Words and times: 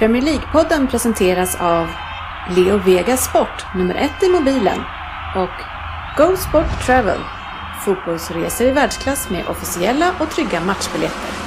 Premier 0.00 0.22
League-podden 0.22 0.86
presenteras 0.86 1.56
av 1.60 1.88
Leo 2.56 2.78
Vegas 2.78 3.24
Sport, 3.24 3.66
nummer 3.74 3.94
ett 3.94 4.22
i 4.22 4.28
mobilen 4.28 4.78
och 5.36 5.50
Go 6.16 6.36
Sport 6.36 6.86
Travel, 6.86 7.18
fotbollsresor 7.84 8.66
i 8.66 8.70
världsklass 8.70 9.30
med 9.30 9.48
officiella 9.48 10.14
och 10.20 10.30
trygga 10.30 10.60
matchbiljetter. 10.60 11.39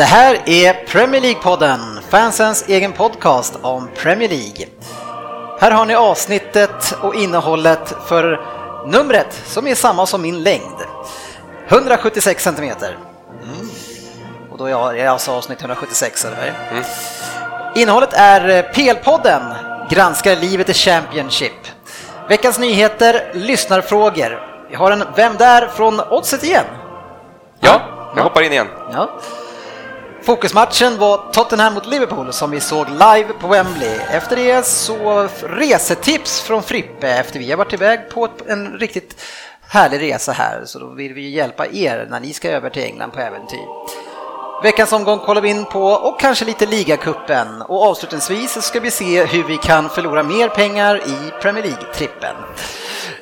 Det 0.00 0.06
här 0.06 0.38
är 0.46 0.86
Premier 0.86 1.20
League-podden, 1.20 2.00
fansens 2.08 2.64
egen 2.68 2.92
podcast 2.92 3.58
om 3.62 3.88
Premier 3.96 4.28
League. 4.28 4.66
Här 5.60 5.70
har 5.70 5.86
ni 5.86 5.94
avsnittet 5.94 6.94
och 7.02 7.14
innehållet 7.14 7.94
för 8.06 8.40
numret 8.86 9.42
som 9.46 9.66
är 9.66 9.74
samma 9.74 10.06
som 10.06 10.22
min 10.22 10.42
längd. 10.42 10.76
176 11.68 12.42
centimeter. 12.42 12.98
Och 14.50 14.58
då 14.58 14.64
är 14.64 14.70
jag, 14.70 15.00
alltså 15.00 15.32
avsnitt 15.32 15.60
176, 15.60 16.24
eller 16.24 16.54
mm. 16.70 16.84
Innehållet 17.74 18.12
är 18.12 18.62
PL-podden, 18.62 19.54
granskar 19.90 20.36
livet 20.36 20.68
i 20.68 20.74
Championship. 20.74 21.66
Veckans 22.28 22.58
nyheter, 22.58 23.30
lyssnarfrågor. 23.34 24.42
Vi 24.70 24.76
har 24.76 24.90
en 24.90 25.04
Vem 25.16 25.36
där? 25.36 25.68
från 25.68 26.00
Oddset 26.00 26.44
igen. 26.44 26.64
Ja, 27.60 27.80
jag 28.16 28.22
hoppar 28.22 28.42
in 28.42 28.52
igen. 28.52 28.68
Ja. 28.92 29.20
Fokusmatchen 30.22 30.98
var 30.98 31.32
Tottenham 31.32 31.74
mot 31.74 31.86
Liverpool 31.86 32.32
som 32.32 32.50
vi 32.50 32.60
såg 32.60 32.88
live 32.88 33.32
på 33.40 33.48
Wembley. 33.48 33.98
Efter 34.10 34.36
det 34.36 34.66
så 34.66 35.28
resetips 35.42 36.40
från 36.40 36.62
Frippe 36.62 37.08
efter 37.08 37.38
vi 37.38 37.50
har 37.50 37.58
varit 37.58 37.72
iväg 37.72 38.10
på 38.10 38.28
en 38.46 38.78
riktigt 38.78 39.22
härlig 39.68 40.00
resa 40.00 40.32
här 40.32 40.62
så 40.64 40.78
då 40.78 40.86
vill 40.86 41.14
vi 41.14 41.28
hjälpa 41.28 41.66
er 41.66 42.06
när 42.10 42.20
ni 42.20 42.32
ska 42.32 42.50
över 42.50 42.70
till 42.70 42.82
England 42.82 43.10
på 43.10 43.20
äventyr. 43.20 43.66
Veckans 44.62 44.92
omgång 44.92 45.18
kollar 45.18 45.40
vi 45.40 45.48
in 45.50 45.64
på 45.64 45.84
och 45.84 46.20
kanske 46.20 46.44
lite 46.44 46.66
ligacupen 46.66 47.62
och 47.62 47.82
avslutningsvis 47.82 48.62
ska 48.62 48.80
vi 48.80 48.90
se 48.90 49.24
hur 49.24 49.44
vi 49.44 49.56
kan 49.56 49.88
förlora 49.88 50.22
mer 50.22 50.48
pengar 50.48 50.96
i 50.96 51.40
Premier 51.42 51.64
League-trippen. 51.64 52.36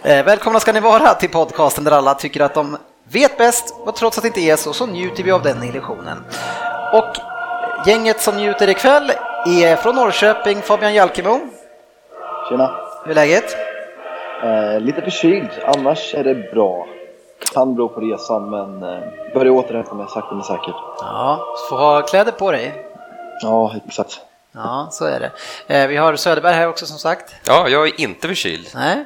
Eh, 0.03 0.25
välkomna 0.25 0.61
ska 0.61 0.73
ni 0.73 0.81
vara 0.81 1.15
till 1.15 1.29
podcasten 1.31 1.85
där 1.85 1.93
alla 1.93 2.15
tycker 2.15 2.41
att 2.41 2.55
de 2.55 2.77
vet 3.11 3.39
bäst 3.39 3.75
och 3.79 3.97
trots 3.97 4.19
att 4.19 4.23
det 4.23 4.29
inte 4.29 4.41
är 4.41 4.57
så 4.57 4.73
så 4.73 4.87
njuter 4.87 5.23
vi 5.23 5.31
av 5.31 5.43
den 5.43 5.63
illusionen. 5.63 6.25
Och 6.93 7.17
gänget 7.87 8.21
som 8.21 8.37
njuter 8.37 8.69
ikväll 8.69 9.13
är 9.47 9.77
från 9.77 9.95
Norrköping 9.95 10.63
Fabian 10.63 10.95
Jalkemo. 10.95 11.41
Tjena. 12.49 12.71
Hur 13.05 13.11
är 13.11 13.15
läget? 13.15 13.57
Eh, 14.43 14.81
lite 14.81 15.03
förkyld, 15.03 15.49
annars 15.65 16.15
är 16.15 16.25
det 16.25 16.35
bra. 16.53 16.87
Kan 17.55 17.75
bero 17.75 17.89
på 17.89 18.01
resan 18.01 18.51
men 18.51 18.83
eh, 18.83 18.99
börjar 19.35 19.53
återhämta 19.53 19.95
mig 19.95 20.07
sakta 20.09 20.35
men 20.35 20.45
säkert. 20.45 20.75
Ja, 20.99 21.55
får 21.69 21.77
ha 21.77 22.03
kläder 22.03 22.33
på 22.33 22.51
dig. 22.53 22.87
Ja, 23.43 23.75
exakt. 23.87 24.21
Ja, 24.53 24.89
så 24.91 25.05
är 25.05 25.21
det. 25.21 25.31
Eh, 25.75 25.89
vi 25.89 25.97
har 25.97 26.17
Söderberg 26.17 26.55
här 26.55 26.69
också 26.69 26.87
som 26.87 26.99
sagt. 26.99 27.35
Ja, 27.47 27.69
jag 27.69 27.89
är 27.89 28.01
inte 28.01 28.29
förkyld. 28.29 28.69
Nej, 28.75 29.05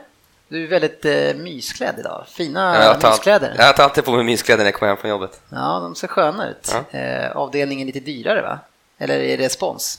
du 0.53 0.65
är 0.65 0.69
väldigt 0.69 1.05
eh, 1.05 1.35
mysklädd 1.35 1.95
idag. 1.99 2.25
Fina 2.29 2.85
jag 2.85 3.11
myskläder. 3.11 3.55
jag 3.59 3.77
tar 3.77 3.85
alltid 3.85 4.05
på 4.05 4.13
mig 4.13 4.25
myskläder 4.25 4.59
när 4.59 4.65
jag 4.65 4.75
kommer 4.75 4.93
hem 4.93 4.97
från 4.97 5.11
jobbet. 5.11 5.41
Ja, 5.49 5.81
de 5.83 5.95
ser 5.95 6.09
sköna 6.09 6.49
ut. 6.49 6.75
Ja. 6.93 6.99
Eh, 6.99 7.37
avdelningen 7.37 7.87
lite 7.87 8.01
dyrare 8.01 8.43
va? 8.43 8.59
Eller 8.99 9.21
är 9.21 9.39
det 9.39 9.49
spons? 9.49 9.99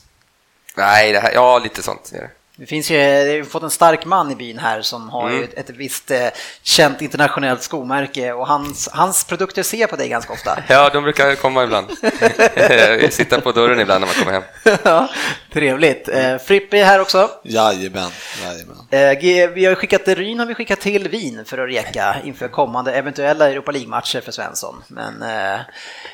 Nej, 0.76 1.14
det 1.14 1.20
här, 1.20 1.32
ja 1.34 1.60
lite 1.60 1.84
sånt 1.84 2.12
är 2.16 2.22
det. 2.22 2.30
Det 2.56 2.66
finns 2.66 2.92
ju, 2.92 2.98
det 2.98 3.38
har 3.40 3.44
fått 3.44 3.64
en 3.64 3.70
stark 3.70 4.06
man 4.06 4.32
i 4.32 4.36
byn 4.36 4.58
här 4.60 4.82
som 4.82 5.10
har 5.10 5.30
mm. 5.30 5.44
ett, 5.44 5.54
ett 5.54 5.70
visst 5.70 6.12
eh, 6.12 6.28
känt 6.62 7.02
internationellt 7.02 7.62
skomärke 7.62 8.34
och 8.34 8.48
hans, 8.48 8.90
hans 8.92 9.24
produkter 9.24 9.64
ser 9.64 9.88
på 9.88 9.96
dig 9.96 10.10
ganska 10.10 10.34
ofta. 10.34 10.58
Ja, 10.68 10.90
de 10.90 11.04
brukar 11.04 11.36
komma 11.36 11.64
ibland. 11.64 11.88
Sitta 13.14 13.42
på 13.42 13.52
dörren 13.52 13.80
ibland 13.80 14.02
när 14.02 14.08
man 14.08 14.16
kommer 14.16 14.32
hem. 14.32 14.44
ja, 14.84 15.10
trevligt. 15.54 16.10
Eh, 16.10 16.38
Frippe 16.38 16.78
är 16.78 16.86
här 16.86 17.00
också. 17.00 17.30
Jajamän. 17.44 18.12
Jajamän. 18.44 18.78
Eh, 18.90 19.50
vi 19.54 19.66
har 19.66 19.76
skickat 19.76 20.08
Ryn 20.08 20.40
har 20.40 20.46
vi 20.46 20.56
skickat 20.56 20.82
till 20.82 21.08
Wien 21.08 21.46
för 21.46 21.58
att 21.58 21.70
reka 21.70 22.16
inför 22.24 22.48
kommande 22.48 22.94
eventuella 22.94 23.50
Europa 23.50 23.72
League-matcher 23.72 24.22
för 24.22 24.32
Svensson. 24.32 24.84
Men 24.88 25.22
eh, 25.22 25.60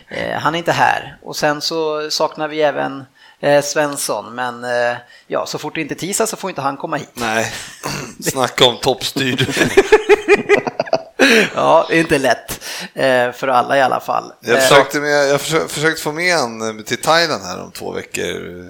eh, 0.08 0.40
han 0.40 0.56
är 0.56 0.60
inte 0.60 0.72
här. 0.72 1.18
Och 1.22 1.36
sen 1.36 1.62
så 1.62 2.12
saknar 2.12 2.48
vi 2.48 2.62
även 2.62 3.06
eh, 3.40 3.64
Svensson, 3.64 4.36
men 4.36 4.64
eh, 4.64 4.98
ja, 5.28 5.46
så 5.46 5.58
fort 5.58 5.76
det 5.76 5.82
inte 5.82 5.96
tisar 5.96 6.26
så 6.26 6.38
får 6.38 6.50
inte 6.50 6.62
han 6.62 6.78
komma 6.78 6.98
hit. 6.98 7.10
Nej, 7.14 7.54
snacka 8.22 8.66
om 8.66 8.78
toppstyrd. 8.78 9.48
ja, 11.56 11.86
det 11.90 11.96
är 11.96 12.00
inte 12.00 12.18
lätt 12.18 12.60
eh, 12.94 13.32
för 13.32 13.48
alla 13.48 13.78
i 13.78 13.82
alla 13.82 14.00
fall. 14.00 14.34
Jag 14.40 14.56
eh, 14.56 14.62
försökte, 14.62 15.00
med, 15.00 15.30
jag 15.30 15.42
försökte, 15.42 16.02
få 16.02 16.12
med 16.12 16.38
honom 16.38 16.84
till 16.84 17.02
Thailand 17.02 17.44
här 17.44 17.64
om 17.64 17.72
två 17.72 17.92
veckor, 17.92 18.68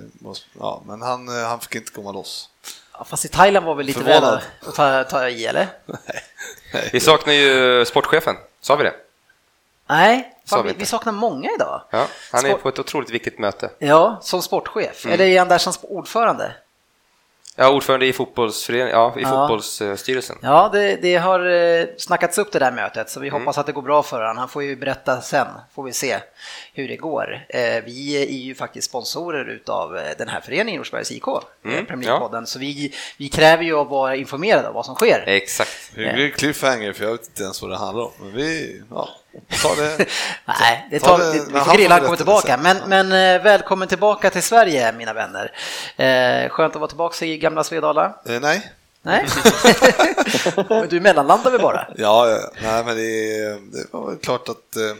ja, 0.60 0.84
men 0.86 1.02
han, 1.02 1.28
eh, 1.28 1.48
han 1.48 1.60
fick 1.60 1.76
inte 1.76 1.92
komma 1.92 2.12
loss. 2.12 2.50
Ja, 2.94 3.06
fast 3.06 3.26
i 3.26 3.28
Thailand 3.28 3.66
var 3.66 3.76
väl 3.76 3.86
lite 3.86 4.04
väl 4.04 4.24
att 4.24 4.76
ta, 4.76 5.04
ta 5.04 5.30
i, 5.30 5.46
eller? 5.46 5.68
Nej. 5.86 6.00
Nej. 6.74 6.90
Vi 6.94 7.00
saknar 7.00 7.34
ju 7.34 7.86
sportchefen, 7.86 8.36
sa 8.62 8.76
vi 8.76 8.84
det? 8.84 8.94
Nej, 9.90 10.34
fan, 10.46 10.66
vi, 10.66 10.74
vi, 10.78 10.86
saknar 10.86 11.14
många 11.14 11.50
idag. 11.56 11.82
Ja, 11.92 12.08
han 12.32 12.46
är 12.46 12.54
på 12.54 12.70
ett 12.70 12.80
otroligt 12.80 13.10
viktigt 13.10 13.40
möte. 13.40 13.70
Ja, 13.80 14.18
som 14.22 14.42
sportchef. 14.42 15.06
Mm. 15.06 15.14
Eller 15.14 15.26
är 15.26 15.40
han 15.40 15.48
där 15.48 15.58
som 15.58 15.74
ordförande? 15.82 16.52
Ja, 17.62 17.70
ordförande 17.70 18.06
i, 18.06 18.14
fotbollsförening, 18.14 18.88
ja, 18.88 19.16
i 19.18 19.22
ja. 19.22 19.30
fotbollsstyrelsen. 19.30 20.38
Ja, 20.42 20.70
det, 20.74 20.96
det, 20.96 21.16
har 21.16 21.50
eh, 21.50 21.86
snackats 21.98 22.38
upp 22.38 22.52
det 22.52 22.60
där 22.60 22.72
mötet, 22.72 23.10
så 23.10 23.20
vi 23.20 23.28
mm. 23.28 23.42
hoppas 23.42 23.58
att 23.58 23.66
det 23.66 23.72
går 23.72 23.82
bra 23.82 24.04
för 24.04 24.22
honom. 24.22 24.38
Han 24.38 24.50
får 24.50 24.64
ju 24.64 24.76
berätta 24.76 25.22
sen, 25.22 25.48
får 25.74 25.84
vi 25.84 25.94
se 25.94 26.18
hur 26.74 26.88
det 26.88 26.96
går. 26.96 27.46
Eh, 27.50 27.84
vi 27.86 28.24
är 28.24 28.46
ju 28.46 28.56
faktiskt 28.56 28.90
sponsorer 28.90 29.46
utav 29.46 29.98
eh, 29.98 30.04
den 30.18 30.28
här 30.28 30.42
föreningen, 30.42 30.80
Norsbergs 30.80 31.12
IK, 31.12 31.28
mm. 31.66 31.86
Premier 31.86 32.10
League-podden, 32.10 32.40
ja. 32.40 32.46
så 32.46 32.60
vi, 32.60 32.94
vi 33.18 33.30
kräver 33.30 33.64
ju 33.64 33.80
att 33.80 33.88
vara 33.88 34.16
informerade 34.16 34.68
av 34.68 34.74
vad 34.74 34.86
som 34.86 34.96
sker. 34.96 35.24
Exakt. 35.28 35.92
Det 35.96 36.14
blir 36.14 36.30
cliffhanger, 36.30 36.94
för 36.94 37.04
jag 37.04 37.12
vet 37.12 37.28
inte 37.28 37.44
ens 37.44 37.62
vad 37.62 37.72
det 37.72 37.78
handlar 37.78 38.04
om. 38.04 38.12
Men 38.20 38.32
vi, 38.32 38.82
ja, 38.90 39.10
Ta 39.62 39.76
det. 39.76 40.06
Nej, 40.46 40.88
det 40.92 41.00
tar, 41.00 41.18
det, 41.18 41.46
vi 41.54 41.60
får 41.60 41.78
grilla 41.78 41.94
han 41.94 42.04
kommer 42.04 42.18
tillbaka. 42.18 42.58
Men, 42.58 42.78
men 42.88 43.06
eh, 43.12 43.44
välkommen 43.44 43.88
tillbaka 43.88 44.30
till 44.30 44.44
Sverige, 44.44 44.92
mina 44.92 45.14
vänner. 45.14 45.52
Eh, 45.98 46.50
skönt 46.50 46.76
att 46.76 46.80
vara 46.80 46.88
tillbaka 46.88 47.26
i 47.26 47.38
gamla 47.38 47.64
Svedala. 47.64 48.14
Eh, 48.26 48.40
nej. 48.40 48.72
Nej, 49.02 49.26
men 50.70 50.88
du 50.90 51.00
mellanlandar 51.00 51.52
väl 51.52 51.62
bara? 51.62 51.88
Ja, 51.98 52.40
nej, 52.62 52.84
men 52.86 52.96
det, 52.96 53.50
det 53.78 53.86
var 53.92 54.10
väl 54.10 54.18
klart 54.18 54.50
att 54.50 54.76
eh, 54.76 54.96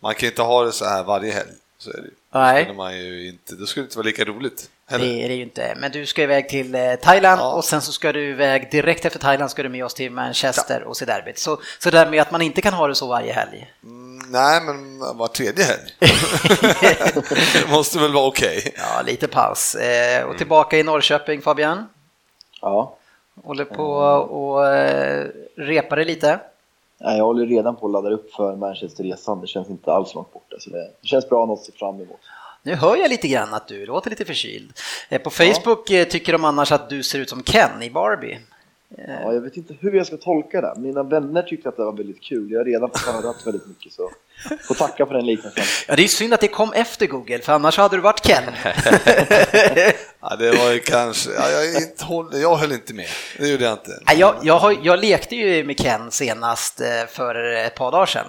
man 0.00 0.14
kan 0.14 0.28
inte 0.28 0.42
ha 0.42 0.64
det 0.64 0.72
så 0.72 0.84
här 0.84 1.04
varje 1.04 1.32
helg. 1.32 1.50
Så 1.78 1.90
är 1.90 1.94
det. 1.94 2.10
Nej. 2.38 2.64
Då, 2.68 2.74
man 2.74 2.96
ju 2.96 3.28
inte, 3.28 3.54
då 3.54 3.66
skulle 3.66 3.84
det 3.84 3.86
inte 3.86 3.98
vara 3.98 4.06
lika 4.06 4.24
roligt. 4.24 4.70
Heller. 4.90 5.04
Det 5.04 5.24
är 5.24 5.28
det 5.28 5.34
ju 5.34 5.42
inte, 5.42 5.74
men 5.76 5.90
du 5.90 6.06
ska 6.06 6.22
iväg 6.22 6.48
till 6.48 6.74
eh, 6.74 6.94
Thailand 6.94 7.40
ja. 7.40 7.52
och 7.52 7.64
sen 7.64 7.82
så 7.82 7.92
ska 7.92 8.12
du 8.12 8.30
iväg 8.30 8.70
direkt 8.70 9.04
efter 9.04 9.18
Thailand 9.18 9.50
ska 9.50 9.62
du 9.62 9.68
med 9.68 9.84
oss 9.84 9.94
till 9.94 10.12
Manchester 10.12 10.80
ja. 10.80 10.88
och 10.88 10.96
se 10.96 11.04
derbyt. 11.04 11.38
Så, 11.38 11.58
så 11.78 11.90
där 11.90 12.10
med 12.10 12.22
att 12.22 12.30
man 12.30 12.42
inte 12.42 12.60
kan 12.60 12.72
ha 12.72 12.88
det 12.88 12.94
så 12.94 13.06
varje 13.06 13.32
helg. 13.32 13.72
Mm, 13.82 14.18
nej, 14.30 14.60
men 14.60 14.98
var 15.18 15.28
tredje 15.28 15.64
helg. 15.64 15.90
det 17.52 17.70
måste 17.70 17.98
väl 17.98 18.12
vara 18.12 18.26
okej. 18.26 18.58
Okay. 18.58 18.72
Ja, 18.76 19.02
lite 19.06 19.28
paus. 19.28 19.74
Eh, 19.74 20.24
och 20.24 20.38
tillbaka 20.38 20.78
i 20.78 20.82
Norrköping, 20.82 21.42
Fabian? 21.42 21.86
Ja. 22.60 22.96
Håller 23.44 23.64
på 23.64 23.86
och 23.86 24.66
eh, 24.66 25.26
repar 25.56 25.96
dig 25.96 26.04
lite? 26.04 26.40
Nej, 27.00 27.18
jag 27.18 27.24
håller 27.24 27.46
redan 27.46 27.76
på 27.76 27.86
att 27.86 27.92
ladda 27.92 28.10
upp 28.10 28.32
för 28.32 28.56
Manchesterresan. 28.56 29.40
Det 29.40 29.46
känns 29.46 29.70
inte 29.70 29.92
alls 29.92 30.14
långt 30.14 30.32
borta, 30.32 30.56
så 30.58 30.70
det, 30.70 30.90
det 31.00 31.08
känns 31.08 31.28
bra 31.28 31.52
att 31.52 31.60
se 31.60 31.72
fram 31.72 31.94
emot. 31.94 32.20
Nu 32.62 32.74
hör 32.74 32.96
jag 32.96 33.10
lite 33.10 33.28
grann 33.28 33.54
att 33.54 33.68
du 33.68 33.86
låter 33.86 34.10
lite 34.10 34.24
förkyld. 34.24 34.72
Eh, 35.08 35.22
på 35.22 35.30
Facebook 35.30 35.90
ja. 35.90 36.04
Tycker 36.04 36.32
de 36.32 36.44
annars 36.44 36.72
att 36.72 36.90
du 36.90 37.02
ser 37.02 37.18
ut 37.18 37.30
som 37.30 37.42
Ken 37.42 37.82
i 37.82 37.90
Barbie. 37.90 38.38
Ja, 38.96 39.32
jag 39.32 39.40
vet 39.40 39.56
inte 39.56 39.74
hur 39.80 39.92
jag 39.92 40.06
ska 40.06 40.16
tolka 40.16 40.60
det. 40.60 40.74
Mina 40.76 41.02
vänner 41.02 41.42
tyckte 41.42 41.68
att 41.68 41.76
det 41.76 41.84
var 41.84 41.96
väldigt 41.96 42.20
kul. 42.20 42.50
Jag 42.50 42.60
har 42.60 42.64
redan 42.64 42.90
fått 42.90 43.00
höra 43.00 43.34
väldigt 43.44 43.66
mycket 43.66 43.92
så 43.92 44.10
får 44.60 44.74
tacka 44.74 45.06
för 45.06 45.14
den 45.14 45.26
liknelsen. 45.26 45.64
Ja, 45.88 45.96
det 45.96 46.04
är 46.04 46.08
synd 46.08 46.34
att 46.34 46.40
det 46.40 46.48
kom 46.48 46.72
efter 46.72 47.06
Google, 47.06 47.38
för 47.38 47.52
annars 47.52 47.76
hade 47.76 47.96
du 47.96 48.00
varit 48.00 48.26
Ken. 48.26 48.42
ja, 50.20 50.36
det 50.36 50.50
var 50.50 50.72
ju 50.72 50.78
kanske, 50.78 51.30
ja, 51.30 51.50
jag, 51.50 51.82
inte, 51.82 52.38
jag 52.38 52.56
höll 52.56 52.72
inte 52.72 52.94
med, 52.94 53.06
det 53.38 53.48
gjorde 53.48 53.64
jag 53.64 53.72
inte. 53.72 54.02
Ja, 54.06 54.12
jag, 54.12 54.34
jag, 54.42 54.58
har, 54.58 54.76
jag 54.82 55.00
lekte 55.00 55.36
ju 55.36 55.64
med 55.64 55.78
Ken 55.78 56.10
senast 56.10 56.80
eh, 56.80 57.06
för 57.08 57.34
ett 57.54 57.74
par 57.74 57.92
dagar 57.92 58.06
sedan. 58.06 58.26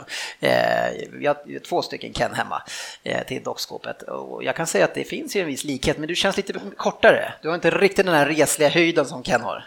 Vi 1.11 1.27
har 1.27 1.59
två 1.59 1.81
stycken 1.81 2.13
Ken 2.13 2.33
hemma 2.33 2.61
till 3.27 3.43
dockskåpet 3.43 4.01
och 4.01 4.43
jag 4.43 4.55
kan 4.55 4.67
säga 4.67 4.85
att 4.85 4.93
det 4.93 5.03
finns 5.03 5.35
ju 5.35 5.41
en 5.41 5.47
viss 5.47 5.63
likhet, 5.63 5.97
men 5.97 6.07
du 6.07 6.15
känns 6.15 6.37
lite 6.37 6.53
kortare. 6.77 7.33
Du 7.41 7.47
har 7.47 7.55
inte 7.55 7.69
riktigt 7.69 8.05
den 8.05 8.15
här 8.15 8.25
resliga 8.25 8.69
höjden 8.69 9.05
som 9.05 9.23
Ken 9.23 9.41
har. 9.41 9.65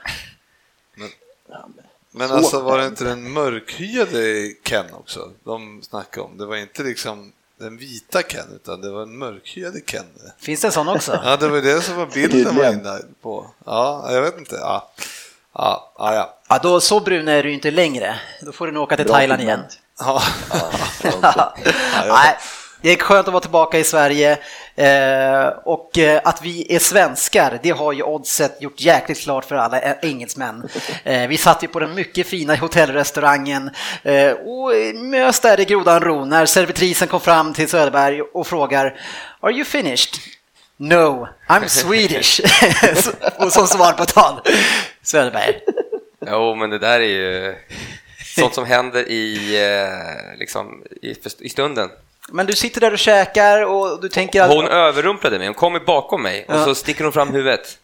Men, 1.52 1.84
men 2.10 2.31
alltså 2.31 2.60
var 2.60 2.78
det 2.78 2.87
inte 2.87 3.04
den 3.04 3.32
mörkhyade 3.32 4.52
Ken 4.62 4.94
också 4.94 5.31
de 5.44 5.82
snackade 5.82 6.26
om? 6.26 6.38
Det 6.38 6.46
var 6.46 6.56
inte 6.56 6.82
liksom 6.82 7.32
den 7.58 7.76
vita 7.76 8.22
Ken, 8.22 8.46
utan 8.54 8.81
det 8.81 8.90
var 8.90 9.02
en 9.02 9.19
mörkhyade 9.19 9.81
Ken. 9.81 10.04
Finns 10.38 10.60
det 10.60 10.69
en 10.69 10.72
sån 10.72 10.88
också? 10.88 11.20
Ja, 11.25 11.37
det 11.37 11.49
var 11.49 11.60
det 11.60 11.81
som 11.81 11.96
var 11.96 12.06
bilden 12.06 12.56
var 12.56 12.72
inne 12.72 12.99
på. 13.22 13.46
Ja, 13.64 14.12
jag 14.12 14.22
vet 14.22 14.38
inte. 14.38 14.54
Ja, 14.54 14.90
ja, 15.54 15.93
ja. 15.99 16.14
ja. 16.14 16.38
Ja, 16.49 16.60
då, 16.62 16.81
så 16.81 17.00
brun 17.00 17.28
är 17.28 17.43
du 17.43 17.49
ju 17.49 17.54
inte 17.54 17.70
längre. 17.70 18.20
Då 18.40 18.52
får 18.52 18.66
du 18.66 18.72
nog 18.72 18.82
åka 18.82 18.96
till 18.96 19.06
Bra 19.06 19.14
Thailand 19.14 19.43
igen. 19.43 19.60
pigment. 19.60 19.78
ja. 21.22 21.54
Nej, 22.08 22.38
det 22.82 22.90
är 22.90 22.96
skönt 22.96 23.26
att 23.26 23.32
vara 23.32 23.40
tillbaka 23.40 23.79
i 23.79 23.84
Sverige 23.84 24.38
eh, 24.76 25.46
och 25.64 25.99
eh, 25.99 26.20
att 26.25 26.43
vi 26.43 26.75
är 26.75 26.79
svenskar, 26.79 27.58
det 27.62 27.70
har 27.70 27.93
ju 27.93 28.02
oddset 28.02 28.62
gjort 28.62 28.81
jäkligt 28.81 29.20
klart 29.20 29.44
för 29.44 29.55
alla 29.55 29.94
engelsmän. 30.02 30.69
Eh, 31.05 31.29
vi 31.29 31.37
satt 31.37 31.62
ju 31.62 31.69
på 31.69 31.79
den 31.79 31.94
mycket 31.94 32.26
fina 32.26 32.56
hotellrestaurangen 32.56 33.70
eh, 34.02 34.31
och 34.31 34.94
mös 34.94 35.40
där 35.40 35.61
i 35.61 35.64
grodan 35.64 36.00
ro 36.00 36.25
när 36.25 36.46
servitrisen 36.46 37.08
kom 37.08 37.20
fram 37.20 37.55
till 37.55 37.69
Söderberg 37.69 38.23
och 38.23 38.46
frågar 38.46 39.00
Are 39.40 39.52
you 39.52 39.64
finished? 39.64 40.14
No, 40.76 41.28
I'm 41.49 41.69
Swedish. 41.69 42.40
och 43.37 43.52
som 43.52 43.67
svar 43.67 43.93
på 43.93 44.05
tal, 44.05 44.40
Söderberg. 45.02 45.61
Jo, 46.26 46.55
men 46.55 46.70
det 46.70 46.78
där 46.78 47.00
är 47.00 47.05
ju 47.05 47.55
sånt 48.35 48.55
som 48.55 48.64
händer 48.64 49.08
i, 49.08 49.56
eh, 49.64 50.38
liksom, 50.38 50.85
i, 51.02 51.14
i 51.40 51.49
stunden. 51.49 51.90
Men 52.32 52.46
du 52.46 52.52
sitter 52.52 52.81
där 52.81 52.93
och 52.93 52.99
käkar 52.99 53.62
och 53.62 54.00
du 54.00 54.08
tänker 54.08 54.43
att... 54.43 54.50
Hon 54.50 54.67
överrumplade 54.69 55.38
mig, 55.38 55.46
hon 55.46 55.55
kommer 55.55 55.81
bakom 55.81 56.23
mig 56.23 56.44
och 56.49 56.55
Ja. 56.55 56.64
så 56.64 56.75
sticker 56.75 57.05
hon 57.05 57.12
fram 57.12 57.29
huvudet. 57.32 57.79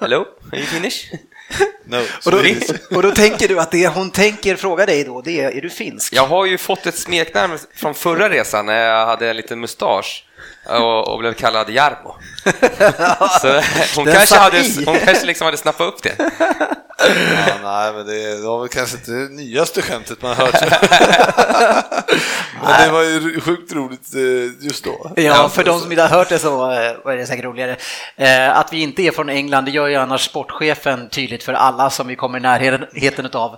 Hello, 0.00 0.24
are 0.52 0.58
you 0.58 0.66
finished? 0.66 1.18
No, 1.84 1.96
Och 2.26 2.30
då, 2.32 2.38
och 2.96 3.02
då 3.02 3.10
tänker 3.10 3.48
du 3.48 3.60
att 3.60 3.70
det 3.70 3.88
hon 3.88 4.10
tänker 4.10 4.56
fråga 4.56 4.86
dig 4.86 5.04
då, 5.04 5.20
det 5.20 5.40
är, 5.40 5.50
är 5.56 5.60
du 5.60 5.70
finsk? 5.70 6.12
Jag 6.12 6.26
har 6.26 6.46
ju 6.46 6.58
fått 6.58 6.86
ett 6.86 6.98
smeknamn 6.98 7.58
från 7.74 7.94
förra 7.94 8.30
resan 8.30 8.66
när 8.66 8.86
jag 8.86 9.06
hade 9.06 9.30
en 9.30 9.36
liten 9.36 9.60
mustasch 9.60 10.24
och, 10.68 11.08
och 11.08 11.18
blev 11.18 11.32
kallad 11.32 11.70
Jarmo. 11.70 12.16
Så 13.40 13.60
hon 13.96 14.04
Den 14.04 14.14
kanske, 14.14 14.36
hade, 14.36 14.62
hon 14.86 14.98
kanske 14.98 15.26
liksom 15.26 15.44
hade 15.44 15.56
snappat 15.56 15.88
upp 15.88 16.02
det. 16.02 16.30
Ja, 17.46 17.54
nej, 17.62 17.92
men 17.92 18.06
det, 18.06 18.36
det 18.40 18.46
var 18.46 18.60
väl 18.60 18.68
kanske 18.68 18.96
inte 18.96 19.10
det 19.10 19.28
nyaste 19.28 19.82
skämtet 19.82 20.22
man 20.22 20.34
hört. 20.36 20.54
men 22.62 22.86
det 22.86 22.92
var 22.92 23.02
ju 23.02 23.40
sjukt 23.40 23.72
roligt 23.72 24.14
eh, 24.14 24.66
just 24.66 24.84
då. 24.84 25.12
Ja, 25.16 25.48
för 25.48 25.64
de 25.64 25.80
som 25.80 25.92
inte 25.92 26.02
har 26.02 26.08
hört 26.08 26.28
det 26.28 26.38
så 26.38 26.70
eh, 26.72 26.78
är 27.12 27.16
det 27.16 27.26
säkert 27.26 27.44
roligare. 27.44 27.76
Eh, 28.16 28.58
Att 28.58 28.72
vi 28.72 28.80
inte 28.82 29.02
är 29.02 29.10
från 29.10 29.28
England, 29.28 29.64
det 29.64 29.70
gör 29.70 29.86
ju 29.86 29.94
annars 29.96 30.24
sportchefen 30.24 31.08
tydligt 31.08 31.42
för 31.42 31.52
alla 31.52 31.90
som 31.90 32.06
vi 32.06 32.16
kommer 32.16 32.38
i 32.38 32.42
närheten 32.42 33.28
av. 33.32 33.56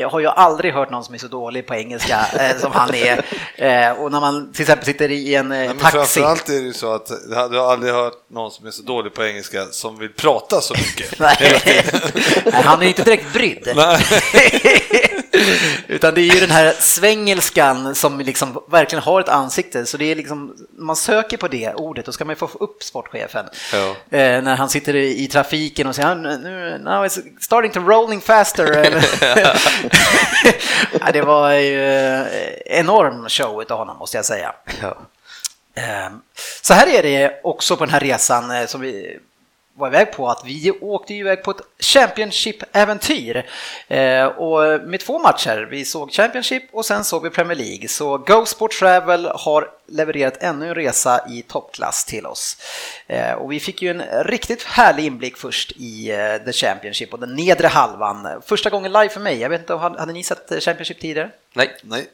Jag 0.00 0.08
har 0.08 0.20
ju 0.20 0.26
aldrig 0.26 0.74
hört 0.74 0.90
någon 0.90 1.04
som 1.04 1.14
är 1.14 1.18
så 1.18 1.28
dålig 1.28 1.66
på 1.66 1.74
engelska 1.74 2.26
eh, 2.38 2.56
som 2.60 2.72
han 2.72 2.94
är. 2.94 3.24
Eh, 3.56 3.92
Och 3.92 4.12
när 4.12 4.20
man 4.20 4.52
till 4.52 4.62
exempel 4.62 4.86
sitter 4.86 5.10
i 5.10 5.34
en 5.34 5.52
eh, 5.52 5.58
Nej, 5.58 5.68
men 5.68 5.78
taxi. 5.78 5.96
framförallt 5.98 6.48
är 6.48 6.52
det 6.52 6.58
ju 6.58 6.72
så 6.72 6.94
att 6.94 7.06
du 7.50 7.58
har 7.58 7.72
aldrig 7.72 7.92
hört 7.94 8.12
någon 8.30 8.50
som 8.50 8.66
är 8.66 8.70
så 8.70 8.82
dålig 8.82 9.14
på 9.14 9.24
engelska 9.24 9.64
som 9.70 9.98
vill 9.98 10.12
prata 10.12 10.60
så 10.60 10.74
mycket. 10.74 11.18
Nej, 11.18 11.36
han 12.52 12.78
är 12.78 12.82
ju 12.82 12.88
inte 12.88 13.02
direkt 13.04 13.32
brydd. 13.32 13.68
Utan 15.86 16.14
det 16.14 16.20
är 16.20 16.34
ju 16.34 16.40
den 16.40 16.50
här 16.50 16.74
svengelskan 16.78 17.94
som 17.94 18.20
liksom 18.20 18.62
verkligen 18.70 19.02
har 19.02 19.20
ett 19.20 19.28
ansikte. 19.28 19.86
Så 19.86 19.96
det 19.96 20.04
är 20.04 20.14
liksom, 20.16 20.56
man 20.78 20.96
söker 20.96 21.36
på 21.36 21.48
det 21.48 21.74
ordet, 21.74 22.06
då 22.06 22.12
ska 22.12 22.24
man 22.24 22.32
ju 22.32 22.36
få 22.36 22.50
upp 22.60 22.82
sportchefen. 22.82 23.46
Ja. 23.72 24.18
Eh, 24.18 24.42
när 24.42 24.56
han 24.56 24.68
sitter 24.68 24.96
i, 24.96 25.24
i 25.24 25.26
trafiken 25.26 25.86
och 25.86 25.94
säger 25.94 26.14
nu, 26.14 26.78
now 26.84 27.04
it's 27.06 27.20
starting 27.40 27.72
to 27.72 27.80
rolling 27.80 28.20
faster. 28.20 29.04
Ja, 31.00 31.12
det 31.12 31.22
var 31.22 31.52
ju 31.52 31.84
eh, 31.84 32.26
enorm 32.66 33.28
show 33.28 33.64
av 33.68 33.78
honom 33.78 33.98
måste 33.98 34.18
jag 34.18 34.24
säga. 34.24 34.54
Ja. 34.82 34.96
Ehm, 35.74 36.20
Så 36.62 36.74
här 36.74 36.86
är 36.86 37.02
det 37.02 37.40
också 37.44 37.76
på 37.76 37.84
den 37.84 37.94
här 37.94 38.00
resan 38.00 38.50
eh, 38.50 38.66
som 38.66 38.80
vi 38.80 39.18
var 39.78 39.88
iväg 39.88 40.12
på, 40.12 40.28
att 40.28 40.42
vi 40.44 40.70
åkte 40.80 41.14
ju 41.14 41.20
iväg 41.20 41.42
på 41.42 41.50
ett 41.50 41.60
Championship-äventyr. 41.78 43.46
Eh, 43.88 44.26
Och 44.26 44.80
med 44.88 45.00
två 45.00 45.18
matcher, 45.18 45.68
vi 45.70 45.84
såg 45.84 46.12
Championship 46.12 46.62
och 46.72 46.84
sen 46.84 47.04
såg 47.04 47.22
vi 47.22 47.30
Premier 47.30 47.56
League. 47.58 47.88
Så 47.88 48.18
Go 48.18 48.46
Sport 48.46 48.72
Travel 48.78 49.24
har 49.34 49.70
levererat 49.86 50.36
ännu 50.42 50.68
en 50.68 50.74
resa 50.74 51.26
i 51.30 51.42
toppklass 51.42 52.04
till 52.04 52.26
oss. 52.26 52.56
Eh, 53.06 53.32
Och 53.32 53.52
vi 53.52 53.60
fick 53.60 53.82
ju 53.82 53.90
en 53.90 54.24
riktigt 54.24 54.62
härlig 54.62 55.04
inblick 55.04 55.36
först 55.36 55.72
i 55.76 56.10
eh, 56.10 56.36
The 56.44 56.52
Championship 56.52 57.12
och 57.12 57.20
den 57.20 57.34
nedre 57.34 57.66
halvan. 57.66 58.28
Första 58.46 58.70
gången 58.70 58.92
live 58.92 59.08
för 59.08 59.20
mig, 59.20 59.40
jag 59.40 59.48
vet 59.50 59.60
inte, 59.60 59.74
hade 59.74 59.98
hade 60.00 60.12
ni 60.12 60.22
sett 60.24 60.62
Championship 60.62 61.00
tidigare? 61.00 61.30
Nej, 61.54 61.76
Nej. 61.82 62.06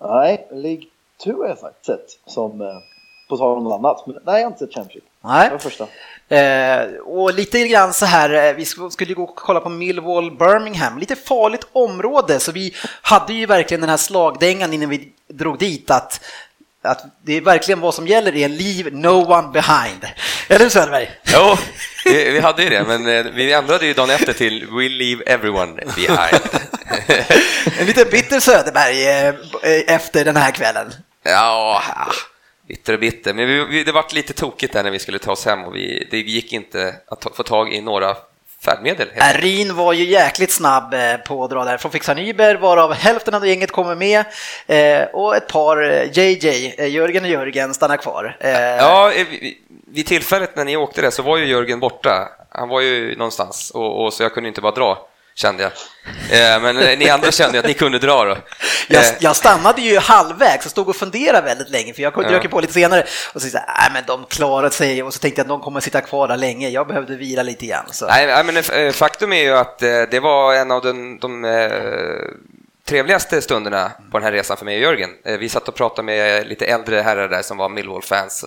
Nej, 0.00 0.46
League 0.50 0.84
2 1.24 1.32
har 1.42 1.48
jag 1.48 1.58
faktiskt 1.60 1.86
sett, 1.86 2.18
som 2.26 2.82
på 3.28 3.36
tal 3.36 3.56
om 3.58 3.64
något 3.64 3.78
annat. 3.78 4.06
Men, 4.06 4.16
nej, 4.24 4.34
jag 4.40 4.42
har 4.42 4.46
inte 4.46 4.58
sett 4.58 4.74
Championship. 4.74 5.04
Nej. 5.20 5.44
Det 5.48 5.52
var 5.52 5.58
första. 5.58 5.86
Eh, 6.28 6.88
och 7.04 7.34
lite 7.34 7.68
grann 7.68 7.92
så 7.94 8.06
här, 8.06 8.30
eh, 8.48 8.54
vi 8.54 8.64
sk- 8.64 8.90
skulle 8.90 9.14
gå 9.14 9.22
och 9.24 9.36
kolla 9.36 9.60
på 9.60 9.68
Millwall 9.68 10.36
Birmingham, 10.36 10.98
lite 10.98 11.16
farligt 11.16 11.66
område, 11.72 12.40
så 12.40 12.52
vi 12.52 12.74
hade 13.02 13.32
ju 13.32 13.46
verkligen 13.46 13.80
den 13.80 13.90
här 13.90 13.96
slagdängan 13.96 14.72
innan 14.72 14.88
vi 14.88 15.08
drog 15.28 15.58
dit 15.58 15.90
att 15.90 16.20
att 16.82 17.04
det 17.24 17.36
är 17.36 17.40
verkligen 17.40 17.80
vad 17.80 17.94
som 17.94 18.06
gäller 18.06 18.36
är 18.36 18.48
leave 18.48 18.90
no 18.90 19.32
one 19.32 19.48
behind. 19.52 20.06
Eller 20.48 20.60
hur 20.64 20.68
Söderberg? 20.70 21.10
jo, 21.34 21.56
vi, 22.04 22.40
hade 22.40 22.62
ju 22.62 22.70
det, 22.70 22.84
men 22.84 23.06
eh, 23.08 23.32
vi 23.32 23.52
ändrade 23.52 23.86
ju 23.86 23.92
dagen 23.94 24.10
efter 24.10 24.32
till 24.32 24.66
We 24.66 24.88
leave 24.88 25.22
everyone 25.26 25.72
behind. 25.96 26.42
En 27.80 27.86
lite 27.86 28.04
bitter 28.04 28.40
Söderberg 28.40 29.06
eh, 29.08 29.94
efter 29.94 30.24
den 30.24 30.36
här 30.36 30.50
kvällen. 30.50 30.92
Ja, 31.22 31.82
bitter 32.68 32.92
och 32.92 33.00
bitter. 33.00 33.34
Men 33.34 33.46
vi, 33.46 33.64
vi, 33.64 33.84
det 33.84 33.92
var 33.92 34.04
lite 34.14 34.32
tokigt 34.32 34.72
där 34.72 34.82
när 34.82 34.90
vi 34.90 34.98
skulle 34.98 35.18
ta 35.18 35.32
oss 35.32 35.44
hem 35.46 35.64
och 35.64 35.74
vi, 35.76 36.08
det 36.10 36.18
gick 36.18 36.52
inte 36.52 36.94
att 37.06 37.20
ta, 37.20 37.30
få 37.34 37.42
tag 37.42 37.72
i 37.74 37.80
några 37.80 38.16
färdmedel. 38.64 39.08
helt 39.14 39.22
enkelt. 39.26 39.44
Rin 39.44 39.74
var 39.76 39.92
ju 39.92 40.04
jäkligt 40.04 40.50
snabb 40.52 40.94
eh, 40.94 41.16
på 41.16 41.44
att 41.44 41.50
dra 41.50 41.64
därifrån, 41.64 41.92
fick 41.92 42.08
Nyberg 42.16 42.56
varav 42.58 42.92
hälften 42.92 43.34
av 43.34 43.46
gänget 43.46 43.70
kommer 43.70 43.94
med 43.94 44.24
eh, 44.66 45.08
och 45.12 45.36
ett 45.36 45.48
par 45.48 45.76
JJ, 46.18 46.74
eh, 46.78 46.86
Jörgen 46.86 47.24
och 47.24 47.30
Jörgen, 47.30 47.74
stannar 47.74 47.96
kvar. 47.96 48.36
Ja, 48.40 49.12
vi- 49.30 49.58
vid 49.88 50.06
tillfället 50.06 50.56
när 50.56 50.64
ni 50.64 50.76
åkte 50.76 51.00
där 51.00 51.10
så 51.10 51.22
var 51.22 51.36
ju 51.36 51.46
Jörgen 51.46 51.80
borta. 51.80 52.28
Han 52.50 52.68
var 52.68 52.80
ju 52.80 53.16
någonstans 53.16 53.70
och, 53.70 54.04
och 54.04 54.12
så 54.12 54.22
jag 54.22 54.34
kunde 54.34 54.48
inte 54.48 54.60
bara 54.60 54.72
dra, 54.74 55.08
kände 55.36 55.62
jag. 55.62 55.72
Eh, 56.30 56.62
men 56.62 56.78
eh, 56.78 56.98
ni 56.98 57.08
andra 57.10 57.32
kände 57.32 57.58
att 57.58 57.66
ni 57.66 57.74
kunde 57.74 57.98
dra 57.98 58.24
då. 58.24 58.36
Jag, 58.88 59.04
Eh, 59.04 59.10
jag 59.20 59.36
stannade 59.36 59.82
ju 59.82 59.98
halvvägs 59.98 60.64
och 60.64 60.70
stod 60.70 60.88
och 60.88 60.96
funderade 60.96 61.42
väldigt 61.46 61.70
länge 61.70 61.94
för 61.94 62.02
jag 62.02 62.12
Ja. 62.16 62.22
dök 62.28 62.44
ju 62.44 62.50
på 62.50 62.60
lite 62.60 62.72
senare 62.72 63.06
och 63.32 63.42
så 63.42 63.48
sa 63.48 63.58
jag, 63.58 63.92
men 63.92 64.04
de 64.06 64.24
klarar 64.24 64.70
sig 64.70 65.02
och 65.02 65.14
så 65.14 65.20
tänkte 65.20 65.38
jag 65.40 65.44
att 65.44 65.48
de 65.48 65.60
kommer 65.60 65.80
sitta 65.80 66.00
kvar 66.00 66.28
där 66.28 66.36
länge, 66.36 66.68
jag 66.68 66.86
behövde 66.86 67.16
vila 67.16 67.42
lite 67.42 67.66
grann. 67.66 67.84
Så. 67.90 68.06
Nej, 68.06 68.44
men 68.44 68.92
faktum 68.92 69.32
är 69.32 69.42
ju 69.42 69.52
att 69.56 69.78
det 69.78 70.20
var 70.22 70.54
en 70.54 70.70
av 70.70 70.82
den, 70.82 71.18
de 71.18 71.42
trevligaste 72.88 73.42
stunderna 73.42 73.92
på 74.10 74.18
den 74.18 74.24
här 74.24 74.32
resan 74.32 74.56
för 74.56 74.64
mig 74.64 74.76
och 74.76 74.82
Jörgen. 74.82 75.10
Vi 75.24 75.48
satt 75.48 75.68
och 75.68 75.74
pratade 75.74 76.06
med 76.06 76.46
lite 76.46 76.66
äldre 76.66 77.00
herrar 77.00 77.28
där 77.28 77.42
som 77.42 77.56
var 77.56 77.68
Millwall-fans. 77.68 78.44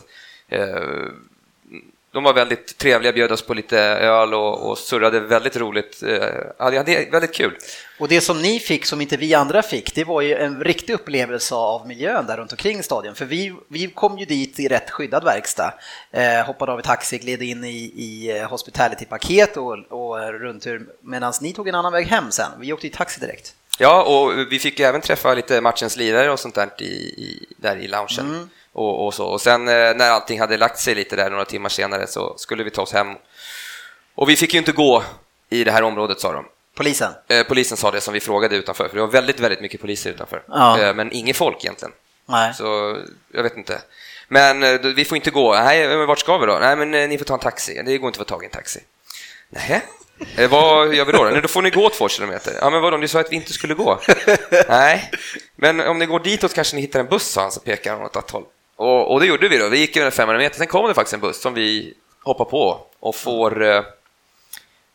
De 2.12 2.24
var 2.24 2.34
väldigt 2.34 2.78
trevliga, 2.78 3.12
bjöd 3.14 3.32
oss 3.32 3.42
på 3.42 3.54
lite 3.54 3.80
öl 3.80 4.34
och, 4.34 4.70
och 4.70 4.78
surrade 4.78 5.20
väldigt 5.20 5.58
roligt. 5.58 6.04
Eh, 6.04 6.18
Ja, 6.60 6.70
det 6.70 6.78
hade 6.78 7.08
väldigt 7.12 7.34
kul. 7.34 7.58
Och 8.00 8.08
det 8.08 8.22
som 8.22 8.42
ni 8.42 8.60
fick 8.60 8.86
som 8.86 9.02
inte 9.02 9.18
vi 9.18 9.34
andra 9.34 9.62
fick, 9.62 9.96
det 9.96 10.04
var 10.04 10.22
ju 10.22 10.36
en 10.36 10.64
riktig 10.64 10.94
upplevelse 10.94 11.56
av 11.56 11.88
miljön 11.88 12.26
där 12.26 12.38
runt 12.38 12.52
omkring 12.52 12.84
stadion. 12.84 13.16
För 13.16 13.26
vi, 13.26 13.56
vi 13.68 13.88
kom 13.88 14.18
ju 14.18 14.26
dit 14.26 14.60
i 14.60 14.68
rätt 14.68 14.90
skyddad 14.90 15.24
verkstad, 15.24 15.74
eh, 16.12 16.46
hoppade 16.46 16.72
av 16.72 16.80
i 16.80 16.84
taxi, 16.84 17.18
gled 17.18 17.42
in 17.42 17.64
i, 17.64 17.78
i 17.96 18.38
eh, 18.40 18.50
hospitality-paket 18.50 19.58
och, 19.58 19.74
och 19.90 20.34
rundtur, 20.40 20.88
medan 21.02 21.34
ni 21.42 21.54
tog 21.54 21.68
en 21.68 21.76
annan 21.76 21.94
väg 21.94 22.08
hem 22.08 22.32
sen. 22.32 22.52
Vi 22.60 22.74
åkte 22.74 22.88
i 22.88 22.90
taxi 22.90 23.20
direkt. 23.20 23.54
Ja, 23.80 24.04
och 24.04 24.52
vi 24.52 24.60
fick 24.60 24.80
ju 24.80 24.86
även 24.86 25.02
träffa 25.02 25.34
lite 25.34 25.62
matchens 25.62 25.98
lirare 25.98 26.32
och 26.32 26.40
sånt 26.40 26.56
där 26.56 26.70
i, 26.80 26.84
i, 26.86 27.46
där 27.58 27.78
i 27.78 27.88
loungen. 27.88 28.50
Och, 28.74 29.06
och, 29.06 29.14
så. 29.14 29.26
och 29.26 29.42
sen 29.42 29.68
eh, 29.68 29.96
när 29.96 30.10
allting 30.10 30.40
hade 30.40 30.58
lagt 30.58 30.80
sig 30.80 30.96
lite 30.96 31.16
där 31.16 31.30
några 31.30 31.46
timmar 31.46 31.70
senare 31.70 32.08
så 32.08 32.38
skulle 32.38 32.64
vi 32.64 32.72
ta 32.72 32.82
oss 32.82 32.94
hem. 32.94 33.16
Och 34.16 34.30
vi 34.30 34.36
fick 34.36 34.54
ju 34.54 34.60
inte 34.60 34.72
gå 34.72 35.04
i 35.50 35.64
det 35.64 35.72
här 35.72 35.84
området 35.84 36.20
sa 36.20 36.32
de. 36.34 36.46
Polisen. 36.76 37.14
Eh, 37.28 37.44
polisen 37.44 37.78
sa 37.78 37.92
det 37.92 38.02
som 38.02 38.14
vi 38.14 38.20
frågade 38.20 38.56
utanför, 38.56 38.88
för 38.88 38.96
det 38.96 39.02
var 39.02 39.08
väldigt, 39.08 39.40
väldigt 39.40 39.62
mycket 39.62 39.82
poliser 39.82 40.10
utanför. 40.10 40.44
Ja. 40.48 40.80
Eh, 40.80 40.96
men 40.96 41.12
inget 41.12 41.38
folk 41.38 41.58
egentligen. 41.64 41.94
Nej. 42.26 42.54
Så 42.54 42.98
jag 43.32 43.44
vet 43.44 43.58
inte. 43.58 43.82
Men 44.28 44.82
vi 44.96 45.06
får 45.06 45.16
inte 45.16 45.32
gå. 45.32 45.54
Nej, 45.54 46.06
vart 46.06 46.20
ska 46.20 46.38
vi 46.38 46.46
då? 46.46 46.58
Nej, 46.62 46.76
men 46.76 47.10
ni 47.10 47.18
får 47.18 47.26
ta 47.26 47.34
en 47.34 47.40
taxi. 47.40 47.82
Det 47.86 47.98
går 47.98 48.08
inte 48.08 48.22
att 48.22 48.28
få 48.28 48.34
tag 48.34 48.44
i 48.44 48.46
en 48.46 48.52
taxi. 48.52 48.80
Nej. 49.50 49.84
Vad 50.50 50.96
gör 50.96 51.06
vi 51.06 51.12
då? 51.12 51.24
Nej, 51.24 51.42
då 51.42 51.48
får 51.48 51.62
ni 51.62 51.70
gå 51.70 51.90
två 51.90 52.10
kilometer. 52.10 52.54
Ja, 52.62 52.70
men 52.70 52.82
vadå, 52.82 52.98
ni 52.98 53.08
sa 53.08 53.20
att 53.20 53.32
vi 53.32 53.36
inte 53.36 53.54
skulle 53.54 53.74
gå. 53.74 54.00
Nej, 54.70 55.12
men 55.56 55.80
om 55.80 56.00
ni 56.00 56.06
går 56.06 56.20
ditåt 56.20 56.54
kanske 56.54 56.76
ni 56.76 56.82
hittar 56.82 57.00
en 57.00 57.06
buss, 57.06 57.28
sa 57.28 57.42
han, 57.42 57.52
så 57.52 57.60
pekar 57.60 57.94
han 57.94 58.06
åt 58.06 58.16
ett 58.16 58.32
håll. 58.32 58.46
Och, 58.80 59.12
och 59.12 59.20
det 59.20 59.26
gjorde 59.26 59.48
vi 59.48 59.58
då. 59.58 59.70
Vi 59.70 59.78
gick 59.78 59.98
över 59.98 60.12
500 60.12 60.44
meter, 60.44 60.58
sen 60.58 60.68
kom 60.68 60.88
det 60.88 60.94
faktiskt 60.94 61.14
en 61.14 61.20
buss 61.20 61.42
som 61.42 61.54
vi 61.54 61.94
hoppar 62.24 62.46
på 62.46 62.80
och 63.00 63.16
får 63.16 63.64
eh, 63.64 63.82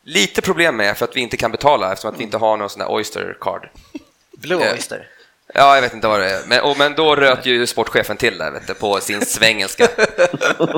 lite 0.03 0.41
problem 0.41 0.75
med 0.75 0.97
för 0.97 1.05
att 1.05 1.15
vi 1.15 1.21
inte 1.21 1.37
kan 1.37 1.51
betala 1.51 1.91
eftersom 1.91 2.13
att 2.13 2.19
vi 2.19 2.23
inte 2.23 2.37
har 2.37 2.57
någon 2.57 2.69
sån 2.69 2.79
där 2.79 2.91
Oyster 2.91 3.37
card. 3.41 3.69
Blue 4.37 4.65
Eh, 4.67 4.73
Oyster. 4.73 5.07
Ja, 5.53 5.75
jag 5.75 5.81
vet 5.81 5.93
inte 5.93 6.07
vad 6.07 6.19
det 6.19 6.29
är. 6.29 6.41
Men, 6.47 6.61
och, 6.61 6.77
men 6.77 6.93
då 6.95 7.15
röt 7.15 7.45
ju 7.45 7.67
sportchefen 7.67 8.17
till 8.17 8.37
där, 8.37 8.51
vet 8.51 8.67
du, 8.67 8.73
på 8.73 8.99
sin 8.99 9.25
svengelska. 9.25 9.87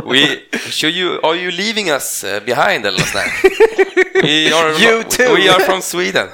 We, 0.05 0.39
you, 0.87 1.25
are 1.25 1.35
you 1.35 1.51
leaving 1.51 1.89
us 1.89 2.23
eh, 2.23 2.43
behind 2.43 2.85
eller 2.85 2.99
något 2.99 3.07
sånt 3.07 3.23
där? 3.23 4.21
We 4.21 4.55
are, 4.55 4.91
You 4.91 5.03
too. 5.03 5.35
we 5.35 5.51
are 5.51 5.63
from 5.63 5.81
Sweden. 5.81 6.27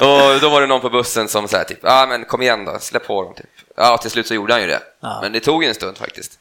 Och 0.00 0.40
då 0.40 0.48
var 0.48 0.60
det 0.60 0.66
någon 0.66 0.80
på 0.80 0.90
bussen 0.90 1.28
som 1.28 1.48
sa 1.48 1.64
typ, 1.64 1.78
ja 1.82 2.02
ah, 2.02 2.06
men 2.06 2.24
kom 2.24 2.42
igen 2.42 2.64
då, 2.64 2.78
släpp 2.80 3.06
på 3.06 3.22
dem 3.22 3.34
typ. 3.34 3.57
Ja, 3.78 3.98
till 3.98 4.10
slut 4.10 4.26
så 4.26 4.34
gjorde 4.34 4.52
han 4.52 4.60
ju 4.62 4.68
det. 4.68 4.80
Ja. 5.00 5.18
Men 5.22 5.32
det 5.32 5.40
tog 5.40 5.64
en 5.64 5.74
stund 5.74 5.98
faktiskt. 5.98 6.38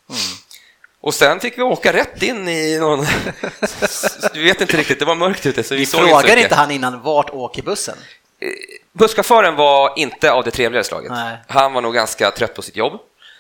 Och 1.02 1.14
sen 1.14 1.40
fick 1.40 1.58
vi 1.58 1.62
åka 1.62 1.94
rätt 1.94 2.24
in 2.24 2.48
i 2.48 2.78
någon... 2.80 3.06
Du 4.34 4.44
vet 4.44 4.62
inte 4.62 4.78
riktigt, 4.78 5.00
det 5.00 5.06
var 5.06 5.16
mörkt 5.16 5.46
ute 5.46 5.64
så 5.64 5.74
vi, 5.74 5.80
Vi 5.80 5.86
såg 5.86 6.02
inte 6.10 6.40
inte 6.40 6.56
han 6.56 6.72
innan 6.72 7.02
vart 7.02 7.30
åker 7.30 7.62
bussen? 7.62 7.98
Busschauffören 8.94 9.56
var 9.56 9.94
inte 10.00 10.32
av 10.32 10.44
det 10.44 10.52
trevligare 10.52 10.84
slaget. 10.84 11.12
Nej. 11.12 11.38
Han 11.48 11.74
var 11.74 11.82
nog 11.82 11.94
ganska 11.94 12.32
trött 12.32 12.54
på 12.54 12.62
sitt 12.62 12.76
jobb. 12.76 13.00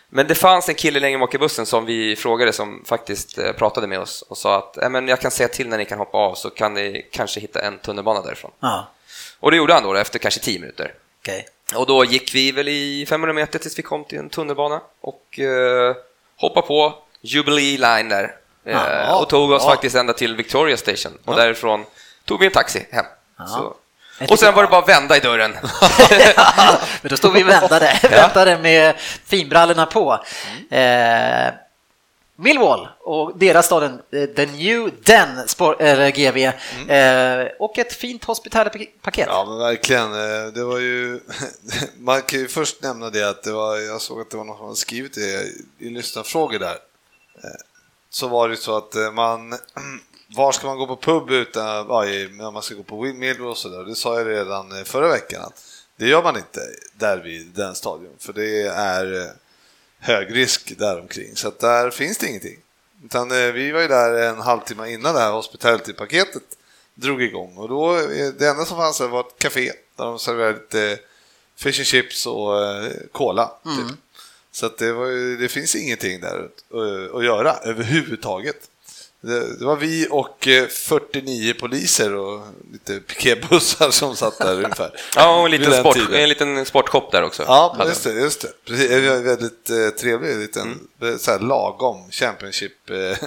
Men 0.09 0.27
det 0.27 0.35
fanns 0.35 0.69
en 0.69 0.75
kille 0.75 0.99
längre 0.99 1.19
bak 1.19 1.35
i 1.35 1.37
bussen 1.37 1.65
som 1.65 1.85
vi 1.85 2.15
frågade 2.15 2.53
som 2.53 2.83
faktiskt 2.85 3.37
eh, 3.37 3.51
pratade 3.51 3.87
med 3.87 3.99
oss 3.99 4.21
och 4.21 4.37
sa 4.37 4.57
att 4.57 4.77
"Eh, 4.77 4.89
men 4.89 5.07
jag 5.07 5.21
kan 5.21 5.31
säga 5.31 5.47
till 5.49 5.67
när 5.69 5.77
ni 5.77 5.85
kan 5.85 5.97
hoppa 5.97 6.17
av 6.17 6.35
så 6.35 6.49
kan 6.49 6.73
ni 6.73 7.07
kanske 7.11 7.39
hitta 7.39 7.61
en 7.61 7.77
tunnelbana 7.79 8.21
därifrån. 8.21 8.51
Ja, 8.59 8.91
Och 9.39 9.51
det 9.51 9.57
gjorde 9.57 9.73
han 9.73 9.83
då 9.83 9.95
efter 9.95 10.19
kanske 10.19 10.39
10 10.39 10.59
minuter. 10.59 10.93
okej. 11.21 11.45
Och 11.75 11.85
då 11.85 12.05
gick 12.05 12.35
vi 12.35 12.51
väl 12.51 12.67
i 12.67 13.05
500 13.09 13.33
meter 13.33 13.59
tills 13.59 13.79
vi 13.79 13.83
kom 13.83 14.03
till 14.03 14.17
en 14.17 14.29
tunnelbana 14.29 14.81
och 15.01 15.39
eh, 15.39 15.95
hoppade 16.37 16.67
på 16.67 16.95
Jubilee 17.21 17.77
Line 17.77 18.09
där. 18.09 18.35
Eh, 18.65 19.11
och 19.21 19.29
tog 19.29 19.51
oss 19.51 19.65
faktiskt 19.65 19.95
ända 19.95 20.13
till 20.13 20.35
Victoria 20.35 20.77
Station 20.77 21.17
och 21.25 21.35
därifrån 21.35 21.85
tog 22.25 22.39
vi 22.39 22.45
en 22.45 22.51
taxi 22.51 22.87
hem. 22.91 23.05
Så. 23.47 23.75
Och 24.29 24.39
sen 24.39 24.53
var 24.53 24.61
det 24.61 24.69
bara 24.69 24.81
att 24.81 24.89
vända 24.89 25.17
i 25.17 25.19
dörren. 25.19 25.51
Men 27.01 27.09
då 27.09 27.17
stod 27.17 27.33
vi 27.33 27.43
och 27.43 27.47
väntade, 27.47 27.99
väntade 28.09 28.57
med 28.57 28.95
finbrallorna 29.25 29.85
på. 29.85 30.23
Eh, 30.69 31.47
Millwall 32.39 32.87
och 32.99 33.37
deras 33.37 33.65
staden, 33.65 34.01
The 34.11 34.45
New 34.45 34.91
Den 35.03 35.47
sport, 35.47 35.81
eller 35.81 36.11
GV, 36.11 36.37
eh, 36.91 37.47
och 37.59 37.77
ett 37.77 37.93
fint 37.93 38.23
hospitality-paket. 38.23 39.27
Ja, 39.29 39.45
men 39.47 39.57
verkligen. 39.57 40.13
Eh, 40.13 40.47
Det 40.53 40.63
var 40.63 40.79
ju... 40.79 41.19
Man 41.97 42.21
kan 42.21 42.39
ju 42.39 42.47
först 42.47 42.81
nämna 42.81 43.09
det 43.09 43.29
att 43.29 43.43
det 43.43 43.51
var, 43.51 43.77
jag 43.77 44.01
såg 44.01 44.21
att 44.21 44.29
det 44.29 44.37
var 44.37 44.43
någon 44.43 44.57
som 44.57 44.65
hade 44.65 44.75
skrivit 44.77 45.13
det 45.13 45.43
i 45.79 45.89
lyssnarfrågor 45.89 46.59
där. 46.59 46.77
Eh, 47.43 47.49
Så 48.09 48.27
var 48.27 48.49
det 48.49 48.57
så 48.57 48.77
att 48.77 48.95
eh, 48.95 49.11
man... 49.11 49.53
Var 50.35 50.51
ska 50.51 50.67
man 50.67 50.77
gå 50.77 50.87
på 50.87 50.95
pub 50.95 51.31
utan, 51.31 51.65
när 51.87 52.51
man 52.51 52.61
ska 52.61 52.75
gå 52.75 52.83
på 52.83 53.01
Millwall 53.01 53.49
och 53.51 53.57
sådär? 53.57 53.83
Det 53.83 53.95
sa 53.95 54.17
jag 54.19 54.27
redan 54.27 54.85
förra 54.85 55.07
veckan 55.07 55.41
att 55.43 55.63
det 55.97 56.07
gör 56.07 56.23
man 56.23 56.37
inte 56.37 56.59
där 56.93 57.17
vid 57.17 57.47
den 57.47 57.75
stadion, 57.75 58.13
för 58.19 58.33
det 58.33 58.61
är 58.67 59.31
hög 59.99 60.35
risk 60.35 60.77
där 60.77 60.99
omkring 60.99 61.35
så 61.35 61.47
att 61.47 61.59
där 61.59 61.89
finns 61.91 62.17
det 62.17 62.27
ingenting. 62.27 62.59
Utan 63.05 63.31
eh, 63.31 63.51
vi 63.51 63.71
var 63.71 63.81
ju 63.81 63.87
där 63.87 64.13
en 64.29 64.37
halvtimme 64.41 64.89
innan 64.91 65.13
det 65.15 65.19
här 65.21 65.31
hospitality-paketet 65.31 66.43
drog 66.95 67.21
igång 67.21 67.57
och 67.57 67.69
då, 67.69 67.95
eh, 67.97 68.27
det 68.39 68.47
enda 68.47 68.65
som 68.65 68.77
fanns 68.77 68.97
där 68.97 69.07
var 69.07 69.19
ett 69.19 69.39
café 69.39 69.71
där 69.95 70.05
de 70.05 70.19
serverade 70.19 70.53
lite 70.59 70.99
fish 71.55 71.79
and 71.79 71.85
chips 71.85 72.25
och 72.25 72.63
eh, 72.65 72.91
cola. 73.11 73.51
Typ. 73.63 73.97
Så 74.51 74.65
att 74.65 74.77
det, 74.77 74.93
var, 74.93 75.37
det 75.41 75.49
finns 75.49 75.75
ingenting 75.75 76.21
där 76.21 76.39
att- 76.45 77.15
att 77.15 77.23
göra 77.25 77.53
överhuvudtaget. 77.63 78.69
Det, 79.21 79.65
var 79.65 79.75
vi 79.75 80.07
och 80.09 80.47
eh, 80.47 80.67
49 80.67 81.53
poliser 81.53 82.15
och 82.15 82.41
lite 82.71 82.99
piketbussar 82.99 83.91
som 83.91 84.15
satt 84.15 84.37
där 84.37 84.53
ungefär. 84.63 84.91
Ja, 85.15 85.39
och 85.39 85.45
en 85.45 85.51
liten, 85.51 85.73
sport, 85.79 85.93
tiden. 85.93 86.13
en 86.13 86.29
liten 86.29 86.65
sportshop 86.65 87.11
där 87.11 87.23
också. 87.23 87.43
Ja, 87.47 87.77
just 87.87 88.03
det. 88.03 88.13
Just 88.13 88.41
det. 88.41 88.47
Precis, 88.65 88.89
var 88.91 89.17
väldigt 89.23 89.69
eh, 89.69 89.89
trevlig 89.99 90.37
liten 90.37 90.79
Mm. 91.01 91.19
så 91.19 91.31
här, 91.31 91.39
lagom 91.39 92.11
Championship 92.11 92.89
eh, 92.89 93.17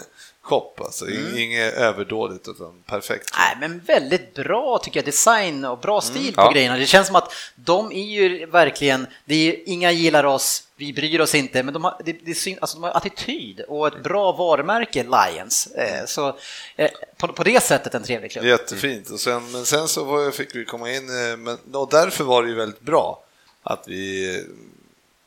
shop. 0.50 0.74
Alltså. 0.78 1.06
Mm. 1.06 1.38
Inget 1.38 1.74
överdådigt 1.74 2.48
utan 2.48 2.82
perfekt. 2.86 3.30
Nej, 3.38 3.56
men 3.60 3.78
väldigt 3.86 4.34
bra 4.34 4.78
tycker 4.78 4.98
jag, 4.98 5.04
design 5.04 5.64
och 5.64 5.78
bra 5.78 6.00
stil 6.00 6.34
på 6.34 6.40
Ja. 6.40 6.50
grejerna. 6.52 6.76
Det 6.76 6.86
känns 6.86 7.06
som 7.06 7.16
att 7.16 7.32
de 7.54 7.92
är 7.92 8.04
ju 8.04 8.46
verkligen, 8.46 9.06
det 9.24 9.34
är 9.34 9.68
inga 9.68 9.90
gillar 9.92 10.24
oss, 10.24 10.62
vi 10.76 10.92
bryr 10.92 11.20
oss 11.20 11.34
inte, 11.34 11.62
men 11.62 11.74
de 11.74 11.84
har, 11.84 11.96
det, 12.04 12.12
det 12.12 12.34
syn, 12.34 12.58
alltså 12.60 12.76
de 12.76 12.82
har 12.82 12.90
attityd 12.90 13.60
och 13.60 13.86
ett 13.86 14.02
bra 14.02 14.32
varumärke, 14.32 15.02
Lions. 15.04 15.66
Eh, 15.66 16.06
så 16.06 16.36
eh, 16.76 16.90
på, 17.16 17.28
på 17.28 17.44
det 17.44 17.62
sättet 17.62 17.94
en 17.94 18.02
trevlig 18.02 18.30
klubb. 18.30 18.44
Jättefint. 18.44 19.10
Och 19.10 19.20
sen, 19.20 19.52
men 19.52 19.66
sen 19.66 19.88
så 19.88 20.04
var, 20.04 20.30
fick 20.30 20.54
vi 20.54 20.64
komma 20.64 20.90
in, 20.90 21.08
eh, 21.08 21.36
men, 21.36 21.58
och 21.72 21.88
därför 21.90 22.24
var 22.24 22.42
det 22.42 22.48
ju 22.48 22.54
väldigt 22.54 22.80
bra 22.80 23.22
att 23.62 23.84
vi, 23.88 24.44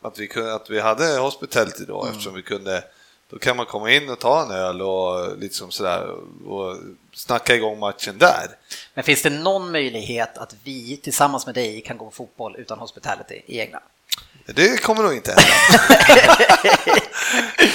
att 0.02 0.20
vi, 0.20 0.28
kunde, 0.28 0.54
att 0.54 0.70
vi 0.70 0.80
hade 0.80 1.18
hospitality 1.18 1.86
då, 1.88 2.06
eftersom 2.06 2.34
vi 2.36 2.42
kunde 2.42 2.84
då 3.34 3.40
kan 3.40 3.58
man 3.58 3.66
komma 3.66 3.92
in 3.92 4.10
och 4.10 4.20
ta 4.20 4.42
en 4.42 4.52
öl 4.52 4.82
och 4.82 5.38
liksom 5.38 5.72
sådär 5.72 6.08
och 6.48 6.78
snacka 7.14 7.56
igång 7.56 7.80
matchen 7.80 8.18
där. 8.18 8.48
Men 8.94 9.04
finns 9.04 9.22
det 9.22 9.30
någon 9.30 9.72
möjlighet 9.72 10.38
att 10.38 10.56
vi 10.64 10.98
tillsammans 10.98 11.46
med 11.46 11.56
dig 11.56 11.82
kan 11.82 11.98
gå 11.98 12.12
fotboll 12.12 12.56
utan 12.58 12.80
hospitality 12.80 13.42
i 13.46 13.62
England? 13.62 13.84
Det 14.46 14.82
kommer 14.82 15.04
nog 15.04 15.14
inte 15.14 15.32
hända. 15.32 15.44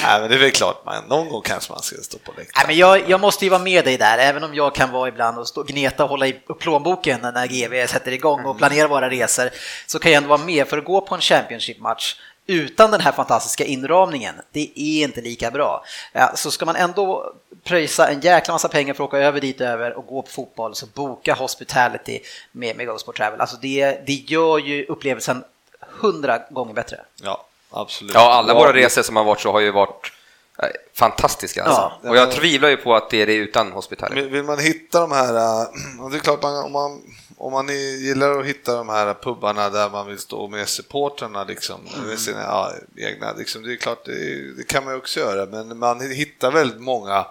Nej, 0.02 0.20
men 0.20 0.28
det 0.30 0.34
är 0.34 0.38
väl 0.38 0.50
klart, 0.50 0.84
man, 0.84 1.04
någon 1.08 1.28
gång 1.28 1.42
kanske 1.42 1.72
man 1.72 1.82
ska 1.82 1.96
stå 1.96 2.18
på 2.18 2.32
Nej, 2.36 2.44
läktaren. 2.44 2.66
men 2.66 2.76
jag, 2.76 3.10
jag 3.10 3.20
måste 3.20 3.44
ju 3.44 3.48
vara 3.48 3.62
med 3.62 3.84
dig 3.84 3.96
där, 3.96 4.18
även 4.18 4.44
om 4.44 4.54
jag 4.54 4.74
kan 4.74 4.90
vara 4.90 5.08
ibland 5.08 5.38
och 5.38 5.48
stå, 5.48 5.62
gneta 5.62 6.04
och 6.04 6.10
hålla 6.10 6.26
i 6.26 6.32
plånboken 6.60 7.20
när 7.20 7.46
GV 7.46 7.86
sätter 7.86 8.12
igång 8.12 8.44
och 8.44 8.58
planerar 8.58 8.88
våra 8.88 9.10
resor, 9.10 9.50
så 9.86 9.98
kan 9.98 10.12
jag 10.12 10.16
ändå 10.16 10.28
vara 10.28 10.44
med 10.44 10.68
för 10.68 10.78
att 10.78 10.84
gå 10.84 11.00
på 11.00 11.14
en 11.14 11.20
Championship-match 11.20 12.16
utan 12.48 12.90
den 12.90 13.00
här 13.00 13.12
fantastiska 13.12 13.64
inramningen, 13.64 14.34
det 14.52 14.72
är 14.74 15.04
inte 15.04 15.20
lika 15.20 15.50
bra. 15.50 15.84
Så 16.34 16.50
ska 16.50 16.66
man 16.66 16.76
ändå 16.76 17.32
pröjsa 17.64 18.08
en 18.08 18.20
jäkla 18.20 18.54
massa 18.54 18.68
pengar 18.68 18.94
för 18.94 19.04
att 19.04 19.08
åka 19.08 19.18
över 19.18 19.40
dit 19.40 19.60
över 19.60 19.98
och 19.98 20.06
gå 20.06 20.22
på 20.22 20.30
fotboll, 20.30 20.74
så 20.74 20.86
boka 20.86 21.34
hospitality 21.34 22.20
med, 22.52 22.76
med 22.76 22.86
Go 22.86 22.98
Sport 22.98 23.16
Travel. 23.16 23.40
Alltså 23.40 23.56
det, 23.56 24.06
det 24.06 24.12
gör 24.12 24.58
ju 24.58 24.84
upplevelsen 24.84 25.44
hundra 25.80 26.38
gånger 26.50 26.74
bättre. 26.74 27.00
Ja, 27.22 27.44
absolut. 27.70 28.14
Ja, 28.14 28.32
alla 28.32 28.54
våra 28.54 28.72
resor 28.72 29.02
som 29.02 29.16
har 29.16 29.24
varit 29.24 29.40
så 29.40 29.52
har 29.52 29.60
ju 29.60 29.70
varit 29.70 30.12
eh, 30.62 30.68
fantastiska. 30.94 31.64
Alltså. 31.64 31.92
Ja. 32.02 32.10
och 32.10 32.16
jag 32.16 32.32
tvivlar 32.32 32.68
ju 32.68 32.76
på 32.76 32.94
att 32.94 33.10
det 33.10 33.22
är 33.22 33.26
det 33.26 33.34
utan 33.34 33.72
hospitality. 33.72 34.28
Vill 34.28 34.42
man 34.42 34.58
hitta 34.58 35.00
de 35.00 35.12
här, 35.12 35.62
och 36.00 36.10
det 36.10 36.16
är 36.16 36.20
klart 36.20 36.42
man, 36.42 36.64
om 36.64 36.72
man, 36.72 37.02
om 37.38 37.52
man 37.52 37.68
gillar 37.98 38.40
att 38.40 38.46
hitta 38.46 38.76
de 38.76 38.88
här 38.88 39.14
pubbarna 39.14 39.70
där 39.70 39.90
man 39.90 40.06
vill 40.06 40.18
stå 40.18 40.48
med 40.48 40.68
supportrarna 40.68 41.44
liksom, 41.44 41.80
med 42.06 42.18
sina 42.18 42.40
ja, 42.40 42.72
egna, 42.96 43.32
liksom, 43.32 43.62
det 43.62 43.72
är 43.72 43.76
klart 43.76 44.04
det, 44.04 44.52
det 44.56 44.66
kan 44.66 44.84
man 44.84 44.92
ju 44.92 44.98
också 44.98 45.20
göra, 45.20 45.46
men 45.46 45.78
man 45.78 46.00
hittar 46.00 46.50
väldigt 46.50 46.80
många 46.80 47.26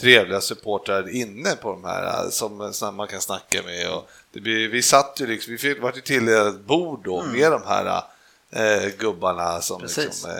trevliga 0.00 0.40
supportrar 0.40 1.08
inne 1.14 1.56
på 1.56 1.72
de 1.72 1.84
här 1.84 2.30
som 2.30 2.72
som 2.72 2.96
man 2.96 3.08
kan 3.08 3.20
snacka 3.20 3.62
med. 3.62 3.90
Och 3.90 4.08
blir, 4.32 4.68
vi 4.68 4.82
satt 4.82 5.20
ju 5.20 5.26
liksom, 5.26 5.52
vi 5.52 5.58
fick- 5.58 5.82
vart 5.82 5.96
ju 5.96 6.00
till 6.00 6.28
ett 6.28 6.60
bord 6.60 7.04
då 7.04 7.22
med 7.22 7.52
de 7.52 7.62
här 7.66 8.02
äh, 8.50 8.88
gubbarna 8.98 9.60
som 9.60 9.80
Precis. 9.80 10.04
liksom, 10.04 10.30
äh, 10.30 10.36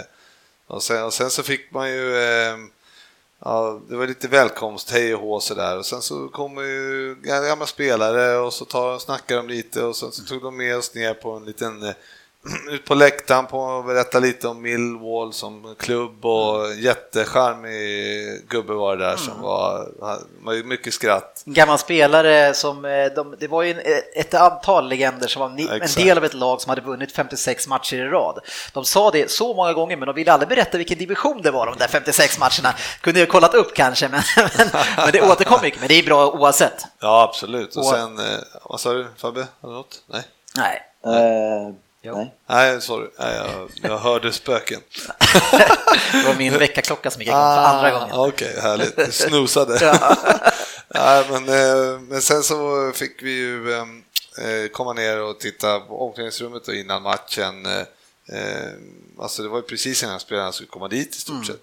och, 0.67 0.83
sen, 0.83 1.05
och 1.05 1.15
sen 1.15 1.31
så 1.31 1.43
fick 1.43 1.73
man 1.73 1.91
ju 1.91 2.17
äh, 2.17 2.57
Ja, 3.45 3.81
det 3.89 3.97
var 3.97 4.07
lite 4.07 4.29
välkomst, 4.29 4.91
hej 4.91 5.15
och 5.15 5.21
hå 5.21 5.41
sådär. 5.41 5.79
Och 5.79 5.87
sen 5.87 6.03
så 6.03 6.29
kommer 6.29 6.63
ju 6.63 7.17
gamla 7.23 7.67
spelare 7.67 8.39
och 8.39 8.53
så 8.53 8.65
tar, 8.65 8.99
snackar 8.99 9.37
de 9.37 9.49
lite 9.49 9.85
och 9.85 9.97
sen 9.97 10.13
så 10.13 10.25
tog 10.25 10.43
de 10.43 10.57
med 10.57 10.77
oss 10.77 10.95
ner 10.95 11.15
på 11.15 11.33
en 11.33 11.45
liten 11.45 11.83
eh, 11.83 11.95
ut 12.71 12.85
på 12.85 12.95
läktaren 12.95 13.47
på 13.47 13.59
och 13.61 13.85
berätta 13.85 14.19
lite 14.19 14.49
om 14.49 14.63
Millwall 14.63 15.33
som 15.33 15.75
klubb 15.79 16.25
och 16.25 16.67
en 16.73 16.81
jättecharmig 16.81 18.49
gubbe 18.49 18.73
var 18.73 18.97
det 18.97 19.05
där 19.05 19.17
som 19.17 19.41
var, 19.43 19.89
var 20.45 20.53
ju 20.53 20.65
mycket 20.65 20.95
skratt. 20.95 21.43
Gammal 21.47 21.79
spelare 21.79 22.55
som, 22.55 22.85
eh, 22.85 23.07
de, 23.07 23.35
det 23.41 23.49
var 23.49 23.63
ju 23.63 23.71
en, 23.71 23.81
ett 24.15 24.35
antal 24.35 24.89
legender 24.89 25.29
som 25.29 25.41
var 25.41 25.49
ni, 25.49 25.63
en 25.67 25.73
Exakt. 25.83 25.97
del 26.07 26.19
av 26.19 26.25
ett 26.25 26.35
lag 26.35 26.61
som 26.61 26.71
hade 26.71 26.81
vunnit 26.81 27.13
56 27.13 27.69
matcher 27.69 27.97
i 27.97 28.05
rad. 28.09 28.39
De 28.73 28.85
sa 28.85 29.11
det 29.11 29.31
så 29.31 29.55
många 29.55 29.73
gånger, 29.73 29.97
men 29.97 30.07
de 30.07 30.15
ville 30.15 30.33
aldrig 30.33 30.49
berätta 30.49 30.79
vilken 30.79 30.99
division 30.99 31.43
det 31.43 31.51
var 31.51 31.67
de 31.67 31.75
där 31.79 31.89
56 31.89 32.39
matcherna. 32.39 32.75
Kunde 33.01 33.21
ju 33.21 33.27
kollat 33.27 33.55
upp 33.55 33.75
kanske, 33.75 34.09
men, 34.09 34.23
men, 34.59 34.69
men 34.97 35.13
det 35.13 35.21
återkom 35.31 35.59
mycket. 35.63 35.81
Men 35.81 35.89
det 35.89 35.95
är 35.95 36.03
bra 36.03 36.31
oavsett. 36.31 36.85
Ja, 37.01 37.23
absolut. 37.23 37.77
Och 37.77 37.83
Och- 37.83 37.89
sen, 37.91 38.19
eh, 38.19 38.25
vad 38.65 38.81
sa 38.81 38.93
du 38.93 39.07
Fabbe? 39.17 39.47
Har 39.61 39.69
du 39.69 39.75
något? 39.75 40.03
Nej? 40.07 40.23
Nej. 40.57 40.83
Eh, 41.07 41.75
Jo. 42.05 42.17
nej. 42.17 42.33
Nej, 42.47 42.81
sorry. 42.81 43.09
Nej, 43.19 43.37
jag, 43.37 43.71
jag 43.91 43.99
hörde 43.99 44.33
spöken. 44.33 44.81
Det 46.13 46.23
var 46.27 46.35
min 46.35 46.59
väckarklocka 46.59 47.11
som 47.11 47.21
gick 47.23 47.29
igång 47.29 47.41
för 47.41 47.59
andra 47.59 47.91
gången. 47.91 48.09
Ah, 48.13 48.27
Okej, 48.27 48.59
härligt. 48.63 48.97
Du 48.97 49.13
Snosade. 49.13 49.79
ja, 50.89 51.25
men, 51.31 51.49
eh, 51.49 52.01
men 52.01 52.23
sen 52.23 52.43
så 52.43 52.93
fick 52.95 53.23
vi 53.23 53.31
ju 53.31 53.73
eh, 53.73 53.81
eh, 54.39 54.69
komma 54.69 54.93
ner 54.93 55.21
och 55.23 55.41
titta 55.41 55.81
på 55.81 56.07
omklädningsrummet 56.09 56.69
och 56.69 56.75
innan 56.75 57.03
matchen. 57.03 57.67
eh, 57.67 57.83
Alltså 59.21 59.43
det 59.43 59.49
var 59.49 59.57
ju 59.57 59.63
precis 59.63 60.03
innan 60.03 60.21
spelarna 60.21 60.53
skulle 60.53 60.69
komma 60.69 60.89
dit 60.89 61.17
i 61.17 61.21
stort 61.21 61.35
Mm. 61.35 61.45
sett. 61.45 61.63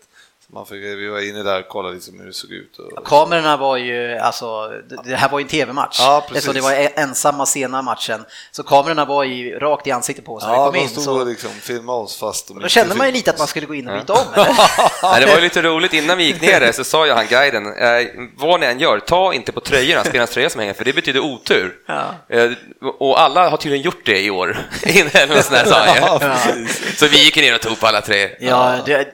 Man 0.54 0.66
fick, 0.66 0.84
vi 0.84 1.08
var 1.08 1.30
inne 1.30 1.44
där 1.44 1.60
och 1.60 1.68
kollade 1.68 1.96
lite 1.96 2.12
hur 2.20 2.26
det 2.28 2.34
såg 2.34 2.52
ut. 2.52 2.78
Och... 2.80 3.06
Kamerorna 3.08 3.58
var 3.58 3.78
ju, 3.78 4.18
alltså, 4.18 4.68
det- 5.06 5.16
här 5.16 5.30
var 5.30 5.40
ju 5.40 5.44
en 5.44 5.50
tv-match. 5.50 5.98
Ja, 6.00 6.28
så 6.42 6.52
det 6.54 6.62
var 6.62 6.72
en- 6.74 6.90
ensamma 6.96 7.46
sena 7.46 7.82
matchen, 7.82 8.26
så 8.52 8.64
kamerorna 8.64 9.06
var 9.06 9.24
ju 9.24 9.60
rakt 9.60 9.88
i 9.88 9.92
ansiktet 9.92 10.26
på 10.26 10.36
oss 10.36 10.44
när 10.44 10.50
vi 10.52 10.56
Ja, 10.58 10.66
kom 10.66 10.74
de 10.74 10.80
in. 10.80 10.90
stod 10.90 11.04
Så, 11.04 11.20
och 11.20 11.28
liksom 11.28 11.50
filmade 11.52 11.98
oss 12.00 12.18
fast 12.20 12.48
de 12.48 12.60
då 12.60 12.68
kände 12.68 12.96
man 12.96 13.08
ju 13.08 13.14
lite 13.14 13.32
att 13.32 13.38
man 13.38 13.48
skulle 13.48 13.66
gå 13.66 13.76
in 13.76 13.88
och 13.90 14.00
byta 14.00 14.14
om, 14.14 14.20
eller? 14.34 14.46
Nej, 15.04 15.20
det 15.22 15.26
var 15.26 15.36
ju 15.36 15.42
lite 15.42 15.62
roligt, 15.62 15.94
innan 15.94 16.18
vi 16.18 16.24
gick 16.24 16.42
ner 16.42 16.72
så 16.72 16.84
sa 16.84 17.06
ju 17.06 17.12
han 17.14 17.28
guiden, 17.28 17.66
eh, 17.78 18.08
vad 18.38 18.60
ni 18.60 18.66
än 18.66 18.80
gör, 18.80 19.00
ta 19.00 19.34
inte 19.34 19.52
på 19.52 19.60
tröjorna, 19.60 20.04
spelarnas 20.04 20.30
tröja 20.30 20.50
som 20.50 20.60
hänger, 20.60 20.74
för 20.74 20.86
det 20.86 20.94
betyder 20.94 21.20
otur. 21.20 21.76
Ja. 21.86 22.04
Eh, 22.30 22.52
och 23.00 23.22
alla 23.22 23.50
har 23.50 23.58
tydligen 23.58 23.86
gjort 23.86 24.06
det 24.06 24.22
i 24.22 24.30
år, 24.30 24.58
eller 24.84 25.42
sånt 25.42 25.50
där, 25.50 25.66
sa. 25.66 25.86
Ja, 25.96 26.20
precis. 26.20 27.00
Så 27.00 27.08
vi 27.08 27.24
gick 27.24 27.36
ner 27.36 27.56
och 27.56 27.62
tog 27.62 27.80
på 27.80 27.88
alla 27.88 28.02
tre. 28.02 28.30
Ja, 28.40 28.76
det, 28.86 29.08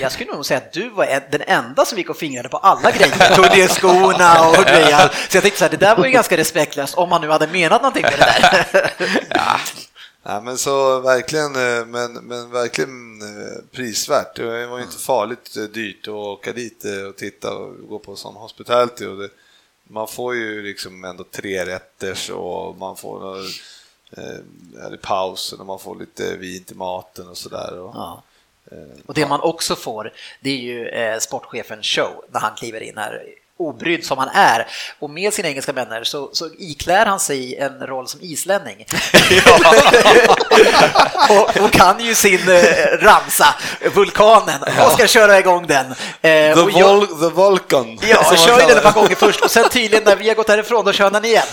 jag 0.00 0.12
skulle 0.12 0.32
nog 0.32 0.46
säga 0.46 0.58
att 0.58 0.73
du 0.74 0.88
var 0.88 1.04
en- 1.04 1.22
den 1.30 1.42
enda 1.46 1.84
som 1.84 1.98
gick 1.98 2.10
och 2.10 2.16
fingrade 2.16 2.48
på 2.48 2.56
alla 2.56 2.90
grejer, 2.90 3.34
tog 3.36 3.44
ner 3.44 3.68
skorna 3.68 4.48
och 4.48 4.64
grejer. 4.64 5.08
Så 5.28 5.36
jag 5.36 5.42
tänkte 5.42 5.58
så 5.58 5.64
här, 5.64 5.70
det 5.70 5.76
där 5.76 5.96
var 5.96 6.04
ju 6.04 6.10
ganska 6.10 6.36
respektlöst 6.36 6.94
om 6.94 7.08
man 7.08 7.20
nu 7.20 7.28
hade 7.28 7.46
menat 7.46 7.82
någonting 7.82 8.02
med 8.02 8.12
det 8.18 8.24
där. 8.72 8.90
Ja, 9.30 9.56
Ja, 10.26 10.40
men 10.40 10.58
så 10.58 11.00
verkligen, 11.00 11.54
eh, 11.56 11.86
men, 11.86 12.12
men 12.12 12.50
verkligen 12.50 13.22
eh, 13.22 13.58
prisvärt. 13.72 14.36
Det 14.36 14.66
var 14.66 14.78
ju 14.78 14.84
inte 14.84 14.98
farligt 14.98 15.56
eh, 15.56 15.62
dyrt 15.62 16.08
att 16.08 16.14
åka 16.14 16.52
dit 16.52 16.84
och 17.08 17.16
titta 17.16 17.54
och 17.54 17.88
gå 17.88 17.98
på 17.98 18.16
sån 18.16 18.34
hospitality. 18.34 19.06
Och 19.06 19.16
det, 19.18 19.28
man 19.88 20.08
får 20.08 20.34
ju 20.34 20.62
liksom 20.62 21.04
ändå 21.04 21.24
tre 21.24 21.66
rätters 21.66 22.30
och 22.30 22.76
man 22.78 22.96
får 22.96 23.38
eh, 24.16 24.96
pausen 25.02 25.60
och 25.60 25.66
man 25.66 25.78
får 25.78 25.96
lite 25.96 26.36
vin 26.36 26.64
till 26.64 26.76
maten 26.76 27.28
och 27.28 27.36
sådär. 27.36 27.70
Ja. 27.76 28.22
Och 29.06 29.14
det 29.14 29.26
man 29.26 29.40
också 29.40 29.76
får, 29.76 30.12
det 30.40 30.50
är 30.50 30.56
ju 30.58 30.88
eh, 30.88 31.18
sportchefen 31.18 31.82
show 31.82 32.24
när 32.30 32.40
han 32.40 32.56
kliver 32.56 32.80
in 32.80 32.98
här. 32.98 33.24
Obrydd 33.58 34.04
som 34.04 34.18
han 34.18 34.28
är 34.28 34.66
och 34.98 35.10
med 35.10 35.32
sina 35.32 35.48
engelska 35.48 35.72
vänner 35.72 36.04
så, 36.04 36.30
så 36.32 36.48
iklär 36.58 37.06
han 37.06 37.20
sig 37.20 37.56
en 37.56 37.86
roll 37.86 38.08
som 38.08 38.20
islänning. 38.22 38.86
och, 41.30 41.56
och 41.64 41.72
kan 41.72 42.00
ju 42.00 42.14
sin 42.14 42.48
eh, 42.48 42.62
ramsa, 43.00 43.54
vulkanen, 43.94 44.62
och 44.86 44.92
ska 44.92 45.06
köra 45.06 45.38
igång 45.38 45.66
den. 45.66 45.86
Eh, 45.86 45.94
the, 46.22 46.60
och 46.60 46.70
jag- 46.70 47.08
the 47.20 47.28
Vulcan. 47.34 47.98
Ja, 48.02 48.22
man 48.30 48.36
kör 48.36 48.60
ju 48.60 48.66
den 48.66 48.76
ett 48.76 48.82
par 48.82 48.92
gånger 48.92 49.14
först 49.14 49.40
och 49.40 49.50
sen 49.50 49.68
tydligen 49.68 50.04
när 50.04 50.16
vi 50.16 50.28
har 50.28 50.34
gått 50.34 50.48
härifrån, 50.48 50.84
då 50.84 50.92
kör 50.92 51.04
han 51.04 51.12
den 51.12 51.24
igen. 51.24 51.46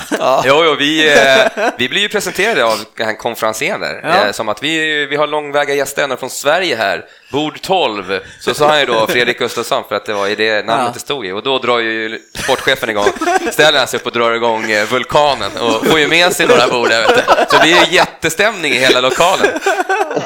Jo, 0.46 0.64
jo, 0.66 0.76
vi, 0.80 1.14
eh, 1.18 1.70
vi 1.78 1.90
blir 1.90 2.02
ju 2.02 2.10
presenterade 2.10 2.66
av 2.66 2.78
han 3.00 3.16
konferencieren 3.18 3.80
där, 3.82 4.02
Ja. 4.04 4.26
eh, 4.26 4.32
som 4.32 4.50
att 4.50 4.64
vi, 4.64 5.06
vi 5.06 5.16
har 5.16 5.28
långväga 5.28 5.74
gäster 5.74 6.16
från 6.16 6.30
Sverige 6.30 6.76
här, 6.76 7.06
bord 7.32 7.62
12. 7.62 8.20
Så 8.40 8.54
sa 8.54 8.68
han 8.68 8.80
ju 8.80 8.86
då 8.86 9.08
Fredrik 9.08 9.40
Gustafsson 9.40 9.84
för 9.88 9.96
att 9.96 10.06
det 10.06 10.14
var 10.14 10.28
i 10.28 10.36
det 10.36 10.66
namnet 10.66 10.86
Ja. 10.86 10.92
det 10.94 11.00
stod 11.00 11.26
i 11.26 11.32
och 11.32 11.44
då 11.44 11.60
drar 11.60 11.80
ju 11.80 12.20
sportchefen 12.44 12.90
igång, 12.90 13.06
ställer 13.52 13.80
han 13.80 13.88
sig 13.88 14.00
upp 14.00 14.06
och 14.06 14.12
drar 14.12 14.32
igång 14.34 14.72
eh, 14.72 14.86
vulkanen 14.88 15.52
och 15.60 15.86
får 15.88 16.00
ju 16.00 16.08
med 16.08 16.34
sig 16.34 16.48
några 16.48 16.68
bord 16.68 16.90
där, 16.90 17.02
vet 17.02 17.16
du. 17.16 17.46
Så 17.58 17.64
det 17.64 17.72
är 17.72 17.86
ju 17.86 17.96
jättestämning 17.96 18.74
i 18.74 18.78
hela 18.80 19.02
lokalen. 19.02 19.48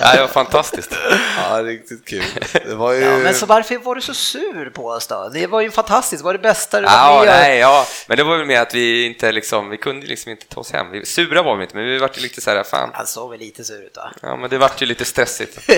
Ja, 0.01 0.13
det 0.15 0.21
var 0.21 0.27
fantastiskt. 0.27 0.95
Ja, 1.49 1.63
riktigt 1.63 2.05
kul. 2.07 2.23
Det 2.65 2.75
var 2.75 2.93
ju... 2.93 2.99
Ja, 3.01 3.17
men 3.17 3.33
så 3.33 3.45
varför 3.45 3.77
var 3.77 3.95
du 3.95 4.01
så 4.01 4.13
sur 4.13 4.69
på 4.69 4.87
oss 4.87 5.07
då? 5.07 5.29
Det 5.33 5.47
var 5.47 5.61
ju 5.61 5.71
fantastiskt, 5.71 6.21
det 6.21 6.25
var 6.25 6.33
det 6.33 6.39
bästa 6.39 6.81
du 6.81 6.87
var 6.87 6.93
Ja, 6.93 7.19
med 7.25 7.33
nej, 7.33 7.57
ja, 7.59 7.87
men 8.07 8.17
det 8.17 8.23
var 8.23 8.37
väl 8.37 8.45
med 8.45 8.61
att 8.61 8.73
vi 8.75 9.05
inte 9.05 9.31
liksom, 9.31 9.69
vi 9.69 9.77
kunde 9.77 10.07
liksom 10.07 10.31
inte 10.31 10.45
ta 10.47 10.61
oss 10.61 10.71
hem. 10.71 10.91
Vi, 10.91 11.05
sura 11.05 11.41
var 11.41 11.55
vi 11.55 11.63
inte, 11.63 11.75
men 11.75 11.85
vi 11.85 11.97
vart 11.97 12.17
ju 12.17 12.21
lite 12.21 12.41
så 12.41 12.49
här, 12.51 12.63
fan, 12.63 12.89
Han 12.93 13.07
såg 13.07 13.31
väl 13.31 13.39
lite 13.39 13.63
sur 13.63 13.81
ut 13.85 13.97
va? 13.97 14.11
ja, 14.21 14.35
men 14.35 14.49
det 14.49 14.57
vart 14.57 14.81
ju 14.81 14.85
lite 14.85 15.05
stressigt. 15.05 15.59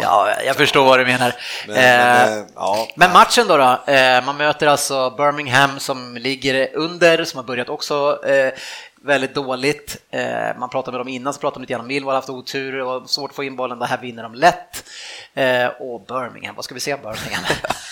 ja, 0.00 0.11
jag 0.46 0.56
förstår 0.56 0.84
vad 0.84 0.98
du 0.98 1.04
menar. 1.04 1.34
Men, 1.66 1.76
Eh, 1.76 1.82
men, 1.82 2.38
eh, 2.38 2.44
ja. 2.54 2.88
Men 2.94 3.12
matchen 3.12 3.48
då, 3.48 3.56
då? 3.56 3.92
Eh, 3.92 4.24
man 4.24 4.36
möter 4.36 4.66
alltså 4.66 5.10
Birmingham 5.10 5.80
som 5.80 6.16
ligger 6.16 6.68
under, 6.74 7.24
som 7.24 7.36
har 7.38 7.44
börjat 7.44 7.68
också 7.68 8.20
eh, 8.26 8.52
väldigt 9.04 9.34
dåligt. 9.34 9.96
Eh, 10.10 10.58
man 10.58 10.68
pratade 10.68 10.92
med 10.96 11.00
dem 11.00 11.08
innan, 11.08 11.34
så 11.34 11.40
pratade 11.40 11.58
de 11.58 11.62
lite 11.62 11.72
grann 11.72 11.80
om 11.80 11.86
Millwall, 11.86 12.14
haft 12.14 12.30
otur 12.30 12.80
och 12.80 13.10
svårt 13.10 13.30
att 13.30 13.36
få 13.36 13.44
in 13.44 13.56
bollen, 13.56 13.78
det 13.78 13.86
här 13.86 13.98
vinner 13.98 14.22
de 14.22 14.34
lätt. 14.34 14.84
Eh, 15.34 15.66
och 15.66 16.06
Birmingham, 16.06 16.54
vad 16.54 16.64
ska 16.64 16.74
vi 16.74 16.80
se 16.80 16.96
Birmingham? 16.96 17.44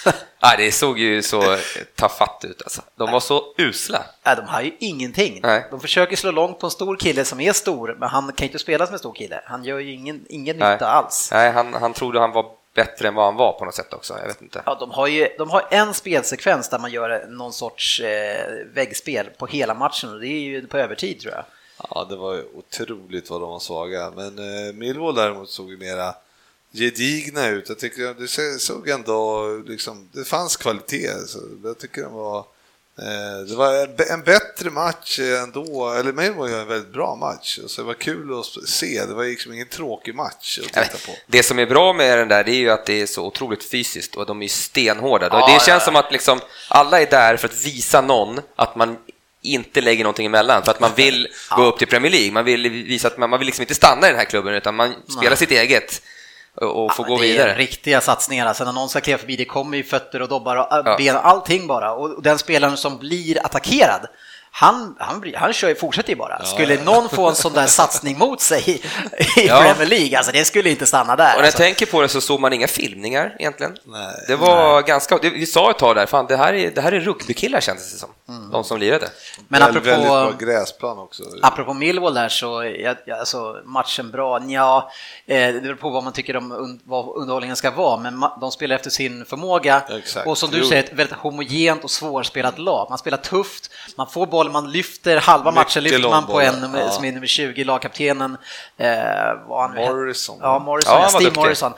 Ja, 0.42 0.54
det 0.56 0.72
såg 0.72 0.98
ju 0.98 1.22
så 1.22 1.56
tafatt 1.94 2.44
ut 2.44 2.62
alltså. 2.62 2.82
De 2.96 3.12
var 3.12 3.20
så 3.20 3.54
usla. 3.58 4.02
Nej, 4.26 4.36
de 4.36 4.46
har 4.46 4.60
ju 4.62 4.72
ingenting. 4.78 5.40
Nej. 5.42 5.66
De 5.70 5.80
försöker 5.80 6.16
slå 6.16 6.30
långt 6.30 6.58
på 6.58 6.66
en 6.66 6.70
stor 6.70 6.96
kille 6.96 7.24
som 7.24 7.40
är 7.40 7.52
stor, 7.52 7.96
men 7.98 8.08
han 8.08 8.22
kan 8.22 8.34
ju 8.38 8.44
inte 8.46 8.58
spela 8.58 8.86
som 8.86 8.92
en 8.92 8.98
stor 8.98 9.12
kille. 9.12 9.40
Han 9.44 9.64
gör 9.64 9.78
ju 9.78 9.92
ingen, 9.92 10.24
ingen 10.28 10.56
Nej. 10.56 10.72
nytta 10.72 10.86
alls. 10.86 11.28
Nej, 11.32 11.52
han, 11.52 11.74
han 11.74 11.92
trodde 11.92 12.20
han 12.20 12.32
var 12.32 12.46
bättre 12.84 13.08
än 13.08 13.14
vad 13.14 13.24
han 13.24 13.36
var 13.36 13.52
på 13.52 13.64
något 13.64 13.74
sätt 13.74 13.92
också. 13.92 14.18
Jag 14.18 14.26
vet 14.26 14.42
inte. 14.42 14.62
Ja, 14.66 14.76
de 14.80 14.90
har 14.90 15.06
ju 15.06 15.28
de 15.38 15.50
har 15.50 15.66
en 15.70 15.94
spelsekvens 15.94 16.68
där 16.68 16.78
man 16.78 16.90
gör 16.90 17.26
någon 17.28 17.52
sorts 17.52 18.00
eh, 18.00 18.66
väggspel 18.74 19.30
på 19.38 19.46
hela 19.46 19.74
matchen 19.74 20.12
och 20.12 20.20
det 20.20 20.26
är 20.26 20.40
ju 20.40 20.66
på 20.66 20.78
övertid 20.78 21.20
tror 21.20 21.34
jag. 21.34 21.44
Ja, 21.90 22.06
det 22.08 22.16
var 22.16 22.34
ju 22.34 22.44
otroligt 22.54 23.30
vad 23.30 23.40
de 23.40 23.50
var 23.50 23.58
svaga. 23.58 24.12
Men 24.16 24.38
eh, 24.38 24.74
Millwall 24.74 25.14
däremot 25.14 25.50
såg 25.50 25.70
ju 25.70 25.76
mera 25.76 26.14
gedigna 26.72 27.48
ut. 27.48 27.68
Jag 27.68 27.78
tycker 27.78 28.14
det 28.14 28.58
såg 28.60 28.88
ändå 28.88 29.46
liksom, 29.66 30.08
det 30.12 30.24
fanns 30.24 30.56
kvalitet. 30.56 31.26
Så 31.26 31.38
jag 31.64 31.78
tycker 31.78 32.02
de 32.02 32.12
var 32.12 32.44
det 33.48 33.54
var 33.54 33.88
en, 34.12 34.22
bättre 34.22 34.70
match 34.70 35.18
ändå, 35.18 35.90
eller 35.90 36.12
Millwall 36.12 36.50
gör 36.50 36.60
en 36.60 36.68
väldigt 36.68 36.92
bra 36.92 37.16
match. 37.16 37.58
Så 37.66 37.80
det 37.80 37.86
var 37.86 37.94
kul 37.94 38.38
att 38.40 38.68
se, 38.68 39.04
det 39.06 39.14
var 39.14 39.24
liksom 39.24 39.52
ingen 39.52 39.68
tråkig 39.68 40.14
match 40.14 40.58
att 40.58 40.76
Nej, 40.76 40.84
titta 40.84 41.12
på. 41.12 41.18
Det 41.26 41.42
som 41.42 41.58
är 41.58 41.66
bra 41.66 41.92
med 41.92 42.18
den 42.18 42.28
där 42.28 42.44
det 42.44 42.50
är 42.50 42.60
ju 42.60 42.70
att 42.70 42.86
det 42.86 43.02
är 43.02 43.06
så 43.06 43.26
otroligt 43.26 43.64
fysiskt 43.64 44.16
och 44.16 44.26
de 44.26 44.42
är 44.42 44.48
stenhårda. 44.48 45.28
Ja, 45.32 45.46
det 45.46 45.52
känns 45.52 45.68
ja. 45.68 45.80
som 45.80 45.96
att 45.96 46.12
liksom, 46.12 46.40
alla 46.68 47.00
är 47.00 47.06
där 47.06 47.36
för 47.36 47.48
att 47.48 47.64
visa 47.64 48.00
någon 48.00 48.40
att 48.56 48.76
man 48.76 48.96
inte 49.42 49.80
lägger 49.80 50.04
någonting 50.04 50.26
emellan 50.26 50.62
för 50.62 50.70
att 50.70 50.80
man 50.80 50.90
vill 50.96 51.28
gå 51.56 51.64
upp 51.64 51.78
till 51.78 51.88
Premier 51.88 52.12
League. 52.12 52.32
Man 52.32 52.44
vill 52.44 52.70
visa 52.70 53.08
att 53.08 53.18
man, 53.18 53.30
man 53.30 53.38
vill 53.38 53.46
liksom 53.46 53.62
inte 53.62 53.74
stanna 53.74 54.06
i 54.06 54.10
den 54.10 54.18
här 54.18 54.24
klubben 54.24 54.54
utan 54.54 54.74
man 54.74 54.94
spelar 55.18 55.36
sitt 55.36 55.50
eget 55.50 56.02
och, 56.56 56.84
och 56.84 56.92
Ja, 56.98 57.04
gå 57.04 57.16
det 57.16 57.22
vidare. 57.22 57.52
är 57.52 57.56
riktiga 57.56 58.00
satsningar. 58.00 58.46
Alltså 58.46 58.64
när 58.64 58.72
någon 58.72 58.88
ska 58.88 59.00
kliva 59.00 59.18
förbi, 59.18 59.36
det 59.36 59.44
kommer 59.44 59.76
ju 59.76 59.82
fötter 59.84 60.22
och 60.22 60.28
dobbar 60.28 60.56
och 60.56 60.72
äh, 60.72 60.82
Ja. 60.84 60.96
ben, 60.96 61.16
allting 61.16 61.66
bara. 61.66 61.92
Och 61.92 62.22
den 62.22 62.38
spelaren 62.38 62.76
som 62.76 62.98
blir 62.98 63.46
attackerad, 63.46 64.06
han, 64.52 64.96
han, 64.98 65.32
han 65.36 65.52
kör 65.52 65.68
ju, 65.68 65.74
fortsätter 65.74 66.10
ju 66.10 66.16
bara. 66.16 66.44
Skulle 66.44 66.82
någon 66.84 67.08
få 67.08 67.28
en 67.28 67.34
sån 67.34 67.52
där 67.52 67.66
satsning 67.80 68.18
mot 68.18 68.40
sig 68.40 68.70
i, 68.70 68.82
Ja. 69.46 69.62
Premier 69.62 69.86
League, 69.86 70.16
alltså 70.18 70.32
det 70.32 70.44
skulle 70.44 70.70
inte 70.70 70.86
stanna 70.86 71.16
där. 71.16 71.24
Och 71.24 71.30
när 71.30 71.36
jag 71.36 71.44
alltså. 71.44 71.58
tänker 71.58 71.86
på 71.86 72.02
det 72.02 72.08
så 72.08 72.20
såg 72.20 72.40
man 72.40 72.52
inga 72.52 72.66
filmningar 72.68 73.36
egentligen. 73.38 73.76
Nej. 73.84 74.14
det 74.28 74.36
var 74.36 74.82
ganska, 74.82 75.18
det, 75.18 75.30
vi 75.30 75.46
sa 75.46 75.70
ett 75.70 75.78
tag 75.78 75.96
där, 75.96 76.06
fan 76.06 76.26
det 76.28 76.36
här 76.36 76.54
är, 76.54 76.70
det 76.70 76.80
här 76.80 76.92
är 76.92 77.00
rugbykillar 77.00 77.60
kändes 77.60 77.92
det 77.92 77.98
som. 77.98 78.10
Mm. 78.28 78.50
De 78.50 78.64
som 78.64 78.78
lirade. 78.78 79.08
Men 79.48 79.60
Väl- 79.60 79.72
Väldigt 79.74 79.82
bra 80.04 80.18
apropå, 80.22 80.44
gräsplan 80.44 80.98
också. 80.98 81.22
apropå 81.42 81.74
Millwall 81.74 82.14
där 82.14 82.28
så, 82.28 82.64
jag, 82.64 82.96
jag, 83.06 83.18
alltså 83.18 83.56
matchen 83.64 84.10
bra, 84.10 84.40
ja, 84.48 84.90
eh, 85.26 85.36
det 85.54 85.60
beror 85.60 85.74
på 85.74 85.90
vad 85.90 86.04
man 86.04 86.12
tycker 86.12 86.36
om 86.36 86.52
un, 86.52 86.80
vad 86.84 87.16
underhållningen 87.16 87.56
ska 87.56 87.70
vara, 87.70 87.96
men 88.00 88.14
ma- 88.14 88.40
de 88.40 88.50
spelar 88.50 88.76
efter 88.76 88.90
sin 88.90 89.24
förmåga. 89.24 89.82
Exakt. 89.98 90.26
Och 90.26 90.38
som 90.38 90.50
du 90.50 90.58
Jo. 90.58 90.64
säger, 90.68 90.82
ett 90.82 90.92
väldigt 90.92 91.16
homogent 91.16 91.84
och 91.84 91.90
svårspelat 91.90 92.58
lag. 92.58 92.86
Man 92.90 92.98
spelar 92.98 93.18
tufft, 93.18 93.70
man 93.96 94.06
får 94.10 94.26
bollen, 94.40 94.52
man 94.52 94.72
lyfter, 94.72 95.16
halva 95.16 95.50
Mycket 95.50 95.54
matchen 95.54 95.82
lyfter 95.82 96.08
man 96.08 96.26
på 96.26 96.40
en 96.40 96.74
ja. 96.74 96.90
som 96.90 97.04
är 97.04 97.12
nummer 97.12 97.26
20, 97.26 97.64
lagkaptenen. 97.64 98.36
Eh, 98.76 98.88
han. 99.48 99.74
Morrison. 99.74 100.38
Ja, 100.40 100.58
Morrison, 100.58 101.00
Ja, 101.00 101.08
Steve 101.08 101.24
duktig. 101.24 101.40
Morrison. 101.40 101.72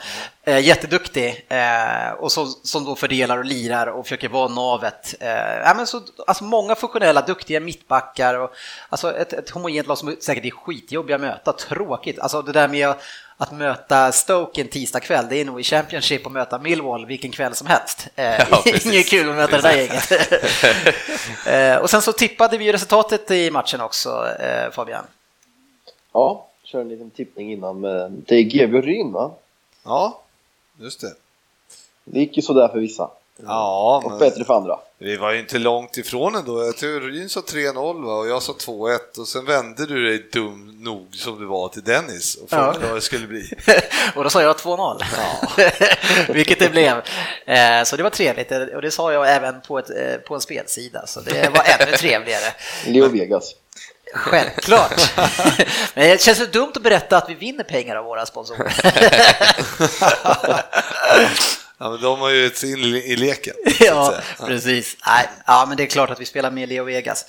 Eh, 0.44 0.58
jätteduktig 0.58 1.46
eh, 1.48 2.12
och 2.18 2.32
så, 2.32 2.46
som 2.46 2.84
då 2.84 2.96
fördelar 2.96 3.38
och 3.38 3.44
lirar 3.44 3.86
och 3.86 4.04
försöker 4.04 4.28
vara 4.28 4.48
navet. 4.48 5.14
Eh, 5.20 5.76
men 5.76 5.86
så, 5.86 6.00
alltså 6.26 6.44
många 6.44 6.74
funktionella, 6.74 7.22
duktiga 7.22 7.60
mittbackar 7.60 8.34
och 8.34 8.50
alltså 8.88 9.16
ett, 9.16 9.32
ett 9.32 9.50
homogent 9.50 9.88
lag 9.88 9.98
som 9.98 10.16
säkert 10.20 10.44
är 10.44 10.50
skitjobbiga 10.50 11.16
att 11.16 11.20
möta, 11.20 11.52
tråkigt. 11.52 12.18
Alltså 12.18 12.42
det 12.42 12.52
där 12.52 12.68
med 12.68 12.94
att 13.42 13.52
möta 13.52 14.12
Stoke 14.12 14.60
en 14.60 14.68
tisdagkväll, 14.68 15.26
det 15.28 15.36
är 15.36 15.44
nog 15.44 15.60
i 15.60 15.62
Championship 15.62 16.26
att 16.26 16.32
möta 16.32 16.58
Millwall 16.58 17.06
vilken 17.06 17.30
kväll 17.30 17.54
som 17.54 17.66
helst. 17.66 18.08
Eh, 18.16 18.24
Ja. 18.50 18.62
Inget 18.84 19.08
kul 19.08 19.30
att 19.30 19.36
möta 19.36 19.56
det 19.56 19.62
där 19.62 19.76
gänget. 19.76 20.12
eh, 21.46 21.82
och 21.82 21.90
sen 21.90 22.02
så 22.02 22.12
tippade 22.12 22.58
vi 22.58 22.64
ju 22.64 22.72
resultatet 22.72 23.30
i 23.30 23.50
matchen 23.50 23.80
också, 23.80 24.28
eh, 24.40 24.70
Fabian. 24.70 25.04
Ja, 26.12 26.46
kör 26.64 26.80
en 26.80 26.88
liten 26.88 27.10
tippning 27.10 27.52
innan. 27.52 27.82
Det 28.26 28.34
är 28.34 28.42
GB 28.42 28.80
Ryn 28.80 29.12
va? 29.12 29.30
Ja, 29.84 30.22
just 30.80 31.00
det. 31.00 31.14
Det 32.04 32.20
gick 32.20 32.36
ju 32.36 32.42
sådär 32.42 32.68
för 32.68 32.78
vissa. 32.78 33.10
Ja, 33.46 34.02
Och 34.04 34.18
bättre 34.18 34.44
för 34.44 34.54
andra. 34.54 34.78
vi 34.98 35.16
var 35.16 35.32
ju 35.32 35.40
inte 35.40 35.58
långt 35.58 35.96
ifrån 35.96 36.34
ändå. 36.34 36.64
Jag 36.64 36.76
tror 36.76 37.00
Ryn 37.00 37.28
sa 37.28 37.40
3-0 37.40 38.04
va? 38.06 38.14
och 38.14 38.28
jag 38.28 38.42
sa 38.42 38.52
2-1 38.52 38.98
och 39.18 39.28
sen 39.28 39.44
vände 39.44 39.86
du 39.86 40.06
dig 40.08 40.28
dum 40.32 40.76
nog 40.84 41.08
som 41.12 41.38
du 41.40 41.46
var 41.46 41.68
till 41.68 41.82
Dennis 41.82 42.34
och 42.36 42.50
frågade 42.50 42.78
Ja. 42.82 42.86
vad 42.86 42.96
det 42.96 43.00
skulle 43.00 43.26
bli. 43.26 43.50
och 44.14 44.24
då 44.24 44.30
sa 44.30 44.42
jag 44.42 44.56
2-0, 44.56 45.02
vilket 46.32 46.58
det 46.58 46.68
blev. 46.68 46.96
Eh, 47.46 47.82
så 47.84 47.96
det 47.96 48.02
var 48.02 48.10
trevligt 48.10 48.52
och 48.74 48.82
det 48.82 48.90
sa 48.90 49.12
jag 49.12 49.34
även 49.34 49.60
på, 49.60 49.78
ett, 49.78 49.90
eh, 49.90 50.16
på 50.28 50.34
en 50.34 50.40
spelsida, 50.40 51.06
så 51.06 51.20
det 51.20 51.48
var 51.54 51.64
ännu 51.80 51.92
trevligare. 51.96 52.52
Leo 52.86 53.08
Vegas. 53.08 53.54
Självklart. 54.14 55.12
Men 55.94 56.08
det 56.08 56.20
känns 56.20 56.38
så 56.38 56.44
dumt 56.46 56.72
att 56.76 56.82
berätta 56.82 57.16
att 57.16 57.30
vi 57.30 57.34
vinner 57.34 57.64
pengar 57.64 57.96
av 57.96 58.04
våra 58.04 58.26
sponsorer. 58.26 58.72
Ja, 61.82 61.90
men 61.90 62.00
de 62.00 62.20
har 62.20 62.30
ju 62.30 62.46
ett 62.46 62.62
in 62.62 62.78
i 62.84 63.16
leken. 63.16 63.54
ja. 63.80 64.14
Ja. 64.38 64.46
precis. 64.46 64.96
Nej, 65.06 65.28
ja, 65.46 65.64
men 65.68 65.76
det 65.76 65.82
är 65.82 65.86
klart 65.86 66.10
att 66.10 66.20
vi 66.20 66.24
spelar 66.26 66.50
med 66.50 66.68
Leo 66.68 66.84
Vegas. 66.84 67.24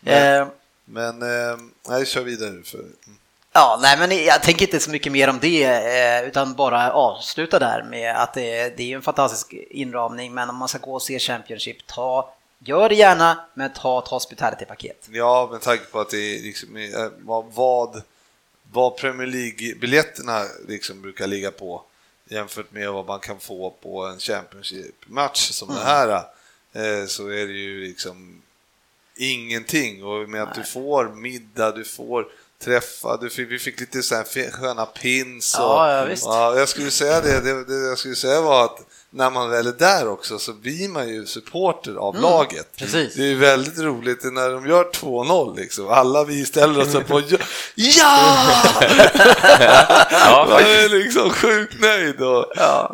Men- 0.00 0.40
Eh, 0.42 0.46
Men 0.84 1.22
eh, 1.22 1.56
nej, 1.88 2.06
kör 2.06 2.22
vidare. 2.22 2.62
För, 2.64 2.80
Ja, 3.52 3.78
nej, 3.82 3.98
men 3.98 4.24
jag 4.24 4.42
tänker 4.42 4.62
inte 4.66 4.80
så 4.80 4.90
mycket 4.90 5.12
mer 5.12 5.28
om 5.28 5.38
det, 5.40 5.64
eh, 5.64 6.28
utan 6.28 6.54
bara 6.54 6.92
avsluta 6.92 7.58
där 7.58 7.82
med 7.82 8.16
att 8.16 8.34
det, 8.34 8.76
det 8.76 8.92
är 8.92 8.96
en 8.96 9.02
fantastisk 9.02 9.52
inramning, 9.70 10.34
men 10.34 10.50
om 10.50 10.56
man 10.56 10.68
ska 10.68 10.78
gå 10.78 10.94
och 10.94 11.02
se 11.02 11.18
Championship, 11.18 11.86
ta, 11.86 12.34
gör 12.58 12.88
det 12.88 12.94
gärna, 12.94 13.44
men 13.54 13.72
ta 13.72 13.98
ett 13.98 14.08
hospitality-paket. 14.08 15.08
ja, 15.12 15.48
med 15.52 15.60
tanke 15.60 15.84
på 15.84 16.00
att 16.00 16.10
det 16.10 16.16
är 16.38 16.42
liksom, 16.42 16.76
eh, 16.76 17.08
vad, 17.18 17.44
vad, 17.54 18.02
vad 18.72 18.96
Premier 18.96 19.26
League-biljetterna 19.28 20.44
liksom 20.68 21.02
brukar 21.02 21.26
ligga 21.26 21.50
på 21.50 21.82
jämfört 22.30 22.72
med 22.72 22.92
vad 22.92 23.06
man 23.06 23.20
kan 23.20 23.40
få 23.40 23.70
på 23.82 24.06
en 24.06 24.18
Championship-match 24.20 25.50
som 25.50 25.68
Mm. 25.70 25.80
det 25.80 25.86
här 25.88 26.08
eh, 26.72 27.06
så 27.06 27.28
är 27.28 27.46
det 27.46 27.52
ju 27.52 27.80
liksom 27.86 28.42
ingenting 29.16 30.04
och 30.04 30.28
med 30.28 30.42
att 30.42 30.54
du 30.54 30.64
får 30.64 31.08
middag, 31.14 31.70
du 31.72 31.84
får 31.84 32.28
träffa, 32.58 33.16
du 33.16 33.30
fick, 33.30 33.50
vi 33.50 33.58
fick 33.58 33.80
lite 33.80 34.02
så 34.02 34.14
här 34.14 34.50
sköna 34.50 34.86
pins 34.86 35.54
och, 35.54 35.60
Ja, 35.64 36.06
ja. 36.08 36.14
Ja, 36.22 36.58
jag 36.58 36.68
skulle 36.68 36.90
säga 36.90 37.20
det, 37.20 37.40
det, 37.40 37.64
det 37.64 37.88
jag 37.88 37.98
skulle 37.98 38.16
säga 38.16 38.40
var 38.40 38.64
att 38.64 38.80
när 39.12 39.30
man 39.30 39.50
väl 39.50 39.66
är 39.66 39.72
där 39.72 40.08
också 40.08 40.38
så 40.38 40.52
blir 40.52 40.88
man 40.88 41.08
ju 41.08 41.26
supporter 41.26 41.94
av 41.94 42.16
laget. 42.16 42.80
Mm, 42.80 42.92
precis. 42.92 43.14
Det 43.14 43.22
är 43.22 43.26
ju 43.26 43.38
väldigt 43.38 43.78
roligt 43.78 44.24
när 44.24 44.50
de 44.50 44.66
gör 44.66 44.84
2-0 44.84 45.56
liksom. 45.56 45.88
Alla 45.88 46.24
vi 46.24 46.44
ställer 46.44 46.80
oss 46.80 46.94
upp 46.94 47.10
och 47.10 47.22
ja! 47.74 48.62
Ja, 50.10 50.46
Man 50.50 50.60
är 50.60 50.88
liksom 50.88 51.30
sjukt 51.30 51.80
nöjd. 51.80 52.20
Och, 52.20 52.46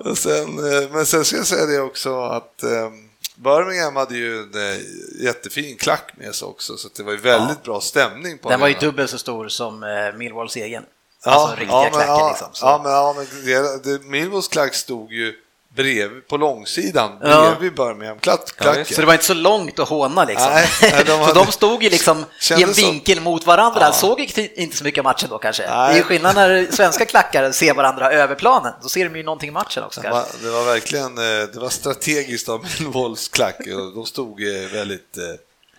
och 0.06 0.18
sen, 0.18 0.72
eh, 0.72 0.90
men 0.90 1.06
sen 1.06 1.24
ska 1.24 1.36
jag 1.36 1.46
säga 1.46 1.66
det 1.66 1.80
också 1.80 2.22
att 2.22 2.62
eh, 2.62 2.90
Birmingham 3.36 3.96
hade 3.96 4.16
ju 4.16 4.38
en 4.38 4.72
eh, 4.72 4.78
jättefin 5.24 5.76
klack 5.76 6.12
med 6.16 6.34
sig 6.34 6.46
också 6.48 6.76
så 6.76 6.88
det 6.96 7.02
var 7.02 7.12
ju 7.12 7.18
väldigt 7.18 7.62
bra 7.62 7.80
stämning 7.80 8.38
på 8.38 8.48
Den 8.48 8.60
var 8.60 8.68
ju 8.68 8.74
dubbelt 8.74 9.10
så 9.10 9.18
stor 9.18 9.48
som 9.48 9.82
eh, 9.82 10.18
Millwalls 10.18 10.56
egen. 10.56 10.82
Ja, 11.24 11.30
alltså 11.30 11.56
riktiga 11.56 11.80
men, 11.82 11.90
klacken 11.90 12.08
ja, 12.08 12.28
liksom. 12.28 12.48
Så. 12.52 12.66
Ja, 12.66 12.80
men, 12.82 12.92
ja, 12.92 13.14
men 13.16 13.44
det, 13.44 13.84
det, 13.84 14.04
Millwalls 14.04 14.48
klack 14.48 14.74
stod 14.74 15.12
ju 15.12 15.34
bredvid, 15.76 16.28
på 16.28 16.36
långsidan 16.36 17.18
Ja. 17.22 17.40
bredvid 17.50 17.74
Birmingham-klacken. 17.76 18.66
Ja, 18.78 18.84
Så 18.84 19.00
det 19.00 19.06
var 19.06 19.12
inte 19.12 19.24
så 19.24 19.34
långt 19.34 19.78
att 19.78 19.88
håna 19.88 20.24
liksom. 20.24 20.48
Nej, 20.52 20.66
de 20.82 21.04
så 21.06 21.16
hade- 21.16 21.34
de 21.44 21.52
stod 21.52 21.82
ju 21.82 21.90
liksom 21.90 22.18
i 22.18 22.20
en 22.20 22.26
Kändes 22.40 22.76
som- 22.80 22.90
vinkel 22.90 23.20
mot 23.20 23.46
varandra, 23.46 23.92
såg 23.92 24.20
inte- 24.20 24.76
så 24.76 24.84
mycket 24.84 24.98
av 25.00 25.04
matchen 25.04 25.28
då 25.30 25.38
kanske. 25.38 25.62
Nej. 25.70 25.88
Det 25.88 25.92
är 25.94 25.96
ju 25.96 26.02
skillnad 26.02 26.34
när 26.34 26.66
svenska 26.72 27.04
klackare 27.04 27.52
ser 27.52 27.74
varandra 27.74 28.12
över 28.12 28.34
planen, 28.34 28.72
då 28.82 28.88
ser 28.88 29.04
de 29.08 29.16
ju 29.16 29.22
någonting 29.22 29.48
i 29.48 29.52
matchen 29.52 29.84
också 29.84 30.00
Det 30.00 30.08
kanske. 30.08 30.36
var, 30.42 30.50
det 30.50 30.56
var 30.58 30.64
verkligen 30.64 31.14
det 31.14 31.56
var 31.56 31.68
strategiskt 31.68 32.48
av 32.48 32.66
Millwalls 32.78 33.28
klack 33.28 33.56
de 33.94 34.06
stod 34.06 34.42
eh, 34.42 34.68
väldigt... 34.72 35.18
eh, 35.18 35.24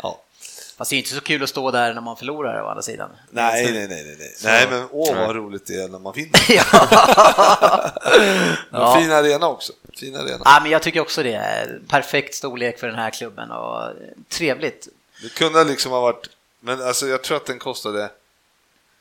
Ja. 0.03 0.19
Fast 0.77 0.89
det 0.89 0.95
är 0.95 0.97
inte 0.97 1.09
så 1.13 1.21
kul 1.21 1.43
att 1.43 1.49
stå 1.49 1.71
där 1.71 1.93
när 1.93 2.01
man 2.01 2.17
förlorar 2.17 2.61
å 2.61 2.67
andra 2.67 2.81
sidan. 2.81 3.09
Nej, 3.31 3.63
nej, 3.73 3.87
nej, 3.87 4.03
nej, 4.05 4.15
nej. 4.19 4.35
nej, 4.43 4.67
men 4.69 4.87
åh 4.91 5.15
vad 5.27 5.35
roligt 5.35 5.65
det 5.65 5.73
är 5.73 5.87
när 5.87 5.99
man 5.99 6.13
vinner. 6.13 6.39
ja. 8.71 8.97
Fin 8.99 9.11
arena 9.11 9.47
också. 9.47 9.73
Fin 9.99 10.15
arena. 10.15 10.41
ja, 10.45 10.59
men 10.61 10.71
jag 10.71 10.81
tycker 10.83 10.99
också 10.99 11.23
det 11.23 11.33
är 11.33 11.79
perfekt 11.87 12.35
storlek 12.35 12.79
för 12.79 12.87
den 12.87 12.95
här 12.95 13.09
klubben 13.09 13.51
och 13.51 13.93
trevligt. 14.29 14.87
Det 15.21 15.29
kunde 15.33 15.63
liksom 15.63 15.91
ha 15.91 16.01
varit, 16.01 16.29
men 16.59 16.81
alltså 16.81 17.07
jag 17.07 17.21
tror 17.23 17.37
att 17.37 17.45
den 17.45 17.59
kostade 17.59 18.09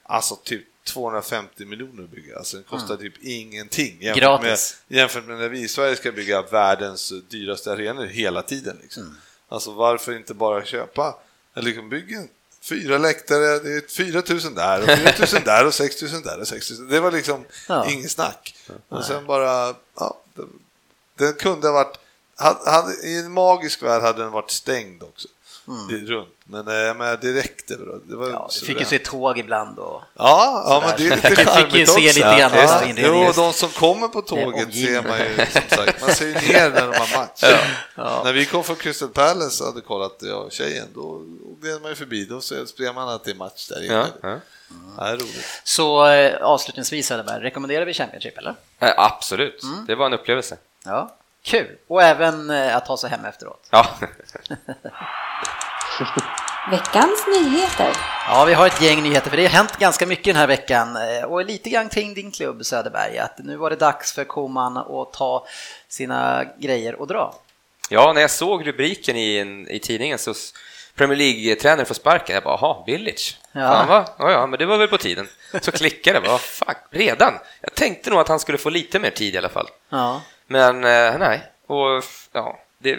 alltså 0.03 0.37
typ 0.37 0.65
250 0.85 1.65
miljoner 1.65 2.03
att 2.05 2.11
bygga. 2.11 2.37
Alltså 2.37 2.57
den 2.57 2.65
kostar 2.65 2.97
typ 2.97 3.15
ingenting 3.23 3.99
jämfört 4.01 4.23
med, 4.23 4.29
Mm. 4.33 4.43
Gratis. 4.43 4.77
jämfört 4.89 5.25
med 5.25 5.39
när 5.39 5.49
vi 5.49 5.61
i 5.61 5.69
Sverige 5.69 5.97
ska 5.97 6.13
bygga 6.13 6.43
världens 6.43 7.13
dyraste 7.29 7.73
arenor 7.73 8.05
hela 8.07 8.43
tiden. 8.43 8.79
Liksom. 8.83 9.03
Mm. 9.03 9.17
Alltså 9.49 9.73
varför 9.73 10.17
inte 10.17 10.35
bara 10.35 10.65
köpa, 10.65 11.15
liksom 11.65 11.89
bygga 11.89 12.23
fyra 12.63 12.99
läktare, 12.99 13.59
det 13.59 13.73
är 13.73 13.89
4 13.89 14.23
000 14.29 14.55
där 14.55 14.83
och 14.83 14.89
4 15.19 15.27
000 15.33 15.45
där 15.45 15.67
och 15.67 15.75
6 15.75 16.03
000 16.03 16.23
där 16.23 16.41
och 16.41 16.49
6 16.49 16.71
000. 16.71 16.89
Det 16.89 17.01
var 17.01 17.11
liksom 17.13 17.45
Ja. 17.69 17.87
ingen 17.91 18.09
snack. 18.09 18.55
Och 18.89 19.05
sen 19.05 19.27
bara, 19.27 19.75
ja, 19.99 20.21
det, 20.35 20.43
den 21.25 21.35
kunde 21.35 21.69
ha 21.69 21.75
varit, 21.75 21.99
hade, 22.67 22.93
i 23.07 23.19
en 23.19 23.33
magisk 23.33 23.83
värld 23.83 24.03
hade 24.03 24.23
den 24.23 24.33
varit 24.33 24.51
stängd 24.51 25.03
också. 25.03 25.29
Det, 25.89 25.97
runt. 25.97 26.29
Men, 26.45 26.61
eh, 26.69 26.95
men 26.95 27.19
det 27.21 27.33
räckte. 27.33 27.77
bra. 27.77 27.95
Det 28.05 28.17
var 28.17 28.25
Mm. 28.27 28.35
Ja, 28.35 28.51
du 28.61 28.67
fick 28.67 28.79
ju 28.79 28.85
se 28.85 28.99
tåg 28.99 29.39
ibland 29.39 29.79
och 29.79 30.03
Ja, 30.15 30.63
ja 30.67 30.83
men 30.87 30.97
det 30.97 31.13
är 31.13 31.17
lite 31.17 31.29
Du 31.31 31.37
fick 31.37 31.45
ju 31.47 31.53
charmigt 31.53 31.91
se 31.91 32.01
lite 32.01 32.21
grann 32.21 32.39
ja, 32.55 32.85
inredningen. 32.85 33.25
Jo, 33.27 33.33
de 33.43 33.53
som 33.53 33.69
kommer 33.69 34.09
på 34.09 34.23
tåget 34.23 34.75
ser 34.75 35.03
man 35.03 35.19
ju 35.19 35.37
som 35.53 35.77
sagt, 35.77 36.01
man 36.01 36.15
ser 36.15 36.27
ju 36.27 36.33
ner 36.35 36.71
när 36.71 36.81
de 36.81 36.99
har 36.99 37.19
match. 37.19 37.43
Ja. 37.97 38.23
När 38.25 38.33
vi 38.33 38.47
kom 38.47 38.65
från 38.65 38.77
Crystal 38.77 39.09
Palace 39.09 39.65
och 39.65 39.71
hade 39.71 39.81
kollat 39.81 40.17
ja, 40.21 40.47
tjejen, 40.51 40.87
då 40.95 41.23
gled 41.61 41.83
man 41.83 41.91
ju 41.91 41.95
förbi, 41.95 42.25
då 42.25 42.41
ser 42.41 42.93
man 42.93 43.09
att 43.09 43.25
det 43.25 43.31
är 43.31 43.35
match 43.35 43.69
där 43.69 43.85
inne. 43.85 43.95
Ja, 43.95 44.07
ja. 44.23 44.39
Det 44.99 45.11
är 45.11 45.17
roligt. 45.17 45.61
Så 45.65 46.07
eh, 46.07 46.43
avslutningsvis 46.43 47.07
Söderberg, 47.07 47.43
rekommenderar 47.43 47.85
vi 47.85 47.95
Championship 47.95 48.39
eller? 48.39 48.55
Eh, 48.79 48.93
Absolut, 48.97 49.63
Mm. 49.63 49.87
det 49.87 49.95
var 49.95 50.07
en 50.07 50.13
upplevelse. 50.13 50.57
Ja, 50.85 51.17
kul. 51.43 51.77
Och 51.89 52.03
även 52.03 52.51
eh, 52.51 52.77
att 52.77 52.87
ta 52.87 52.97
sig 52.97 53.11
hem 53.11 53.25
efteråt. 53.25 53.67
Ja. 53.71 53.87
Veckans 56.71 57.27
nyheter. 57.27 57.93
Ja, 58.29 58.45
vi 58.45 58.55
har 58.55 58.67
ett 58.67 58.83
gäng 58.83 59.03
nyheter, 59.03 59.31
för 59.31 59.37
det 59.37 59.43
har 59.43 59.51
hänt 59.51 59.77
ganska 59.79 60.07
mycket 60.07 60.25
den 60.25 60.37
här 60.37 60.47
veckan 60.47 60.97
eh, 60.97 61.25
och 61.25 61.45
lite 61.45 61.71
grann 61.71 61.89
kring 61.89 62.15
din 62.15 62.31
klubb 62.33 62.65
Söderberg. 62.67 63.19
Att 63.19 63.39
nu 63.39 63.57
var 63.57 63.71
det 63.71 63.77
dags 63.77 64.13
för 64.13 64.25
Koman 64.25 64.77
att 64.77 65.13
ta 65.13 65.47
sina 65.89 66.45
grejer 66.59 66.95
och 66.95 67.07
dra. 67.07 67.35
ja, 67.91 68.13
när 68.13 68.21
jag 68.21 68.31
såg 68.31 68.67
rubriken 68.67 69.17
i, 69.17 69.37
en, 69.39 69.69
i 69.71 69.79
tidningen 69.79 70.19
så 70.19 70.35
Premier 70.97 71.17
League-tränare 71.19 71.85
får 71.87 71.95
sparken, 71.95 72.35
jag 72.35 72.45
bara, 72.45 72.55
aha, 72.55 72.83
Billich. 72.87 73.37
Ja. 73.53 73.61
Ja. 73.61 73.69
Fan, 73.71 73.89
va? 73.89 74.07
Ja, 74.19 74.31
ja, 74.31 74.47
men 74.47 74.59
det 74.59 74.67
var 74.67 74.79
väl 74.79 74.89
på 74.89 74.99
tiden. 74.99 75.29
Så 75.61 75.73
klickade 75.73 76.21
det, 76.21 76.27
bara, 76.27 76.39
fuck, 76.39 76.77
redan? 76.91 77.35
Jag 77.61 77.75
tänkte 77.75 78.11
nog 78.11 78.21
att 78.21 78.29
han 78.29 78.41
skulle 78.41 78.59
få 78.59 78.71
lite 78.71 78.99
mer 78.99 79.11
tid 79.11 79.35
i 79.35 79.39
alla 79.39 79.49
fall. 79.49 79.69
Ja. 79.89 80.23
Men 80.47 80.77
eh, 80.85 81.19
nej, 81.19 81.43
och 81.67 82.05
ja, 82.33 82.59
det, 82.79 82.91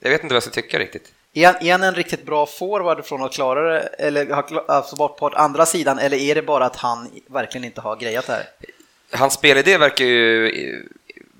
jag 0.00 0.10
vet 0.10 0.22
inte 0.22 0.32
vad 0.32 0.36
jag 0.36 0.42
ska 0.42 0.52
tycka 0.52 0.78
riktigt. 0.78 1.12
Är 1.34 1.70
han, 1.72 1.82
en 1.82 1.94
riktigt 1.94 2.26
bra 2.26 2.46
forward 2.46 3.04
från 3.04 3.22
att 3.22 3.32
klara 3.32 3.72
det, 3.72 3.80
eller 3.80 4.26
ha 4.34 4.42
kla- 4.42 4.64
alltså 4.68 4.96
varit 4.96 5.16
på 5.18 5.28
andra 5.28 5.66
sidan, 5.66 5.98
eller 5.98 6.16
är 6.16 6.34
det 6.34 6.42
bara 6.42 6.64
att 6.66 6.76
han 6.76 7.10
verkligen 7.26 7.64
inte 7.64 7.80
har 7.80 7.96
grejat 7.96 8.26
det 8.26 8.32
här? 8.32 8.44
Hans 9.12 9.34
spelidé 9.34 9.78
verkar 9.78 10.04
ju 10.04 10.48
eh, 10.48 10.80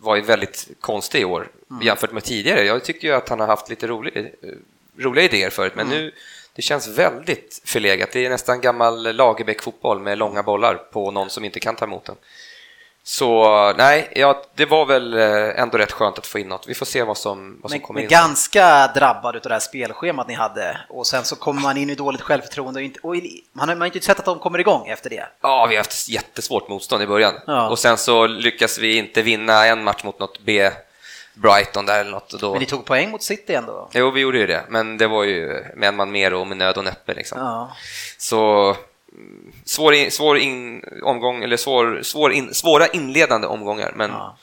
vara 0.01 0.21
väldigt 0.21 0.69
konstig 0.81 1.21
i 1.21 1.25
år 1.25 1.49
jämfört 1.83 2.13
med 2.13 2.25
tidigare. 2.25 2.65
Jag 2.65 2.85
tycker 2.85 3.09
ju 3.09 3.15
att 3.15 3.29
han 3.29 3.41
har 3.41 3.47
haft 3.47 3.69
lite 3.69 3.87
rolig, 3.87 4.17
eh, 4.17 4.49
roliga 4.99 5.25
idéer 5.25 5.51
förut, 5.51 5.73
men 5.77 5.89
nu 5.89 6.13
det 6.53 6.63
känns 6.63 6.89
väldigt 6.89 7.63
förlegat. 7.65 8.13
Det 8.13 8.27
är 8.27 8.31
nästan 8.31 8.61
gammal 8.61 9.13
Lagerbäck-fotboll 9.13 10.01
med 10.01 10.19
långa 10.19 10.43
bollar 10.43 10.75
på 10.75 11.11
någon 11.11 11.31
som 11.31 11.45
inte 11.45 11.61
kan 11.61 11.77
ta 11.77 11.85
emot 11.85 12.05
den. 12.05 12.17
Så 13.03 13.73
nej, 13.73 14.13
ja, 14.15 14.43
det 14.55 14.65
var 14.65 14.87
väl 14.87 15.15
eh, 15.15 15.61
ändå 15.61 15.79
rätt 15.79 15.93
skönt 15.93 16.19
att 16.19 16.27
få 16.27 16.39
in 16.39 16.49
något. 16.49 16.69
Vi 16.69 16.75
får 16.75 16.87
se 16.87 17.03
vad 17.03 17.19
som, 17.19 17.59
vad 17.63 17.71
som 17.71 17.79
Men, 17.79 17.87
kommer 17.87 17.99
men 17.99 18.05
in. 18.05 18.09
ganska 18.09 18.87
drabbad 18.95 19.37
av 19.37 19.43
det 19.43 19.51
här 19.51 19.61
spelschemat 19.61 20.29
ni 20.29 20.35
hade 20.35 20.81
och 20.89 21.07
sen 21.07 21.25
så 21.25 21.37
kommer 21.37 21.63
man 21.63 21.77
in 21.77 21.91
i 21.91 21.95
dåligt 21.95 22.21
självförtroende 22.21 22.81
och, 22.81 22.85
inte, 22.85 23.01
och 23.03 23.15
man 23.53 23.69
har 23.69 23.75
man 23.75 23.81
har 23.81 23.87
inte 23.87 24.01
sett 24.01 24.19
att 24.19 24.25
de 24.25 24.39
kommer 24.39 24.59
igång 24.59 24.89
efter 24.89 25.11
det. 25.11 25.27
Ja, 25.41 25.67
vi 25.67 25.77
har 25.77 25.85
haft 25.85 26.09
jättesvårt 26.09 26.69
motstånd 26.69 27.03
i 27.03 27.07
början. 27.07 27.35
Ja. 27.47 27.69
Och 27.69 27.79
sen 27.79 27.97
så 27.97 28.27
lyckas 28.27 28.79
vi 28.79 28.97
inte 28.97 29.23
vinna 29.23 29.67
en 29.67 29.85
match 29.85 30.05
mot 30.05 30.19
något 30.19 30.41
B, 30.41 30.71
Brighton 31.43 31.87
där 31.87 32.01
eller 32.01 32.11
något. 32.11 32.31
Då... 32.41 32.51
Men 32.53 32.61
ni 32.61 32.67
tog 32.67 32.85
poäng 32.85 33.11
mot 33.11 33.23
City 33.23 33.55
ändå. 33.55 33.89
Jo, 33.93 34.11
vi 34.11 34.21
gjorde 34.21 34.39
ju 34.39 34.47
det, 34.47 34.65
men 34.69 34.99
det 34.99 35.07
var 35.07 35.25
ju 35.25 35.65
med 35.77 35.89
en 35.89 35.97
man 35.97 36.11
mer 36.11 36.35
och 36.35 36.47
med 36.47 36.57
nöd 36.57 36.77
och 36.77 36.85
näppe. 36.85 37.15
Liksom. 37.15 37.39
Ja. 37.39 37.71
Så 38.19 38.77
svår, 39.65 39.95
in, 39.95 40.11
svår 40.11 40.39
in, 40.39 40.83
omgång, 41.03 41.43
eller 41.45 41.57
svår, 41.57 42.01
svår 42.03 42.33
in, 42.33 42.55
svåra 42.55 42.87
inledande 42.87 43.47
omgångar, 43.47 43.93
men 43.97 44.11
Ja. 44.11 44.37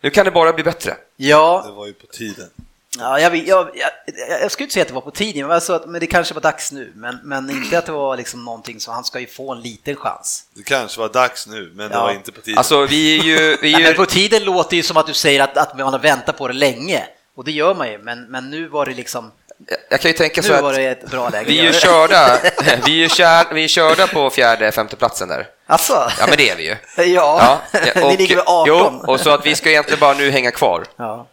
nu 0.00 0.10
kan 0.10 0.24
det 0.24 0.30
bara 0.30 0.52
bli 0.52 0.64
bättre. 0.64 0.96
Ja, 1.16 1.62
Det 1.66 1.72
var 1.72 1.86
ju 1.86 1.92
på 1.92 2.06
tiden. 2.06 2.50
Ja 2.98 3.20
jag, 3.20 3.36
jag, 3.36 3.70
jag, 3.74 3.90
jag 4.42 4.50
skulle 4.50 4.64
inte 4.64 4.72
säga 4.74 4.82
att 4.82 4.88
det 4.88 4.94
var 4.94 5.00
på 5.00 5.10
tiden, 5.10 5.42
men, 5.46 5.54
alltså, 5.54 5.72
att- 5.74 5.86
men 5.86 6.00
det 6.00 6.06
kanske 6.06 6.34
var 6.34 6.40
dags 6.40 6.72
nu. 6.72 6.92
Men, 6.96 7.18
men 7.24 7.50
inte 7.50 7.78
att 7.78 7.86
det 7.86 7.92
var 7.92 8.16
liksom 8.16 8.44
någonting 8.44 8.80
så 8.80 8.92
han 8.92 9.04
ska 9.04 9.20
ju 9.20 9.26
få 9.26 9.52
en 9.52 9.60
liten 9.60 9.96
chans. 9.96 10.44
Det 10.54 10.62
kanske 10.62 11.00
var 11.00 11.08
dags 11.08 11.46
nu, 11.46 11.72
men 11.74 11.88
det 11.88 11.94
Ja. 11.94 12.02
var 12.02 12.12
inte 12.12 12.32
på 12.32 12.40
tiden. 12.40 12.58
Alltså, 12.58 12.86
vi 12.86 13.18
är 13.18 13.22
ju... 13.24 13.36
Vi 13.36 13.68
är 13.68 13.72
Nej, 13.72 13.80
ju 13.80 13.86
men 13.86 13.94
på 13.94 14.06
tiden 14.06 14.44
låter 14.44 14.76
ju 14.76 14.82
som 14.82 14.96
att 14.96 15.06
du 15.06 15.14
säger 15.14 15.40
att, 15.40 15.56
att 15.56 15.78
man 15.78 15.92
har 15.92 15.98
väntat 16.00 16.38
på 16.38 16.48
det 16.48 16.54
länge. 16.54 17.04
Och 17.36 17.44
det 17.44 17.52
gör 17.52 17.74
man 17.74 17.90
ju, 17.90 17.98
men, 17.98 18.22
men 18.30 18.50
nu 18.50 18.68
var 18.68 18.86
det 18.86 18.94
liksom, 18.94 19.32
jag 19.90 20.00
kan 20.00 20.10
ju 20.10 20.16
tänka 20.16 20.42
så 20.42 20.48
nu 20.48 20.54
att 20.54 20.62
var 20.62 20.72
det 20.72 20.82
ett 20.84 21.10
bra 21.10 21.28
läge. 21.28 21.44
vi 21.48 21.58
är 21.58 21.60
att 21.62 21.66
ju 21.66 21.72
det. 21.72 21.80
körda, 21.80 22.38
vi 22.86 22.92
är 22.92 23.02
ju 23.02 23.08
kär, 23.08 23.54
vi 23.54 23.64
är 23.64 23.68
körda 23.68 24.06
på 24.06 24.30
fjärde, 24.30 24.72
femte 24.72 24.96
platsen 24.96 25.28
där. 25.28 25.46
Alltså? 25.66 25.92
Ja, 26.18 26.26
men 26.28 26.36
det 26.36 26.50
är 26.50 26.56
vi 26.56 26.64
ju. 26.64 26.76
Ja, 27.14 27.60
Ja, 27.72 27.92
ni 28.10 28.16
ligger 28.16 28.36
vid 28.36 28.44
18. 28.46 28.66
Jo, 28.66 29.04
och 29.12 29.20
så 29.20 29.30
att 29.30 29.46
vi 29.46 29.54
ska 29.54 29.70
egentligen 29.70 30.00
bara 30.00 30.14
nu 30.14 30.30
hänga 30.30 30.50
kvar. 30.50 30.84
Ja. 30.96 31.26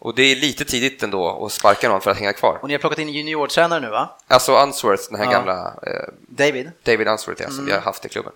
Och 0.00 0.14
det 0.14 0.22
är 0.22 0.36
lite 0.36 0.64
tidigt 0.64 1.02
ändå 1.02 1.46
att 1.46 1.52
sparka 1.52 1.88
någon 1.88 2.00
för 2.00 2.10
att 2.10 2.16
hänga 2.18 2.32
kvar. 2.32 2.58
Och 2.62 2.68
ni 2.68 2.74
har 2.74 2.78
plockat 2.78 2.98
in 2.98 3.08
juniortränare 3.08 3.80
nu 3.80 3.88
va? 3.88 4.16
Alltså 4.28 4.56
Unsworth, 4.62 5.02
den 5.10 5.18
här 5.18 5.24
Ja. 5.24 5.30
gamla 5.32 5.74
eh, 5.86 6.08
David? 6.28 6.70
David 6.82 7.08
Unsworth, 7.08 7.42
ja, 7.42 7.48
som 7.48 7.54
Mm. 7.56 7.66
vi 7.66 7.72
har 7.72 7.80
haft 7.80 8.04
i 8.04 8.08
klubben. 8.08 8.32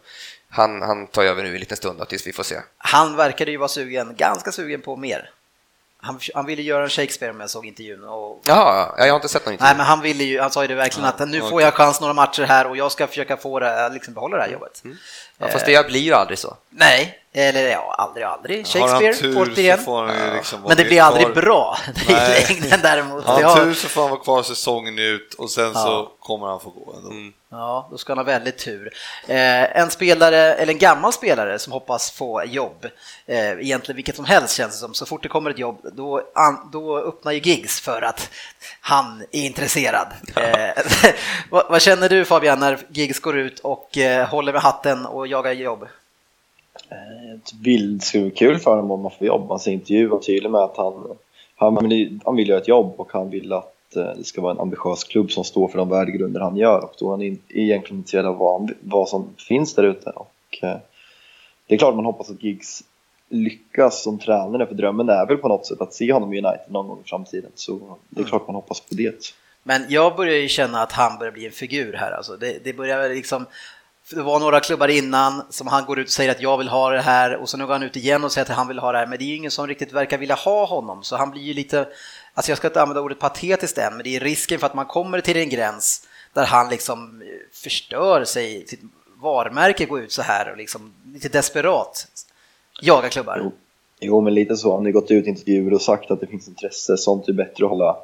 Han, 0.49 0.83
han 0.83 1.07
tar 1.07 1.23
över 1.25 1.43
nu 1.43 1.55
en 1.55 1.61
liten 1.61 1.77
stund 1.77 1.99
då, 1.99 2.05
tills 2.05 2.27
vi 2.27 2.33
får 2.33 2.43
se. 2.43 2.57
Han 2.79 3.17
verkade 3.17 3.51
ju 3.51 3.57
vara 3.57 3.69
sugen, 3.69 4.15
ganska 4.17 4.53
sugen 4.53 4.81
på 4.83 4.97
mer. 4.97 5.31
Han, 6.05 6.21
han 6.35 6.47
ville 6.47 6.63
göra 6.63 6.83
en 6.83 6.89
Shakespeare 6.91 7.33
om 7.33 7.41
jag 7.41 7.51
såg 7.51 7.67
intervjun. 7.67 8.05
Och, 8.05 8.43
Jaha, 8.45 8.95
ja, 8.99 9.05
jag 9.07 9.13
har 9.13 9.17
inte 9.17 9.29
sett 9.29 9.47
någon 9.47 9.53
intervju. 9.53 9.69
nej, 9.69 9.77
men 9.77 9.87
han 9.87 10.01
ville 10.01 10.25
ju, 10.25 10.41
han 10.41 10.51
sa 10.51 10.63
ju 10.63 10.69
det 10.69 10.75
verkligen 10.75 11.09
att 11.09 11.29
nu 11.29 11.41
får 11.41 11.63
jag 11.63 11.75
chans 11.75 12.01
några 12.01 12.15
matcher 12.15 12.43
här 12.43 12.67
och 12.67 12.77
jag 12.77 12.93
ska 12.93 13.07
försöka 13.07 13.37
få 13.37 13.59
det, 13.61 13.89
liksom 13.89 14.15
behålla 14.15 14.37
det 14.37 14.43
här 14.43 14.51
jobbet. 14.51 14.83
Ja, 15.39 15.49
fast 15.49 15.67
det 15.67 15.87
blir 15.87 16.01
ju 16.01 16.13
aldrig 16.13 16.39
så. 16.39 16.57
Nej, 16.71 17.22
eller 17.35 17.69
ja, 17.69 17.95
aldrig 17.99 18.25
aldrig. 18.27 18.67
Shakespeare, 18.67 19.15
tur 19.15 19.39
återigen. 19.43 19.79
så 19.79 19.85
får 19.85 20.03
han 20.05 20.29
ju 20.29 20.35
liksom 20.35 20.61
Men 20.69 20.77
det 20.77 20.85
blir 20.85 21.03
aldrig 21.03 21.25
kvar. 21.27 21.43
bra 21.43 21.79
i 22.09 22.13
längden 22.13 22.81
däremot. 22.83 23.25
Har 23.25 23.43
han 23.43 23.59
tur 23.59 23.75
så 23.75 23.89
får 23.89 24.01
han 24.01 24.11
vara 24.11 24.21
kvar 24.21 24.43
säsongen 24.43 24.99
ut 24.99 25.35
och 25.35 25.51
sen 25.51 25.75
så 25.75 25.79
Ja. 25.79 26.13
kommer 26.21 26.47
han 26.47 26.61
få 26.61 26.71
gå 26.71 26.95
ändå. 26.97 27.11
Mm. 27.11 27.33
Ja, 27.51 27.89
då 27.91 27.99
ska 27.99 28.11
han 28.13 28.19
ha 28.19 28.25
väldigt 28.25 28.59
tur. 28.59 28.93
Eh, 29.29 29.77
en 29.79 29.91
spelare, 29.91 30.55
eller 30.55 30.73
en 30.73 30.79
gammal 30.79 31.13
spelare 31.13 31.59
som 31.59 31.73
hoppas 31.73 32.11
få 32.11 32.45
jobb, 32.45 32.87
eh, 33.27 33.51
egentligen 33.51 33.97
vilket 33.97 34.17
som 34.17 34.25
helst 34.25 34.57
känns 34.57 34.73
det 34.73 34.79
som, 34.79 34.95
så 34.95 35.07
fort 35.07 35.23
det 35.23 35.29
kommer 35.29 35.51
ett 35.51 35.59
jobb 35.59 35.81
då, 35.93 36.23
an, 36.35 36.71
då 36.73 36.99
öppnar 36.99 37.33
ju 37.33 37.39
gigs 37.41 37.81
för 37.81 38.03
att 38.03 38.31
han 38.81 39.23
är 39.33 39.41
intresserad. 39.47 40.07
Eh, 40.37 40.83
vad, 41.51 41.67
vad 41.71 41.83
känner 41.83 42.09
du 42.09 42.25
Fabian 42.25 42.61
när 42.61 42.79
gigs 42.89 43.21
går 43.21 43.39
ut 43.39 43.59
och 43.61 43.99
eh, 43.99 44.29
håller 44.29 44.53
med 44.53 44.63
hatten 44.63 45.07
och 45.07 45.27
jagar 45.27 45.53
jobb? 45.53 45.89
Ett 47.35 47.53
bild 47.53 48.03
skulle 48.03 48.25
vara 48.25 48.35
kul 48.35 48.59
för 48.59 48.71
honom 48.71 48.91
om 48.91 49.03
man 49.03 49.11
får 49.19 49.27
jobb. 49.27 49.49
Han 49.49 49.73
intervju 49.73 50.07
var 50.07 50.19
tydlig 50.19 50.51
med 50.51 50.61
att 50.61 50.77
han, 50.77 51.17
han, 51.57 52.21
han 52.25 52.37
vill 52.37 52.49
göra 52.49 52.61
ett 52.61 52.69
jobb 52.69 52.95
och 52.97 53.13
han 53.13 53.31
vill 53.31 53.53
att 53.53 53.97
eh, 53.97 54.11
det 54.17 54.25
ska 54.25 54.41
vara 54.41 54.53
en 54.53 54.61
ambitiös 54.61 55.05
klubb 55.05 55.31
som 55.31 55.45
står 55.45 55.69
för 55.69 55.79
de 55.79 55.89
värdegrunder 55.89 56.41
han 56.41 56.57
gör 56.57 56.85
och 56.85 56.95
då 56.99 57.07
är 57.07 57.11
han 57.11 57.23
in- 57.23 57.43
egentligen 57.49 57.99
intresserad 57.99 58.27
av 58.27 58.37
vad, 58.37 58.61
han, 58.61 58.75
vad 58.81 59.09
som 59.09 59.35
finns 59.49 59.75
där 59.75 59.83
ute. 59.83 60.11
Och, 60.11 60.59
eh, 60.63 60.77
det 61.67 61.75
är 61.75 61.79
klart 61.79 61.95
man 61.95 62.05
hoppas 62.05 62.31
att 62.31 62.43
Giggs 62.43 62.83
lyckas 63.29 64.03
som 64.03 64.19
tränare 64.19 64.67
för 64.67 64.75
drömmen 64.75 65.09
är 65.09 65.27
väl 65.27 65.37
på 65.37 65.49
något 65.49 65.67
sätt 65.67 65.81
att 65.81 65.95
se 65.95 66.13
honom 66.13 66.35
i 66.35 66.39
United 66.39 66.73
någon 66.73 66.89
gång 66.89 66.99
i 67.05 67.09
framtiden 67.09 67.51
så 67.55 67.97
det 68.09 68.21
är 68.21 68.25
klart 68.25 68.47
man 68.47 68.55
hoppas 68.55 68.81
på 68.81 68.95
det. 68.95 69.35
Men 69.63 69.83
jag 69.89 70.17
börjar 70.17 70.37
ju 70.37 70.49
känna 70.49 70.83
att 70.83 70.93
han 70.93 71.19
börjar 71.19 71.33
bli 71.33 71.47
en 71.47 71.53
figur 71.53 71.93
här. 71.93 72.13
Alltså 72.13 72.37
det, 72.37 72.65
det 72.65 72.73
börjar 72.73 73.09
liksom, 73.09 73.47
det 74.11 74.23
var 74.23 74.41
några 74.41 74.61
klubbar 74.61 74.89
innan 74.89 75.43
som 75.51 75.67
han 75.67 75.85
går 75.85 75.99
ut 75.99 76.07
och 76.07 76.13
säger 76.13 76.31
att 76.31 76.43
jag 76.43 76.59
vill 76.59 76.69
ha 76.69 76.91
det 76.91 77.01
här 77.01 77.37
och 77.37 77.49
så 77.49 77.57
nu 77.57 77.67
går 77.67 77.73
han 77.73 77.83
ut 77.83 77.97
igen 77.97 78.25
och 78.25 78.33
säger 78.33 78.45
att 78.51 78.57
han 78.57 78.69
vill 78.69 78.79
ha 78.79 78.93
det 78.93 78.99
här. 78.99 79.07
Men 79.07 79.19
det 79.19 79.25
är 79.25 79.27
ju 79.27 79.37
ingen 79.37 79.51
som 79.51 79.67
riktigt 79.67 79.93
verkar 79.93 80.19
vilja 80.19 80.35
ha 80.35 80.67
honom 80.67 81.03
så 81.03 81.17
han 81.17 81.31
blir 81.31 81.43
ju 81.43 81.55
lite, 81.55 81.89
alltså 82.35 82.51
jag 82.51 82.59
ska 82.59 82.67
inte 82.67 82.83
använda 82.83 83.01
ordet 83.01 83.19
patetiskt 83.19 83.79
än, 83.79 83.95
men 83.97 84.05
det 84.05 84.17
är 84.17 84.21
risken 84.21 84.59
för 84.59 84.67
att 84.67 84.75
man 84.75 84.87
kommer 84.87 85.21
till 85.21 85.37
en 85.37 85.49
gräns 85.49 86.07
där 86.33 86.47
han 86.47 86.69
liksom 86.69 87.23
eh, 87.23 87.29
förstör 87.53 88.25
sig, 88.25 88.67
sitt 88.67 88.81
varumärke 89.23 89.87
går 89.87 90.01
ut 90.01 90.13
så 90.13 90.23
här 90.23 90.51
och 90.51 90.57
liksom 90.57 90.93
lite 91.13 91.29
desperat 91.29 92.07
jagar 92.83 93.09
klubbar. 93.09 93.41
Jo. 93.45 93.53
Jo, 94.05 94.21
men 94.21 94.35
lite 94.35 94.57
så. 94.57 94.71
Han 94.73 94.81
har 94.81 94.87
ju 94.87 94.93
gått 94.93 95.11
ut 95.11 95.27
i 95.27 95.29
intervjuer 95.29 95.73
och 95.73 95.83
sagt 95.83 96.11
att 96.11 96.21
det 96.21 96.27
finns 96.27 96.49
intresse. 96.49 96.97
Sånt 96.97 97.29
är 97.29 97.33
bättre 97.33 97.65
att 97.65 97.71
hålla 97.71 97.97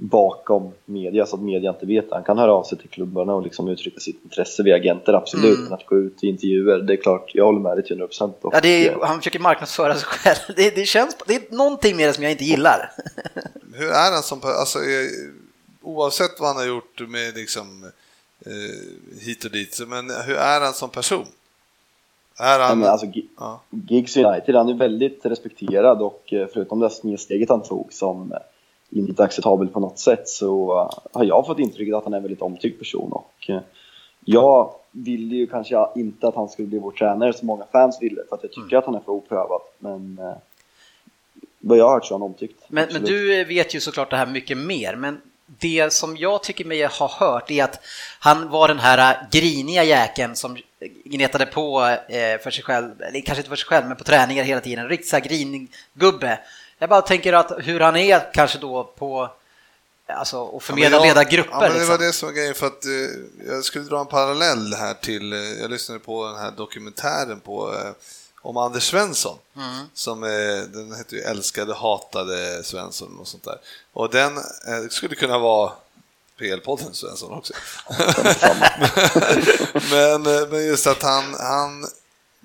bakom 0.00 0.72
media 0.84 1.26
så 1.26 1.36
att 1.36 1.42
media 1.42 1.70
inte 1.70 1.86
vet. 1.86 2.06
Han 2.10 2.24
kan 2.24 2.38
höra 2.38 2.52
av 2.52 2.64
sig 2.64 2.78
till 2.78 2.88
klubbarna 2.88 3.34
och 3.34 3.42
liksom 3.42 3.68
uttrycka 3.68 4.00
sitt 4.00 4.24
intresse 4.24 4.62
via 4.62 4.76
agenter, 4.76 5.12
absolut. 5.12 5.56
Mm. 5.56 5.64
Men 5.64 5.72
att 5.72 5.86
gå 5.86 5.98
ut 5.98 6.24
i 6.24 6.26
intervjuer, 6.26 6.78
det 6.78 6.92
är 6.92 6.96
klart, 6.96 7.30
jag 7.34 7.44
håller 7.44 7.60
med 7.60 7.76
dig 7.76 7.84
till 7.84 7.92
100 7.92 8.06
procent. 8.06 8.36
Ja, 8.42 8.60
det 8.62 8.88
är, 8.88 8.98
han 9.02 9.18
försöker 9.18 9.38
marknadsföra 9.38 9.94
sig 9.94 10.04
själv. 10.04 10.38
Det, 10.56 10.74
det 10.74 10.84
känns, 10.84 11.16
det 11.26 11.34
är 11.34 11.56
någonting 11.56 11.96
med 11.96 12.08
det 12.08 12.12
som 12.12 12.22
jag 12.22 12.32
inte 12.32 12.44
gillar. 12.44 12.92
Hur 13.74 13.88
är 13.88 14.12
han 14.12 14.22
som 14.22 14.40
alltså, 14.44 14.78
eh, 14.78 14.84
oavsett 15.82 16.40
vad 16.40 16.48
han 16.48 16.56
har 16.56 16.66
gjort 16.66 17.08
med 17.08 17.34
liksom 17.34 17.84
eh, 18.46 19.20
hit 19.20 19.44
och 19.44 19.50
dit, 19.50 19.80
men 19.86 20.10
hur 20.26 20.36
är 20.36 20.60
han 20.60 20.74
som 20.74 20.90
person? 20.90 21.26
Är 22.38 22.58
han... 22.60 22.78
men 22.78 22.88
alltså, 22.88 23.06
ja. 23.38 23.60
Giggs 23.70 24.16
United, 24.16 24.54
han 24.54 24.68
är 24.68 24.74
väldigt 24.74 25.20
respekterad 25.26 26.02
och 26.02 26.32
eh, 26.32 26.46
förutom 26.52 26.80
det 26.80 26.90
snedsteget 26.90 27.48
han 27.48 27.62
tog 27.62 27.92
som 27.92 28.32
inte 28.90 29.24
acceptabelt 29.24 29.72
på 29.72 29.80
något 29.80 29.98
sätt 29.98 30.28
så 30.28 30.78
eh, 30.78 31.18
har 31.18 31.24
jag 31.24 31.46
fått 31.46 31.58
intrycket 31.58 31.94
att 31.94 32.04
han 32.04 32.12
är 32.12 32.16
en 32.16 32.22
väldigt 32.22 32.42
omtyckt 32.42 32.78
person 32.78 33.12
och 33.12 33.50
eh, 33.50 33.60
jag 34.24 34.74
ville 34.90 35.36
ju 35.36 35.46
kanske 35.46 35.86
inte 35.96 36.28
att 36.28 36.34
han 36.34 36.48
skulle 36.48 36.68
bli 36.68 36.78
vår 36.78 36.90
tränare 36.90 37.32
som 37.32 37.46
många 37.46 37.64
fans 37.72 37.98
ville 38.00 38.22
för 38.28 38.36
att 38.36 38.42
jag 38.42 38.52
tycker 38.52 38.76
att 38.76 38.86
han 38.86 38.94
är 38.94 39.00
för 39.00 39.12
oprövad 39.12 39.60
men 39.78 40.18
eh, 40.18 40.36
vad 41.58 41.78
jag 41.78 41.84
har 41.84 41.94
hört 41.94 42.04
så 42.04 42.14
är 42.14 42.18
han 42.18 42.26
omtyckt. 42.26 42.64
Men, 42.68 42.88
men 42.92 43.02
du 43.02 43.44
vet 43.44 43.74
ju 43.74 43.80
såklart 43.80 44.10
det 44.10 44.16
här 44.16 44.26
mycket 44.26 44.58
mer, 44.58 44.96
men 44.96 45.20
det 45.46 45.92
som 45.92 46.16
jag 46.16 46.42
tycker 46.42 46.64
mig 46.64 46.86
ha 46.86 47.08
hört 47.08 47.50
är 47.50 47.64
att 47.64 47.80
han 48.20 48.48
var 48.48 48.68
den 48.68 48.78
här 48.78 49.26
griniga 49.30 49.84
jäkeln 49.84 50.36
som 50.36 50.56
gnetade 51.04 51.46
på 51.46 51.96
för 52.42 52.50
sig 52.50 52.64
själv, 52.64 53.02
eller 53.02 53.20
kanske 53.20 53.40
inte 53.40 53.48
för 53.48 53.56
sig 53.56 53.66
själv, 53.66 53.86
men 53.86 53.96
på 53.96 54.04
träningar 54.04 54.44
hela 54.44 54.60
tiden. 54.60 54.84
En 54.84 54.90
riktig 54.90 55.22
grinig 55.22 55.70
gubbe. 55.94 56.38
Jag 56.78 56.88
bara 56.88 57.02
tänker 57.02 57.32
att 57.32 57.52
hur 57.58 57.80
han 57.80 57.96
är 57.96 58.32
kanske 58.34 58.58
då 58.58 58.84
på, 58.84 59.30
alltså 60.06 60.38
och 60.38 60.62
förmedla 60.62 60.96
Ja, 60.96 61.00
men 61.00 61.08
jag- 61.08 61.16
leda 61.16 61.30
grupper. 61.30 61.52
Ja, 61.52 61.60
men 61.60 61.68
det 61.72 61.78
liksom. 61.78 61.90
var 61.90 61.98
det 61.98 62.12
som 62.12 62.28
var 62.28 62.34
grejen 62.34 62.54
för 62.54 62.66
att 62.66 62.84
eh, 62.84 63.50
jag 63.52 63.64
skulle 63.64 63.84
dra 63.84 64.00
en 64.00 64.06
parallell 64.06 64.74
här 64.74 64.94
till, 64.94 65.32
eh, 65.32 65.38
jag 65.38 65.70
lyssnade 65.70 66.00
på 66.00 66.26
den 66.26 66.36
här 66.36 66.50
dokumentären 66.50 67.40
på 67.40 67.74
eh, 67.74 67.90
om 68.42 68.56
Anders 68.56 68.82
Svensson. 68.90 69.38
Mm. 69.56 69.86
Som 69.94 70.20
den 70.72 70.94
heter 70.96 71.16
ju 71.16 71.22
Älskade 71.22 71.74
hatade 71.74 72.64
Svensson 72.64 73.18
och 73.20 73.28
sånt 73.28 73.44
där. 73.44 73.58
Och 73.92 74.10
den 74.10 74.36
eh, 74.36 74.88
skulle 74.90 75.14
kunna 75.14 75.38
vara 75.38 75.72
PL-podden 76.38 76.92
Svensson 76.92 77.32
också. 77.32 77.52
men, 79.90 80.26
eh, 80.26 80.48
men 80.50 80.66
just 80.66 80.86
att 80.86 81.02
han, 81.02 81.34
han 81.40 81.86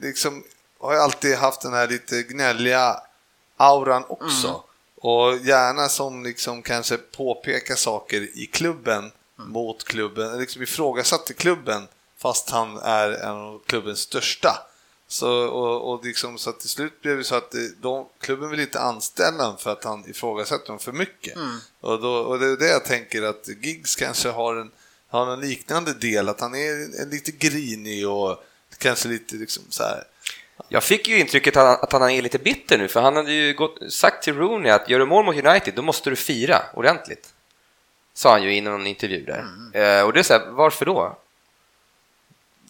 liksom 0.02 0.43
har 0.80 0.93
ju 0.93 1.00
alltid 1.00 1.36
haft 1.36 1.62
den 1.62 1.74
här 1.74 1.88
lite 1.88 2.24
gnälliga 2.24 2.96
auran 3.63 4.04
också. 4.08 4.63
Och 4.95 5.38
gärna 5.38 5.89
som 5.89 6.23
liksom 6.23 6.62
kanske 6.62 6.97
påpekar 6.97 7.76
saker 7.76 8.21
i 8.38 8.45
klubben 8.45 9.12
mot 9.36 9.84
klubben, 9.84 10.38
liksom 10.39 10.62
ifrågasatte 10.63 11.34
klubben 11.34 11.88
fast 12.17 12.49
han 12.49 12.78
är 12.78 13.10
en 13.12 13.30
av 13.36 13.62
klubbens 13.65 13.99
största. 13.99 14.67
Så, 15.08 15.32
och, 15.32 15.93
och 15.93 16.06
liksom, 16.06 16.38
så 16.38 16.52
till 16.52 16.69
slut 16.69 17.02
blev 17.02 17.17
det 17.17 17.23
så 17.23 17.36
att 17.36 17.52
det- 17.52 17.82
de, 17.82 18.06
klubben 18.19 18.49
vill 18.49 18.60
inte 18.60 18.80
anställa 18.80 19.43
honom 19.43 19.58
för 19.58 19.71
att 19.71 19.84
han 19.84 20.10
ifrågasätter 20.10 20.67
dem 20.67 20.80
för 20.80 20.91
mycket. 20.91 21.36
Och, 21.82 22.02
då, 22.02 22.13
och 22.13 22.39
det 22.39 22.45
är 22.47 22.58
det 22.58 22.67
jag 22.69 22.86
tänker 22.86 23.23
att 23.23 23.47
Giggs 23.62 23.95
kanske 23.95 24.30
har 24.30 24.56
en, 24.56 24.71
har 25.08 25.34
en 25.34 25.39
liknande 25.39 25.93
del, 25.93 26.30
att 26.30 26.39
han 26.39 26.56
är 26.56 27.02
en, 27.02 27.10
lite 27.10 27.32
grinig 27.32 28.08
och 28.10 28.43
kanske 28.78 29.08
lite 29.08 29.36
liksom 29.36 29.63
så 29.69 29.84
här. 29.84 30.04
Jag 30.68 30.84
fick 30.84 31.08
ju 31.08 31.20
intrycket 31.20 31.58
att 31.58 31.92
han, 31.92 32.12
är 32.12 32.22
lite 32.22 32.38
bitter 32.38 32.78
nu, 32.78 32.88
för 32.88 33.02
han 33.02 33.16
hade 33.16 33.32
ju 33.32 33.54
gått, 33.54 33.94
sagt 33.94 34.24
till 34.24 34.36
Rooney 34.36 34.72
att 34.72 34.89
gör 34.89 35.00
du 35.00 35.06
mål 35.06 35.26
mot 35.26 35.46
United, 35.46 35.74
då 35.76 35.82
måste 35.82 36.10
du 36.10 36.16
fira 36.16 36.62
ordentligt. 36.74 37.34
Sa 38.13 38.32
han 38.32 38.44
ju 38.44 38.56
i 38.56 38.62
någon 38.62 38.88
intervju 38.88 39.26
där. 39.26 39.46
Eh, 39.74 40.06
och 40.06 40.13
det 40.13 40.20
är 40.20 40.24
så 40.24 40.34
här, 40.34 40.42
varför 40.50 40.86
då? 40.86 41.18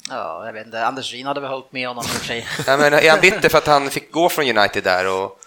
Ja, 0.10 0.46
jag 0.46 0.54
vet 0.54 0.66
inte. 0.66 0.86
Anders 0.86 1.14
Ryn 1.14 1.26
hade 1.26 1.42
väl 1.42 1.50
hållit 1.50 1.72
med 1.72 1.88
honom 1.88 2.04
i 2.04 2.08
och 2.08 2.12
för 2.12 2.26
sig. 2.26 2.48
Jag 2.68 2.80
menar, 2.80 2.98
är 2.98 3.10
han 3.10 3.20
bitter 3.20 3.50
för 3.50 3.58
att 3.58 3.68
han 3.68 3.90
fick 3.90 4.12
gå 4.12 4.30
från 4.30 4.58
United 4.58 4.84
där 4.84 5.08
och 5.08 5.40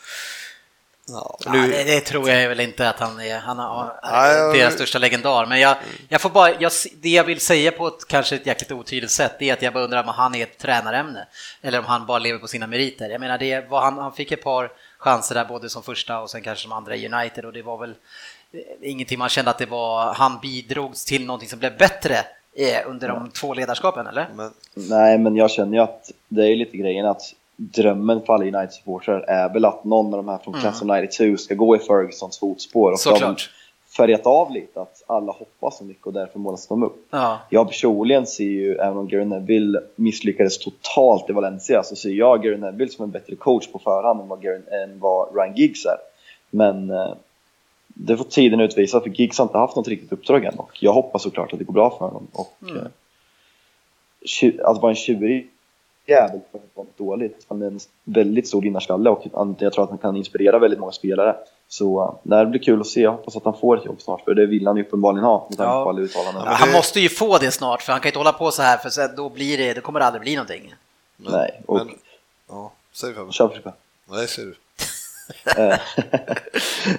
Ja, 1.08 1.36
Ja, 1.44 1.52
nu... 1.52 1.70
det, 1.70 1.84
det 1.84 2.00
tror 2.00 2.30
jag 2.30 2.48
väl 2.48 2.60
inte 2.60 2.88
att 2.88 3.00
han 3.00 3.20
är. 3.20 3.38
Han 3.38 3.58
har, 3.58 4.00
Nej, 4.02 4.36
jag- 4.36 4.54
deras 4.54 4.74
största 4.74 4.98
legendar. 4.98 5.46
Men 5.46 5.60
jag, 5.60 5.76
jag 6.08 6.20
får 6.20 6.30
bara, 6.30 6.60
jag, 6.60 6.72
det 7.02 7.08
jag 7.08 7.24
vill 7.24 7.40
säga 7.40 7.72
på 7.72 7.86
ett 7.86 8.08
kanske 8.08 8.36
ett 8.36 8.46
jäkligt 8.46 8.72
otydligt 8.72 9.10
sätt, 9.10 9.32
det 9.38 9.48
är 9.48 9.52
att 9.52 9.62
jag 9.62 9.72
bara 9.72 9.84
undrar 9.84 10.02
om 10.02 10.08
han 10.08 10.34
är 10.34 10.42
ett 10.42 10.58
tränarämne. 10.58 11.26
Eller 11.62 11.78
om 11.78 11.84
han 11.84 12.06
bara 12.06 12.18
lever 12.18 12.38
på 12.38 12.46
sina 12.48 12.66
meriter. 12.66 13.08
Jag 13.10 13.20
menar, 13.20 13.38
det 13.38 13.68
var, 13.70 13.80
han, 13.80 13.98
han 13.98 14.12
fick 14.12 14.32
ett 14.32 14.42
par 14.44 14.70
chanser 14.98 15.34
där, 15.34 15.44
både 15.44 15.68
som 15.68 15.82
första 15.82 16.20
och 16.20 16.30
sen 16.30 16.42
kanske 16.42 16.62
som 16.62 16.72
andra 16.72 16.96
i 16.96 17.08
United. 17.08 17.44
Och 17.44 17.52
det 17.52 17.62
var 17.62 17.78
väl 17.78 17.94
eh, 18.52 18.60
ingenting 18.90 19.18
man 19.18 19.28
kände 19.28 19.50
att 19.50 19.58
det 19.58 19.66
var, 19.66 20.14
han 20.14 20.38
bidrog 20.42 20.94
till 20.96 21.26
någonting 21.26 21.48
som 21.48 21.58
blev 21.58 21.76
bättre 21.78 22.14
eh, 22.56 22.80
under 22.90 23.08
de 23.08 23.30
två 23.30 23.54
ledarskapen, 23.54 24.06
eller? 24.06 24.28
men, 24.34 24.50
Nej, 24.74 25.18
men 25.18 25.36
jag 25.36 25.50
känner 25.50 25.72
ju 25.76 25.82
att 25.82 26.10
det 26.28 26.42
är 26.52 26.56
lite 26.56 26.76
grejen 26.76 27.06
att 27.06 27.22
drömmen 27.56 28.22
för 28.26 28.32
alla 28.34 28.44
United-supportrar 28.44 29.20
är 29.28 29.52
väl 29.52 29.64
att 29.64 29.84
någon 29.84 30.06
av 30.14 30.24
de 30.24 30.28
här 30.28 30.38
från 30.38 30.54
Class 30.54 30.82
of 30.82 30.88
92 31.18 31.36
ska 31.36 31.54
gå 31.54 31.76
i 31.76 31.78
Fergusons 31.78 32.38
fotspår. 32.38 32.92
Och 32.92 33.00
Såklart. 33.00 33.50
färgat 33.96 34.26
av 34.26 34.50
lite, 34.52 34.80
att 34.80 35.02
alla 35.06 35.32
hoppas 35.32 35.78
så 35.78 35.84
mycket 35.84 36.06
och 36.06 36.12
därför 36.12 36.38
målas 36.38 36.66
de 36.66 36.82
upp. 36.82 37.06
Ja. 37.10 37.38
Jag 37.50 37.68
personligen 37.68 38.26
ser 38.26 38.44
ju, 38.44 38.74
även 38.74 38.96
om 38.98 39.08
Gary 39.08 39.24
Neville 39.24 39.80
misslyckades 39.96 40.58
totalt 40.58 41.30
i 41.30 41.32
Valencia, 41.32 41.82
så 41.82 41.96
ser 41.96 42.10
jag 42.10 42.42
Gary 42.42 42.56
Neville 42.56 42.90
som 42.92 43.04
en 43.04 43.10
bättre 43.10 43.36
coach 43.36 43.66
på 43.72 43.78
förhand 43.78 44.20
än 44.20 44.28
vad, 44.28 44.42
Gary, 44.42 44.60
än 44.84 44.98
vad 44.98 45.36
Ryan 45.36 45.54
Giggs 45.56 45.84
är. 45.86 45.96
Men 46.50 46.90
eh, 46.90 47.14
det 47.88 48.16
får 48.16 48.24
tiden 48.24 48.60
utvisa, 48.60 49.00
för 49.00 49.08
Giggs 49.10 49.38
har 49.38 49.44
inte 49.44 49.58
haft 49.58 49.76
något 49.76 49.88
riktigt 49.88 50.12
uppdrag 50.12 50.44
än 50.44 50.58
och 50.58 50.70
jag 50.80 50.92
hoppas 50.92 51.22
såklart 51.22 51.52
att 51.52 51.58
det 51.58 51.64
går 51.64 51.74
bra 51.74 51.90
för 51.90 51.98
honom. 51.98 52.26
Och, 52.32 52.52
Mm. 52.62 52.76
eh, 52.76 52.86
att 54.64 54.82
vara 54.82 54.90
en 54.90 54.96
tjurig 54.96 55.50
jävel 56.06 56.40
för 56.50 56.58
att 56.58 56.64
vara 56.74 56.84
något 56.86 56.98
dåligt. 56.98 57.46
Han 57.48 57.62
är 57.62 57.66
en 57.66 57.80
väldigt 58.04 58.48
stor 58.48 58.62
vinnarskalle 58.62 59.10
och 59.10 59.22
jag 59.58 59.72
tror 59.72 59.84
att 59.84 59.90
han 59.90 59.98
kan 59.98 60.16
inspirera 60.16 60.58
väldigt 60.58 60.80
många 60.80 60.92
spelare. 60.92 61.36
Så 61.68 62.18
uh, 62.24 62.38
det 62.38 62.46
blir 62.46 62.60
kul 62.60 62.80
att 62.80 62.86
se, 62.86 63.00
jag 63.00 63.10
hoppas 63.12 63.36
att 63.36 63.44
han 63.44 63.58
får 63.58 63.78
ett 63.78 63.84
jobb 63.84 64.00
snart, 64.02 64.20
för 64.24 64.34
det 64.34 64.46
vill 64.46 64.66
han 64.66 64.76
ju 64.76 64.82
uppenbarligen 64.82 65.24
ha 65.24 65.46
med 65.50 65.58
tanke 65.58 65.72
Ja. 65.72 65.84
på 65.84 65.88
alla 65.90 66.00
uttalanden. 66.00 66.42
Ja, 66.46 66.50
han 66.52 66.72
måste 66.72 67.00
ju 67.00 67.08
få 67.08 67.38
det 67.38 67.50
snart, 67.50 67.82
för 67.82 67.92
han 67.92 68.00
kan 68.00 68.08
inte 68.08 68.18
hålla 68.18 68.32
på 68.32 68.50
så 68.50 68.62
här, 68.62 68.76
för 68.78 69.16
då, 69.16 69.28
blir 69.28 69.58
det, 69.58 69.74
då 69.74 69.80
kommer 69.80 70.00
det 70.00 70.06
aldrig 70.06 70.22
bli 70.22 70.34
någonting. 70.36 70.74
Men, 71.16 71.32
Nej, 71.32 71.60
och- 71.66 71.76
men, 71.76 71.88
ja, 72.48 72.72
säg 72.92 73.14
Fabbe. 73.14 73.32
Kör 73.32 73.48
Frippe. 73.48 73.72
Nej, 74.10 74.26
säger 74.28 74.48
du. 74.48 74.54
Eh, 75.58 75.78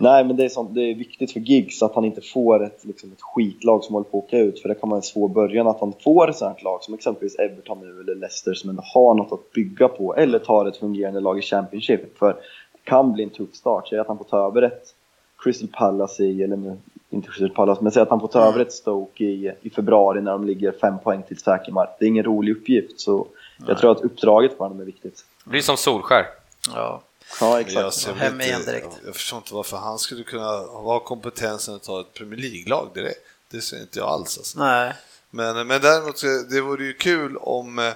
Nej, 0.00 0.24
men 0.24 0.36
det 0.36 0.44
är, 0.44 0.48
sånt, 0.48 0.74
det 0.74 0.80
är 0.80 0.94
viktigt 0.94 1.32
för 1.32 1.40
Giggs 1.40 1.82
att 1.82 1.94
han 1.94 2.04
inte 2.04 2.20
får 2.20 2.64
ett, 2.64 2.84
liksom 2.84 3.12
ett 3.12 3.22
skitlag 3.22 3.84
som 3.84 3.94
håller 3.94 4.10
på 4.10 4.18
att 4.18 4.24
åka 4.24 4.38
ut, 4.38 4.62
för 4.62 4.68
det 4.68 4.74
kan 4.74 4.90
vara 4.90 4.98
en 4.98 5.02
svår 5.02 5.28
början 5.28 5.66
att 5.66 5.80
han 5.80 5.92
får 6.04 6.30
ett 6.30 6.36
sånt 6.36 6.62
lag 6.62 6.82
som 6.82 6.94
exempelvis 6.94 7.38
Everton 7.38 7.80
nu 7.80 8.00
eller 8.00 8.14
Leicester 8.14 8.54
som 8.54 8.70
ändå 8.70 8.82
har 8.94 9.14
något 9.14 9.32
att 9.32 9.52
bygga 9.52 9.88
på, 9.88 10.16
eller 10.16 10.38
tar 10.38 10.66
ett 10.66 10.76
fungerande 10.76 11.20
lag 11.20 11.38
i 11.38 11.42
Championship, 11.42 12.18
för 12.18 12.32
det 12.72 12.90
kan 12.90 13.12
bli 13.12 13.24
en 13.24 13.30
tuff 13.30 13.54
start. 13.54 13.88
Säg 13.88 13.98
att 13.98 14.08
han 14.08 14.18
får 14.18 14.24
ta 14.24 14.46
över 14.46 14.62
ett 14.62 14.94
Crystal 15.42 15.68
Palace 15.68 16.24
i, 16.24 16.42
eller 16.42 16.56
nu, 16.56 16.76
inte 17.10 17.28
Crystal 17.28 17.50
Palace, 17.50 17.82
men 17.82 17.92
säg 17.92 18.02
att 18.02 18.10
han 18.10 18.20
får 18.20 18.28
ta 18.28 18.40
över 18.40 18.60
ett 18.60 18.72
Stoke 18.72 19.24
i, 19.24 19.52
i 19.62 19.70
februari 19.70 20.20
när 20.20 20.32
de 20.32 20.46
ligger 20.46 20.72
fem 20.72 20.98
poäng 20.98 21.22
till 21.22 21.38
säker 21.38 21.72
mark. 21.72 21.88
Det 21.98 22.04
är 22.04 22.08
ingen 22.08 22.24
rolig 22.24 22.52
uppgift, 22.52 23.00
så 23.00 23.26
jag 23.66 23.78
tror 23.78 23.92
att 23.92 24.00
uppdraget 24.00 24.56
för 24.56 24.64
honom 24.64 24.80
är 24.80 24.84
viktigt. 24.84 25.24
Det 25.44 25.50
blir 25.50 25.60
som 25.60 25.76
Solskär. 25.76 26.26
Ja. 26.74 27.00
Ja, 27.40 27.50
Jag, 27.50 27.60
exakt. 27.60 27.94
ser 27.96 28.14
Hem 28.14 28.40
igen 28.40 28.60
inte, 28.60 28.70
direkt. 28.72 28.86
jag 29.06 29.14
förstår 29.14 29.36
inte 29.36 29.54
varför 29.54 29.76
han 29.76 29.98
skulle 29.98 30.24
kunna 30.24 30.46
ha 30.58 31.00
kompetensen 31.00 31.74
att 31.74 31.82
ta 31.82 32.00
ett 32.00 32.14
Premier 32.14 32.40
League-lag 32.40 32.90
direkt. 32.94 33.20
Det 33.50 33.60
ser 33.60 33.80
inte 33.80 33.98
jag 33.98 34.08
alls. 34.08 34.38
Alltså. 34.38 34.58
Nej. 34.58 34.94
Men, 35.30 35.66
men 35.66 35.80
däremot, 35.82 36.18
så- 36.18 36.42
det 36.50 36.60
vore 36.60 36.84
ju 36.84 36.92
kul 36.94 37.36
om, 37.36 37.78
eh, 37.78 37.86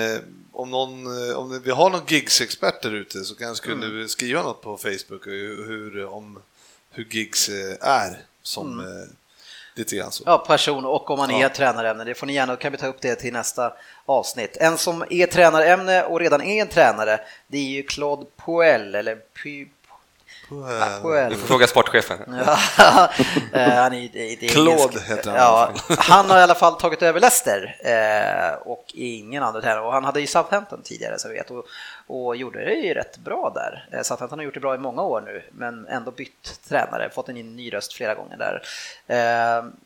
eh, 0.00 0.18
om, 0.52 0.70
någon, 0.70 1.28
eh, 1.30 1.36
om 1.36 1.60
vi 1.62 1.70
har 1.70 1.90
någon 1.90 2.06
gigs-expert 2.06 2.82
där 2.82 2.94
ute 2.94 3.24
så 3.24 3.34
kanske 3.34 3.72
Mm. 3.72 4.08
skriva 4.08 4.42
något 4.42 4.62
på 4.62 4.76
Facebook 4.78 5.26
hur, 5.26 5.66
hur, 5.66 6.04
om 6.06 6.38
hur 6.90 7.04
gigs 7.04 7.48
eh, 7.48 7.76
är 7.80 8.22
som 8.42 8.80
Mm. 8.80 9.08
Lite 9.78 9.96
grann 9.96 10.12
så. 10.12 10.22
Ja, 10.26 10.38
person 10.38 10.84
och 10.84 11.10
om 11.10 11.18
man 11.18 11.30
är 11.30 11.42
Ja. 11.42 11.48
tränarämne. 11.48 12.04
Det 12.04 12.14
får 12.14 12.26
ni 12.26 12.32
gärna, 12.32 12.52
då 12.52 12.56
kan 12.56 12.72
vi 12.72 12.78
ta 12.78 12.86
upp 12.86 13.00
det 13.00 13.14
till 13.14 13.32
nästa 13.32 13.72
avsnitt. 14.06 14.56
En 14.60 14.78
som 14.78 15.04
är 15.10 15.26
tränarämne 15.26 16.02
och 16.02 16.20
redan 16.20 16.42
är 16.42 16.60
en 16.62 16.68
tränare, 16.68 17.20
det 17.46 17.58
är 17.58 17.62
ju 17.62 17.82
Claude 17.82 18.26
Puel, 18.46 18.94
eller 18.94 19.16
Py... 19.42 19.66
Puel. 20.48 21.30
Du 21.30 21.36
får 21.36 21.46
fråga 21.46 21.66
sportchefen. 21.66 22.18
Ja, 22.78 23.10
eh, 23.52 23.68
han 23.68 23.92
är, 23.92 24.08
det, 24.12 24.44
är 24.44 24.48
Claude 24.48 25.00
heter 25.00 25.30
han 25.30 25.36
Ja, 25.36 25.74
han 25.98 26.30
har 26.30 26.38
i 26.38 26.42
alla 26.42 26.54
fall 26.54 26.74
tagit 26.74 27.02
över 27.02 27.20
Leicester 27.20 27.76
eh, 27.80 28.68
och 28.68 28.84
ingen 28.94 29.42
annan 29.42 29.62
tränare. 29.62 29.80
Och 29.80 29.92
han 29.92 30.04
hade 30.04 30.20
ju 30.20 30.26
Southampton 30.26 30.82
tidigare 30.82 31.18
så 31.18 31.28
jag 31.28 31.34
vet 31.34 31.50
och, 31.50 31.66
och 32.06 32.36
gjorde 32.36 32.64
det 32.64 32.74
ju 32.74 32.94
rätt 32.94 33.18
bra 33.18 33.52
där. 33.54 33.88
Eh, 33.92 34.02
Southampton 34.02 34.38
har 34.38 34.44
gjort 34.44 34.54
det 34.54 34.60
bra 34.60 34.74
i 34.74 34.78
många 34.78 35.02
år 35.02 35.20
nu 35.20 35.42
men 35.50 35.86
ändå 35.86 36.10
bytt 36.10 36.60
tränare, 36.68 37.10
fått 37.10 37.28
en 37.28 37.56
ny 37.56 37.72
röst 37.72 37.92
flera 37.92 38.14
gånger 38.14 38.36
där. 38.36 38.62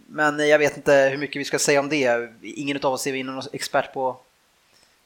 Men 0.06 0.48
jag 0.48 0.58
vet 0.58 0.76
inte 0.76 0.92
hur 0.92 1.18
mycket 1.18 1.40
vi 1.40 1.44
ska 1.44 1.58
säga 1.58 1.80
om 1.80 1.88
det. 1.88 2.30
Ingen 2.42 2.76
av 2.82 2.92
oss 2.92 3.06
är 3.06 3.12
vi 3.12 3.22
någon 3.22 3.42
expert 3.52 3.92
på 3.94 4.16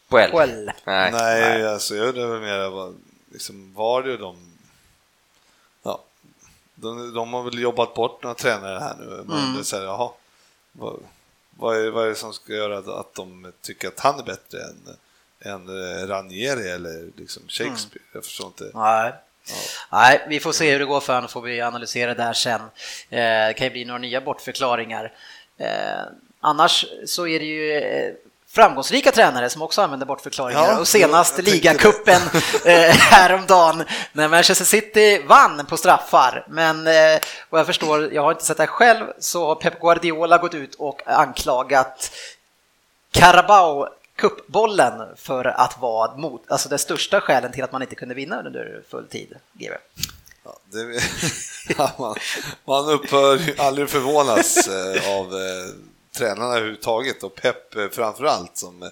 Puel. 0.09 0.31
Puel. 0.31 0.71
Nej. 0.85 1.13
Nej, 1.13 1.67
alltså 1.67 1.95
jag 1.95 2.09
undrar 2.09 2.41
mer 2.41 2.71
vad, 2.71 2.95
liksom, 3.33 3.75
var 3.75 4.03
det 4.03 4.17
de... 4.17 4.56
Ja, 6.83 6.89
de, 6.89 7.15
de 7.15 7.33
har 7.33 7.43
väl 7.43 7.59
jobbat 7.59 7.95
bort 7.95 8.23
några 8.23 8.35
tränare 8.35 8.79
här 8.79 8.95
nu. 8.99 9.05
Man 9.27 9.39
Mm. 9.39 9.51
mm. 9.51 9.65
säger, 9.65 9.85
jaha, 9.85 10.11
vad, 10.73 11.01
vad, 11.51 11.77
är, 11.77 11.91
vad 11.91 12.05
är 12.05 12.09
det 12.09 12.15
som 12.15 12.33
ska 12.33 12.53
göra 12.53 12.79
att, 12.79 12.89
att 12.89 13.15
de 13.15 13.53
tycker 13.63 13.89
att 13.89 14.01
han 14.01 14.19
är 14.19 14.23
bättre 14.25 14.59
än, 14.59 14.97
än 15.41 15.69
eh, 15.69 16.07
Ranieri 16.07 16.71
eller 16.71 17.11
liksom 17.17 17.43
Shakespeare? 17.49 18.05
Jag 18.15 18.25
förstår 18.25 18.47
inte. 18.47 18.71
Nej. 18.75 19.13
Nej, 19.93 20.27
vi 20.29 20.41
får 20.41 20.53
se 20.53 20.73
hur 20.73 20.79
det 20.79 20.85
går 20.85 21.01
för 21.01 21.15
honom, 21.15 21.29
får 21.29 21.43
vi 21.43 21.61
analysera 21.61 22.15
det 22.15 22.23
där 22.23 22.33
sen. 22.33 22.61
Eh, 23.11 23.47
det 23.47 23.55
kan 23.57 23.67
ju 23.67 23.71
bli 23.71 23.85
några 23.85 23.99
nya 23.99 24.21
bortförklaringar. 24.21 25.13
Eh, 25.59 26.03
annars 26.41 26.87
så 27.07 27.27
är 27.27 27.39
det 27.39 27.45
ju 27.45 28.17
framgångsrika 28.57 29.13
tränare 29.13 29.51
som 29.51 29.63
också 29.63 29.83
använder 29.83 30.07
bortförklaringar 30.07 30.63
Ja, 30.63 30.79
och 30.79 30.89
senast 30.89 31.39
ligacupen 31.39 32.23
eh, 32.65 32.91
häromdagen 32.91 33.85
när 34.13 34.29
Manchester 34.29 34.65
City 34.65 35.23
vann 35.27 35.67
på 35.67 35.77
straffar. 35.77 36.47
Men 36.49 36.87
eh, 36.87 37.21
vad 37.51 37.59
jag 37.59 37.67
förstår, 37.67 38.13
jag 38.13 38.23
har 38.23 38.33
inte 38.33 38.45
sett 38.45 38.57
det 38.57 38.67
själv, 38.67 39.05
så 39.19 39.47
har 39.47 39.55
Pep 39.55 39.81
Guardiola 39.81 40.39
gått 40.39 40.55
ut 40.55 40.75
och 40.75 41.03
anklagat 41.07 42.11
Carabao 43.11 43.89
cupbollen 44.17 45.17
för 45.17 45.45
att 45.45 45.81
vara 45.81 46.17
mot, 46.17 46.51
alltså 46.51 46.69
det 46.69 46.79
största 46.79 47.21
skälen 47.21 47.53
till 47.53 47.65
att 47.65 47.73
man 47.73 47.83
inte 47.83 47.95
kunde 47.95 48.15
vinna 48.15 48.43
under 48.43 48.83
full 48.91 49.07
tid, 49.09 49.35
GW. 49.53 49.75
Ja, 50.45 50.59
det, 50.65 51.03
man, 51.99 52.17
man 52.65 52.89
upphör 52.89 53.41
aldrig 53.59 53.89
förvånas 53.89 54.69
eh, 54.69 55.19
av 55.19 55.35
tränarna 56.17 56.55
överhuvudtaget 56.57 57.23
och 57.23 57.35
Pep 57.35 57.77
eh, 57.77 57.89
framför 57.93 58.25
allt 58.25 58.57
som 58.57 58.83
eh, 58.83 58.89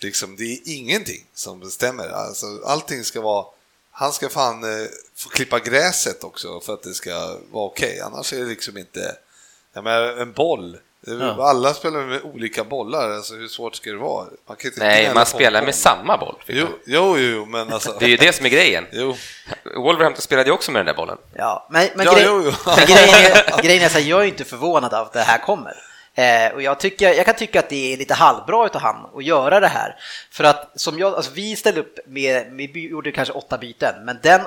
liksom, 0.00 0.36
det 0.36 0.44
är 0.44 0.58
ingenting 0.64 1.26
som 1.34 1.60
bestämmer. 1.60 2.08
Alltså, 2.08 2.46
allting 2.66 3.04
ska 3.04 3.20
vara, 3.20 3.46
han 3.90 4.12
ska 4.12 4.28
fan 4.28 4.64
eh, 4.64 4.86
få 5.16 5.28
klippa 5.28 5.58
gräset 5.58 6.24
också 6.24 6.60
för 6.60 6.74
att 6.74 6.82
det 6.82 6.94
ska 6.94 7.36
vara 7.50 7.64
okej, 7.64 8.00
annars 8.00 8.32
är 8.32 8.38
det 8.38 8.44
liksom 8.46 8.78
inte, 8.78 9.16
jag 9.72 9.84
menar 9.84 10.02
en 10.02 10.32
boll, 10.32 10.78
Ja. 11.08 11.48
alla 11.48 11.74
spelar 11.74 12.04
med 12.06 12.22
olika 12.22 12.64
bollar, 12.64 13.10
alltså 13.10 13.34
hur 13.34 13.48
svårt 13.48 13.74
ska 13.76 13.90
det 13.90 13.96
vara? 13.96 14.26
Man 14.46 14.56
kan 14.56 14.70
inte 14.70 14.80
Nej, 14.80 15.14
man 15.14 15.26
spelar 15.26 15.62
med 15.62 15.74
samma 15.74 16.16
boll. 16.16 16.42
Jo, 16.46 16.66
jo, 16.86 17.18
jo, 17.18 17.44
men 17.46 17.72
alltså... 17.72 17.96
Det 17.98 18.04
är 18.04 18.08
ju 18.08 18.16
det 18.16 18.32
som 18.32 18.46
är 18.46 18.50
grejen. 18.50 18.86
Jo. 18.92 19.16
Wolverhampton 19.76 20.22
spelade 20.22 20.48
ju 20.48 20.52
också 20.54 20.72
med 20.72 20.78
den 20.78 20.86
där 20.86 20.94
bollen. 20.94 21.18
Ja, 21.34 21.68
men, 21.70 21.88
men, 21.94 22.06
Ja, 22.06 22.14
grej, 22.14 22.24
jo, 22.26 22.42
jo. 22.44 22.52
men 22.66 22.86
grejen 22.86 23.14
är, 23.14 23.62
grejen 23.62 23.82
är 23.82 23.88
så 23.88 23.98
här, 23.98 24.06
jag 24.06 24.20
är 24.20 24.24
inte 24.24 24.44
förvånad 24.44 24.94
av 24.94 25.06
att 25.06 25.12
det 25.12 25.20
här 25.20 25.38
kommer. 25.38 25.74
Eh, 26.16 26.52
och 26.54 26.62
jag, 26.62 26.80
tycker, 26.80 27.14
jag 27.14 27.26
kan 27.26 27.34
tycka 27.34 27.58
att 27.58 27.68
det 27.68 27.92
är 27.92 27.96
lite 27.96 28.14
halvbra 28.14 28.66
utav 28.66 28.82
han 28.82 29.06
att 29.16 29.24
göra 29.24 29.60
det 29.60 29.68
här. 29.68 29.96
För 30.30 30.44
att 30.44 30.80
som 30.80 30.98
jag, 30.98 31.14
alltså 31.14 31.32
vi 31.34 31.56
ställde 31.56 31.80
upp 31.80 31.98
med, 32.06 32.46
vi 32.50 32.88
gjorde 32.88 33.12
kanske 33.12 33.34
åtta 33.34 33.58
byten, 33.58 34.04
men 34.04 34.18
den 34.22 34.40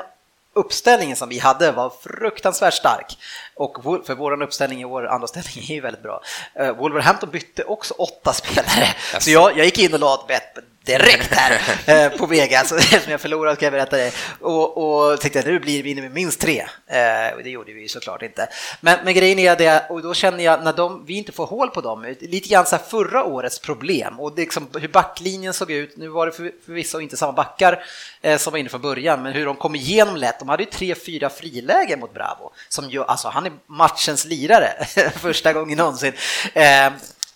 uppställningen 0.54 1.16
som 1.16 1.30
vi 1.30 1.40
hade 1.40 1.72
var 1.72 1.90
fruktansvärt 1.90 2.74
stark. 2.74 3.18
Och 3.60 3.84
för 4.06 4.16
vår 4.16 4.42
uppställning 4.44 4.82
i 4.82 4.84
vår 4.84 5.08
andra 5.08 5.28
ställning 5.28 5.66
är 5.70 5.74
ju 5.74 5.82
väldigt 5.82 6.04
bra. 6.04 6.22
Eh, 6.56 6.72
Wolverhampton 6.72 7.30
bytte 7.30 7.64
också 7.64 7.94
åtta 7.94 8.34
spelare. 8.34 8.88
Så 9.20 9.32
jag, 9.32 9.58
jag 9.58 9.66
gick 9.66 9.80
in 9.80 9.94
och 9.94 10.00
la 10.00 10.14
ett 10.14 10.28
bett 10.28 10.66
direkt 10.90 11.34
här 11.34 11.62
eh, 12.06 12.18
på 12.18 12.26
Vegas, 12.26 12.72
eftersom 12.72 13.12
jag 13.12 13.22
förlorade 13.22 13.56
ska 13.56 13.66
jag 13.66 13.74
berätta 13.74 13.98
det. 13.98 14.14
Och, 14.40 14.78
och 14.78 15.22
tänkte 15.22 15.40
att 15.40 15.46
nu 15.46 15.60
blir 15.60 15.84
vi 15.84 15.92
inne 15.92 16.02
med 16.02 16.12
minst 16.12 16.40
tre. 16.40 16.60
Eh, 16.88 17.36
och 17.36 17.44
det 17.44 17.50
gjorde 17.50 17.74
vi 17.74 17.82
ju 17.82 17.88
såklart 17.88 18.22
inte. 18.22 18.48
Men, 18.82 19.00
men 19.04 19.14
grejen 19.14 19.40
är 19.40 19.56
det, 19.56 19.86
och 19.90 20.02
då 20.02 20.14
känner 20.14 20.44
jag 20.44 20.64
när 20.64 20.74
de, 20.74 21.06
vi 21.06 21.14
inte 21.14 21.32
får 21.32 21.46
hål 21.46 21.70
på 21.70 21.82
dem, 21.82 22.16
lite 22.20 22.50
grann 22.50 22.66
så 22.66 22.76
här 22.76 22.84
förra 22.84 23.24
årets 23.24 23.60
problem 23.60 24.20
och 24.20 24.38
liksom 24.38 24.68
hur 24.80 24.88
backlinjen 24.88 25.54
såg 25.54 25.72
ut. 25.72 25.98
Nu 25.98 26.08
var 26.08 26.26
det 26.26 26.32
för, 26.32 26.52
förvisso 26.66 27.00
inte 27.00 27.18
samma 27.18 27.34
backar 27.34 27.84
eh, 28.22 28.38
som 28.38 28.52
var 28.52 28.58
inne 28.58 28.70
från 28.70 28.82
början, 28.82 29.24
men 29.24 29.34
hur 29.34 29.46
de 29.46 29.56
kom 29.56 29.76
igenom 29.76 30.16
lätt. 30.16 30.40
De 30.40 30.50
hade 30.50 30.64
ju 30.64 30.70
tre, 30.70 30.96
fyra 30.96 31.30
frilägen 31.30 32.00
mot 32.00 32.14
Bravo, 32.14 32.52
som 32.70 32.90
ju, 32.90 33.04
alltså 33.04 33.28
han 33.28 33.46
är 33.50 33.58
matchens 33.68 34.26
lirare 34.26 34.86
första 35.16 35.54
gången 35.54 35.78
någonsin. 35.78 36.14
Eh, 36.54 36.92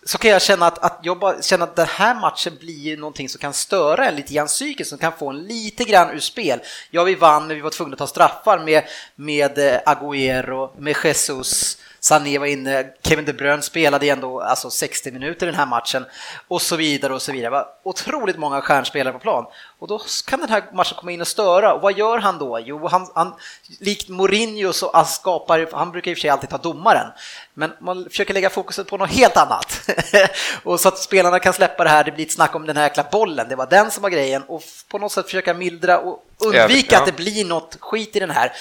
så 0.06 0.18
kan 0.18 0.32
jag 0.32 0.42
känna 0.42 0.68
att, 0.68 0.78
att 0.80 1.00
jag 1.04 1.20
bara 1.20 1.42
känner 1.42 1.64
att 1.64 1.76
den 1.76 1.88
här 1.88 2.16
matchen 2.16 2.58
blir 2.60 2.80
ju 2.80 2.98
någonting 2.98 3.30
som 3.30 3.40
kan 3.40 3.54
störa 3.54 4.08
en 4.08 4.16
lite 4.16 4.34
grann 4.34 4.48
psykiskt, 4.48 4.90
som 4.90 4.98
kan 4.98 5.14
få 5.20 5.30
en 5.30 5.44
lite 5.44 5.84
grann 5.84 6.12
ur 6.16 6.20
spel. 6.20 6.60
Ja, 6.92 7.04
vi 7.04 7.16
vann, 7.16 7.48
men 7.48 7.56
vi 7.56 7.62
var 7.62 7.70
tvungna 7.70 7.94
att 7.94 8.00
ta 8.00 8.08
straffar 8.08 8.60
med, 8.60 8.84
med 9.16 9.58
eh, 9.58 9.80
Agüero, 9.86 10.80
med 10.80 10.96
Jesus, 11.04 11.78
Sané 12.04 12.38
var 12.38 12.46
inne, 12.46 12.86
Kevin 13.04 13.26
De 13.26 13.34
Bruyne 13.34 13.62
spelade 13.62 14.10
ändå 14.10 14.42
alltså 14.42 14.70
60 14.70 15.12
minuter 15.12 15.48
i 15.48 15.50
den 15.50 15.60
här 15.60 15.66
matchen 15.66 16.06
och 16.48 16.62
så 16.62 16.76
vidare 16.76 17.14
och 17.14 17.22
så 17.22 17.32
vidare. 17.32 17.50
Det 17.50 17.56
var 17.56 17.68
otroligt 17.84 18.38
många 18.38 18.62
stjärnspelare 18.62 19.14
på 19.14 19.20
plan 19.20 19.46
och 19.80 19.88
då 19.88 20.02
kan 20.28 20.40
den 20.40 20.50
här 20.50 20.64
matchen 20.74 20.98
komma 20.98 21.12
in 21.12 21.22
och 21.22 21.28
störa. 21.28 21.74
Och 21.74 21.82
vad 21.82 21.98
gör 21.98 22.18
han 22.18 22.38
då? 22.38 22.60
Jo, 22.60 22.88
han, 22.88 23.08
han 23.16 23.34
likt 23.80 24.10
Mourinho 24.10 24.74
så 24.74 24.92
han 24.94 25.06
skapar, 25.06 25.70
han 25.72 25.92
brukar 25.92 26.12
i 26.12 26.14
och 26.14 26.18
för 26.18 26.22
sig 26.22 26.30
alltid 26.30 26.50
ta 26.50 26.58
domaren, 26.58 27.12
men 27.54 27.72
man 27.82 28.10
försöker 28.10 28.34
lägga 28.34 28.50
fokuset 28.50 28.88
på 28.88 28.98
något 28.98 29.10
helt 29.10 29.38
annat. 29.38 29.90
och 30.64 30.80
så 30.80 30.88
att 30.88 31.00
spelarna 31.00 31.40
kan 31.40 31.54
släppa 31.54 31.84
det 31.84 31.90
här, 31.90 32.04
det 32.04 32.12
blir 32.12 32.26
ett 32.26 32.32
snack 32.32 32.56
om 32.56 32.66
den 32.66 32.78
här 32.78 32.84
jäkla 32.84 33.06
bollen, 33.12 33.50
det 33.50 33.56
var 33.56 33.68
den 33.68 33.92
som 33.92 34.04
var 34.04 34.10
grejen 34.10 34.44
och 34.48 34.64
på 34.88 34.98
något 34.98 35.12
sätt 35.12 35.26
försöka 35.26 35.54
mildra 35.54 36.00
och 36.00 36.24
undvika 36.46 36.96
Ja. 36.96 37.00
att 37.00 37.06
det 37.06 37.12
blir 37.12 37.46
något 37.46 37.78
skit 37.80 38.16
i 38.16 38.20
den 38.20 38.30
här 38.32 38.52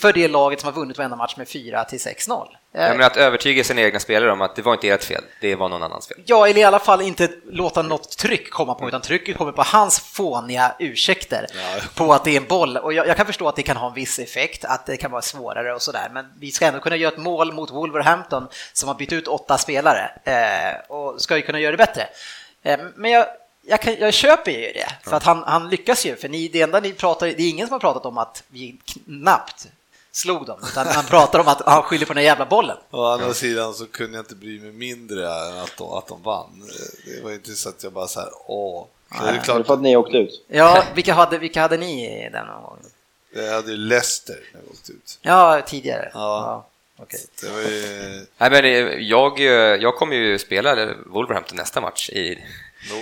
för 0.00 0.12
det 0.12 0.28
laget 0.28 0.60
som 0.60 0.66
har 0.66 0.80
vunnit 0.80 0.98
varenda 0.98 1.16
match 1.16 1.36
med 1.36 1.48
4 1.48 1.84
till 1.84 1.98
6-0. 1.98 2.46
Jag 2.74 2.90
menar 2.90 3.06
att 3.06 3.16
övertyga 3.16 3.64
sina 3.64 3.80
egna 3.80 4.00
spelare 4.00 4.32
om 4.32 4.40
att 4.40 4.56
det 4.56 4.62
var 4.62 4.72
inte 4.74 4.88
ert 4.88 5.04
fel, 5.04 5.24
det 5.40 5.54
var 5.56 5.68
någon 5.68 5.82
annans 5.82 6.08
fel. 6.08 6.16
Ja, 6.26 6.48
eller 6.48 6.60
i 6.60 6.64
alla 6.64 6.78
fall 6.78 7.02
inte 7.02 7.28
låta 7.50 7.82
något 7.82 8.16
tryck 8.18 8.50
komma 8.50 8.74
på, 8.74 8.88
utan 8.88 9.00
trycket 9.00 9.36
kommer 9.36 9.52
på 9.52 9.62
hans 9.62 10.00
fåniga 10.00 10.74
ursäkter 10.78 11.46
Ja. 11.54 11.80
på 11.94 12.12
att 12.12 12.24
det 12.24 12.30
är 12.30 12.36
en 12.36 12.46
boll. 12.48 12.76
Och 12.76 12.92
jag, 12.92 13.06
jag 13.06 13.16
kan 13.16 13.26
förstå 13.26 13.48
att 13.48 13.56
det 13.56 13.62
kan 13.62 13.76
ha 13.76 13.88
en 13.88 13.94
viss 13.94 14.18
effekt, 14.18 14.64
att 14.64 14.86
det 14.86 14.96
kan 14.96 15.10
vara 15.10 15.22
svårare 15.22 15.74
och 15.74 15.82
sådär, 15.82 16.08
men 16.12 16.26
vi 16.40 16.50
ska 16.50 16.66
ändå 16.66 16.80
kunna 16.80 16.96
göra 16.96 17.12
ett 17.12 17.18
mål 17.18 17.52
mot 17.52 17.70
Wolverhampton 17.70 18.48
som 18.72 18.88
har 18.88 18.94
bytt 18.94 19.12
ut 19.12 19.28
åtta 19.28 19.58
spelare 19.58 20.10
eh, 20.24 20.80
och 20.96 21.22
ska 21.22 21.36
ju 21.36 21.42
kunna 21.42 21.60
göra 21.60 21.70
det 21.70 21.76
bättre. 21.76 22.06
Eh, 22.62 22.78
men 22.96 23.10
jag, 23.10 23.26
jag, 23.62 23.82
kan, 23.82 23.96
jag 23.98 24.14
köper 24.14 24.50
ju 24.50 24.72
det, 24.72 24.92
för 25.02 25.16
att 25.16 25.22
han, 25.22 25.42
han 25.46 25.68
lyckas 25.68 26.06
ju, 26.06 26.16
för 26.16 26.28
ni, 26.28 26.48
det 26.48 26.60
enda 26.60 26.80
ni 26.80 26.92
pratar, 26.92 27.26
det 27.26 27.42
är 27.42 27.50
ingen 27.50 27.66
som 27.66 27.72
har 27.72 27.80
pratat 27.80 28.06
om 28.06 28.18
att 28.18 28.42
vi 28.48 28.76
knappt 28.84 29.68
slog 30.12 30.46
dem, 30.46 30.60
utan 30.62 30.86
han 30.86 31.04
pratar 31.04 31.38
om 31.38 31.48
att 31.48 31.62
han 31.66 31.82
skyller 31.82 32.06
på 32.06 32.14
den 32.14 32.24
jävla 32.24 32.46
bollen. 32.46 32.76
Å 32.90 33.04
andra 33.04 33.34
sidan 33.34 33.74
så 33.74 33.86
kunde 33.86 34.16
jag 34.16 34.22
inte 34.22 34.34
bry 34.34 34.60
mig 34.60 34.72
mindre 34.72 35.26
än 35.26 35.58
att 35.58 35.76
de, 35.78 35.92
att 35.92 36.06
de 36.06 36.22
vann. 36.22 36.70
Det 37.06 37.24
var 37.24 37.32
inte 37.32 37.52
så 37.52 37.68
att 37.68 37.82
jag 37.82 37.92
bara 37.92 38.06
så 38.06 38.20
här, 38.20 38.28
åh. 38.46 38.86
Så 39.18 39.22
det 39.22 39.28
är 39.28 39.32
Det 39.32 39.38
är 39.38 39.42
klart, 39.42 39.66
för 39.66 39.74
att 39.74 39.82
ni 39.82 39.96
åkte 39.96 40.16
ut. 40.16 40.44
Ja, 40.48 40.84
vilka 40.94 41.14
hade, 41.14 41.38
vilka 41.38 41.60
hade 41.60 41.76
ni 41.76 42.24
i 42.26 42.30
den 42.30 42.48
omgången? 42.48 42.84
jag 43.34 43.52
hade 43.52 43.70
ju 43.70 43.76
Leicester 43.76 44.40
när 44.52 44.60
jag 44.60 44.70
åkte 44.70 44.92
ut. 44.92 45.18
Ja, 45.22 45.62
tidigare. 45.66 46.10
Ja. 46.14 46.66
Det 47.40 47.48
var 47.48 47.60
ju... 47.60 48.26
Nej, 48.38 48.50
men 48.50 48.64
eh, 48.64 48.98
jag, 48.98 49.40
eh, 49.40 49.46
jag 49.82 49.96
kommer 49.96 50.16
ju 50.16 50.38
spela 50.38 50.94
Wolverhampton 51.06 51.56
nästa 51.56 51.80
match 51.80 52.10
i... 52.10 52.44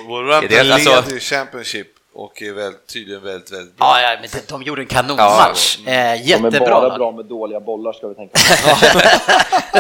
Wolverhampton 0.09 0.59
Är 0.59 0.65
det- 0.65 0.75
alltså- 0.75 0.91
leder 1.01 1.13
ju 1.13 1.21
Championship 1.21 1.87
och 2.15 2.43
är 2.43 2.53
väl, 2.53 2.73
tydligen 2.93 3.23
väldigt, 3.23 3.53
väldigt 3.53 3.77
bra. 3.77 4.01
Ja, 4.01 4.11
ja, 4.13 4.19
men 4.21 4.31
de- 4.33 4.41
de 4.53 4.63
gjorde 4.63 4.83
en 4.83 4.87
kanonmatch. 4.89 5.79
eh, 5.79 5.85
De 5.85 5.91
är 5.91 6.15
jättebra. 6.15 6.59
bara 6.81 6.99
bra 6.99 7.13
med 7.13 7.25
dåliga 7.25 7.61
bollar 7.61 7.93
ska 7.93 8.09
vi 8.09 8.15
tänka 8.15 8.39
på. 8.39 9.01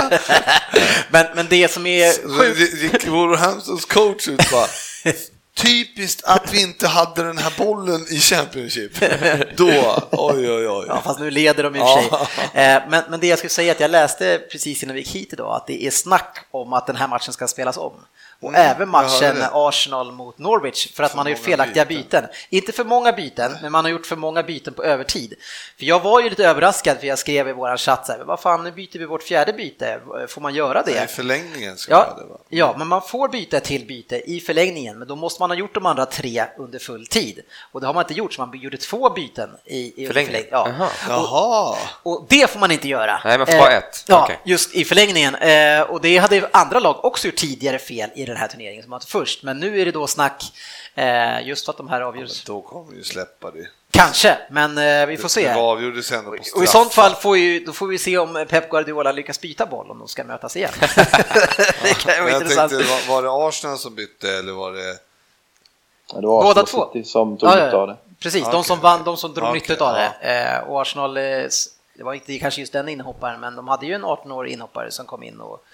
Men, 1.11 1.27
men 1.35 1.47
det 1.51 1.71
som 1.71 1.87
är 1.87 2.11
Så 2.13 2.29
sjukt... 2.29 3.07
Wolverhamptons 3.07 3.85
coach 3.85 4.29
ut 4.29 4.51
bara 4.53 4.67
Typiskt 5.55 6.25
att 6.25 6.53
vi 6.55 6.63
inte 6.63 6.89
hade 6.89 7.23
den 7.23 7.39
här 7.39 7.53
bollen 7.59 8.07
i 8.11 8.21
Championship. 8.21 8.93
Då, 9.57 9.67
oj 10.11 10.51
oj 10.51 10.69
oj. 10.69 10.85
Ja, 10.89 11.01
fast 11.05 11.21
nu 11.21 11.31
leder 11.31 11.63
de 11.63 11.77
i 11.77 11.81
och 11.81 11.87
för 11.89 12.03
sig. 12.03 12.27
Eh, 12.65 12.83
Men, 12.89 13.03
men 13.11 13.21
det 13.21 13.27
jag 13.27 13.39
skulle 13.39 13.51
säga 13.51 13.71
är 13.71 13.75
att 13.75 13.81
jag 13.81 13.91
läste 13.91 14.41
precis 14.53 14.83
innan 14.83 14.95
vi 14.95 15.01
gick 15.01 15.11
hit 15.15 15.33
idag 15.33 15.57
att 15.57 15.67
det 15.67 15.85
är 15.87 15.91
snack 15.91 16.39
om 16.51 16.73
att 16.73 16.87
den 16.87 16.97
här 16.97 17.09
matchen 17.09 17.33
ska 17.33 17.49
spelas 17.49 17.77
om. 17.77 17.93
Och 18.43 18.49
Mm, 18.49 18.61
även 18.71 18.89
matchen. 18.89 19.37
Arsenal 19.53 20.13
mot 20.13 20.39
Norwich 20.39 20.93
för 20.95 21.03
att 21.03 21.17
man 21.17 21.27
har 21.27 21.31
gjort 21.31 21.41
felaktiga 21.41 21.85
byten. 21.85 22.03
byten. 22.23 22.25
Inte 22.51 22.73
för 22.73 22.85
många 22.85 23.13
byten, 23.13 23.57
men 23.63 23.73
man 23.73 23.85
har 23.85 23.93
gjort 23.93 24.07
för 24.07 24.17
många 24.17 24.43
byten 24.43 24.75
på 24.75 24.85
övertid. 24.85 25.35
För 25.79 25.85
jag 25.85 26.01
var 26.01 26.21
ju 26.21 26.31
lite 26.31 26.45
överraskad 26.47 26.99
för 27.01 27.07
jag 27.07 27.19
skrev 27.19 27.49
i 27.49 27.53
våran 27.53 27.79
chatt 27.79 28.07
så 28.07 28.13
här, 28.13 28.19
vad 28.25 28.41
fan 28.41 28.65
nu 28.65 28.73
byter 28.73 28.99
vi 28.99 29.05
vårt 29.05 29.23
fjärde 29.23 29.53
byte, 29.53 30.01
får 30.29 30.41
man 30.41 30.55
göra 30.55 30.83
det? 30.83 31.05
I 31.05 31.07
förlängningen 31.07 31.77
ska 31.77 31.93
Ja, 31.93 32.15
det 32.19 32.25
vara. 32.27 32.39
ja, 32.49 32.75
men 32.79 32.87
man 32.89 33.03
får 33.03 33.29
byta 33.29 33.57
ett 33.57 33.65
till 33.65 33.87
byte 33.87 34.31
i 34.31 34.41
förlängningen, 34.41 34.99
men 34.99 35.09
då 35.09 35.17
måste 35.17 35.43
man 35.43 35.51
ha 35.51 35.57
gjort 35.57 35.75
de 35.75 35.87
andra 35.87 36.07
tre 36.07 36.45
under 36.59 36.79
full 36.79 37.07
tid. 37.07 37.41
Och 37.73 37.81
det 37.81 37.87
har 37.87 37.95
man 37.95 38.05
inte 38.05 38.15
gjort, 38.15 38.33
så 38.33 38.41
man 38.47 38.59
gjorde 38.61 38.77
två 38.77 39.11
byten 39.11 39.51
i, 39.65 40.03
i 40.05 40.07
Förlängning? 40.07 40.27
förlängning. 40.27 40.49
Ja. 40.53 40.69
Jaha. 40.79 40.89
Jaha. 41.09 41.77
Och 42.03 42.27
det 42.29 42.51
får 42.51 42.61
man 42.61 42.71
inte 42.71 42.89
göra. 42.89 43.21
Nej, 43.25 43.39
man 43.39 43.47
får 43.47 43.59
bara 43.59 43.73
ett. 43.73 44.05
Ja, 44.07 44.23
Okej. 44.25 44.39
just 44.45 44.75
i 44.75 44.85
förlängningen. 44.85 45.35
Eh, 45.35 45.81
och 45.83 46.01
det 46.01 46.19
hade 46.19 46.49
andra 46.53 46.81
lag 46.81 47.05
också 47.05 47.27
gjort 47.29 47.37
tidigare 47.37 47.79
fel 47.79 48.11
i 48.15 48.27
den 48.31 48.41
här 48.41 48.49
turneringen 48.49 48.83
som 48.83 48.91
var 48.91 49.01
först. 49.07 49.43
Men 49.43 49.61
nu 49.61 49.81
är 49.81 49.85
det 49.85 49.93
då 49.93 50.07
snack 50.07 50.53
eh, 50.95 51.47
just 51.47 51.65
för 51.65 51.73
att 51.73 51.77
de 51.77 51.89
här 51.89 52.01
avgörs. 52.01 52.45
Då 52.45 52.63
kommer 52.63 52.91
vi 52.91 52.97
ju 52.97 53.05
släppa 53.05 53.51
det. 53.51 53.69
Kanske, 53.91 54.39
men 54.51 54.79
eh, 54.79 55.07
vi 55.07 55.17
får 55.17 55.29
se. 55.29 55.49
Det 55.49 55.61
avgjordes 55.61 56.13
ändå 56.13 56.31
på 56.31 56.45
straff. 56.45 56.57
Och 56.57 56.65
i 56.65 56.67
sånt 56.67 56.93
fall 56.93 57.15
får, 57.15 57.37
ju, 57.39 57.65
då 57.65 57.73
får 57.73 57.87
vi 57.87 57.99
se 57.99 58.19
om 58.19 58.47
Pep 58.49 58.71
Guardiola 58.71 59.13
lyckas 59.13 59.41
byta 59.41 59.67
boll 59.67 59.91
om 59.91 59.99
de 59.99 60.09
ska 60.09 60.25
mötas 60.25 60.57
igen. 60.57 60.73
det 61.83 61.95
kan 61.99 62.25
vara 62.25 62.35
intressant. 62.35 62.73
tänkte, 62.73 62.89
var, 62.89 63.15
var 63.15 63.23
det 63.23 63.49
Arsenal 63.49 63.79
som 63.79 63.95
bytte 63.95 64.31
eller 64.31 64.53
var 64.53 64.73
det... 64.73 64.99
Ja, 66.13 66.21
det 66.21 66.27
var 66.27 66.43
Båda 66.43 66.63
två. 66.63 67.03
Som 67.05 67.39
tog 67.39 67.49
Ja, 67.49 67.59
ja, 67.59 67.77
av 67.77 67.89
det. 67.89 67.97
Precis, 68.21 68.43
Okej, 68.43 68.53
de 68.53 68.65
som 68.65 68.81
vann, 68.81 69.05
de 69.05 69.17
som 69.17 69.35
drog 69.35 69.49
okej, 69.49 69.63
nytta 69.69 69.85
av 69.85 69.95
det. 69.95 70.33
Eh, 70.33 70.71
och 70.71 70.81
Arsenal, 70.81 71.17
eh, 71.17 71.23
det 72.01 72.05
var 72.05 72.15
inte 72.15 72.39
kanske 72.39 72.61
just 72.61 72.73
den 72.73 72.89
inhopparen, 72.89 73.41
men 73.41 73.57
de 73.57 73.69
hade 73.69 73.87
ju 73.87 73.95
en 73.95 74.05
18-årig 74.05 74.53
inhoppare 74.53 74.91
som 74.91 75.07
kom 75.07 75.23
in 75.23 75.41
och, 75.41 75.65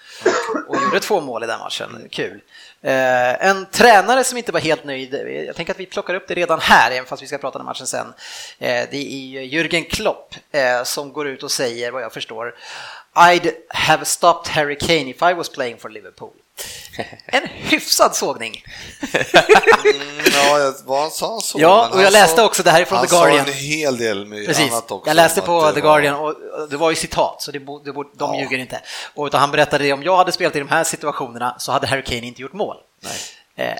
och 0.67 0.75
gjorde 0.83 0.99
två 0.99 1.21
mål 1.21 1.43
i 1.43 1.47
den 1.47 1.59
matchen. 1.59 2.07
Kul. 2.11 2.41
Eh, 2.81 3.47
en 3.47 3.65
tränare 3.65 4.23
som 4.23 4.37
inte 4.37 4.51
var 4.51 4.59
helt 4.59 4.83
nöjd, 4.83 5.13
jag 5.47 5.55
tänker 5.55 5.73
att 5.73 5.79
vi 5.79 5.85
plockar 5.85 6.13
upp 6.13 6.27
det 6.27 6.33
redan 6.33 6.59
här, 6.59 6.91
även 6.91 7.05
fast 7.05 7.23
vi 7.23 7.27
ska 7.27 7.37
prata 7.37 7.59
om 7.59 7.65
matchen 7.65 7.87
sen. 7.87 8.07
Eh, 8.59 8.87
det 8.91 8.97
är 8.97 9.17
ju 9.17 9.41
Jürgen 9.41 9.89
Klopp 9.89 10.35
eh, 10.51 10.83
som 10.83 11.13
går 11.13 11.27
ut 11.27 11.43
och 11.43 11.51
säger, 11.51 11.91
vad 11.91 12.01
jag 12.01 12.13
förstår, 12.13 12.55
I'd 13.13 13.51
have 13.69 14.05
stopped 14.05 14.53
Harry 14.53 14.77
Kane 14.77 15.09
if 15.09 15.21
I 15.21 15.33
was 15.33 15.49
playing 15.49 15.77
for 15.77 15.89
Liverpool. 15.89 16.33
En 17.25 17.47
hyfsad 17.47 18.15
sågning. 18.15 18.63
Mm, 19.13 20.01
ja, 20.33 20.59
jag- 20.59 20.73
vad 20.85 21.01
han 21.01 21.11
sa 21.11 21.31
han 21.31 21.41
så. 21.41 21.59
Ja, 21.61 21.89
och 21.91 21.97
jag 21.99 22.03
han 22.03 22.13
läste 22.13 22.43
också, 22.43 22.63
det 22.63 22.71
här 22.71 22.81
är 22.81 22.85
från 22.85 22.97
han 22.97 23.07
The 23.07 23.15
Guardian. 23.15 23.45
sa 23.45 23.51
en 23.51 23.57
hel 23.57 23.97
del 23.97 24.25
med 24.25 24.45
Precis, 24.47 24.71
annat 24.71 24.91
också. 24.91 25.09
jag 25.09 25.15
läste 25.15 25.41
på 25.41 25.71
The 25.71 25.81
Guardian 25.81 26.15
och 26.15 26.35
det 26.69 26.77
var 26.77 26.89
ju 26.89 26.95
citat, 26.95 27.41
så 27.41 27.51
det 27.51 27.59
det 27.59 27.91
de 27.91 28.05
Ja. 28.19 28.39
ljuger 28.39 28.57
inte. 28.57 28.81
Och 29.15 29.25
utan 29.27 29.39
han 29.39 29.51
berättade 29.51 29.83
det, 29.83 29.93
om 29.93 30.03
jag 30.03 30.17
hade 30.17 30.31
spelat 30.31 30.55
i 30.55 30.59
de 30.59 30.69
här 30.69 30.83
situationerna 30.83 31.55
så 31.59 31.71
hade 31.71 31.87
Harry 31.87 32.03
Kane 32.03 32.27
inte 32.27 32.41
gjort 32.41 32.53
mål. 32.53 32.75
Det- 33.55 33.79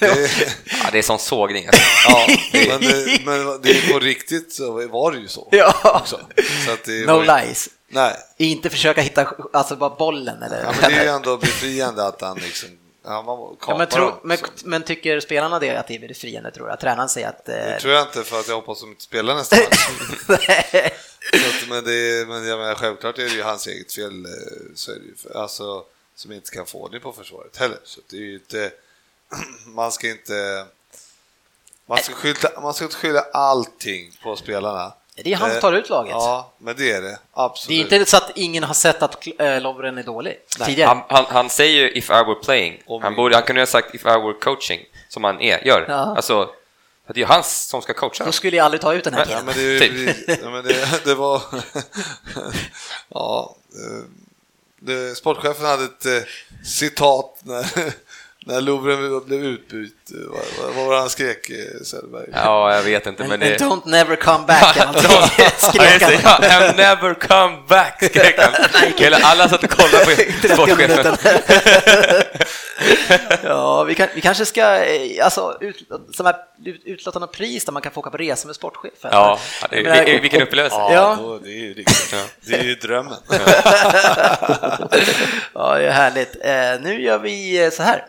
Ja, 0.00 0.90
det 0.92 0.98
är 0.98 1.02
sån 1.02 1.18
sågning. 1.18 1.66
Alltså. 1.66 1.82
Ja, 2.08 2.26
men 2.68 2.80
det, 2.80 3.20
men 3.24 3.60
det 3.62 3.70
är 3.70 3.92
på 3.92 3.98
riktigt 3.98 4.52
så 4.52 4.88
var 4.88 5.12
det 5.12 5.18
ju 5.18 5.28
så. 5.28 5.48
ja, 5.52 5.74
Också. 6.02 6.20
så 6.66 6.72
att 6.72 6.84
det 6.84 7.06
no 7.06 7.12
var, 7.24 7.40
lies. 7.42 7.68
Nej, 7.88 8.16
Inte 8.36 8.70
försöka 8.70 9.00
hitta, 9.00 9.34
alltså 9.52 9.76
bara 9.76 9.90
bollen 9.90 10.42
eller... 10.42 10.62
ja, 10.62 10.74
men 10.80 10.90
det 10.90 10.96
är 10.96 11.02
ju 11.02 11.10
ändå 11.16 11.36
befriande 11.36 12.06
att 12.06 12.20
han 12.20 12.38
liksom, 12.38 12.68
ja, 13.04 13.22
man 13.22 13.56
Ja, 13.66 13.78
men, 13.78 13.86
tro, 13.86 14.12
men, 14.22 14.38
men 14.64 14.82
tycker 14.82 15.20
spelarna 15.20 15.58
det 15.58 15.76
att 15.76 15.88
det 15.88 15.94
är 15.94 16.08
befriande 16.08 16.50
tror 16.50 16.68
jag? 16.68 16.80
Tränaren 16.80 17.08
säger 17.08 17.28
att... 17.28 17.44
Det 17.44 17.74
Eh, 17.74 17.80
tror 17.80 17.94
jag 17.94 18.02
inte 18.02 18.24
för 18.24 18.40
att 18.40 18.48
jag 18.48 18.54
hoppas 18.54 18.80
de 18.80 18.90
inte 18.90 19.02
spelar 19.02 19.34
nästa 19.34 19.56
match. 19.56 19.88
att, 21.32 21.68
men 21.68 21.84
det 21.84 21.94
är, 21.94 22.26
men 22.26 22.46
jag 22.46 22.58
menar, 22.58 22.74
självklart 22.74 23.18
är 23.18 23.24
det 23.24 23.34
ju 23.34 23.42
hans 23.42 23.66
eget 23.66 23.92
fel, 23.92 24.24
eh, 24.24 24.30
så 24.74 24.90
är 24.90 24.94
det 24.94 25.04
ju, 25.04 25.38
alltså, 25.38 25.84
som 26.14 26.32
inte 26.32 26.50
kan 26.50 26.66
få 26.66 26.82
ordning 26.82 27.00
på 27.00 27.12
försvaret 27.12 27.56
heller. 27.56 27.78
Så 27.84 28.00
det 28.10 28.16
är 28.16 28.20
ju 28.20 28.34
inte, 28.34 28.72
man 29.66 29.92
ska 29.92 30.08
inte, 30.10 30.66
man 31.86 31.98
ska, 31.98 32.14
skylla, 32.14 32.60
man 32.62 32.74
ska 32.74 32.84
inte 32.84 32.96
skylla 32.96 33.20
allting 33.20 34.12
på 34.22 34.36
spelarna. 34.36 34.92
Det 35.24 35.32
är 35.32 35.36
han 35.36 35.48
som 35.48 35.56
Eh, 35.56 35.60
tar 35.60 35.72
ut 35.72 35.88
laget. 35.90 36.10
Ja, 36.10 36.52
men 36.58 36.76
det 36.76 36.90
är 36.92 37.02
det, 37.02 37.08
Det 37.08 37.12
är 37.12 37.18
absolut. 37.32 37.92
inte 37.92 38.10
så 38.10 38.16
att 38.16 38.30
ingen 38.34 38.64
har 38.64 38.74
sett 38.74 39.02
att 39.02 39.26
äh, 39.38 39.60
Lovren 39.60 39.98
är 39.98 40.02
dålig 40.02 40.36
tidigare. 40.66 40.88
Han, 40.88 41.02
han, 41.08 41.24
han 41.28 41.50
säger 41.50 41.80
ju 41.82 41.90
if 41.90 42.10
I 42.10 42.12
were 42.12 42.34
playing. 42.34 42.82
Om 42.86 43.02
Han, 43.02 43.14
borde, 43.14 43.34
han 43.36 43.44
kunde 43.44 43.60
ha 43.62 43.66
sagt 43.66 43.94
if 43.94 44.02
I 44.02 44.08
were 44.08 44.32
coaching, 44.32 44.80
som 45.08 45.24
han 45.24 45.40
är, 45.40 45.66
gör. 45.66 45.84
Ja. 45.88 45.94
Alltså, 46.16 46.50
det 47.06 47.12
är 47.12 47.18
ju 47.18 47.24
han 47.24 47.44
som 47.44 47.82
ska 47.82 47.94
coacha. 47.94 48.24
Då 48.24 48.32
skulle 48.32 48.56
jag 48.56 48.64
aldrig 48.64 48.80
ta 48.80 48.94
ut 48.94 49.04
den 49.04 49.14
här 49.14 49.20
Ja, 49.20 49.26
killen. 49.26 49.44
men 49.46 49.54
det, 49.54 49.80
Typ. 49.80 50.40
ja, 50.42 50.50
men 50.50 50.64
det, 50.64 51.04
det 51.04 51.14
var... 51.14 51.42
ja, 53.08 53.56
eh, 53.74 54.04
det, 54.80 55.14
sportchefen 55.14 55.66
hade 55.66 55.84
ett 55.84 56.06
eh, 56.06 56.12
citat 56.64 57.40
när, 57.42 57.66
när 58.48 58.60
Lovren 58.60 59.24
blev 59.26 59.44
utbytt. 59.44 60.10
Vad, 60.58 60.74
var 60.86 60.92
det 60.94 61.00
han 61.00 61.10
skrek, 61.10 61.50
eh, 61.50 61.82
Söderberg? 61.84 62.28
Ja, 62.34 62.74
jag 62.74 62.82
vet 62.82 63.06
inte, 63.06 63.22
men 63.22 63.28
Men, 63.30 63.40
det... 63.40 63.56
Don't 63.56 63.88
never 63.88 64.16
come 64.16 64.46
back, 64.46 64.76
skrek 65.58 66.02
han. 66.02 66.12
ja, 66.22 66.38
I'll 66.40 66.76
never 66.76 67.14
come 67.14 67.56
back, 67.68 68.04
skrek 68.04 68.38
han. 68.38 68.52
Hela, 68.96 69.16
alla 69.22 69.48
satt 69.48 69.64
och 69.64 69.70
kollade 69.70 70.04
på 70.04 70.48
sportchefen. 70.54 71.16
Ja, 73.42 73.84
vi, 73.84 73.94
kan, 73.94 74.08
vi 74.14 74.20
kanske 74.20 74.44
ska 74.46 74.84
eh, 74.84 75.24
alltså, 75.24 75.58
ut, 75.60 75.88
som 76.12 76.26
här, 76.26 76.34
ut, 76.64 76.82
utlåta 76.84 77.18
något 77.18 77.32
pris 77.32 77.64
där 77.64 77.72
man 77.72 77.82
kan 77.82 77.92
få 77.92 78.00
åka 78.00 78.10
på 78.10 78.16
resa 78.16 78.46
med 78.46 78.56
sportchefen. 78.56 79.10
Ja, 79.12 79.38
det, 79.70 79.82
menar- 79.82 80.04
det, 80.04 80.18
vilken 80.18 80.42
upplevelse. 80.42 80.76
Ja, 80.76 80.92
Ja. 80.92 81.16
Då, 81.20 81.38
det 81.38 81.48
är 81.50 81.58
ju 81.64 81.74
riktigt. 81.74 82.14
Det 82.40 82.54
är 82.54 82.62
ju 82.64 82.74
drömmen. 82.74 83.16
Ja, 85.54 85.74
det 85.74 85.86
är 85.86 85.90
härligt. 85.90 86.36
Eh, 86.44 86.80
nu 86.90 87.02
gör 87.02 87.18
vi 87.18 87.70
så 87.72 87.82
här. 87.82 88.04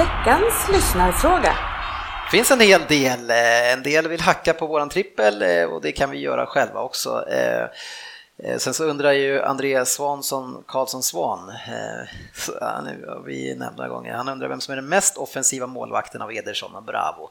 Veckans 0.00 0.68
lyssnarfråga. 0.72 1.56
Det 2.24 2.36
finns 2.36 2.50
en 2.50 2.60
hel 2.60 2.80
del. 2.88 3.30
Eh, 3.30 3.72
en 3.72 3.82
del 3.82 4.08
vill 4.08 4.20
hacka 4.20 4.52
på 4.52 4.66
våran 4.66 4.88
trippel 4.88 5.42
eh, 5.42 5.64
och 5.64 5.82
det 5.82 5.92
kan 5.92 6.10
vi 6.10 6.18
göra 6.18 6.46
själva 6.46 6.80
också. 6.80 7.24
Eh, 7.28 7.66
Eh, 8.44 8.58
Sen 8.58 8.74
så 8.74 8.84
undrar 8.84 9.12
ju 9.12 9.42
Andreas 9.42 9.90
Svansson 9.92 10.64
Karlsson 10.68 11.02
Svan, 11.02 11.48
eh, 11.48 12.08
han 12.60 12.86
är- 12.86 13.24
vi 13.26 13.54
några 13.54 13.88
gånger, 13.88 14.12
han 14.14 14.28
undrar 14.28 14.48
vem 14.48 14.60
som 14.60 14.72
är 14.72 14.76
den 14.76 14.88
mest 14.88 15.16
offensiva 15.16 15.66
målvakten 15.66 16.22
av 16.22 16.32
Ederson 16.32 16.74
och 16.74 16.82
Bravo. 16.82 17.30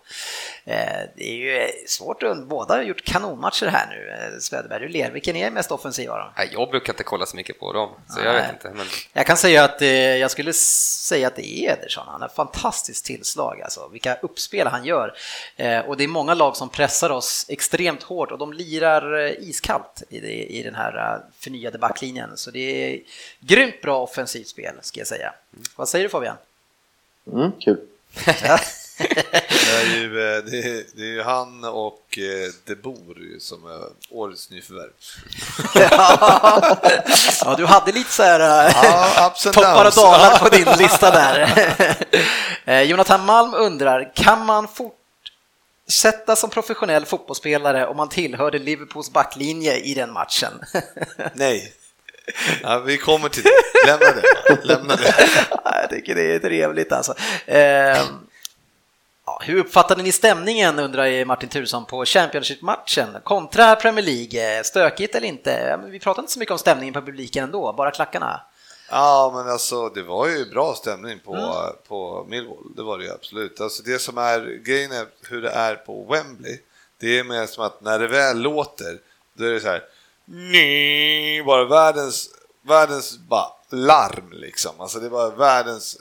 Eh, 0.65 0.75
Det 1.15 1.23
är 1.29 1.35
ju 1.35 1.67
svårt, 1.87 2.23
att- 2.23 2.43
båda 2.47 2.75
har 2.75 2.81
gjort 2.81 3.03
kanonmatcher 3.05 3.65
här 3.67 3.87
nu. 3.89 4.39
Söderberg, 4.39 4.79
du 4.79 4.87
ler, 4.87 5.11
vilken 5.11 5.35
är 5.35 5.51
mest 5.51 5.71
offensiv 5.71 6.11
av 6.11 6.17
dem? 6.19 6.29
Nej, 6.37 6.49
jag 6.51 6.69
brukar 6.69 6.93
inte 6.93 7.03
kolla 7.03 7.25
så 7.25 7.35
mycket 7.35 7.59
på 7.59 7.73
dem, 7.73 7.89
så 8.09 8.19
jag 8.19 8.33
Nej. 8.33 8.41
vet 8.41 8.51
inte. 8.51 8.69
Men... 8.77 8.85
Jag 9.13 9.25
kan 9.25 9.37
säga 9.37 9.63
att 9.63 9.81
jag 10.19 10.31
skulle 10.31 10.53
säga 10.53 11.27
att 11.27 11.35
det 11.35 11.49
är 11.59 11.73
Ederson. 11.73 12.03
Han 12.07 12.21
har 12.21 12.29
fantastiskt 12.29 13.05
tillslag, 13.05 13.61
alltså. 13.61 13.87
vilka 13.91 14.15
uppspel 14.21 14.67
han 14.67 14.85
gör. 14.85 15.07
Och 15.87 15.97
det 15.97 16.03
är 16.03 16.07
många 16.07 16.33
lag 16.33 16.55
som 16.57 16.69
pressar 16.69 17.09
oss 17.09 17.45
extremt 17.49 18.03
hårt 18.03 18.31
och 18.31 18.37
de 18.37 18.53
lirar 18.53 19.27
iskallt 19.43 20.03
i 20.09 20.63
den 20.63 20.75
här 20.75 20.98
eh, 20.99 21.17
förnyade 21.39 21.77
backlinjen. 21.77 22.37
Så 22.37 22.51
det 22.51 22.93
är 22.93 23.01
grymt 23.39 23.81
bra 23.81 24.01
offensivt 24.01 24.47
spel, 24.47 24.75
ska 24.81 24.99
jag 24.99 25.07
säga. 25.07 25.33
Vad 25.75 25.89
säger 25.89 26.03
du 26.05 26.09
Fabian? 26.09 26.37
Mm, 27.33 27.51
kul. 27.59 27.79
Det 28.99 29.75
är 29.75 29.95
ju, 29.95 30.35
eh, 30.35 30.43
det 30.43 30.57
är, 30.57 30.83
det 30.95 31.01
är 31.01 31.11
ju 31.11 31.21
han 31.21 31.63
och 31.63 32.17
eh, 32.17 32.51
De 32.65 32.75
Boer 32.75 33.39
som 33.39 33.65
är 33.65 33.81
årets 34.09 34.49
nyförvärv. 34.49 34.91
ja, 37.45 37.55
du 37.57 37.65
hade 37.65 37.91
lite 37.91 38.11
så 38.11 38.23
här 38.23 38.39
Ja, 39.15 39.35
toppar 39.53 39.85
och 39.85 39.91
dalar 39.91 40.39
på 40.39 40.49
din 40.49 40.67
lista 40.77 41.11
där. 41.11 42.83
Jonathan 42.83 43.25
Malm 43.25 43.53
undrar, 43.53 44.11
kan 44.15 44.45
man 44.45 44.67
fort 44.67 44.98
sätta 45.91 46.35
som 46.35 46.49
professionell 46.49 47.05
fotbollsspelare 47.05 47.87
om 47.87 47.97
man 47.97 48.09
tillhörde 48.09 48.59
Liverpools 48.59 49.11
backlinje 49.11 49.77
i 49.77 49.93
den 49.93 50.13
matchen? 50.13 50.53
Nej. 51.33 51.73
Ja, 52.63 52.79
vi 52.79 52.97
kommer 52.97 53.29
till 53.29 53.43
det. 53.43 53.87
Lämna 53.87 54.05
det. 54.11 54.65
Lämna 54.65 54.95
det. 54.95 55.13
Jag 55.81 55.89
tycker 55.89 56.15
det 56.15 56.35
är 56.35 56.39
trevligt 56.39 56.91
alltså. 56.91 57.13
Eh, 57.45 57.59
ja, 59.25 59.41
hur 59.41 59.57
uppfattade 59.59 60.03
ni 60.03 60.11
stämningen 60.11 60.79
undrar 60.79 61.25
Martin 61.25 61.49
Turesson 61.49 61.85
på 61.85 62.05
Championship-matchen 62.05 63.17
kontra 63.23 63.75
Premier 63.75 64.05
League? 64.05 64.63
Stökigt 64.63 65.15
eller 65.15 65.27
inte? 65.27 65.79
Vi 65.87 65.99
pratar 65.99 66.21
inte 66.21 66.33
så 66.33 66.39
mycket 66.39 66.51
om 66.51 66.59
stämningen 66.59 66.93
på 66.93 67.01
publiken 67.01 67.43
ändå, 67.43 67.73
bara 67.73 67.91
klackarna. 67.91 68.41
Ja, 68.91 69.31
men 69.35 69.51
alltså 69.53 69.89
det 69.89 70.03
var 70.03 70.27
ju 70.27 70.45
bra 70.45 70.75
stämning 70.75 71.19
på, 71.19 71.35
Mm. 71.35 71.75
på 71.87 72.25
Millwall, 72.29 72.75
det 72.75 72.83
var 72.83 72.97
det 72.97 73.03
ju 73.05 73.11
absolut. 73.11 73.61
Alltså 73.61 73.83
det 73.83 73.99
som 73.99 74.17
är 74.17 74.61
grejen 74.65 74.91
är 74.91 75.05
hur 75.29 75.41
det 75.41 75.49
är 75.49 75.75
på 75.75 76.05
Wembley, 76.05 76.59
det 76.99 77.19
är 77.19 77.23
mer 77.23 77.45
som 77.45 77.63
att 77.63 77.81
när 77.81 77.99
det 77.99 78.07
väl 78.07 78.39
låter, 78.41 78.99
då 79.33 79.45
är 79.45 79.51
det 79.51 79.59
så 79.61 79.67
här, 79.67 79.83
bara 81.43 81.65
världens, 81.65 82.29
världens 82.61 83.17
bara 83.17 83.51
larm 83.69 84.31
liksom. 84.31 84.71
Alltså 84.81 84.99
det 84.99 85.09
var 85.09 85.31
världens 85.31 85.97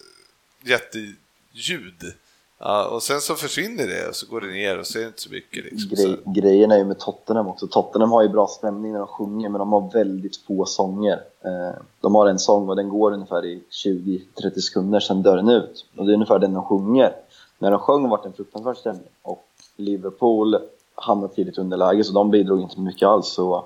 jätteljud. 0.63 2.15
Ja, 2.61 2.89
och 2.89 3.03
sen 3.03 3.21
så 3.21 3.35
försvinner 3.35 3.87
det 3.87 4.09
och 4.09 4.15
så 4.15 4.27
går 4.27 4.41
det 4.41 4.47
ner 4.47 4.79
och 4.79 4.87
så 4.87 4.99
är 4.99 5.03
det 5.03 5.09
inte 5.09 5.23
så 5.23 5.31
mycket 5.31 5.65
liksom. 5.65 5.97
Så, 5.97 6.31
grejen 6.31 6.71
är 6.71 6.79
ju 6.79 6.85
med 6.85 6.99
Tottenham 6.99 7.49
också. 7.49 7.67
Tottenham 7.67 8.13
har 8.13 8.23
ju 8.23 8.29
bra 8.29 8.47
stämning 8.47 8.93
när 8.93 8.99
de 8.99 9.09
sjunger, 9.09 9.49
men 9.49 9.59
de 9.59 9.73
har 9.73 9.93
väldigt 9.93 10.37
få 10.37 10.65
sånger. 10.65 11.21
Eh, 11.45 11.83
de 12.01 12.15
har 12.15 12.27
en 12.27 12.39
sång 12.39 12.69
och 12.69 12.77
den 12.77 12.89
går 12.89 13.13
ungefär 13.13 13.45
i 13.45 13.63
20-30 13.71 14.61
sekunder, 14.61 15.01
sen 15.01 15.23
dör 15.23 15.37
den 15.37 15.49
ut. 15.49 15.87
Och 15.97 16.07
det 16.07 16.13
är 16.13 16.15
ungefär 16.15 16.39
den 16.39 16.55
de 16.55 16.65
sjunger. 16.65 17.13
När 17.59 17.71
de 17.71 17.81
sjöng 17.81 18.09
var 18.09 18.21
det 18.23 18.29
en 18.29 18.33
fruktansvärd 18.33 18.77
stämning. 18.77 19.09
Och 19.23 19.47
Liverpool 19.77 20.57
hamnade 20.95 21.35
tidigt 21.35 21.59
underläge, 21.59 22.05
så 22.05 22.13
de 22.13 22.31
bidrog 22.31 22.61
inte 22.61 22.81
mycket 22.81 23.09
alls. 23.09 23.29
Så 23.29 23.65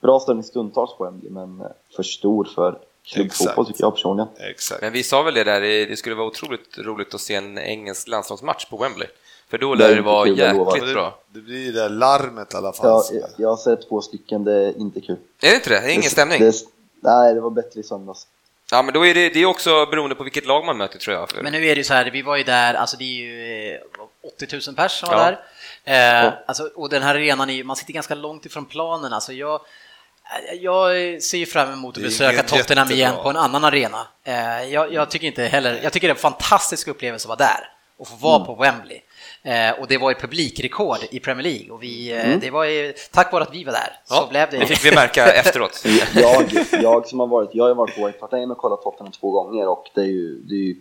bra 0.00 0.20
stämning 0.20 0.44
stundtals 0.44 0.96
på 0.96 1.04
Wembley, 1.04 1.30
men 1.30 1.60
eh, 1.60 1.66
för 1.96 2.02
stor 2.02 2.44
för 2.44 2.78
klubbfotboll 3.06 3.52
Exakt. 3.52 3.68
tycker 3.68 3.84
jag 3.84 3.94
personligen. 3.94 4.28
exakt. 4.50 4.82
Men 4.82 4.92
vi 4.92 5.02
sa 5.02 5.22
väl 5.22 5.34
det 5.34 5.44
där, 5.44 5.60
det 5.60 5.96
skulle 5.98 6.14
vara 6.14 6.26
otroligt 6.26 6.78
roligt 6.78 7.14
att 7.14 7.20
se 7.20 7.34
en 7.34 7.58
engelsk 7.58 8.08
landslagsmatch 8.08 8.64
på 8.66 8.76
Wembley. 8.76 9.08
För 9.48 9.58
då 9.58 9.74
Det 9.74 9.78
lär 9.78 9.84
är 9.84 9.90
det 9.90 9.98
inte 9.98 10.06
vara 10.10 10.24
kul, 10.24 10.38
jäkligt 10.38 10.86
det, 10.86 10.92
bra. 10.94 11.18
det 11.28 11.40
blir 11.40 11.58
ju 11.66 11.72
det 11.72 11.80
där 11.80 11.88
larmet 11.88 12.54
i 12.54 12.56
alla 12.56 12.72
fall. 12.72 12.86
Jag, 13.10 13.20
jag, 13.22 13.28
jag 13.36 13.48
har 13.48 13.56
sett 13.56 13.88
två 13.88 14.00
stycken, 14.00 14.44
det 14.44 14.52
är 14.52 14.78
inte 14.78 15.00
kul. 15.00 15.16
Är 15.42 15.48
det 15.50 15.54
inte 15.54 15.70
det? 15.70 15.80
Det 15.80 15.86
är 15.86 15.90
ingen 15.90 16.02
Det- 16.02 16.10
stämning? 16.10 16.40
Det, 16.40 16.54
nej, 17.00 17.34
det 17.34 17.40
var 17.40 17.50
bättre 17.50 17.80
i 17.80 17.82
söndags. 17.82 18.26
Ja, 18.70 18.82
men 18.82 18.94
då 18.94 19.06
är 19.06 19.14
det, 19.14 19.28
det 19.28 19.42
är 19.42 19.46
också 19.46 19.86
beroende 19.86 20.14
på 20.14 20.22
vilket 20.24 20.46
lag 20.46 20.64
man 20.64 20.76
möter 20.78 20.98
tror 20.98 21.16
jag. 21.16 21.28
Men 21.42 21.52
nu 21.52 21.58
är 21.66 21.74
det 21.74 21.78
ju 21.78 21.84
så 21.84 21.94
här, 21.94 22.10
vi 22.10 22.22
var 22.22 22.36
ju 22.36 22.42
där, 22.44 22.74
alltså 22.74 22.96
det 22.96 23.04
är 23.04 23.06
ju 23.22 23.70
eh, 23.74 23.80
80 24.36 24.46
000 24.68 24.76
pers 24.76 24.92
som 25.00 25.08
var 25.08 25.16
Ja. 25.16 25.24
där. 25.24 25.40
Eh, 26.20 26.24
Ja. 26.24 26.32
alltså, 26.46 26.70
och 26.74 26.88
den 26.88 27.02
här 27.02 27.14
arenan, 27.14 27.50
är 27.50 27.54
ju, 27.54 27.64
man 27.64 27.76
sitter 27.76 27.92
ganska 27.92 28.14
långt 28.14 28.46
ifrån 28.46 28.64
planen. 28.64 29.12
Alltså 29.12 29.32
jag, 29.32 29.60
jag 30.60 30.90
ser 31.22 31.38
ju 31.38 31.46
fram 31.46 31.72
emot 31.72 31.96
att 31.96 32.02
besöka 32.02 32.42
Tottenham 32.42 32.88
jättebra. 32.88 32.94
igen 32.96 33.14
på 33.22 33.30
en 33.30 33.36
annan 33.36 33.64
arena. 33.64 34.06
Eh, 34.24 34.64
jag, 34.72 34.92
jag 34.92 35.10
tycker 35.10 35.26
inte 35.26 35.42
heller, 35.42 35.80
jag 35.82 35.92
tycker 35.92 36.08
det 36.08 36.12
är 36.12 36.14
en 36.14 36.20
fantastisk 36.20 36.88
upplevelse 36.88 37.26
att 37.26 37.38
vara 37.38 37.48
där 37.48 37.68
och 37.98 38.08
få 38.08 38.16
vara 38.16 38.44
på 38.44 38.54
Wembley. 38.54 39.00
Eh, 39.42 39.80
och 39.80 39.86
det 39.88 39.98
var 39.98 40.10
ju 40.10 40.16
publikrekord 40.16 40.98
i 41.10 41.20
Premier 41.20 41.42
League 41.42 41.70
och 41.70 41.82
vi, 41.82 42.12
eh, 42.12 42.38
det 42.40 42.50
var 42.50 42.64
ju 42.64 42.94
tack 43.12 43.32
vare 43.32 43.42
att 43.42 43.54
vi 43.54 43.64
var 43.64 43.72
där 43.72 44.00
så 44.04 44.14
Ja, 44.14 44.26
blev 44.30 44.50
det. 44.50 44.58
det 44.58 44.66
fick 44.66 44.84
vi 44.84 44.94
märka 44.94 45.26
efteråt. 45.32 45.84
jag, 46.14 46.52
jag 46.82 47.06
som 47.06 47.20
har 47.20 47.26
varit, 47.26 47.50
jag 47.52 47.64
har 47.68 47.74
varit 47.74 47.96
på 47.96 48.06
White 48.06 48.18
Hart 48.20 48.32
Lane 48.32 48.46
och 48.46 48.58
kollat 48.58 48.82
Tottenham 48.82 49.12
två 49.12 49.30
gånger 49.30 49.68
och 49.68 49.90
det 49.94 50.00
är 50.00 50.04
ju, 50.06 50.34
det 50.40 50.54
är 50.54 50.58
ju 50.58 50.76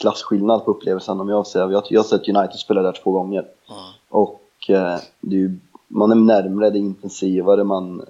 klasskillnad 0.00 0.64
på 0.64 0.70
upplevelsen 0.70 1.20
om 1.20 1.28
jag 1.28 1.46
säger. 1.46 1.70
Jag, 1.70 1.82
jag 1.90 2.00
har 2.00 2.04
sett 2.08 2.28
United 2.28 2.58
spela 2.60 2.82
där 2.82 2.92
två 3.02 3.12
gånger. 3.12 3.44
Och 4.08 4.40
eh, 4.68 4.98
det 5.20 5.36
är 5.36 5.40
ju, 5.40 5.58
man 5.88 6.10
är 6.10 6.14
närmre, 6.14 6.70
det 6.70 6.78
är 6.78 6.80
intensivare, 6.80 7.64
man, 7.64 8.06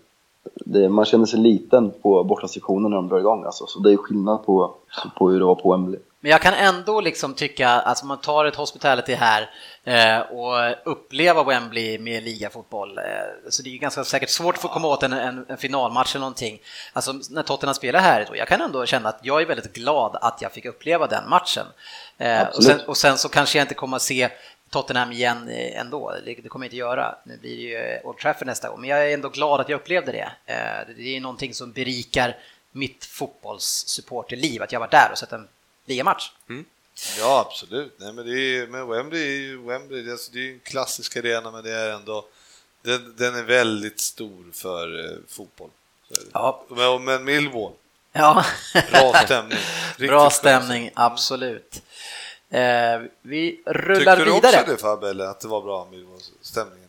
det, 0.55 0.89
man 0.89 1.05
känner 1.05 1.27
sig 1.27 1.41
liten 1.41 1.91
på 2.03 2.25
bortasektionen 2.25 2.91
när 2.91 2.97
de 2.97 3.09
drar 3.09 3.19
igång 3.19 3.45
alltså. 3.45 3.67
Så 3.67 3.79
det 3.79 3.93
är 3.93 3.97
skillnad 3.97 4.47
på, 4.47 4.75
på 5.19 5.31
hur 5.31 5.39
det 5.39 5.45
var 5.45 5.55
på 5.55 5.73
Wembley. 5.73 6.01
Men 6.21 6.31
jag 6.31 6.43
kan 6.43 6.55
ändå 6.55 7.01
liksom 7.01 7.35
tycka 7.35 7.71
att 7.71 7.85
alltså 7.85 8.07
man 8.07 8.19
tar 8.19 8.45
ett 8.45 8.57
hospitality 8.57 9.15
här 9.15 9.51
eh, 9.85 10.21
och 10.21 10.75
uppleva 10.93 11.45
Wembley 11.45 11.99
med 11.99 12.23
ligafotboll. 12.23 12.99
Eh, 12.99 13.05
så 13.51 13.63
det 13.63 13.69
är 13.69 13.73
ju 13.73 13.79
ganska 13.79 14.05
säkert 14.05 14.31
svårt 14.31 14.55
att 14.55 14.61
få 14.61 14.69
komma 14.69 14.89
åt 14.89 15.03
en, 15.03 15.13
en, 15.13 15.45
en 15.49 15.57
finalmatch 15.57 16.15
eller 16.15 16.21
någonting. 16.21 16.59
Alltså 16.93 17.13
när 17.31 17.43
Tottenham 17.43 17.75
spelar 17.75 18.01
här, 18.01 18.27
då, 18.31 18.37
jag 18.37 18.49
kan 18.49 18.61
ändå 18.61 18.87
känna 18.87 19.09
att 19.09 19.21
jag 19.23 19.43
är 19.43 19.47
väldigt 19.47 19.73
glad 19.73 20.17
att 20.21 20.43
jag 20.43 20.53
fick 20.53 20.65
uppleva 20.65 21.07
den 21.07 21.29
matchen. 21.29 21.67
Eh, 22.19 22.49
och, 22.57 22.65
sen, 22.65 22.81
och 22.87 22.97
sen 22.97 23.19
så 23.19 23.29
kanske 23.29 23.59
jag 23.59 23.65
inte 23.65 23.75
kommer 23.75 23.97
att 23.97 24.03
se 24.03 24.29
Tottenham 24.71 25.13
igen 25.13 25.49
eh, 25.49 25.81
ändå, 25.81 26.15
det, 26.25 26.35
kommer 26.35 26.65
jag 26.65 26.69
inte 26.69 26.77
göra. 26.77 27.17
Nu 27.25 27.37
blir 27.37 27.57
det 27.57 27.63
ju 27.63 27.77
eh, 27.77 28.07
Old 28.07 28.19
Trafford 28.19 28.47
nästa 28.47 28.69
gång, 28.69 28.81
men 28.81 28.91
jag 28.91 29.11
är 29.11 29.15
ändå 29.15 29.29
glad 29.29 29.61
att 29.61 29.69
jag 29.69 29.81
upplevde 29.81 30.13
det. 30.13 30.33
Eh, 30.47 30.95
det 30.97 31.17
är 31.17 31.21
någonting 31.21 31.55
som 31.55 31.73
berikar 31.73 32.37
mitt 32.73 33.05
fotbollssupporterliv, 33.05 34.63
att 34.63 34.73
jag 34.73 34.81
var 34.81 34.89
där 34.89 35.09
och 35.13 35.19
sett 35.19 35.33
en 35.33 35.49
ligamatch. 35.87 36.31
Ja, 37.19 37.45
absolut. 37.47 37.95
Nej, 37.99 38.13
men, 38.13 38.27
det 38.27 38.41
är, 38.41 38.67
men 38.67 38.89
Wembley 38.89 39.23
är 39.23 39.41
ju 39.41 39.57
Wembley, 39.57 40.03
det 40.03 40.11
är, 40.11 40.13
alltså, 40.13 40.33
det 40.33 40.39
är 40.39 40.43
ju 40.43 40.53
en 40.53 40.61
klassisk 40.61 41.17
arena, 41.17 41.51
men 41.51 41.65
det 41.65 41.73
är 41.73 41.91
ändå 41.91 42.25
den, 42.83 43.15
den 43.17 43.35
är 43.35 43.43
väldigt 43.43 44.01
stor 44.01 44.45
för 44.53 45.17
fotboll. 45.29 45.71
Ja. 46.33 46.65
Men, 46.69 47.05
men 47.05 47.25
Millwall, 47.25 47.73
Ja, 48.13 48.45
bra 48.91 49.13
stämning. 49.25 49.59
Riktigt 49.89 50.09
bra 50.09 50.31
stämning, 50.31 50.91
absolut. 50.95 51.83
Eh, 52.51 53.01
vi 53.23 53.51
Tyckte 53.51 53.73
rullar 53.73 54.17
du 54.17 54.25
vidare. 54.25 54.57
också 54.61 54.71
det 54.73 54.77
Fabbe, 54.77 55.11
eller 55.11 55.25
att 55.27 55.41
det 55.41 55.49
var 55.49 55.63
bra 55.63 55.89
Millwall-stämningen? 55.91 56.89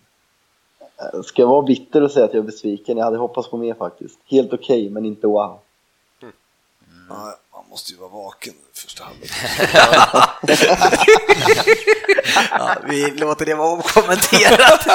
Eh, 0.81 1.21
Ska 1.21 1.41
jag 1.41 1.49
vara 1.49 1.61
bitter 1.61 2.01
och 2.03 2.11
säga 2.11 2.25
att 2.25 2.33
jag 2.33 2.41
är 2.41 2.45
besviken? 2.45 2.97
Jag 2.97 3.05
hade 3.05 3.17
hoppats 3.17 3.49
på 3.49 3.57
mer 3.57 3.73
faktiskt. 3.73 4.19
Helt 4.25 4.53
okej, 4.53 4.89
men 4.89 5.05
inte 5.05 5.27
wow. 5.27 5.59
Ja, 7.09 7.35
man 7.53 7.63
måste 7.69 7.91
ju 7.93 7.97
vara 7.99 8.09
vaken 8.09 8.53
första 8.73 9.03
halvlek. 9.03 9.31
Ja, 12.51 12.75
vi 12.87 13.11
låter 13.11 13.45
det 13.45 13.55
vara 13.55 13.71
okommenterat. 13.79 14.87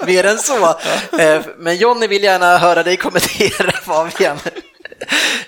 Mer 0.06 0.24
än 0.24 0.38
så. 0.38 0.66
Eh, 1.18 1.42
Men 1.58 1.76
Jonny 1.76 2.06
vill 2.06 2.22
gärna 2.22 2.58
höra 2.58 2.82
dig 2.82 2.96
kommentera 2.96 3.72
Fabian. 3.72 4.38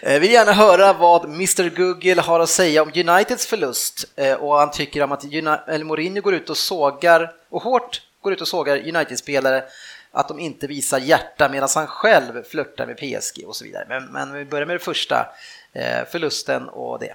Vi 0.03 0.19
Vill 0.19 0.33
gärna 0.33 0.53
höra 0.53 0.93
vad 0.93 1.25
Mr 1.25 1.77
Google 1.77 2.21
har 2.23 2.41
att 2.41 2.49
säga 2.49 2.83
om 2.83 2.89
Uniteds 2.95 3.47
förlust 3.47 4.05
eh, 4.17 4.35
och 4.35 4.55
han 4.55 4.71
tycker 4.71 5.03
om 5.03 5.13
att 5.13 5.25
Uni- 5.25 5.85
Mourinho 5.85 6.21
går 6.21 6.35
ut 6.35 6.51
och 6.51 6.57
sågar 6.57 7.33
och 7.51 7.63
hårt 7.63 8.03
går 8.23 8.33
ut 8.33 8.41
och 8.41 8.49
sågar 8.49 8.77
United-spelare 8.77 9.65
att 10.11 10.29
de 10.29 10.39
inte 10.41 10.67
visar 10.67 10.99
hjärta 10.99 11.49
medan 11.49 11.69
han 11.75 11.87
själv 11.87 12.43
flörtar 12.43 12.87
med 12.87 12.97
PSG 12.97 13.45
och 13.47 13.57
så 13.57 13.65
vidare. 13.65 13.87
Men, 13.89 14.05
men 14.05 14.33
vi 14.33 14.45
börjar 14.45 14.67
med 14.67 14.75
det 14.77 14.85
första, 14.85 15.27
eh, 15.73 16.05
förlusten 16.11 16.69
och 16.69 16.99
det. 16.99 17.15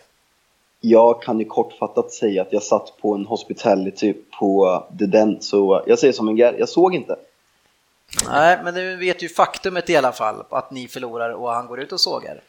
Jag 0.82 1.22
kan 1.22 1.40
ju 1.40 1.46
kortfattat 1.46 2.12
säga 2.12 2.42
att 2.42 2.54
jag 2.54 2.64
satt 2.64 2.94
på 3.02 3.14
en 3.14 3.26
hospitality 3.26 4.14
på 4.40 4.84
The 5.00 5.06
Den, 5.06 5.42
så 5.42 5.84
jag 5.88 6.00
säger 6.00 6.14
som 6.14 6.28
en 6.28 6.38
gär, 6.38 6.56
jag 6.60 6.70
såg 6.70 6.96
inte. 6.96 7.16
Nej, 8.30 8.60
men 8.64 8.74
du 8.74 8.96
vet 8.96 9.24
ju 9.24 9.30
faktumet 9.30 9.90
i 9.90 9.96
alla 9.96 10.12
fall, 10.12 10.44
att 10.50 10.72
ni 10.72 10.88
förlorar 10.88 11.30
och 11.30 11.50
han 11.50 11.68
går 11.68 11.80
ut 11.80 11.92
och 11.92 12.00
sågar. 12.00 12.42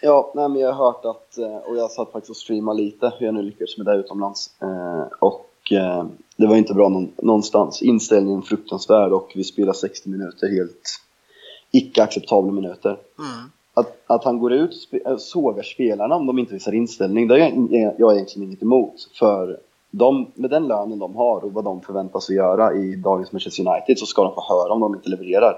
Ja, 0.00 0.32
nej, 0.34 0.48
men 0.48 0.60
jag 0.60 0.72
har 0.72 0.84
hört 0.86 1.04
att, 1.04 1.38
eh, 1.38 1.56
och 1.56 1.76
jag 1.76 1.90
satt 1.90 2.12
faktiskt 2.12 2.30
och 2.30 2.36
streamade 2.36 2.82
lite 2.82 3.12
hur 3.18 3.26
jag 3.26 3.34
nu 3.34 3.42
lyckades 3.42 3.78
med 3.78 3.86
det 3.86 3.94
utomlands. 3.94 4.50
Eh, 4.62 5.06
Och 5.18 5.72
eh, 5.72 6.04
det 6.36 6.46
var 6.46 6.56
inte 6.56 6.74
bra 6.74 6.88
någon, 6.88 7.12
någonstans. 7.16 7.82
Inställningen 7.82 8.42
fruktansvärd 8.42 9.12
och 9.12 9.32
vi 9.34 9.44
spelar 9.44 9.72
60 9.72 10.08
minuter 10.08 10.48
helt 10.48 11.00
icke 11.70 12.02
acceptabla 12.02 12.52
minuter. 12.52 12.90
Mm. 13.18 13.50
Att, 13.74 13.96
att 14.06 14.24
han 14.24 14.38
går 14.38 14.52
ut 14.52 14.88
och 15.04 15.20
sågar 15.20 15.62
spelarna 15.62 16.14
om 16.14 16.26
de 16.26 16.38
inte 16.38 16.54
visar 16.54 16.74
inställning, 16.74 17.28
det 17.28 17.34
har 17.34 17.94
jag, 17.98 18.14
egentligen 18.14 18.48
inget 18.48 18.62
emot. 18.62 18.94
För 19.18 19.58
de, 19.94 20.32
med 20.34 20.50
den 20.50 20.68
lönen 20.68 20.98
de 20.98 21.16
har 21.16 21.44
och 21.44 21.52
vad 21.52 21.64
de 21.64 21.80
förväntas 21.80 22.28
att 22.30 22.36
göra 22.36 22.74
i 22.74 22.96
dagens 22.96 23.32
Manchester 23.32 23.68
United 23.68 23.98
så 23.98 24.06
ska 24.06 24.22
de 24.22 24.34
få 24.34 24.44
höra 24.48 24.72
om 24.72 24.80
de 24.80 24.94
inte 24.94 25.08
levererar. 25.08 25.56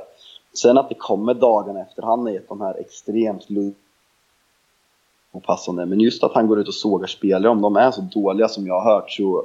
Sen 0.54 0.78
att 0.78 0.88
det 0.88 0.94
kommer 0.94 1.34
dagarna 1.34 1.80
efter 1.80 2.02
han 2.02 2.20
har 2.20 2.30
gett 2.30 2.48
de 2.48 2.60
här 2.60 2.80
extremt 2.80 3.46
och 5.32 5.42
passande, 5.42 5.86
men 5.86 6.00
just 6.00 6.24
att 6.24 6.34
han 6.34 6.46
går 6.46 6.60
ut 6.60 6.68
och 6.68 6.74
sågar 6.74 7.06
spelare 7.06 7.50
om 7.52 7.62
de 7.62 7.76
är 7.76 7.90
så 7.90 8.00
dåliga 8.00 8.48
som 8.48 8.66
jag 8.66 8.80
har 8.80 8.94
hört 8.94 9.10
så 9.10 9.44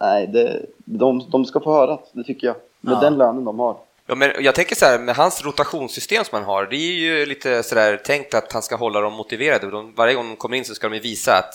nej, 0.00 0.26
det, 0.26 0.66
de, 0.84 1.24
de 1.30 1.44
ska 1.44 1.60
få 1.60 1.72
höra, 1.72 1.98
det 2.12 2.24
tycker 2.24 2.46
jag. 2.46 2.56
Med 2.80 2.94
Ja. 2.94 3.00
den 3.00 3.18
lönen 3.18 3.44
de 3.44 3.58
har. 3.58 3.76
Ja, 4.06 4.14
men 4.14 4.30
jag 4.40 4.54
tänker 4.54 4.76
så 4.76 4.84
här, 4.84 4.98
med 4.98 5.16
hans 5.16 5.44
rotationssystem 5.44 6.24
som 6.24 6.36
han 6.38 6.44
har, 6.44 6.66
det 6.66 6.76
är 6.76 6.92
ju 6.92 7.26
lite 7.26 7.62
sådär 7.62 7.96
tänkt 7.96 8.34
att 8.34 8.52
han 8.52 8.62
ska 8.62 8.76
hålla 8.76 9.00
dem 9.00 9.12
motiverade. 9.12 9.70
De, 9.70 9.92
varje 9.96 10.14
gång 10.14 10.28
de 10.28 10.36
kommer 10.36 10.56
in 10.56 10.64
så 10.64 10.74
ska 10.74 10.88
de 10.88 10.94
ju 10.94 11.00
visa 11.00 11.32
att 11.38 11.54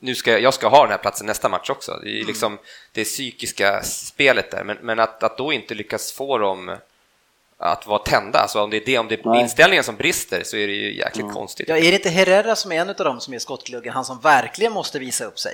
nu 0.00 0.14
ska, 0.14 0.38
jag 0.38 0.54
ska 0.54 0.68
ha 0.68 0.82
den 0.82 0.90
här 0.90 0.98
platsen 0.98 1.26
nästa 1.26 1.48
match 1.48 1.70
också. 1.70 1.98
Det 2.02 2.08
är 2.08 2.14
ju 2.14 2.24
liksom 2.24 2.58
det 2.92 3.04
psykiska 3.04 3.82
spelet 3.82 4.50
där, 4.50 4.64
men, 4.64 4.76
men 4.82 5.00
att, 5.00 5.22
att 5.22 5.38
då 5.38 5.52
inte 5.52 5.74
lyckas 5.74 6.12
få 6.12 6.38
dem 6.38 6.76
att 7.58 7.86
vara 7.86 7.98
tända, 7.98 8.38
alltså 8.38 8.62
om 8.62 8.70
det 8.70 8.76
är, 8.76 8.82
det, 8.86 8.98
om 8.98 9.08
det 9.08 9.24
är 9.24 9.40
inställningen 9.40 9.84
som 9.84 9.96
brister 9.96 10.42
så 10.44 10.56
är 10.56 10.66
det 10.66 10.72
ju 10.72 10.98
jäkligt 10.98 11.32
konstigt. 11.32 11.68
Ja, 11.68 11.76
är 11.76 11.80
det 11.80 11.94
inte 11.94 12.08
Herrera 12.08 12.56
som 12.56 12.72
är 12.72 12.76
en 12.76 12.88
av 12.88 12.94
dem 12.94 13.20
som 13.20 13.34
är 13.34 13.38
skottgluggen, 13.38 13.92
han 13.92 14.04
som 14.04 14.20
verkligen 14.20 14.72
måste 14.72 14.98
visa 14.98 15.24
upp 15.24 15.38
sig? 15.38 15.52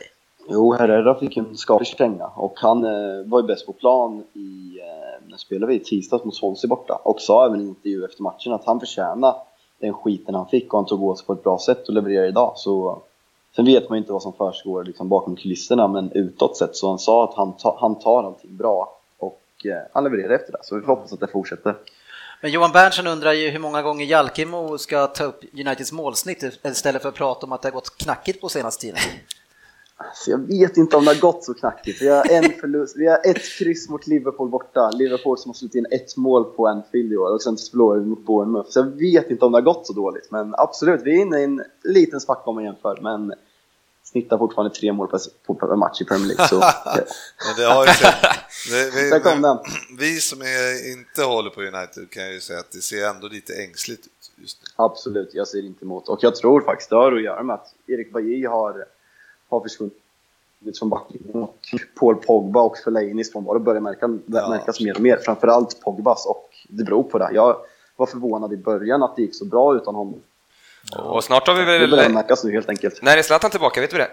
Jo, 0.48 0.72
Herrera 0.72 1.14
fick 1.14 1.36
en 1.36 1.56
skaplig 1.56 1.86
känga 1.86 2.26
och 2.26 2.54
han 2.56 2.84
eh, 2.84 3.26
var 3.26 3.40
ju 3.40 3.46
bäst 3.46 3.66
på 3.66 3.72
plan 3.72 4.24
i, 4.32 4.78
eh, 4.80 5.28
när 5.28 5.36
spelade 5.36 5.72
vi 5.72 5.74
i 5.74 5.84
tisdags 5.84 6.24
mot 6.24 6.36
Swansea 6.36 6.68
borta 6.68 6.94
och 6.94 7.20
sa 7.20 7.46
även 7.46 7.60
i 7.60 7.62
en 7.62 7.68
intervju 7.68 8.04
efter 8.04 8.22
matchen 8.22 8.52
att 8.52 8.64
han 8.64 8.80
förtjänade 8.80 9.36
den 9.80 9.94
skiten 9.94 10.34
han 10.34 10.48
fick 10.48 10.72
och 10.72 10.78
han 10.78 10.86
tog 10.86 11.02
åt 11.02 11.18
sig 11.18 11.26
på 11.26 11.32
ett 11.32 11.42
bra 11.42 11.58
sätt 11.58 11.88
och 11.88 11.94
levererade 11.94 12.28
idag. 12.28 12.52
Så, 12.56 13.02
sen 13.56 13.64
vet 13.64 13.88
man 13.88 13.96
ju 13.96 14.00
inte 14.00 14.12
vad 14.12 14.22
som 14.22 14.32
försiggår 14.32 14.84
liksom 14.84 15.08
bakom 15.08 15.36
kulisserna 15.36 15.88
men 15.88 16.12
utåt 16.12 16.56
sett 16.56 16.76
så 16.76 16.88
han 16.88 16.98
sa 16.98 17.24
att 17.24 17.34
han, 17.34 17.56
ta, 17.56 17.78
han 17.80 17.98
tar 17.98 18.24
allting 18.24 18.56
bra 18.56 19.00
och 19.18 19.42
eh, 19.64 19.86
han 19.92 20.04
levererar 20.04 20.34
efter 20.34 20.52
det 20.52 20.58
så 20.62 20.74
vi 20.74 20.80
får 20.80 20.88
hoppas 20.88 21.12
att 21.12 21.20
det 21.20 21.26
fortsätter. 21.26 21.76
Men 22.40 22.50
Johan 22.50 22.72
Berntsson 22.72 23.06
undrar 23.06 23.32
ju 23.32 23.50
hur 23.50 23.58
många 23.58 23.82
gånger 23.82 24.06
Jalkemo 24.06 24.78
ska 24.78 25.06
ta 25.06 25.24
upp 25.24 25.44
Uniteds 25.52 25.92
målsnitt 25.92 26.42
istället 26.64 27.02
för 27.02 27.08
att 27.08 27.14
prata 27.14 27.46
om 27.46 27.52
att 27.52 27.62
det 27.62 27.68
har 27.68 27.72
gått 27.72 27.96
knackigt 27.96 28.40
på 28.40 28.48
senaste 28.48 28.80
tiden. 28.80 29.00
Så 30.14 30.30
jag 30.30 30.38
vet 30.38 30.76
inte 30.76 30.96
om 30.96 31.04
det 31.04 31.10
har 31.10 31.20
gått 31.20 31.44
så 31.44 31.54
knackigt. 31.54 32.02
Vi 32.02 32.08
har 32.08 32.30
en 32.30 32.52
förlust, 32.60 32.96
vi 32.96 33.06
har 33.06 33.20
ett 33.24 33.58
kryss 33.58 33.88
mot 33.88 34.06
Liverpool 34.06 34.48
borta. 34.48 34.90
Liverpool 34.90 35.38
som 35.38 35.48
har 35.48 35.54
slutit 35.54 35.74
in 35.74 35.86
ett 35.90 36.16
mål 36.16 36.44
på 36.44 36.66
Anfield 36.66 37.12
i 37.12 37.16
år 37.16 37.34
och 37.34 37.42
sen 37.42 37.56
förlorade 37.70 38.00
vi 38.00 38.06
mot 38.06 38.26
Bournemouth. 38.26 38.70
Så 38.70 38.78
jag 38.78 38.86
vet 38.86 39.30
inte 39.30 39.44
om 39.44 39.52
det 39.52 39.58
har 39.58 39.62
gått 39.62 39.86
så 39.86 39.92
dåligt. 39.92 40.30
Men 40.30 40.54
absolut, 40.58 41.00
vi 41.04 41.10
är 41.10 41.22
inne 41.22 41.40
i 41.40 41.44
en 41.44 41.62
liten 41.84 42.20
svacka 42.20 42.42
om 42.44 42.54
man 42.54 42.64
jämför. 42.64 42.98
Men 43.02 43.32
snittar 44.02 44.38
fortfarande 44.38 44.74
tre 44.74 44.92
mål 44.92 45.08
per, 45.08 45.76
match 45.76 46.00
i 46.00 46.04
Premier 46.04 46.26
League. 46.26 46.48
Så, 46.48 46.56
det 47.56 47.64
har 47.64 47.86
ju 47.86 47.92
det, 48.70 48.90
vi, 48.94 49.10
Där 49.10 49.18
kom 49.18 49.42
den. 49.42 49.58
vi 49.98 50.20
som 50.20 50.40
är, 50.40 50.92
inte 50.92 51.22
håller 51.22 51.50
på 51.50 51.60
United 51.60 52.10
kan 52.10 52.32
ju 52.32 52.40
säga 52.40 52.58
att 52.58 52.72
det 52.72 52.80
ser 52.80 53.08
ändå 53.08 53.28
lite 53.28 53.62
ängsligt 53.62 54.06
ut 54.06 54.32
just 54.36 54.58
nu. 54.62 54.84
absolut, 54.84 55.30
jag 55.32 55.48
ser 55.48 55.66
inte 55.66 55.84
emot. 55.84 56.08
Och 56.08 56.18
jag 56.22 56.36
tror 56.36 56.60
faktiskt 56.60 56.90
det 56.90 56.96
har 56.96 57.12
att 57.12 57.22
göra 57.22 57.42
med 57.42 57.54
att 57.54 57.74
Erik 57.86 58.12
Bajy 58.12 58.46
har, 58.46 58.84
har 59.50 59.60
försvunnit 59.60 59.94
från 60.78 60.88
backlinjen. 60.88 61.42
Och 61.42 61.58
Paul 62.00 62.16
Pogba 62.16 62.62
och 62.62 62.78
Fellainis 62.78 63.32
frånvaro 63.32 63.58
börjar 63.58 63.80
märka, 63.80 64.08
märkas 64.26 64.80
mer 64.80 64.94
och 64.94 65.00
mer. 65.00 65.16
Framförallt 65.16 65.80
Pogbas 65.80 66.26
och 66.26 66.48
det 66.68 66.84
beror 66.84 67.02
på 67.02 67.18
det. 67.18 67.30
Jag 67.32 67.56
var 67.96 68.06
förvånad 68.06 68.52
i 68.52 68.56
början 68.56 69.02
att 69.02 69.16
det 69.16 69.22
gick 69.22 69.34
så 69.34 69.44
bra 69.44 69.76
utan 69.76 69.94
honom. 69.94 70.22
Och 70.98 71.24
snart 71.24 71.46
har 71.46 71.54
vi 71.54 71.60
Det 71.60 71.88
börjar 71.88 72.04
väl... 72.04 72.12
märkas 72.12 72.44
nu 72.44 72.52
helt 72.52 72.68
enkelt. 72.68 73.02
När 73.02 73.16
är 73.16 73.22
Zlatan 73.22 73.50
tillbaka? 73.50 73.80
Vet 73.80 73.90
du 73.90 73.98
det? 73.98 74.08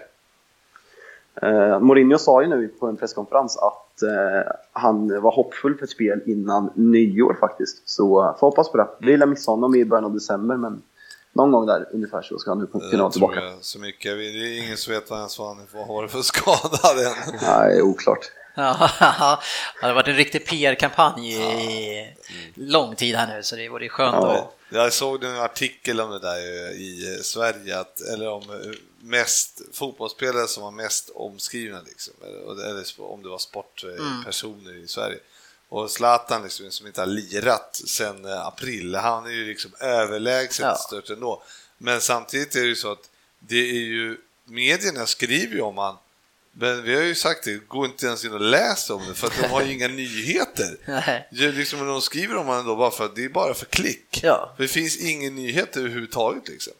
Eh, 1.42 1.80
Mourinho 1.80 2.18
sa 2.18 2.42
ju 2.42 2.48
nu 2.48 2.68
på 2.68 2.86
en 2.86 2.96
presskonferens 2.96 3.56
att 3.56 4.02
eh, 4.02 4.52
han 4.72 5.20
var 5.22 5.30
hoppfull 5.32 5.74
för 5.74 5.84
ett 5.84 5.90
spel 5.90 6.20
innan 6.26 6.70
nyår 6.74 7.36
faktiskt. 7.40 7.88
Så 7.88 8.24
eh, 8.24 8.36
får 8.36 8.46
hoppas 8.46 8.72
på 8.72 8.76
det. 8.76 8.88
Vi 8.98 9.16
lär 9.16 9.26
missa 9.26 9.50
honom 9.50 9.74
i 9.74 9.84
början 9.84 10.04
av 10.04 10.14
december 10.14 10.56
men 10.56 10.82
någon 11.38 11.52
gång 11.52 11.66
där 11.66 11.86
ungefär 11.92 12.22
så 12.22 12.38
ska 12.38 12.50
han 12.50 12.58
nu 12.58 12.66
kunna 12.66 12.84
vara 12.84 12.92
Jag 12.92 12.98
tror 13.00 13.10
tillbaka. 13.10 13.44
jag 13.44 13.64
så 13.64 13.78
mycket. 13.78 14.16
Det 14.18 14.24
är 14.26 14.58
ingen 14.64 14.76
som 14.76 14.92
vet 14.94 15.10
vad 15.10 15.18
ens 15.18 15.38
vad 15.38 15.48
han 15.56 15.66
har 15.88 16.08
för 16.08 16.22
skada 16.22 17.08
än. 17.10 17.38
Nej, 17.42 17.82
oklart. 17.82 18.30
Ja, 18.60 18.90
det 19.80 19.86
har 19.86 19.94
varit 19.94 20.08
en 20.08 20.14
riktig 20.16 20.46
PR-kampanj 20.46 21.34
i 21.34 22.14
lång 22.54 22.96
tid 22.96 23.14
här 23.16 23.36
nu 23.36 23.42
så 23.42 23.56
det 23.56 23.68
vore 23.68 23.88
skönt 23.88 24.14
Ja. 24.20 24.32
att... 24.38 24.54
Jag 24.70 24.92
såg 24.92 25.24
en 25.24 25.36
artikel 25.40 26.00
om 26.00 26.10
det 26.10 26.18
där 26.18 26.38
i 26.72 27.18
Sverige, 27.22 27.78
att, 27.80 28.00
eller 28.00 28.28
om 28.28 28.42
eh, 28.50 28.56
mest 29.00 29.60
fotbollsspelare 29.72 30.46
som 30.46 30.62
var 30.62 30.70
mest 30.70 31.10
omskrivna, 31.14 31.80
liksom, 31.86 32.14
eller 32.22 32.70
eller 32.70 32.84
om 32.98 33.22
det 33.22 33.28
var 33.28 33.38
sportpersoner 33.38 34.84
i 34.84 34.86
Sverige. 34.88 35.18
Och 35.68 35.90
Zlatan 35.90 36.42
liksom, 36.42 36.70
som 36.70 36.86
inte 36.86 37.00
har 37.00 37.06
lirat 37.06 37.80
sedan 37.86 38.24
eh, 38.24 38.46
april, 38.46 38.94
han 38.94 39.26
är 39.26 39.30
ju 39.30 39.44
liksom 39.46 39.70
överlägset 39.80 40.64
Ja. 40.64 40.74
störst 40.74 41.10
ändå. 41.10 41.42
Men 41.78 42.00
samtidigt 42.00 42.56
är 42.56 42.60
det 42.60 42.66
ju 42.66 42.76
så 42.76 42.92
att 42.92 43.10
det 43.38 43.56
är 43.70 43.72
ju, 43.74 44.16
medierna 44.44 45.06
skriver 45.06 45.54
ju 45.54 45.60
om 45.60 45.78
han 45.78 45.96
men 46.60 46.82
vi 46.82 46.94
har 46.96 47.02
ju 47.02 47.14
sagt 47.14 47.44
det, 47.44 47.68
gå 47.68 47.84
inte 47.84 48.06
ens 48.06 48.24
in 48.24 48.32
och 48.32 48.40
läs 48.40 48.90
om 48.90 49.06
det 49.08 49.14
för 49.14 49.26
att 49.26 49.32
de 49.42 49.48
har 49.48 49.62
ju 49.62 49.72
inga 49.74 49.88
nyheter. 49.88 50.76
Nej. 50.86 51.28
Det 51.32 51.44
är 51.44 51.52
liksom, 51.52 51.86
de 51.86 52.00
skriver 52.02 52.36
om 52.36 52.46
honom 52.46 52.66
då 52.66 52.76
bara 52.76 52.90
för 52.90 53.04
att 53.04 53.16
det 53.16 53.24
är 53.24 53.28
bara 53.28 53.54
för 53.54 53.66
klick. 53.66 54.20
Ja. 54.22 54.52
För 54.56 54.62
det 54.62 54.68
finns 54.68 54.96
ingen 54.96 55.34
nyhet 55.34 55.76
överhuvudtaget 55.76 56.48
liksom. 56.48 56.72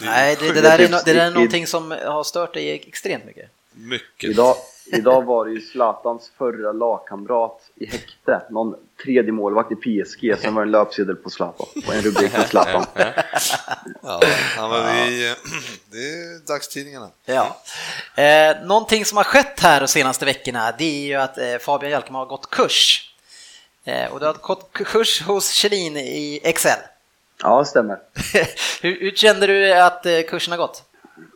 Det 0.00 0.04
Nej, 0.06 0.36
det, 0.40 0.52
det, 0.52 0.60
där 0.60 0.78
är, 0.78 0.88
no- 0.88 1.02
det 1.04 1.12
där 1.12 1.26
är 1.26 1.30
någonting 1.30 1.66
som 1.66 1.90
har 1.90 2.24
stört 2.24 2.54
dig 2.54 2.70
extremt 2.88 3.24
mycket. 3.24 3.50
Mycket. 3.72 4.30
Idag, 4.30 4.56
idag 4.92 5.24
var 5.24 5.44
det 5.44 5.52
ju 5.52 5.60
Zlatans 5.60 6.30
förra 6.38 6.72
lagkamrat 6.72 7.70
i 7.74 7.86
häkte, 7.86 8.42
någon 8.50 8.74
tredje 9.04 9.32
målvakt 9.32 9.72
i 9.72 9.76
PSG, 9.76 10.34
sen 10.38 10.54
var 10.54 10.62
en 10.62 10.70
löpsedel 10.70 11.16
på 11.16 11.30
Zlatan, 11.30 11.66
och 11.86 11.94
en 11.94 12.02
rubrik 12.02 12.34
på 12.34 12.42
Zlatan. 12.42 12.84
Ja, 14.02 14.20
men 14.56 15.08
vi, 15.08 15.34
det 15.90 15.98
är 15.98 16.46
dagstidningarna. 16.46 17.08
Ja. 17.24 17.56
Eh, 18.22 18.66
någonting 18.66 19.04
som 19.04 19.16
har 19.16 19.24
skett 19.24 19.60
här 19.60 19.80
de 19.80 19.88
senaste 19.88 20.24
veckorna 20.24 20.72
det 20.78 20.84
är 20.84 21.06
ju 21.06 21.14
att 21.14 21.38
eh, 21.38 21.56
Fabian 21.60 21.92
Jalkemo 21.92 22.18
har 22.18 22.26
gått 22.26 22.50
kurs. 22.50 23.12
Eh, 23.84 24.12
och 24.12 24.20
du 24.20 24.26
har 24.26 24.34
gått 24.34 24.72
kurs 24.72 25.22
hos 25.22 25.50
Kjellin 25.50 25.96
i 25.96 26.40
Excel. 26.42 26.78
Ja, 27.42 27.58
det 27.58 27.66
stämmer. 27.66 27.98
hur, 28.82 29.00
hur 29.00 29.10
kände 29.10 29.46
du 29.46 29.72
att 29.72 30.06
eh, 30.06 30.20
kursen 30.20 30.52
har 30.52 30.58
gått? 30.58 30.84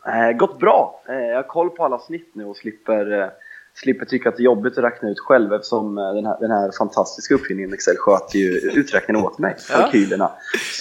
Eh, 0.07 0.31
gått 0.31 0.59
bra. 0.59 1.01
Eh, 1.09 1.15
jag 1.15 1.35
har 1.35 1.43
koll 1.43 1.69
på 1.69 1.85
alla 1.85 1.99
snitt 1.99 2.29
nu 2.33 2.45
och 2.45 2.57
slipper, 2.57 3.31
slipper 3.75 4.05
tycka 4.05 4.29
att 4.29 4.37
det 4.37 4.41
är 4.41 4.45
jobbigt 4.45 4.77
att 4.77 4.83
räkna 4.83 5.09
ut 5.09 5.19
själv 5.19 5.53
eftersom 5.53 5.97
eh, 5.97 6.13
den, 6.13 6.25
här, 6.25 6.37
den 6.39 6.51
här 6.51 6.71
fantastiska 6.77 7.35
uppfinningen 7.35 7.73
Excel 7.73 7.95
sköter 7.97 8.39
ju 8.39 8.51
uträkningen 8.57 9.25
åt 9.25 9.37
mig, 9.39 9.55
Ja. 9.69 9.75
kalkylerna. 9.77 10.31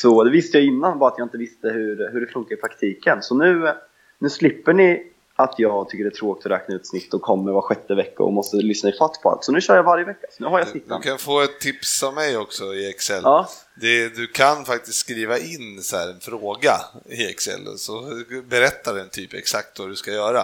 Så 0.00 0.24
det 0.24 0.30
visste 0.30 0.58
jag 0.58 0.66
innan, 0.66 0.98
bara 0.98 1.10
att 1.10 1.18
jag 1.18 1.24
inte 1.26 1.38
visste 1.38 1.68
hur, 1.68 2.10
hur 2.12 2.20
det 2.20 2.26
funkar 2.32 2.54
i 2.54 2.58
praktiken. 2.58 3.22
Så 3.22 3.34
nu, 3.34 3.72
nu 4.18 4.30
slipper 4.30 4.72
ni 4.72 5.10
att 5.36 5.54
jag 5.58 5.88
tycker 5.88 6.04
det 6.04 6.08
är 6.10 6.14
tråkigt 6.14 6.46
att 6.46 6.52
räkna 6.52 6.74
ut 6.74 6.86
snitt 6.86 7.14
och 7.14 7.22
kommer 7.22 7.52
var 7.52 7.60
sjätte 7.62 7.94
vecka 7.94 8.22
och 8.22 8.32
måste 8.32 8.56
lyssna 8.56 8.90
i 8.90 8.92
fatt 8.92 9.20
på 9.22 9.30
allt. 9.30 9.44
Så 9.44 9.52
nu 9.52 9.60
kör 9.60 9.76
jag 9.76 9.82
varje 9.82 10.04
vecka, 10.04 10.26
så 10.30 10.42
nu 10.44 10.48
har 10.48 10.58
jag 10.58 10.66
Du 10.66 10.70
snittan. 10.70 11.02
kan 11.02 11.18
få 11.18 11.40
ett 11.42 11.60
tips 11.60 12.02
av 12.02 12.14
mig 12.14 12.36
också 12.36 12.64
i 12.64 12.88
Excel. 12.90 13.20
Ja. 13.24 13.48
Det, 13.80 14.08
du 14.16 14.26
kan 14.26 14.64
faktiskt 14.64 14.98
skriva 14.98 15.38
in 15.38 15.82
så 15.82 15.96
en 15.96 16.20
fråga 16.20 16.72
i 17.06 17.26
Excel 17.30 17.66
och 17.72 17.80
så 17.80 18.02
berättar 18.48 18.94
den 18.94 19.08
typ 19.08 19.34
exakt 19.34 19.78
vad 19.78 19.88
du 19.88 19.96
ska 19.96 20.10
göra. 20.10 20.40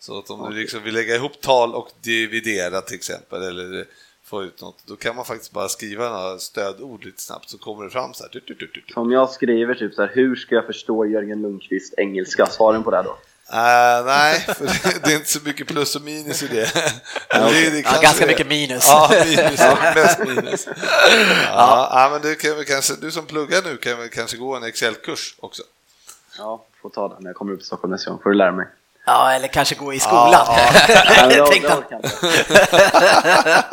Så 0.00 0.18
att 0.18 0.30
om 0.30 0.50
du 0.50 0.56
liksom 0.56 0.82
vill 0.82 0.94
lägga 0.94 1.14
ihop 1.14 1.40
tal 1.40 1.74
och 1.74 1.90
dividera 2.00 2.80
till 2.80 2.94
exempel 2.96 3.42
eller 3.42 3.84
få 4.24 4.44
ut 4.44 4.60
något, 4.62 4.86
då 4.86 4.96
kan 4.96 5.16
man 5.16 5.24
faktiskt 5.24 5.52
bara 5.52 5.68
skriva 5.68 6.08
några 6.08 6.38
stödord 6.38 7.04
lite 7.04 7.22
snabbt 7.22 7.50
så 7.50 7.58
kommer 7.58 7.84
det 7.84 7.90
fram 7.90 8.14
så 8.14 8.24
här. 8.24 8.42
Du. 8.58 8.82
Om 8.94 9.12
jag 9.12 9.30
skriver 9.30 9.74
typ 9.74 9.94
så 9.94 10.02
här, 10.02 10.10
hur 10.14 10.36
ska 10.36 10.54
jag 10.54 10.66
förstå 10.66 11.06
Jörgen 11.06 11.42
Lundqvist 11.42 11.94
engelska? 11.98 12.46
Svaren 12.46 12.82
på 12.82 12.90
det 12.90 13.02
då? 13.02 13.16
Äh, 13.52 14.04
nej, 14.04 14.40
för 14.40 14.64
det, 15.04 15.12
är 15.12 15.16
inte 15.16 15.28
så 15.28 15.38
mycket 15.44 15.66
plus 15.66 15.96
och 15.96 16.02
minus 16.02 16.42
i 16.42 16.46
det. 16.46 16.72
Det, 17.30 17.70
det 17.70 17.80
Ja, 17.80 18.00
ganska 18.02 18.26
mycket 18.26 18.46
minus. 18.46 18.84
Ja, 18.88 19.10
minus. 19.24 19.60
Mest 19.94 20.18
minus. 20.18 20.68
Ja, 21.46 21.90
ja, 21.92 22.08
men 22.12 22.22
du, 22.22 22.34
kan 22.34 22.56
väl 22.56 22.64
kanske, 22.64 22.94
du 23.00 23.10
som 23.10 23.26
pluggar 23.26 23.62
nu 23.64 23.76
kan 23.76 23.98
väl 23.98 24.08
kanske 24.08 24.36
gå 24.36 24.56
en 24.56 24.62
Excel-kurs 24.62 25.34
också? 25.40 25.62
Ja, 26.38 26.64
får 26.82 26.90
ta 26.90 27.08
det 27.08 27.16
när 27.20 27.28
jag 27.28 27.36
kommer 27.36 27.52
upp 27.52 27.58
till 27.58 27.66
Stockholm 27.66 27.92
nästa 27.92 28.10
gång, 28.10 28.20
får 28.22 28.30
du 28.30 28.36
lära 28.36 28.52
mig. 28.52 28.66
Ja, 29.04 29.32
eller 29.32 29.48
kanske 29.48 29.74
gå 29.74 29.92
i 29.92 30.00
skolan. 30.00 30.32
Ja, 30.32 31.54
inte. 31.56 31.76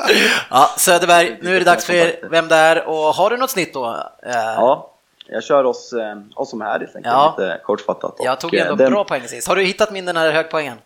ja, 0.49 0.69
Söderberg, 0.77 1.37
nu 1.41 1.55
är 1.55 1.59
det 1.59 1.65
dags 1.65 1.85
för 1.85 1.93
er 1.93 2.15
vem 2.29 2.47
det 2.47 2.55
är 2.55 2.87
och 2.87 2.95
har 2.97 3.29
du 3.29 3.37
något 3.37 3.49
snitt 3.49 3.73
då? 3.73 3.85
Eh, 4.23 4.31
Ja, 4.35 4.93
jag 5.27 5.43
kör 5.43 5.63
oss, 5.63 5.93
eh, 5.93 6.17
oss 6.35 6.49
som 6.49 6.61
är 6.61 6.65
helt 6.79 6.95
enkelt, 6.95 7.05
Ja. 7.05 7.35
lite 7.37 7.59
kortfattat. 7.63 8.15
Jag 8.19 8.39
tog 8.39 8.55
ändå 8.55 8.71
eh, 8.73 8.77
den, 8.77 8.91
bra 8.91 9.03
poäng 9.03 9.27
sist. 9.27 9.47
Har 9.47 9.55
du 9.55 9.63
hittat 9.63 9.91
min 9.91 10.05
den 10.05 10.17
här 10.17 10.31
högpoängen? 10.31 10.77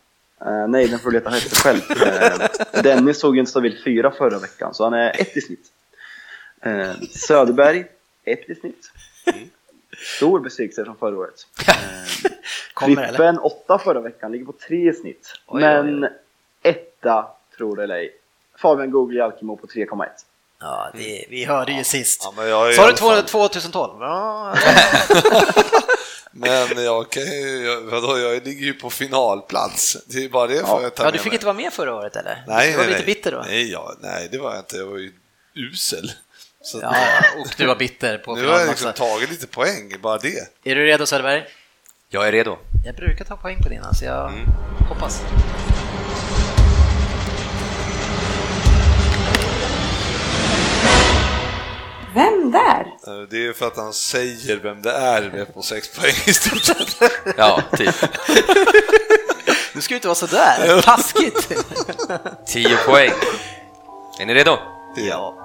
eh, 0.46 0.68
nej, 0.68 0.88
den 0.88 1.00
får 1.00 1.12
du 1.12 1.20
leta 1.20 1.38
efter 1.38 1.56
själv. 1.56 1.82
Eh, 2.74 2.82
Dennis 2.84 3.20
såg 3.20 3.36
ju 3.36 3.40
en 3.40 3.48
stabil 3.48 3.82
fyra 3.84 4.12
förra 4.12 4.40
veckan, 4.40 4.74
så 4.74 4.84
han 4.84 4.94
är 4.94 5.22
ett 5.22 5.38
i 5.38 5.42
snitt. 5.42 5.66
Eh, 6.66 6.92
Söderberg, 7.28 7.86
ett 8.26 8.50
i 8.50 8.56
snitt. 8.56 8.92
Stor 10.18 10.40
besvikelse 10.40 10.86
från 10.86 10.98
förra 10.98 11.18
året. 11.18 11.48
Eh, 12.82 12.88
eller? 12.88 13.08
Frippen, 13.08 13.40
åtta 13.40 13.78
förra 13.80 14.00
veckan, 14.00 14.32
ligger 14.32 14.46
på 14.46 14.54
tre 14.68 14.90
i 14.90 14.94
snitt. 14.94 15.34
Oj, 15.48 15.64
oj, 15.66 15.84
Men 15.84 16.10
etta, 16.64 17.28
tror 17.58 17.76
det 17.76 17.84
eller 17.84 17.96
ej, 17.96 18.12
Fabian 18.62 18.92
Google 18.92 19.18
Jalkemo 19.20 19.58
på 19.58 19.68
3,1. 19.68 20.06
Ja, 20.60 20.92
det, 20.94 21.26
vi 21.30 21.46
hörde 21.46 21.72
ju 21.72 21.84
sist. 21.84 22.22
Ja, 22.24 22.34
men 22.38 22.48
jag 22.50 22.68
är 22.68 22.72
i 22.72 22.76
Sa 22.76 22.82
du 22.82 22.88
alla 22.88 22.98
fall- 22.98 23.24
2012? 23.24 23.94
Ja, 24.00 24.56
Men 26.32 26.84
jag 26.84 27.10
kan 27.10 27.24
ju, 27.24 27.66
jag, 27.66 27.82
vadå, 27.82 28.18
jag 28.20 28.46
ligger 28.48 28.66
ju 28.66 28.74
på 28.74 28.90
finalplats. 28.90 29.98
Det 30.08 30.26
är 30.26 30.30
bara 30.30 30.48
det 30.48 30.56
Ja. 30.56 30.66
får 30.66 30.84
jag 30.84 30.96
ta 30.96 31.04
ja, 31.04 31.08
med 31.08 31.14
du 31.14 31.18
fick 31.20 31.26
mig. 31.32 31.34
inte 31.36 31.46
vara 31.46 31.58
med 31.58 31.74
förra 31.74 31.96
året 31.96 32.16
eller? 32.16 32.44
Nej, 32.48 32.72
du 32.72 32.78
var 32.78 32.84
nej, 32.84 32.88
lite 32.94 33.06
nej. 33.06 33.16
bitter 33.16 33.32
då? 33.32 33.44
Nej, 33.48 33.72
ja, 33.72 33.94
nej, 34.00 34.30
det 34.32 34.38
var 34.38 34.50
jag 34.52 34.60
inte. 34.60 34.78
Jag 34.78 34.86
var 34.86 34.98
ju 34.98 35.12
usel. 35.56 36.12
Så 36.64 36.80
Ja, 36.82 36.96
och 37.40 37.48
du 37.58 37.66
var 37.66 37.76
bitter 37.76 38.18
på 38.18 38.36
nu 38.36 38.48
har 38.48 38.60
jag 38.60 38.68
liksom 38.70 38.94
tagit 38.94 39.30
lite 39.30 39.48
poäng, 39.48 39.94
bara 40.02 40.18
det. 40.18 40.48
Är 40.64 40.76
du 40.76 40.86
redo 40.86 41.06
Söderberg? 41.06 41.44
Jag 42.10 42.28
är 42.28 42.32
redo. 42.32 42.58
Jag 42.86 42.96
brukar 42.96 43.26
ta 43.26 43.38
poäng 43.38 43.58
på 43.64 43.70
dina, 43.70 43.94
så 43.94 44.06
jag 44.06 44.30
Mm. 44.34 44.46
hoppas. 44.90 45.22
Vem 52.16 52.52
där? 52.52 52.80
Eh, 53.08 53.22
Det 53.30 53.46
är 53.48 53.54
för 53.54 53.68
att 53.68 53.78
han 53.78 53.94
säger 53.94 54.58
vem 54.58 54.82
det 54.82 54.92
är 54.92 55.22
med 55.32 55.54
på 55.54 55.62
sex 55.62 55.88
poäng 56.00 56.14
i 56.26 56.34
stort 56.34 56.64
sett. 56.64 56.98
Ja, 57.38 57.62
typ. 57.78 57.96
Du 59.74 59.82
ska 59.82 59.94
ju 59.94 59.96
inte 59.98 60.08
vara 60.08 60.16
sådär, 60.16 60.82
taskigt. 60.82 61.52
10 62.48 62.78
poäng. 62.78 63.12
Är 64.20 64.26
ni 64.26 64.34
redo? 64.34 64.58
Ja. 64.96 65.41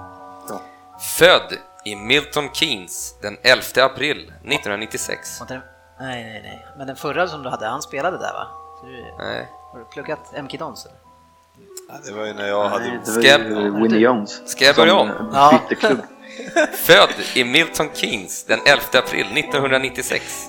Född 1.19 1.59
i 1.85 1.97
Milton 1.97 2.49
Keynes 2.53 3.15
den 3.23 3.37
11 3.43 3.63
april 3.85 4.17
1996. 4.19 5.41
Var 5.41 5.45
inte 5.45 5.55
det- 5.55 5.61
Nej, 6.05 6.25
nej, 6.25 6.41
nej. 6.43 6.67
Men 6.79 6.87
den 6.87 6.97
förra 6.97 7.29
som 7.29 7.43
du 7.43 7.49
hade, 7.49 7.67
han 7.67 7.83
spelade 7.83 8.19
där 8.19 8.33
va? 8.33 8.47
Du, 8.85 9.05
Nej. 9.19 9.49
har 9.73 9.79
du 9.79 9.85
pluggat 9.85 10.33
MK 10.43 10.59
Dons? 10.59 10.87
eller? 10.87 10.97
Ja, 11.89 11.95
Det 12.07 12.13
var 12.13 12.27
ju 12.27 12.33
när 12.35 12.49
jag 12.49 12.69
hade... 12.69 12.85
Det 12.85 13.39
var 13.55 13.81
Winnie 13.81 13.99
Jones. 13.99 14.51
Ska 14.51 14.65
jag 14.65 14.77
börja 14.77 14.95
om? 14.95 15.09
eh, 15.11 15.15
Ja. 15.33 15.61
Klubb. 15.69 15.99
Född 16.73 17.09
i 17.35 17.45
Milton 17.45 17.89
Keynes 17.95 18.45
den 18.45 18.59
11 18.67 18.83
april 18.99 19.27
1996. 19.39 20.49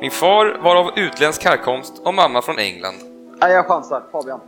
Min 0.00 0.10
far 0.10 0.58
var 0.62 0.76
av 0.76 0.98
utländsk 0.98 1.44
härkomst 1.44 1.98
och 2.04 2.14
mamma 2.14 2.42
från 2.42 2.58
England. 2.58 2.94
Nej, 3.40 3.52
jag 3.52 3.66
chansar. 3.66 4.02
Fabian. 4.12 4.40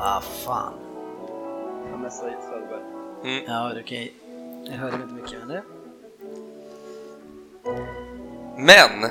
Ah, 0.00 0.20
fan. 0.20 0.72
Jag 1.90 1.98
messar 3.22 3.38
i 3.38 3.44
Söderberg. 3.44 3.44
Ja, 3.46 3.80
okej. 3.80 4.12
Jag 4.64 4.72
hörde 4.72 4.96
inte 4.96 5.14
mycket. 5.14 5.38
Men 5.38 5.48
det... 5.48 5.62
Men 8.56 9.10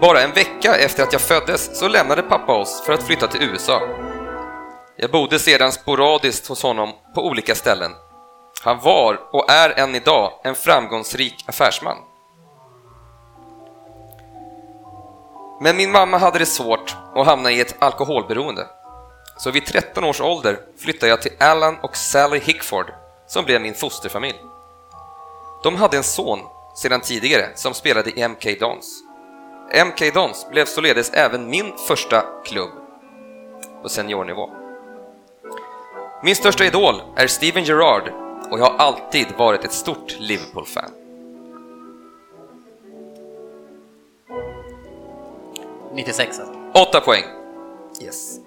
bara 0.00 0.20
en 0.22 0.32
vecka 0.32 0.76
efter 0.76 1.02
att 1.02 1.12
jag 1.12 1.22
föddes 1.22 1.78
så 1.78 1.88
lämnade 1.88 2.22
pappa 2.22 2.52
oss 2.52 2.82
för 2.86 2.92
att 2.92 3.02
flytta 3.02 3.26
till 3.26 3.42
USA. 3.42 3.80
Jag 4.96 5.10
bodde 5.10 5.38
sedan 5.38 5.72
sporadiskt 5.72 6.46
hos 6.46 6.62
honom 6.62 6.92
på 7.14 7.26
olika 7.26 7.54
ställen. 7.54 7.90
Han 8.64 8.78
var 8.78 9.20
och 9.32 9.50
är 9.50 9.70
än 9.70 9.94
idag 9.94 10.32
en 10.44 10.54
framgångsrik 10.54 11.44
affärsman. 11.48 11.96
Men 15.60 15.76
min 15.76 15.92
mamma 15.92 16.18
hade 16.18 16.38
det 16.38 16.46
svårt 16.46 16.96
och 17.14 17.24
hamnade 17.24 17.54
i 17.54 17.60
ett 17.60 17.82
alkoholberoende. 17.82 18.66
Så 19.40 19.50
vid 19.50 19.66
13 19.66 20.04
års 20.04 20.20
ålder 20.20 20.60
flyttade 20.78 21.10
jag 21.10 21.22
till 21.22 21.32
Alan 21.38 21.76
och 21.82 21.96
Sally 21.96 22.38
Hickford 22.38 22.86
som 23.26 23.44
blev 23.44 23.60
min 23.60 23.74
fosterfamilj. 23.74 24.40
De 25.62 25.76
hade 25.76 25.96
en 25.96 26.02
son 26.02 26.38
sedan 26.76 27.00
tidigare 27.00 27.48
som 27.54 27.74
spelade 27.74 28.10
i 28.10 28.28
MK 28.28 28.60
Dons. 28.60 29.02
MK 29.86 30.14
Dons 30.14 30.46
blev 30.50 30.64
således 30.64 31.10
även 31.10 31.50
min 31.50 31.72
första 31.88 32.24
klubb 32.44 32.70
på 33.82 33.88
seniornivå. 33.88 34.50
Min 36.22 36.36
största 36.36 36.64
idol 36.64 37.02
är 37.16 37.26
Steven 37.26 37.64
Gerrard 37.64 38.12
och 38.50 38.58
jag 38.58 38.64
har 38.64 38.78
alltid 38.78 39.26
varit 39.38 39.64
ett 39.64 39.72
stort 39.72 40.16
Liverpool-fan. 40.18 40.90
96 45.94 46.40
alltså. 46.40 46.54
8 46.74 47.00
poäng. 47.00 47.24
Yes. 48.02 48.39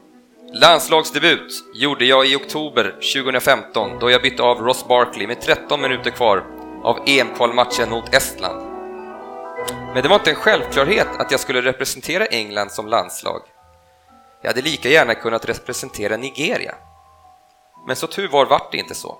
Landslagsdebut 0.56 1.64
gjorde 1.74 2.06
jag 2.06 2.28
i 2.28 2.36
oktober 2.36 2.96
2015 3.14 4.00
då 4.00 4.12
jag 4.12 4.22
bytte 4.22 4.44
av 4.44 4.58
Ross 4.58 4.88
Barkley 4.88 5.28
med 5.28 5.42
13 5.42 5.82
minuter 5.82 6.12
kvar 6.12 6.46
av 6.84 7.00
EM-kvalmatchen 7.08 7.90
mot 7.90 8.14
Estland. 8.14 8.68
Men 9.94 10.04
det 10.04 10.10
var 10.10 10.16
inte 10.16 10.30
en 10.30 10.36
självklarhet 10.36 11.08
att 11.20 11.32
jag 11.32 11.40
skulle 11.40 11.62
representera 11.62 12.26
England 12.26 12.72
som 12.72 12.88
landslag. 12.88 13.42
Jag 14.42 14.50
hade 14.50 14.62
lika 14.62 14.90
gärna 14.90 15.16
kunnat 15.16 15.50
representera 15.50 16.18
Nigeria. 16.18 16.76
Men 17.88 17.96
så 17.96 18.08
tur 18.08 18.28
var 18.28 18.46
vart 18.46 18.72
det 18.72 18.78
inte 18.78 18.96
så. 18.96 19.18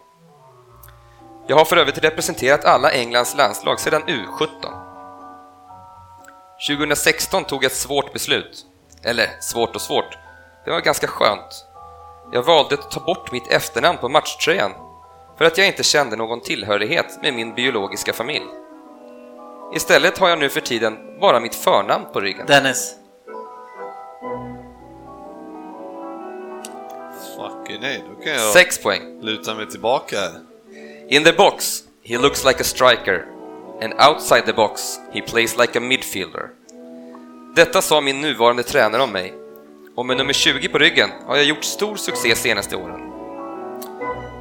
Jag 1.48 1.56
har 1.56 1.66
för 1.66 1.78
övrigt 1.78 2.04
representerat 2.04 2.66
alla 2.66 2.92
Englands 2.92 3.38
landslag 3.38 3.80
sedan 3.80 4.04
U17. 4.04 4.50
2016 6.68 7.44
tog 7.44 7.64
jag 7.64 7.72
ett 7.72 7.78
svårt 7.78 8.14
beslut. 8.14 8.66
Eller 9.04 9.28
svårt 9.42 9.76
och 9.76 9.82
svårt, 9.82 10.18
det 10.66 10.72
var 10.72 10.82
ganska 10.82 11.08
skönt. 11.08 11.66
Jag 12.32 12.44
valde 12.44 12.76
att 12.76 12.92
ta 12.92 13.00
bort 13.00 13.32
mitt 13.32 13.52
efternamn 13.52 13.98
på 13.98 14.10
matchtröjan 14.10 14.72
för 15.38 15.46
att 15.46 15.58
jag 15.58 15.68
inte 15.68 15.84
kände 15.84 16.16
någon 16.16 16.42
tillhörighet 16.42 17.22
med 17.22 17.34
min 17.34 17.54
biologiska 17.56 18.14
familj. 18.14 18.46
Istället 19.76 20.18
har 20.18 20.30
jag 20.30 20.40
nu 20.40 20.50
för 20.50 20.62
tiden 20.62 21.20
bara 21.20 21.40
mitt 21.40 21.56
förnamn 21.56 22.06
på 22.14 22.20
ryggen. 22.20 22.46
Dennis. 22.48 22.96
Fucking 27.38 27.82
nej, 27.82 28.04
då 28.10 28.24
kan 28.24 28.34
jag 28.34 28.42
Sex 28.54 28.78
poäng. 28.84 29.22
luta 29.22 29.56
mig 29.56 29.68
tillbaka 29.70 30.20
här. 30.20 30.32
In 31.08 31.24
the 31.24 31.34
box, 31.34 31.84
he 32.04 32.18
looks 32.18 32.46
like 32.46 32.62
a 32.62 32.64
striker. 32.64 33.26
And 33.82 33.94
outside 34.10 34.46
the 34.46 34.54
box, 34.54 35.00
he 35.12 35.22
plays 35.22 35.58
like 35.58 35.78
a 35.78 35.82
midfielder. 35.82 36.50
Detta 37.56 37.82
sa 37.82 38.02
min 38.02 38.22
nuvarande 38.22 38.64
tränare 38.64 39.02
om 39.02 39.12
mig. 39.12 39.34
Och 39.96 40.06
med 40.06 40.18
nummer 40.18 40.34
20 40.34 40.70
på 40.70 40.78
ryggen 40.78 41.10
har 41.28 41.36
jag 41.36 41.46
gjort 41.46 41.64
stor 41.64 41.96
succé 41.96 42.36
senaste 42.36 42.76
åren. 42.76 43.14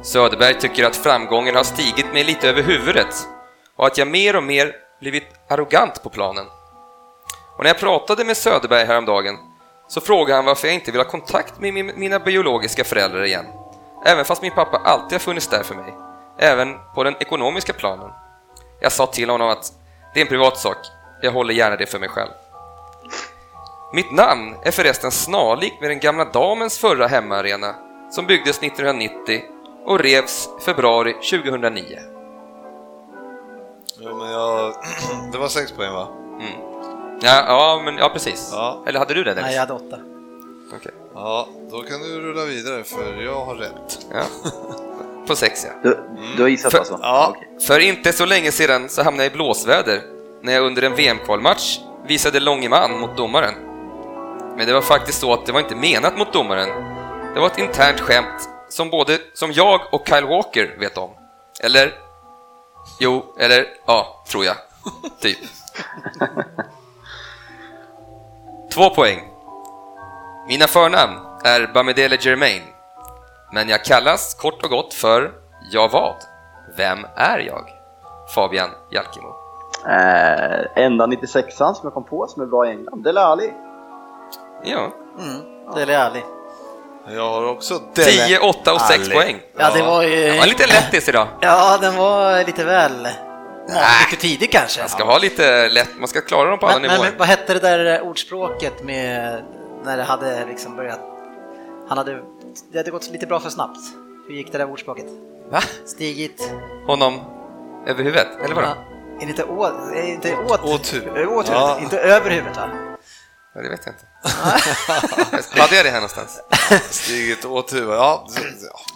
Söderberg 0.03 0.59
tycker 0.59 0.83
att 0.83 0.95
framgången 0.95 1.55
har 1.55 1.63
stigit 1.63 2.13
mig 2.13 2.23
lite 2.23 2.49
över 2.49 2.61
huvudet 2.61 3.27
och 3.75 3.87
att 3.87 3.97
jag 3.97 4.07
mer 4.07 4.35
och 4.35 4.43
mer 4.43 4.75
blivit 4.99 5.23
arrogant 5.49 6.03
på 6.03 6.09
planen. 6.09 6.45
Och 7.57 7.63
när 7.63 7.69
jag 7.69 7.79
pratade 7.79 8.25
med 8.25 8.37
Söderberg 8.37 8.85
häromdagen 8.85 9.37
så 9.87 10.01
frågade 10.01 10.35
han 10.35 10.45
varför 10.45 10.67
jag 10.67 10.75
inte 10.75 10.91
vill 10.91 11.01
ha 11.01 11.09
kontakt 11.09 11.59
med 11.59 11.73
mina 11.73 12.19
biologiska 12.19 12.83
föräldrar 12.83 13.23
igen. 13.23 13.45
Även 14.05 14.25
fast 14.25 14.41
min 14.41 14.51
pappa 14.51 14.77
alltid 14.77 15.11
har 15.11 15.19
funnits 15.19 15.47
där 15.47 15.63
för 15.63 15.75
mig. 15.75 15.93
Även 16.39 16.75
på 16.95 17.03
den 17.03 17.15
ekonomiska 17.19 17.73
planen. 17.73 18.11
Jag 18.81 18.91
sa 18.91 19.05
till 19.05 19.29
honom 19.29 19.49
att 19.49 19.73
det 20.13 20.19
är 20.19 20.21
en 20.21 20.29
privat 20.29 20.57
sak, 20.57 20.77
jag 21.21 21.31
håller 21.31 21.53
gärna 21.53 21.75
det 21.75 21.85
för 21.85 21.99
mig 21.99 22.09
själv. 22.09 22.31
Mitt 23.93 24.11
namn 24.11 24.55
är 24.63 24.71
förresten 24.71 25.11
snarlikt 25.11 25.81
med 25.81 25.89
den 25.89 25.99
gamla 25.99 26.25
damens 26.25 26.77
förra 26.77 27.07
hemmaarena 27.07 27.75
som 28.11 28.25
byggdes 28.25 28.57
1990 28.57 29.41
och 29.85 29.99
revs 29.99 30.49
februari 30.65 31.13
2009. 31.13 31.99
Jo, 33.99 34.17
men 34.17 34.31
jag... 34.31 34.73
Det 35.31 35.37
var 35.37 35.47
sex 35.47 35.71
poäng 35.71 35.93
va? 35.93 36.07
Ja, 37.21 37.43
ja, 37.47 37.81
men, 37.85 37.97
ja 37.97 38.09
precis. 38.09 38.49
Ja. 38.51 38.83
Eller 38.87 38.99
hade 38.99 39.13
du 39.13 39.23
det 39.23 39.29
Dennis? 39.29 39.43
Nej, 39.45 39.53
jag 39.53 39.59
hade 39.59 39.73
åtta. 39.73 39.97
Okej. 40.75 40.91
Ja, 41.15 41.47
då 41.71 41.81
kan 41.81 41.99
du 41.99 42.21
rulla 42.21 42.45
vidare 42.45 42.83
för 42.83 43.21
jag 43.21 43.45
har 43.45 43.55
rätt. 43.55 44.05
Ja. 44.13 44.23
På 45.27 45.35
sex 45.35 45.65
ja. 45.65 45.71
Du, 45.83 45.99
du 46.37 46.41
har 46.41 46.49
gissat 46.49 46.71
För- 46.71 46.79
alltså? 46.79 46.99
Ja. 47.01 47.27
Okej. 47.35 47.67
För 47.67 47.79
inte 47.79 48.13
så 48.13 48.25
länge 48.25 48.51
sedan 48.51 48.89
så 48.89 49.03
hamnade 49.03 49.23
jag 49.23 49.31
i 49.33 49.35
blåsväder 49.35 50.01
när 50.41 50.53
jag 50.53 50.63
under 50.65 50.81
en 50.81 50.95
VM-kvalmatch 50.95 51.79
visade 52.07 52.39
långe 52.39 52.69
man 52.69 52.99
mot 52.99 53.17
domaren. 53.17 53.53
Men 54.57 54.67
det 54.67 54.73
var 54.73 54.81
faktiskt 54.81 55.19
så 55.19 55.33
att 55.33 55.45
det 55.45 55.51
var 55.51 55.59
inte 55.59 55.75
menat 55.75 56.17
mot 56.17 56.33
domaren. 56.33 56.69
Det 57.33 57.39
var 57.39 57.47
ett 57.47 57.57
internt 57.57 57.99
skämt 57.99 58.49
som 58.69 58.89
både 58.89 59.17
som 59.33 59.51
jag 59.51 59.81
och 59.91 60.07
Kyle 60.07 60.25
Walker 60.25 60.75
vet 60.79 60.97
om. 60.97 61.09
Eller? 61.63 61.93
Jo, 62.99 63.35
eller 63.39 63.65
ja, 63.85 64.23
tror 64.31 64.45
jag. 64.45 64.55
Typ. 65.19 65.37
Två 68.73 68.89
poäng. 68.89 69.19
Mina 70.47 70.67
förnamn 70.67 71.13
är 71.43 71.73
Bamidele 71.73 72.17
Germain. 72.19 72.61
Men 73.53 73.69
jag 73.69 73.83
kallas 73.83 74.33
kort 74.33 74.63
och 74.63 74.69
gott 74.69 74.93
för 74.93 75.31
Jag 75.71 75.91
vad? 75.91 76.15
Vem 76.77 77.05
är 77.15 77.39
jag? 77.39 77.69
Fabian 78.35 78.69
Jalkemo. 78.91 79.27
Äh, 79.85 80.83
enda 80.83 81.07
96an 81.07 81.73
som 81.73 81.79
jag 81.83 81.93
kom 81.93 82.03
på 82.03 82.27
som 82.27 82.41
är 82.41 82.45
bra 82.45 82.67
i 82.67 82.69
England, 82.69 83.03
Delali. 83.03 83.53
Ja. 84.63 84.91
Mm, 85.19 85.41
Dele 85.75 85.99
Alli. 85.99 86.23
Jag 87.07 87.29
har 87.29 87.45
också 87.47 87.79
10, 87.93 88.39
8 88.39 88.73
och 88.73 88.81
6 88.81 88.99
Ali. 89.05 89.15
poäng. 89.15 89.39
Ja, 89.57 89.69
det 89.75 89.83
var 89.83 90.03
ju... 90.03 90.31
Det 90.31 90.39
var 90.39 90.45
lite 90.45 90.67
lättis 90.67 91.09
idag. 91.09 91.27
Ja, 91.41 91.77
den 91.81 91.95
var 91.95 92.43
lite 92.45 92.63
väl... 92.65 93.07
Ja, 93.67 93.75
lite 94.09 94.21
tidig 94.21 94.51
kanske. 94.51 94.79
Man 94.81 94.89
ska 94.89 95.03
ha 95.03 95.17
lite 95.17 95.69
lätt, 95.69 95.89
man 95.99 96.07
ska 96.07 96.21
klara 96.21 96.49
dem 96.49 96.59
på 96.59 96.65
alla 96.67 96.73
men, 96.79 96.81
men, 96.81 96.91
nivåer. 96.91 97.09
men 97.09 97.19
vad 97.19 97.27
hette 97.27 97.53
det 97.53 97.59
där 97.59 98.01
ordspråket 98.01 98.83
med 98.83 99.41
när 99.85 99.97
det 99.97 100.03
hade 100.03 100.45
liksom 100.45 100.75
börjat... 100.75 100.99
Han 101.89 101.97
hade... 101.97 102.19
Det 102.71 102.77
hade 102.77 102.91
gått 102.91 103.09
lite 103.11 103.25
bra 103.27 103.39
för 103.39 103.49
snabbt. 103.49 103.79
Hur 104.27 104.35
gick 104.35 104.51
det 104.51 104.57
där 104.57 104.71
ordspråket? 104.71 105.05
Va? 105.51 105.61
Stigit... 105.85 106.51
Honom 106.87 107.19
över 107.87 108.03
huvudet, 108.03 108.27
eller 108.45 108.55
vadå? 108.55 108.67
Ja, 108.67 108.75
är 109.21 109.25
det 109.25 109.29
inte 109.29 109.43
å, 109.43 109.63
är 109.95 110.01
det 110.01 110.07
inte 110.09 110.35
åt, 110.35 110.63
Åt 110.63 110.93
huvudet. 110.93 111.27
Åt 111.27 111.49
huvudet, 111.49 111.49
Ja. 111.51 111.79
inte 111.81 111.99
över 111.99 112.29
huvudet 112.29 112.57
va? 112.57 112.69
Ja, 113.55 113.61
det 113.61 113.69
vet 113.69 113.81
jag 113.85 113.93
inte. 113.95 114.05
Hade 115.61 115.75
jag 115.75 115.85
det 115.85 115.89
här 115.89 115.95
någonstans? 115.95 116.39
Stigit 116.89 117.45
åt 117.45 117.73
huvudet. 117.73 117.95
Ja, 117.99 118.25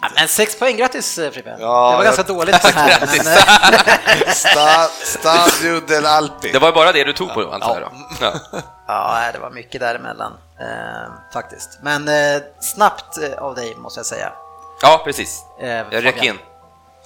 ja. 0.01 0.09
Men 0.15 0.27
sex 0.27 0.59
poäng, 0.59 0.77
grattis 0.77 1.17
eh, 1.17 1.31
Frippe! 1.31 1.49
Ja, 1.49 1.55
det 1.57 1.63
var 1.65 1.93
jag- 1.93 2.03
ganska 2.03 2.23
dåligt 2.23 2.61
Grattis. 2.61 3.23
men, 3.25 3.33
eh, 4.27 4.33
Sta, 4.33 4.83
Stadio 5.05 5.79
del 5.79 6.05
Alpi. 6.05 6.51
Det 6.51 6.59
var 6.59 6.71
bara 6.71 6.91
det 6.91 7.03
du 7.03 7.13
tog 7.13 7.33
på 7.33 7.51
antar 7.53 7.81
jag 7.81 7.91
då? 7.91 7.91
Ja. 8.21 8.61
Ja, 8.87 9.29
det 9.33 9.39
var 9.39 9.49
mycket 9.49 9.81
däremellan 9.81 10.33
eh, 10.59 11.11
faktiskt. 11.33 11.69
Men 11.81 12.07
eh, 12.07 12.41
snabbt 12.61 13.17
eh, 13.17 13.33
av 13.43 13.55
dig 13.55 13.75
måste 13.75 13.99
jag 13.99 14.05
säga. 14.05 14.31
ja, 14.81 15.01
precis. 15.05 15.39
Eh, 15.61 15.67
Jag 15.69 16.05
räcker 16.05 16.23
in. 16.23 16.39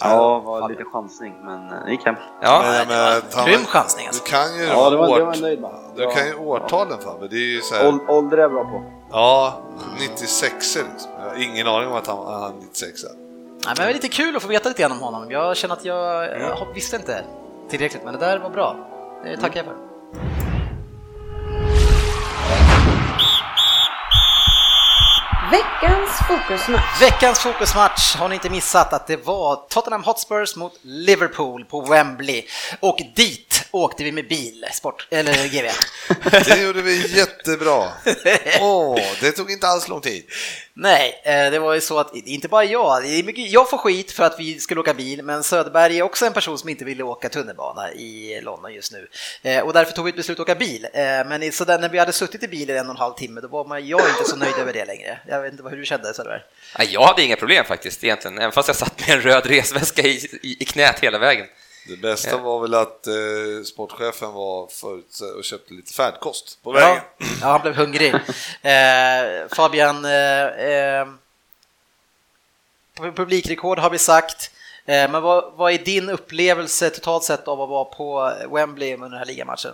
Ja, 0.03 0.39
det 0.43 0.45
var 0.47 0.69
lite 0.69 0.83
chansning, 0.83 1.33
men 1.43 1.67
eh, 1.67 1.85
det 1.85 1.91
gick 1.91 2.05
hem. 2.05 2.15
Ja, 2.41 2.61
Men 2.63 2.87
menar, 2.87 3.21
han- 3.35 3.45
grym 3.45 3.65
chansning, 3.65 4.03
Du 4.05 4.07
alltså. 4.07 4.23
kan 4.23 4.55
ju 4.57 4.63
Ja, 4.65 4.89
det 4.89 4.97
var, 4.97 5.17
det 5.19 5.25
var 5.25 5.35
nöjd 5.41 5.61
med. 5.61 5.71
Du 5.95 6.07
kan 6.11 6.27
ju 6.27 6.35
årtalen 6.35 6.97
Fabbe, 6.99 7.27
det 7.27 7.35
är 7.35 7.53
ju 7.55 7.61
så 7.61 7.75
här, 7.75 7.87
Ål- 7.87 7.99
Ålder 8.09 8.37
är 8.37 8.41
jag 8.41 8.51
bra 8.51 8.63
på. 8.63 8.83
ja, 9.11 9.53
96 9.99 10.53
liksom. 10.75 11.11
Jag 11.19 11.29
har 11.29 11.43
ingen 11.43 11.67
aning 11.67 11.87
om 11.89 11.95
att 11.95 12.07
han, 12.07 12.17
han 12.27 12.43
är 12.43 12.55
96 12.61 13.03
Nej, 13.03 13.13
men 13.65 13.75
det 13.75 13.83
är 13.91 13.93
lite 13.93 14.07
kul 14.07 14.35
att 14.35 14.41
få 14.41 14.47
veta 14.47 14.69
lite 14.69 14.81
grann 14.81 14.91
om 14.91 14.99
honom. 14.99 15.31
Jag 15.31 15.57
känner 15.57 15.75
att 15.75 15.85
jag, 15.85 16.25
jag 16.41 16.67
visste 16.73 16.95
inte 16.95 17.23
tillräckligt, 17.69 18.03
men 18.05 18.13
det 18.13 18.19
där 18.19 18.39
var 18.39 18.49
bra. 18.49 18.75
Det 19.23 19.37
tackar 19.37 19.57
jag 19.57 19.65
för. 19.65 19.75
Veckans 25.51 26.09
fokusmatch. 26.27 27.01
Veckans 27.01 27.39
fokusmatch 27.39 28.15
har 28.15 28.29
ni 28.29 28.35
inte 28.35 28.49
missat 28.49 28.93
att 28.93 29.07
det 29.07 29.25
var 29.25 29.55
Tottenham 29.69 30.03
Hotspurs 30.03 30.55
mot 30.55 30.73
Liverpool 30.81 31.65
på 31.65 31.81
Wembley. 31.81 32.43
Och 32.79 32.99
dit 33.15 33.67
åkte 33.71 34.03
vi 34.03 34.11
med 34.11 34.27
bil, 34.27 34.65
sport, 34.73 35.07
eller 35.11 35.47
GV. 35.47 35.65
Det 36.45 36.61
gjorde 36.61 36.81
vi 36.81 37.17
jättebra. 37.17 37.83
Åh, 38.61 38.99
det 39.21 39.31
tog 39.31 39.51
inte 39.51 39.67
alls 39.67 39.87
lång 39.87 40.01
tid. 40.01 40.23
Nej, 40.73 41.21
eh, 41.23 41.51
det 41.51 41.59
var 41.59 41.73
ju 41.73 41.81
så 41.81 41.99
att 41.99 42.15
inte 42.15 42.47
bara 42.47 42.63
jag, 42.63 43.05
jag 43.35 43.69
får 43.69 43.77
skit 43.77 44.11
för 44.11 44.23
att 44.23 44.39
vi 44.39 44.59
skulle 44.59 44.79
åka 44.81 44.93
bil, 44.93 45.23
men 45.23 45.43
Söderberg 45.43 45.97
är 45.97 46.03
också 46.03 46.25
en 46.25 46.33
person 46.33 46.57
som 46.57 46.69
inte 46.69 46.85
ville 46.85 47.03
åka 47.03 47.29
tunnelbana 47.29 47.91
i 47.91 48.41
London 48.41 48.73
just 48.73 48.91
nu. 48.91 49.07
Eh, 49.41 49.59
och 49.59 49.73
därför 49.73 49.93
tog 49.93 50.05
vi 50.05 50.09
ett 50.09 50.15
beslut 50.15 50.39
att 50.39 50.43
åka 50.43 50.55
bil. 50.55 50.87
Eh, 50.93 51.01
men 51.01 51.51
så 51.51 51.65
där, 51.65 51.79
när 51.79 51.89
vi 51.89 51.99
hade 51.99 52.13
suttit 52.13 52.43
i 52.43 52.47
bilen 52.47 52.77
en 52.77 52.85
och 52.85 52.91
en 52.91 52.97
halv 52.97 53.13
timme, 53.13 53.41
då 53.41 53.47
var 53.47 53.65
man, 53.65 53.87
jag 53.87 54.01
inte 54.09 54.29
så 54.29 54.35
nöjd 54.35 54.55
över 54.59 54.73
det 54.73 54.85
längre. 54.85 55.19
Jag 55.27 55.41
vet 55.41 55.51
inte 55.51 55.63
hur 55.63 55.77
du 55.77 55.85
kände 55.85 56.13
Söderberg? 56.13 56.41
Jag 56.89 57.01
hade 57.01 57.23
inga 57.23 57.35
problem 57.35 57.65
faktiskt 57.65 58.03
egentligen, 58.03 58.37
även 58.37 58.51
fast 58.51 58.67
jag 58.67 58.77
satt 58.77 59.07
med 59.07 59.17
en 59.17 59.21
röd 59.21 59.45
resväska 59.45 60.01
i, 60.01 60.39
i, 60.41 60.57
i 60.59 60.65
knät 60.65 60.99
hela 60.99 61.17
vägen. 61.17 61.45
Det 61.91 62.01
bästa 62.01 62.37
var 62.37 62.59
väl 62.61 62.73
att 62.73 63.07
eh, 63.07 63.63
sportchefen 63.65 64.33
var 64.33 64.67
förut 64.67 65.19
och 65.37 65.43
köpte 65.43 65.73
lite 65.73 65.93
färdkost 65.93 66.59
på 66.63 66.73
Ja, 66.73 66.79
vägen. 66.79 67.01
ja 67.41 67.47
han 67.47 67.61
blev 67.61 67.75
hungrig. 67.75 68.13
Eh, 68.61 69.47
Fabian, 69.55 70.05
eh, 70.05 70.45
eh, 70.45 71.07
pu- 72.99 73.11
publikrekord 73.15 73.79
har 73.79 73.89
vi 73.89 73.97
sagt. 73.97 74.51
Eh, 74.85 75.11
men 75.11 75.21
vad, 75.21 75.53
vad 75.55 75.73
är 75.73 75.77
din 75.77 76.09
upplevelse 76.09 76.89
totalt 76.89 77.23
sett 77.23 77.47
av 77.47 77.61
att 77.61 77.69
vara 77.69 77.85
på 77.85 78.33
Wembley 78.55 78.93
under 78.93 79.09
den 79.09 79.17
här 79.17 79.25
ligamatchen? 79.25 79.71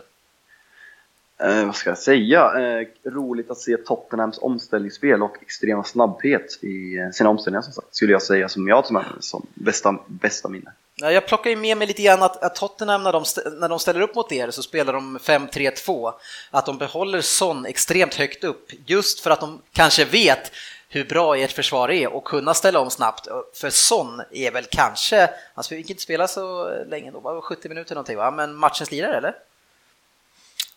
Eh, 1.39 1.65
vad 1.65 1.76
ska 1.76 1.89
jag 1.89 1.97
säga? 1.97 2.51
Eh, 2.59 2.88
roligt 3.11 3.51
att 3.51 3.57
se 3.57 3.78
Tottenhams 3.78 4.38
omställningsspel 4.38 5.24
och 5.24 5.38
extrema 5.41 5.84
snabbhet 5.84 6.59
i 6.63 6.97
eh, 6.97 7.09
sina 7.11 7.30
omställningar 7.30 7.61
som 7.61 7.74
sagt, 7.74 7.95
skulle 7.95 8.11
jag 8.11 8.22
säga 8.22 8.49
som 8.49 8.68
jag 8.68 8.91
mig 8.91 9.03
som 9.20 9.45
bästa, 9.53 9.95
bästa 10.07 10.49
minne. 10.49 10.72
Ja, 11.01 11.11
Jag 11.11 11.27
plockar 11.27 11.49
ju 11.49 11.55
med 11.55 11.77
mig 11.77 11.87
lite 11.87 12.01
grann 12.01 12.23
att, 12.23 12.43
att 12.43 12.55
Tottenham 12.55 13.03
när 13.03 13.11
de, 13.11 13.23
när 13.59 13.69
de 13.69 13.79
ställer 13.79 14.01
upp 14.01 14.15
mot 14.15 14.31
er 14.31 14.51
så 14.51 14.63
spelar 14.63 14.93
de 14.93 15.17
5-3-2, 15.17 16.13
att 16.51 16.65
de 16.65 16.77
behåller 16.77 17.21
Son 17.21 17.65
extremt 17.65 18.15
högt 18.15 18.43
upp 18.43 18.71
just 18.85 19.19
för 19.19 19.31
att 19.31 19.39
de 19.39 19.61
kanske 19.73 20.05
vet 20.05 20.51
hur 20.89 21.05
bra 21.05 21.37
ert 21.37 21.51
försvar 21.51 21.91
är 21.91 22.07
och 22.07 22.23
kunna 22.23 22.53
ställa 22.53 22.79
om 22.79 22.89
snabbt. 22.89 23.27
För 23.53 23.69
Son 23.69 24.21
är 24.31 24.51
väl 24.51 24.65
kanske, 24.71 25.29
han 25.55 25.63
fick 25.63 25.89
inte 25.89 26.01
spela 26.01 26.27
så 26.27 26.69
länge 26.87 27.11
då, 27.11 27.19
bara 27.19 27.41
70 27.41 27.69
minuter 27.69 27.95
någonting 27.95 28.17
va? 28.17 28.31
Men 28.31 28.55
matchens 28.55 28.91
lirare 28.91 29.17
eller? 29.17 29.35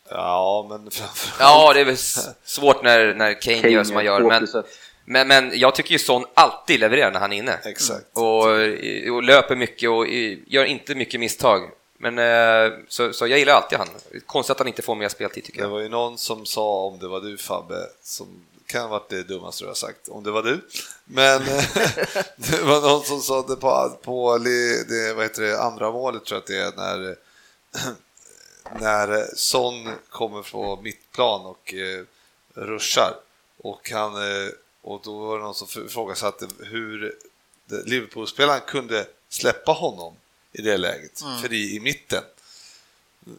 Ja, 0.09 0.67
men 0.71 0.91
framförallt... 0.91 1.41
Ja, 1.41 1.73
det 1.75 1.81
är 1.81 1.85
väl 1.85 1.97
svårt 2.45 2.83
när, 2.83 3.15
när 3.15 3.41
Kane, 3.41 3.69
gör 3.69 3.85
som 3.85 3.97
han 3.97 4.05
gör, 4.05 4.21
men. 4.21 4.47
Men, 5.05 5.29
men 5.29 5.59
jag 5.59 5.75
tycker 5.75 5.93
ju 5.93 5.99
Son 5.99 6.25
alltid 6.35 6.81
levererar 6.81 7.11
när 7.13 7.21
han 7.21 7.33
är 7.33 7.37
inne. 7.37 7.59
Exakt. 7.65 8.07
Och, 8.13 8.47
och 9.15 9.23
löper 9.23 9.57
mycket 9.57 9.91
och 9.91 10.07
gör 10.47 10.65
inte 10.65 10.95
mycket 10.95 11.21
misstag. 11.21 11.71
Men, 11.99 12.19
eh, 12.19 12.73
så, 12.89 13.13
så 13.13 13.27
jag 13.27 13.39
gillar 13.39 13.53
alltid 13.55 13.79
han. 13.79 13.89
Konstigt 14.27 14.51
att 14.51 14.59
han 14.59 14.69
inte 14.69 14.83
får 14.83 14.95
mer 14.95 15.09
speltid 15.09 15.45
tycker 15.45 15.59
Det 15.59 15.65
jag. 15.65 15.71
var 15.71 15.81
ju 15.81 15.89
någon 15.89 16.19
som 16.19 16.47
sa, 16.47 16.85
om 16.85 16.99
det 16.99 17.09
var 17.09 17.21
du 17.21 17.39
Fabbe, 17.39 17.87
som 18.03 18.45
kan 18.67 18.83
ha 18.83 18.89
varit 18.89 19.09
det 19.09 19.23
dummaste 19.23 19.65
du 19.65 19.69
har 19.69 19.75
sagt, 19.75 20.09
om 20.09 20.23
det 20.25 20.31
var 20.31 20.43
du. 20.43 20.61
Men 21.05 21.45
det 22.37 22.63
var 22.63 22.81
någon 22.81 23.05
som 23.05 23.21
sa 23.21 23.43
det 23.43 23.57
på, 23.57 23.99
på 24.03 24.39
det, 24.39 25.15
vad 25.15 25.25
heter 25.25 25.43
det, 25.43 25.61
andra 25.61 25.91
målet 25.91 26.25
tror 26.25 26.43
jag 26.47 26.67
att 26.69 26.77
det 26.77 26.83
är, 26.83 26.97
när, 26.99 27.17
när 28.81 29.37
Son 29.37 29.89
kommer 30.09 30.43
från 30.43 30.83
mittplan 30.83 31.47
och 31.47 31.75
eh, 31.75 32.05
ruschar. 32.55 33.15
Och, 33.63 33.91
han, 33.91 34.15
eh, 34.17 34.49
och 34.83 35.01
då 35.05 35.19
var 35.19 35.39
det 35.39 35.45
någon 35.45 35.55
som 35.55 35.87
ifrågasatte 35.87 36.47
hur 36.61 37.13
Liverpool-spelaren 37.85 38.61
kunde 38.67 39.07
släppa 39.29 39.73
honom 39.73 40.15
i 40.53 40.63
det 40.63 40.77
läget, 40.77 41.21
fri 41.43 41.77
i 41.77 41.81
mitten. 41.81 42.23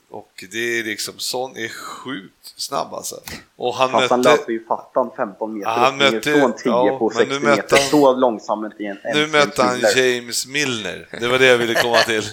Och 0.09 0.43
det 0.51 0.79
är 0.79 0.83
liksom, 0.83 1.13
Son 1.19 1.57
är 1.57 1.67
sjukt 1.69 2.53
snabb 2.55 2.93
alltså. 2.93 3.19
Och 3.55 3.75
han 3.75 3.91
Fast 3.91 4.09
han 4.09 4.19
mötte... 4.19 4.31
löper 4.31 4.51
ju 4.51 4.65
fattan 4.65 5.11
15 5.17 5.53
meter 5.57 5.69
han 5.71 5.97
mötte- 5.97 6.39
från 6.39 6.53
10 6.53 6.69
ja, 6.71 6.97
på 6.99 7.11
men 7.15 7.27
nu 7.27 7.33
60 7.33 7.45
mötte 7.45 7.61
meter. 7.61 7.77
han- 7.77 7.89
Så 7.89 8.13
långsamt 8.13 8.73
i 8.79 8.85
en 8.85 8.97
Nu 9.13 9.27
mötte 9.27 9.63
han. 9.63 9.79
James 9.95 10.47
Milner, 10.47 11.07
det 11.19 11.27
var 11.27 11.39
det 11.39 11.45
jag 11.45 11.57
ville 11.57 11.81
komma 11.81 11.97
till. 11.97 12.23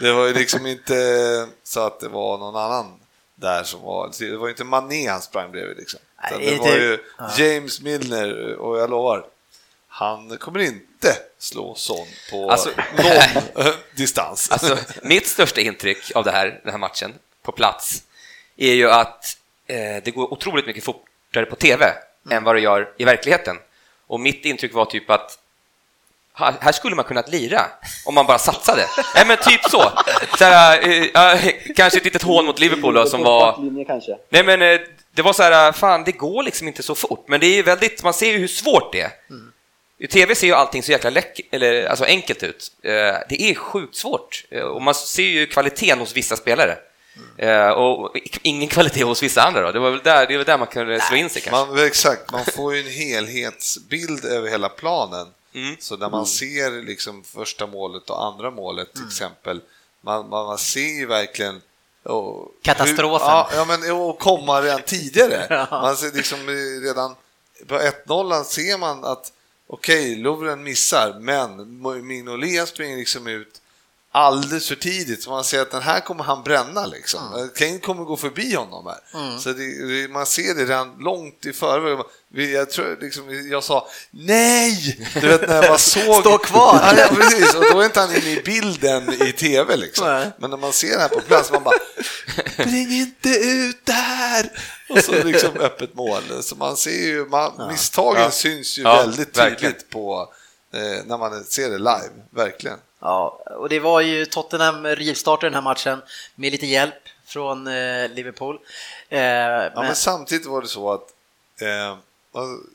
Det 0.00 0.12
var 0.12 0.26
ju 0.26 0.34
liksom 0.34 0.66
inte 0.66 1.48
så 1.62 1.80
att 1.80 2.00
det 2.00 2.08
var 2.08 2.38
någon 2.38 2.56
annan 2.56 3.00
där 3.34 3.62
som 3.62 3.80
var, 3.82 4.10
det 4.18 4.36
var 4.36 4.46
ju 4.46 4.50
inte 4.50 4.64
Mané 4.64 5.08
han 5.08 5.22
sprang 5.22 5.50
bredvid 5.52 5.76
liksom. 5.76 6.00
Utan 6.26 6.40
det 6.40 6.56
var 6.56 6.76
ju 6.76 6.98
ja. 7.18 7.30
James 7.38 7.80
Milner 7.80 8.54
och 8.54 8.78
jag 8.78 8.90
lovar, 8.90 9.24
han 9.88 10.38
kommer 10.38 10.60
inte 10.60 11.16
slå 11.38 11.74
Son 11.74 12.06
på 12.30 12.50
Alltså- 12.50 12.70
någon 12.96 13.66
eh, 13.66 13.72
distans. 13.96 14.50
Alltså, 14.52 14.78
mitt 15.02 15.26
största 15.26 15.60
intryck 15.60 16.12
av 16.14 16.24
det 16.24 16.30
här, 16.30 16.60
den 16.62 16.70
här 16.70 16.78
matchen 16.78 17.14
på 17.42 17.52
plats 17.52 18.02
är 18.56 18.72
ju 18.74 18.90
att 18.90 19.36
eh, 19.66 19.76
det 20.04 20.14
går 20.14 20.32
otroligt 20.32 20.66
mycket 20.66 20.84
fortare 20.84 21.46
på 21.46 21.56
TV 21.56 21.86
än 22.30 22.44
vad 22.44 22.54
det 22.54 22.60
gör 22.60 22.92
i 22.96 23.04
verkligheten. 23.04 23.56
Och 24.06 24.20
mitt 24.20 24.44
intryck 24.44 24.74
var 24.74 24.84
typ 24.84 25.10
att 25.10 25.38
här 26.38 26.54
här 26.60 26.72
skulle 26.72 26.96
man 26.96 27.04
kunnat 27.04 27.28
lira 27.28 27.66
om 28.06 28.14
man 28.14 28.26
bara 28.26 28.38
satsade. 28.38 28.86
Nej, 29.14 29.24
men 29.26 29.36
typ 29.36 29.64
så. 29.70 29.92
så 30.38 30.44
här, 30.44 30.88
eh, 30.88 31.52
kanske 31.76 31.98
ett 31.98 32.04
litet 32.04 32.22
hån 32.22 32.46
mot 32.46 32.58
Liverpool 32.58 32.94
då, 32.94 33.06
som 33.06 33.22
var... 33.22 33.52
Nej, 34.30 34.44
men 34.44 34.62
eh, 34.62 34.80
det 35.14 35.22
var 35.22 35.32
så 35.32 35.42
här, 35.42 35.72
fan, 35.72 36.04
det 36.04 36.12
går 36.12 36.42
liksom 36.42 36.68
inte 36.68 36.82
så 36.82 36.94
fort, 36.94 37.24
men 37.28 37.40
det 37.40 37.46
är 37.46 37.54
ju 37.54 37.62
väldigt, 37.62 38.02
man 38.02 38.14
ser 38.14 38.26
ju 38.32 38.38
hur 38.38 38.48
svårt 38.48 38.92
det 38.92 39.00
är. 39.00 39.10
I 40.00 40.06
tv 40.06 40.34
ser 40.34 40.46
ju 40.46 40.52
allting 40.54 40.82
så 40.82 40.92
jäkla 40.92 41.10
läck, 41.10 41.40
eller, 41.52 41.86
alltså 41.86 42.04
enkelt 42.04 42.42
ut. 42.42 42.72
Det 43.28 43.42
är 43.50 43.54
sjukt 43.54 43.96
svårt 43.96 44.44
och 44.74 44.82
man 44.82 44.94
ser 44.94 45.22
ju 45.22 45.46
kvaliteten 45.46 45.98
hos 45.98 46.16
vissa 46.16 46.36
spelare. 46.36 46.76
Eh, 47.38 47.68
Och 47.68 48.16
ingen 48.42 48.68
kvalitet 48.68 49.02
hos 49.04 49.22
vissa 49.22 49.42
andra 49.42 49.62
då. 49.62 49.72
Det 49.72 49.78
var 49.78 49.90
väl 49.90 50.00
där, 50.04 50.26
det 50.26 50.36
väl 50.36 50.46
där 50.46 50.58
man 50.58 50.66
kunde 50.66 51.00
slå 51.00 51.16
in 51.16 51.30
sig 51.30 51.42
kanske. 51.42 51.74
Man, 51.74 51.86
exakt, 51.86 52.32
man 52.32 52.44
får 52.44 52.74
ju 52.74 52.80
en 52.80 52.88
helhetsbild 52.92 54.24
över 54.24 54.50
hela 54.50 54.68
planen. 54.68 55.26
Mm. 55.52 55.76
Så 55.80 55.96
när 55.96 56.10
man 56.10 56.26
ser 56.26 56.82
liksom 56.82 57.24
första 57.24 57.66
målet 57.66 58.10
och 58.10 58.24
andra 58.24 58.50
målet 58.50 58.92
till 58.92 59.06
exempel, 59.06 59.60
man, 60.00 60.28
man, 60.28 60.46
man 60.46 60.58
ser 60.58 60.98
ju 60.98 61.06
verkligen 61.06 61.60
och, 62.02 62.52
Katastrofen. 62.62 63.28
Hur, 63.28 63.34
ja, 63.34 63.50
ja, 63.54 63.64
men 63.64 63.92
och 63.92 64.18
komma 64.18 64.62
redan 64.62 64.82
tidigare. 64.82 65.66
Man 65.70 65.96
ser 65.96 66.12
liksom 66.12 66.46
redan 66.82 67.14
på 67.66 67.74
1-0 67.74 68.44
ser 68.44 68.78
man 68.78 69.04
att 69.04 69.32
okej, 69.66 70.16
Lovren 70.16 70.62
missar, 70.62 71.16
men 71.20 72.06
Mignolet 72.06 72.68
springer 72.68 72.96
liksom 72.96 73.26
ut 73.26 73.60
alldeles 74.12 74.68
för 74.68 74.74
tidigt, 74.74 75.22
så 75.22 75.30
man 75.30 75.44
ser 75.44 75.60
att 75.62 75.70
den 75.70 75.82
här 75.82 76.00
kommer 76.00 76.24
han 76.24 76.42
bränna 76.42 76.86
liksom. 76.86 77.50
Kane 77.56 77.78
kommer 77.78 78.04
gå 78.04 78.16
förbi 78.16 78.54
honom 78.54 78.86
här. 78.86 79.38
Så 79.38 79.52
det, 79.52 80.08
man 80.12 80.26
ser 80.26 80.54
det 80.54 80.64
redan 80.64 80.96
långt 81.00 81.46
i 81.46 81.52
förväg. 81.52 81.98
Jag, 82.54 82.70
tror, 82.70 82.98
liksom, 83.00 83.48
jag 83.50 83.64
sa 83.64 83.88
nej! 84.10 84.98
Du 85.14 85.28
vet 85.28 85.48
när 85.48 85.68
man 85.68 85.78
såg... 85.78 86.20
Stå 86.20 86.38
kvar. 86.38 86.80
Ja, 86.82 86.94
ja, 86.98 87.08
precis. 87.14 87.54
Och 87.54 87.64
då 87.72 87.80
är 87.80 87.84
inte 87.84 88.00
han 88.00 88.10
inne 88.16 88.30
i 88.30 88.42
bilden 88.44 89.12
i 89.22 89.32
tv 89.32 89.76
liksom. 89.76 90.06
Nej. 90.06 90.30
Men 90.38 90.50
när 90.50 90.56
man 90.56 90.72
ser 90.72 90.94
det 90.94 91.00
här 91.00 91.08
på 91.08 91.20
plats, 91.20 91.52
man 91.52 91.62
bara 91.64 91.78
Spring 92.52 92.90
inte 92.92 93.28
ut 93.28 93.86
där! 93.86 94.50
Och 94.88 94.98
så 94.98 95.12
liksom 95.24 95.56
öppet 95.56 95.94
mål. 95.94 96.22
Så 96.42 96.56
man 96.56 96.76
ser 96.76 97.06
ju, 97.06 97.26
man, 97.26 97.68
misstagen 97.70 98.22
Ja. 98.22 98.30
syns 98.30 98.78
ju 98.78 98.82
Ja, 98.82 98.96
väldigt 98.96 99.32
tydligt 99.34 99.50
verkligen. 99.52 99.74
på 99.90 100.32
eh, 100.74 101.04
när 101.06 101.18
man 101.18 101.44
ser 101.44 101.70
det 101.70 101.78
live, 101.78 102.10
verkligen. 102.30 102.78
Ja, 103.00 103.42
och 103.58 103.68
det 103.68 103.80
var 103.80 104.00
ju 104.00 104.26
Tottenham 104.26 104.86
rivstartade 104.86 105.46
den 105.46 105.54
här 105.54 105.62
matchen 105.62 106.02
med 106.34 106.52
lite 106.52 106.66
hjälp 106.66 106.94
från 107.24 107.66
eh, 107.66 108.08
Liverpool. 108.08 108.58
Eh, 109.08 109.20
Ja, 109.20 109.70
men, 109.74 109.84
men 109.86 109.96
samtidigt 109.96 110.46
var 110.46 110.62
det 110.62 110.68
så 110.68 110.92
att 110.92 111.12
eh, 111.60 111.96
alltså, 112.32 112.66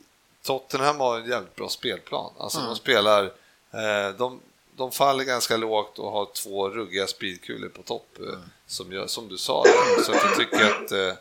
Tottenham 0.43 0.99
har 0.99 1.19
en 1.19 1.30
jävligt 1.30 1.55
bra 1.55 1.69
spelplan. 1.69 2.34
Alltså 2.38 2.59
de 2.59 2.76
spelar, 2.76 3.24
eh, 3.71 4.09
de, 4.17 4.39
de 4.76 4.91
faller 4.91 5.24
ganska 5.24 5.57
lågt 5.57 5.99
och 5.99 6.11
har 6.11 6.26
två 6.34 6.69
ruggiga 6.69 7.07
speedkulor 7.07 7.69
på 7.69 7.82
topp, 7.84 8.17
eh, 8.19 8.39
som, 8.67 8.91
gör, 8.91 9.07
som 9.07 9.30
du 9.30 9.38
sa. 9.38 9.63
Så 10.05 10.11
jag 10.11 10.36
tycker 10.38 10.65
att 10.65 10.91
eh, 10.91 11.13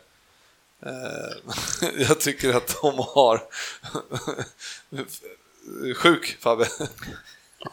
jag 2.07 2.19
tycker 2.19 2.53
att 2.53 2.77
de 2.81 2.97
har 2.97 3.43
sjuk 5.95 6.37
Fabbe. 6.39 6.67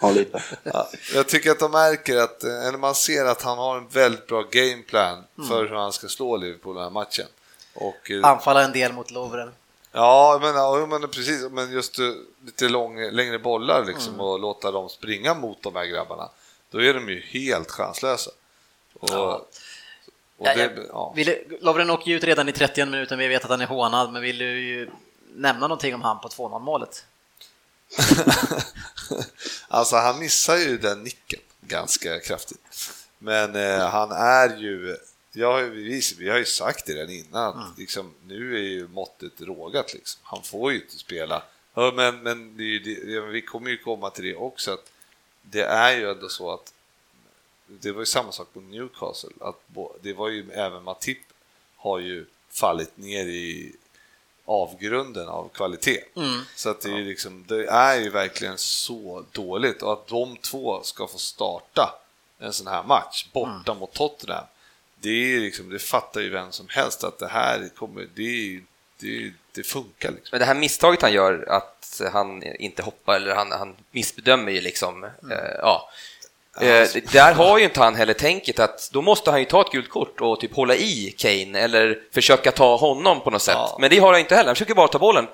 Ja, 0.00 0.10
lite. 0.10 0.42
Ja, 0.62 0.88
jag 1.14 1.28
tycker 1.28 1.50
att 1.50 1.58
de 1.58 1.70
märker 1.70 2.16
att, 2.16 2.44
eller 2.44 2.78
man 2.78 2.94
ser 2.94 3.24
att 3.24 3.42
han 3.42 3.58
har 3.58 3.76
en 3.78 3.88
väldigt 3.88 4.26
bra 4.26 4.42
gameplan 4.42 5.24
för 5.48 5.68
hur 5.68 5.76
han 5.76 5.92
ska 5.92 6.08
slå 6.08 6.36
Liverpool 6.36 6.74
den 6.74 6.84
här 6.84 6.90
matchen. 6.90 7.26
Och, 7.74 8.10
eh, 8.10 8.24
Anfalla 8.24 8.64
en 8.64 8.72
del 8.72 8.92
mot 8.92 9.10
Lovren. 9.10 9.52
Ja, 9.92 10.38
men, 10.42 10.54
ja, 10.54 10.86
men 10.86 11.08
precis, 11.08 11.50
men 11.50 11.72
just 11.72 11.98
eh, 11.98 12.04
lite 12.44 12.68
lång, 12.68 13.10
längre 13.10 13.38
bollar 13.38 13.84
liksom 13.84 14.20
och 14.20 14.40
låta 14.40 14.70
dem 14.70 14.88
springa 14.88 15.34
mot 15.34 15.62
de 15.62 15.76
här 15.76 15.84
grabbarna. 15.84 16.28
Då 16.70 16.82
är 16.82 16.94
de 16.94 17.08
ju 17.08 17.20
helt 17.20 17.70
chanslösa. 17.70 18.30
Och, 19.00 19.08
Ja. 19.10 19.46
och 20.36 20.44
det, 20.44 20.54
jag 20.60 20.72
ja. 20.88 21.12
Ville, 21.16 21.38
Lovren 21.60 21.90
åker 21.90 22.10
ju 22.10 22.16
ut 22.16 22.24
redan 22.24 22.48
i 22.48 22.52
30 22.52 22.84
minuten, 22.86 23.18
vi 23.18 23.28
vet 23.28 23.44
att 23.44 23.50
han 23.50 23.60
är 23.60 23.66
hånad, 23.66 24.12
men 24.12 24.22
vill 24.22 24.38
du 24.38 24.60
ju 24.60 24.90
nämna 25.34 25.60
någonting 25.60 25.94
om 25.94 26.02
han 26.02 26.20
på 26.20 26.28
2-0 26.28 26.58
målet? 26.60 27.04
alltså 29.68 29.96
han 29.96 30.18
missar 30.18 30.56
ju 30.56 30.78
den 30.78 31.04
nicken 31.04 31.40
ganska 31.60 32.20
kraftigt. 32.20 32.60
Men 33.18 33.56
eh, 33.56 33.88
han 33.88 34.10
är 34.12 34.56
ju, 34.56 34.96
jag 35.32 35.52
har 35.52 35.60
ju 35.60 35.70
vi, 35.70 36.02
vi 36.18 36.28
har 36.30 36.38
ju 36.38 36.44
sagt 36.44 36.86
det 36.86 36.94
redan 36.94 37.10
innan, 37.10 37.58
att 37.58 37.78
liksom, 37.78 38.14
nu 38.26 38.56
är 38.56 38.62
ju 38.62 38.88
måttet 38.88 39.40
rågat 39.40 39.94
liksom. 39.94 40.20
Han 40.24 40.42
får 40.42 40.72
ju 40.72 40.80
inte 40.80 40.98
spela. 40.98 41.42
Ja, 41.74 41.92
men 41.96 42.22
men 42.22 42.56
det, 42.56 42.78
det, 42.78 43.20
vi 43.20 43.42
kommer 43.42 43.70
ju 43.70 43.78
komma 43.78 44.10
till 44.10 44.24
det 44.24 44.34
också, 44.34 44.72
att 44.72 44.90
det 45.42 45.62
är 45.62 45.96
ju 45.96 46.10
ändå 46.10 46.28
så 46.28 46.50
att 46.50 46.72
det 47.66 47.92
var 47.92 48.00
ju 48.00 48.06
samma 48.06 48.32
sak 48.32 48.48
på 48.52 48.60
Newcastle, 48.60 49.30
att 49.40 49.56
det 50.00 50.12
var 50.12 50.28
ju 50.28 50.50
även 50.52 50.82
Matip 50.82 51.18
har 51.76 51.98
ju 51.98 52.26
fallit 52.50 52.96
ner 52.96 53.26
i 53.26 53.72
avgrunden 54.50 55.28
av 55.28 55.48
kvalitet. 55.54 56.00
Så 56.56 56.70
att 56.70 56.80
det 56.80 56.88
är, 56.88 56.96
ju 56.96 57.04
liksom, 57.04 57.44
det 57.48 57.66
är 57.66 58.00
ju 58.00 58.10
verkligen 58.10 58.58
så 58.58 59.24
dåligt 59.32 59.82
och 59.82 59.92
att 59.92 60.06
de 60.08 60.36
två 60.36 60.82
ska 60.82 61.06
få 61.06 61.18
starta 61.18 62.00
en 62.38 62.52
sån 62.52 62.66
här 62.66 62.82
match 62.82 63.26
borta 63.32 63.74
mot 63.74 63.92
Tottenham. 63.92 64.44
Det, 65.00 65.34
är 65.34 65.40
liksom, 65.40 65.70
det 65.70 65.78
fattar 65.78 66.20
ju 66.20 66.30
vem 66.30 66.52
som 66.52 66.66
helst 66.68 67.04
att 67.04 67.18
det 67.18 67.28
här 67.28 67.68
kommer, 67.76 68.08
det, 68.14 68.60
det, 68.98 69.32
det 69.52 69.62
funkar 69.62 70.10
liksom. 70.10 70.28
Men 70.32 70.40
det 70.40 70.46
här 70.46 70.54
misstaget 70.54 71.02
han 71.02 71.12
gör, 71.12 71.44
att 71.48 72.00
han 72.12 72.42
inte 72.42 72.82
hoppar, 72.82 73.16
eller 73.16 73.34
han, 73.34 73.52
han 73.52 73.76
missbedömer 73.90 74.52
ju 74.52 74.60
liksom, 74.60 75.04
eh, 75.04 75.54
ja. 75.58 75.90
Eh, 76.60 76.88
där 77.12 77.32
har 77.34 77.58
ju 77.58 77.64
inte 77.64 77.80
han 77.80 77.94
heller 77.94 78.14
tänket 78.14 78.58
att 78.58 78.90
då 78.92 79.02
måste 79.02 79.30
han 79.30 79.40
ju 79.40 79.44
ta 79.46 79.60
ett 79.60 79.72
gult 79.72 79.88
kort 79.88 80.20
och 80.20 80.40
typ 80.40 80.54
hålla 80.54 80.74
i 80.76 81.14
Kane 81.18 81.58
eller 81.60 81.98
försöka 82.14 82.52
ta 82.52 82.76
honom 82.76 83.20
på 83.20 83.30
något 83.30 83.42
sätt. 83.42 83.54
Ja. 83.54 83.76
Men 83.80 83.90
det 83.90 83.98
har 83.98 84.12
han 84.12 84.20
inte 84.20 84.34
heller, 84.34 84.46
han 84.48 84.54
försöker 84.54 84.74
bara 84.74 84.88
ta 84.88 84.98
bollen. 84.98 85.26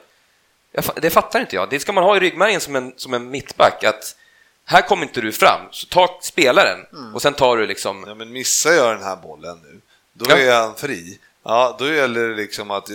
Jag, 0.73 0.85
det 1.03 1.11
fattar 1.11 1.41
inte 1.41 1.57
jag. 1.57 1.71
Det 1.71 1.81
ska 1.81 1.93
man 1.93 2.05
ha 2.05 2.17
i 2.17 2.21
ryggmärgen 2.21 2.61
som 2.61 2.77
en, 2.77 2.93
som 2.97 3.15
en 3.15 3.31
mittback, 3.31 3.85
att 3.85 4.17
här 4.65 4.83
kommer 4.83 5.03
inte 5.03 5.21
du 5.21 5.33
fram, 5.33 5.61
så 5.71 5.87
ta 5.87 6.19
spelaren 6.23 6.79
och 7.15 7.23
sen 7.23 7.35
tar 7.35 7.57
du 7.57 7.67
liksom... 7.67 8.05
Ja, 8.09 8.15
men 8.15 8.33
missar 8.33 8.71
jag 8.73 8.97
den 8.97 9.03
här 9.05 9.17
bollen 9.17 9.61
nu, 9.65 9.81
då 10.13 10.27
Ja. 10.31 10.37
är 10.37 10.61
han 10.61 10.75
fri. 10.75 11.19
Ja, 11.45 11.77
då 11.79 11.93
gäller 11.93 12.29
det 12.29 12.35
liksom 12.35 12.71
att 12.71 12.89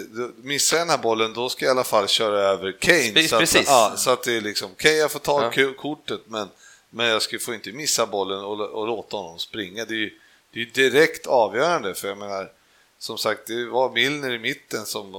missar 0.44 0.78
jag 0.78 0.88
den 0.88 0.92
här 0.92 0.98
bollen, 1.04 1.34
då 1.34 1.50
ska 1.50 1.66
jag 1.66 1.70
i 1.70 1.72
alla 1.72 1.84
fall 1.84 2.08
köra 2.08 2.40
över 2.40 2.72
Kane. 2.80 3.12
Precis, 3.14 3.30
så, 3.30 3.60
att. 3.60 3.66
Ja, 3.68 3.94
så 3.98 4.10
att 4.12 4.24
det 4.24 4.38
är 4.38 4.42
liksom, 4.42 4.72
okej 4.72 4.98
jag 4.98 5.12
får 5.12 5.20
ta 5.20 5.52
Ja. 5.56 5.74
kortet, 5.78 6.22
men, 6.26 6.50
men 6.94 7.06
jag 7.06 7.22
ska, 7.22 7.40
får 7.40 7.54
inte 7.54 7.72
missa 7.72 8.06
bollen 8.06 8.40
och, 8.44 8.60
och 8.60 8.88
låta 8.88 9.18
honom 9.18 9.40
springa. 9.40 9.86
Det 9.86 9.94
är 9.94 9.98
ju 9.98 10.12
det 10.54 10.62
är 10.62 10.66
direkt 10.66 11.28
avgörande, 11.28 11.94
för 11.94 12.08
jag 12.08 12.18
menar, 12.18 12.52
som 12.98 13.18
sagt, 13.18 13.48
det 13.48 13.66
var 13.66 13.90
Milner 13.90 14.32
i 14.34 14.40
mitten 14.40 14.86
som, 14.86 15.12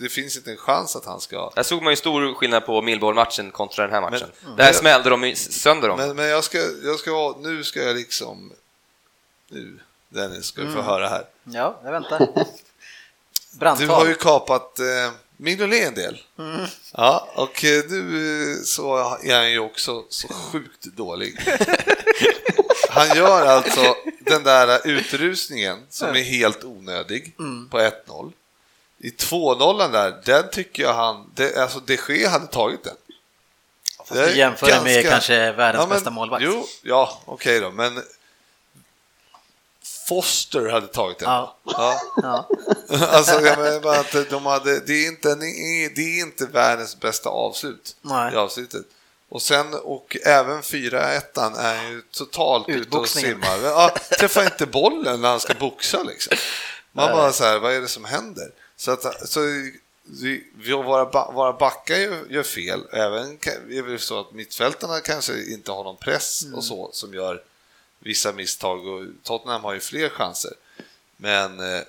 det 0.00 0.08
finns 0.08 0.36
inte 0.36 0.50
en 0.50 0.56
chans 0.56 0.96
att 0.96 1.04
han 1.04 1.20
ska... 1.20 1.50
Där 1.54 1.62
såg 1.62 1.82
man 1.82 1.92
ju 1.92 1.96
stor 1.96 2.34
skillnad 2.34 2.66
på 2.66 2.82
Millwall-matchen 2.82 3.50
kontra 3.50 3.84
den 3.84 3.94
här 3.94 4.00
matchen. 4.10 4.28
Men- 4.44 4.56
Där 4.56 4.64
men- 4.64 4.74
smällde 4.74 5.10
de 5.10 5.34
sönder 5.36 5.88
dem. 5.88 5.98
Men, 5.98 6.16
men 6.16 6.26
jag 6.26 6.44
ska, 6.44 6.58
jag 6.84 6.98
ska, 6.98 7.36
nu 7.40 7.64
ska 7.64 7.82
jag 7.82 7.96
liksom, 7.96 8.52
nu 9.48 9.78
Dennis 10.08 10.44
ska 10.46 10.60
du 10.60 10.66
Mm. 10.68 10.76
få 10.76 10.82
höra 10.90 11.08
här. 11.08 11.24
Ja, 11.44 11.80
jag 11.84 11.92
väntar. 11.92 12.18
Du 13.52 13.58
Brandtal. 13.58 13.88
har 13.88 14.06
ju 14.06 14.14
kapat 14.14 14.78
eh, 14.78 14.84
Mignolet 15.36 15.86
en 15.88 15.94
del. 15.94 16.22
Ja, 16.92 17.28
och 17.34 17.64
eh, 17.64 17.84
nu 17.88 18.52
eh, 18.52 18.64
så 18.64 18.96
är 19.22 19.34
han 19.34 19.50
ju 19.50 19.58
också 19.58 20.04
så 20.08 20.28
sjukt 20.28 20.84
dålig. 20.84 21.38
Han 22.90 23.16
gör 23.16 23.46
alltså 23.46 23.96
den 24.20 24.42
där 24.42 24.86
utrusningen 24.86 25.86
som 25.90 26.08
är 26.08 26.22
helt 26.22 26.64
onödig 26.64 27.36
på 27.70 27.78
1-0. 27.78 28.32
I 28.98 29.10
2-0 29.10 29.92
där, 29.92 30.20
den 30.24 30.50
tycker 30.50 30.82
jag 30.82 30.94
han, 30.94 31.30
det, 31.34 31.56
alltså 31.56 31.80
de 31.80 31.98
Gea 32.08 32.28
hade 32.28 32.46
tagit 32.46 32.84
den. 32.84 32.94
Fast 33.98 34.12
du 34.12 34.36
jämför 34.36 34.66
det 34.66 34.80
med 34.84 35.08
kanske 35.08 35.52
världens 35.52 35.88
bästa 35.88 36.10
målvakt. 36.10 36.44
Jo, 36.44 36.66
ja, 36.82 37.22
okej 37.24 37.60
då, 37.60 37.70
men 37.70 38.02
Foster 40.08 40.68
hade 40.68 40.86
tagit 40.86 41.18
den. 41.18 41.30
Ja. 41.30 41.56
Ja. 41.64 42.00
Ja. 42.22 42.48
Alltså, 43.08 43.40
jag 43.40 43.58
menar 43.58 44.00
att 44.00 44.30
de 44.30 44.46
hade, 44.46 44.80
det, 44.80 44.92
är 44.92 45.08
inte, 45.08 45.34
det 45.94 46.00
är 46.00 46.20
inte 46.20 46.46
världens 46.46 47.00
bästa 47.00 47.28
avslut 47.28 47.96
Nej. 48.02 48.32
i 48.34 48.36
avslutet. 48.36 48.84
Och 49.28 49.42
sen, 49.42 49.74
och 49.74 50.16
även 50.24 50.60
4-1 50.62 51.58
är 51.58 51.90
ju 51.90 52.02
totalt 52.02 52.68
ute 52.68 52.96
och 52.96 53.08
simmar. 53.08 53.58
Ja, 53.62 53.96
träffar 54.18 54.44
inte 54.44 54.66
bollen 54.66 55.20
när 55.20 55.28
han 55.28 55.40
ska 55.40 55.54
boxa 55.54 56.02
liksom. 56.02 56.36
Man 56.92 57.10
bara 57.10 57.32
så 57.32 57.44
här, 57.44 57.58
vad 57.58 57.72
är 57.72 57.80
det 57.80 57.88
som 57.88 58.04
händer? 58.04 58.50
Så 58.76 58.90
att, 58.90 59.28
så, 59.28 59.40
vi, 60.02 60.44
våra, 60.72 61.30
våra 61.32 61.52
backar 61.52 61.96
gör, 61.96 62.24
gör 62.30 62.42
fel. 62.42 62.80
Även 62.92 63.38
är 63.70 63.90
det 63.90 63.98
så 63.98 64.20
att 64.20 64.32
mittfältarna 64.32 65.00
kanske 65.00 65.32
inte 65.52 65.72
har 65.72 65.84
någon 65.84 65.96
press 65.96 66.42
Mm. 66.42 66.54
och 66.54 66.64
så 66.64 66.90
som 66.92 67.14
gör 67.14 67.42
vissa 68.04 68.32
misstag 68.32 68.86
och 68.86 69.04
Tottenham 69.22 69.64
har 69.64 69.74
ju 69.74 69.80
fler 69.80 70.08
chanser. 70.08 70.52
Men 71.16 71.60
eh, 71.60 71.82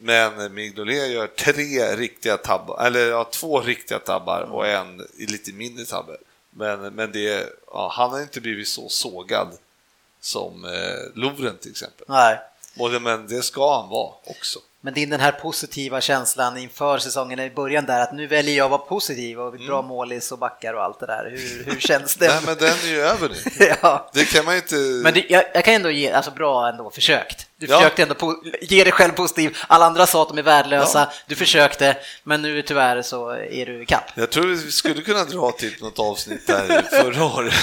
men 0.00 0.54
Mignolet 0.54 1.10
gör 1.10 1.26
tre 1.26 1.96
riktiga 1.96 2.36
tabbar, 2.36 2.86
eller 2.86 3.10
ja, 3.10 3.24
två 3.24 3.60
riktiga 3.60 3.98
tabbar 3.98 4.40
och 4.40 4.66
en 4.66 5.06
lite 5.18 5.52
mindre 5.52 5.84
tabbe. 5.84 6.16
Men, 6.50 6.80
men 6.80 7.12
det, 7.12 7.52
ja, 7.66 7.92
han 7.92 8.10
har 8.10 8.20
inte 8.20 8.40
blivit 8.40 8.68
så 8.68 8.88
sågad 8.88 9.48
som 10.20 10.64
eh, 10.64 11.14
Lovren 11.14 11.58
till 11.58 11.70
exempel. 11.70 12.06
Nej. 12.08 12.38
Och 12.78 12.90
det, 12.90 13.00
men 13.00 13.26
det 13.26 13.42
ska 13.42 13.80
han 13.80 13.88
vara 13.88 14.12
också. 14.24 14.58
Men 14.80 14.94
din 14.94 15.10
den 15.10 15.20
här 15.20 15.32
positiva 15.32 16.00
känslan 16.00 16.56
inför 16.56 16.98
säsongen 16.98 17.40
i 17.40 17.50
början 17.50 17.86
där 17.86 18.00
att 18.00 18.12
nu 18.12 18.26
väljer 18.26 18.56
jag 18.56 18.64
att 18.64 18.70
vara 18.70 18.80
positiv 18.80 19.40
och 19.40 19.52
bra 19.52 19.82
målis 19.82 20.32
och 20.32 20.38
backar 20.38 20.74
och 20.74 20.82
allt 20.82 21.00
det 21.00 21.06
där. 21.06 21.30
Hur, 21.30 21.64
hur 21.72 21.80
känns 21.80 22.14
det? 22.16 22.28
Nej, 22.28 22.40
men 22.46 22.56
den 22.56 22.68
är 22.68 22.88
ju 22.88 23.00
över 23.00 23.28
nu. 23.28 23.66
ja. 23.82 24.10
Det 24.12 24.24
kan 24.24 24.44
man 24.44 24.56
inte... 24.56 24.74
Men 24.74 25.14
det, 25.14 25.24
jag, 25.28 25.44
jag 25.54 25.64
kan 25.64 25.74
ändå 25.74 25.90
ge, 25.90 26.12
alltså 26.12 26.30
bra 26.30 26.68
ändå, 26.68 26.90
försökt. 26.90 27.47
Du 27.60 27.66
Ja. 27.66 27.76
försökte 27.78 28.02
ändå 28.02 28.42
ge 28.60 28.84
dig 28.84 28.92
själv 28.92 29.12
positiv. 29.12 29.56
Alla 29.68 29.86
andra 29.86 30.06
sa 30.06 30.22
att 30.22 30.28
de 30.28 30.38
är 30.38 30.42
värdelösa, 30.42 30.98
Ja. 30.98 31.12
du 31.26 31.34
försökte, 31.34 31.96
men 32.24 32.42
nu 32.42 32.62
tyvärr 32.62 33.02
så 33.02 33.30
är 33.30 33.66
du 33.66 33.82
i 33.82 33.86
kapp. 33.86 34.04
Jag 34.14 34.30
tror 34.30 34.46
vi 34.46 34.70
skulle 34.72 35.02
kunna 35.02 35.24
dra 35.24 35.50
till 35.52 35.74
något 35.80 35.98
avsnitt 35.98 36.46
där 36.46 36.82
förra 37.02 37.24
året 37.24 37.54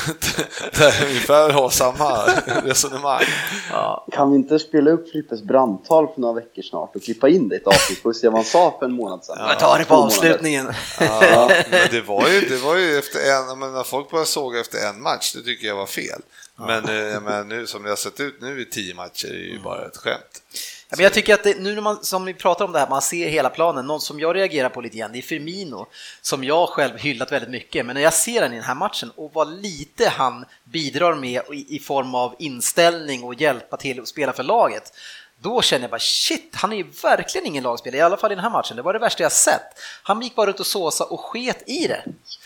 där 0.77 0.99
vi 1.01 1.05
ungefär 1.09 1.49
har 1.49 1.69
samma 1.69 2.25
resonemang. 2.63 3.23
Ja. 3.71 4.07
Kan 4.11 4.29
vi 4.31 4.35
inte 4.35 4.59
spela 4.59 4.91
upp 4.91 5.11
Frippes 5.11 5.41
brandtal 5.43 6.07
för 6.13 6.21
några 6.21 6.33
veckor 6.35 6.61
snart 6.61 6.95
och 6.95 7.03
klippa 7.03 7.29
in 7.29 7.49
det 7.49 7.55
i 7.55 7.57
ett 7.57 7.67
avsnitt 7.67 8.01
för 8.01 8.09
att 8.09 8.15
se 8.15 8.27
vad 8.27 8.35
han 8.35 8.45
sa 8.45 8.75
för 8.79 8.85
en 8.85 8.93
månad 8.93 9.25
sedan? 9.25 9.37
Jag 9.49 9.59
tar 9.59 9.79
det 9.79 9.85
på 9.85 9.95
avslutningen. 9.95 10.71
Ja, 10.99 11.49
men 11.69 11.87
det 11.91 12.01
var 12.01 12.27
ju, 12.29 12.41
det 12.49 12.57
var 12.57 12.75
ju 12.75 12.97
efter 12.99 13.19
en, 13.19 13.59
men 13.59 13.73
när 13.73 13.83
folk 13.83 14.11
började 14.11 14.27
såga 14.29 14.59
efter 14.59 14.77
en 14.89 15.01
match, 15.01 15.33
det 15.33 15.41
tycker 15.41 15.67
jag 15.67 15.75
var 15.75 15.85
fel. 15.85 16.21
Men, 16.55 16.89
eh, 16.89 17.21
men 17.21 17.47
nu 17.47 17.67
som 17.67 17.83
det 17.83 17.89
har 17.89 17.95
sett 17.95 18.19
ut 18.19 18.41
nu 18.41 18.61
i 18.61 18.65
tio 18.65 18.93
matcher 18.93 19.27
är 19.27 19.53
ju 19.53 19.59
bara 19.59 19.85
ett 19.85 19.97
skämt. 19.97 20.41
Ja, 20.89 20.95
men 20.97 21.03
jag 21.03 21.13
tycker 21.13 21.33
att 21.33 21.43
det, 21.43 21.59
nu 21.59 21.75
när 21.75 21.81
man, 21.81 22.03
som 22.03 22.25
vi 22.25 22.33
pratar 22.33 22.65
om 22.65 22.71
det 22.71 22.79
här, 22.79 22.89
man 22.89 23.01
ser 23.01 23.29
hela 23.29 23.49
planen, 23.49 23.87
någon 23.87 24.01
som 24.01 24.19
jag 24.19 24.35
reagerar 24.35 24.69
på 24.69 24.81
lite 24.81 24.97
grann, 24.97 25.11
det 25.11 25.17
är 25.17 25.21
Firmino, 25.21 25.87
som 26.21 26.43
jag 26.43 26.69
själv 26.69 26.97
hyllat 26.97 27.31
väldigt 27.31 27.49
mycket, 27.49 27.85
men 27.85 27.93
när 27.93 28.01
jag 28.01 28.13
ser 28.13 28.41
han 28.41 28.51
i 28.53 28.55
den 28.55 28.65
här 28.65 28.75
matchen 28.75 29.11
och 29.15 29.31
vad 29.33 29.61
lite 29.61 30.09
han 30.09 30.45
bidrar 30.63 31.15
med 31.15 31.41
i, 31.53 31.75
i 31.75 31.79
form 31.79 32.15
av 32.15 32.35
inställning 32.39 33.23
och 33.23 33.33
hjälpa 33.33 33.77
till 33.77 33.99
att 33.99 34.07
spela 34.07 34.33
för 34.33 34.43
laget, 34.43 34.93
då 35.39 35.61
känner 35.61 35.83
jag 35.83 35.91
bara 35.91 35.99
shit, 35.99 36.51
han 36.53 36.71
är 36.71 36.77
ju 36.77 36.85
verkligen 37.03 37.47
ingen 37.47 37.63
lagspelare, 37.63 37.99
i 37.99 38.01
alla 38.01 38.17
fall 38.17 38.31
i 38.31 38.35
den 38.35 38.43
här 38.43 38.51
matchen, 38.51 38.75
det 38.77 38.83
var 38.83 38.93
det 38.93 38.99
värsta 38.99 39.23
jag 39.23 39.31
sett. 39.31 39.79
Han 40.03 40.21
gick 40.21 40.35
bara 40.35 40.47
runt 40.47 40.59
och 40.59 40.65
såsa 40.65 41.03
och 41.03 41.19
sket 41.19 41.69
i 41.69 41.87
det. 41.87 42.03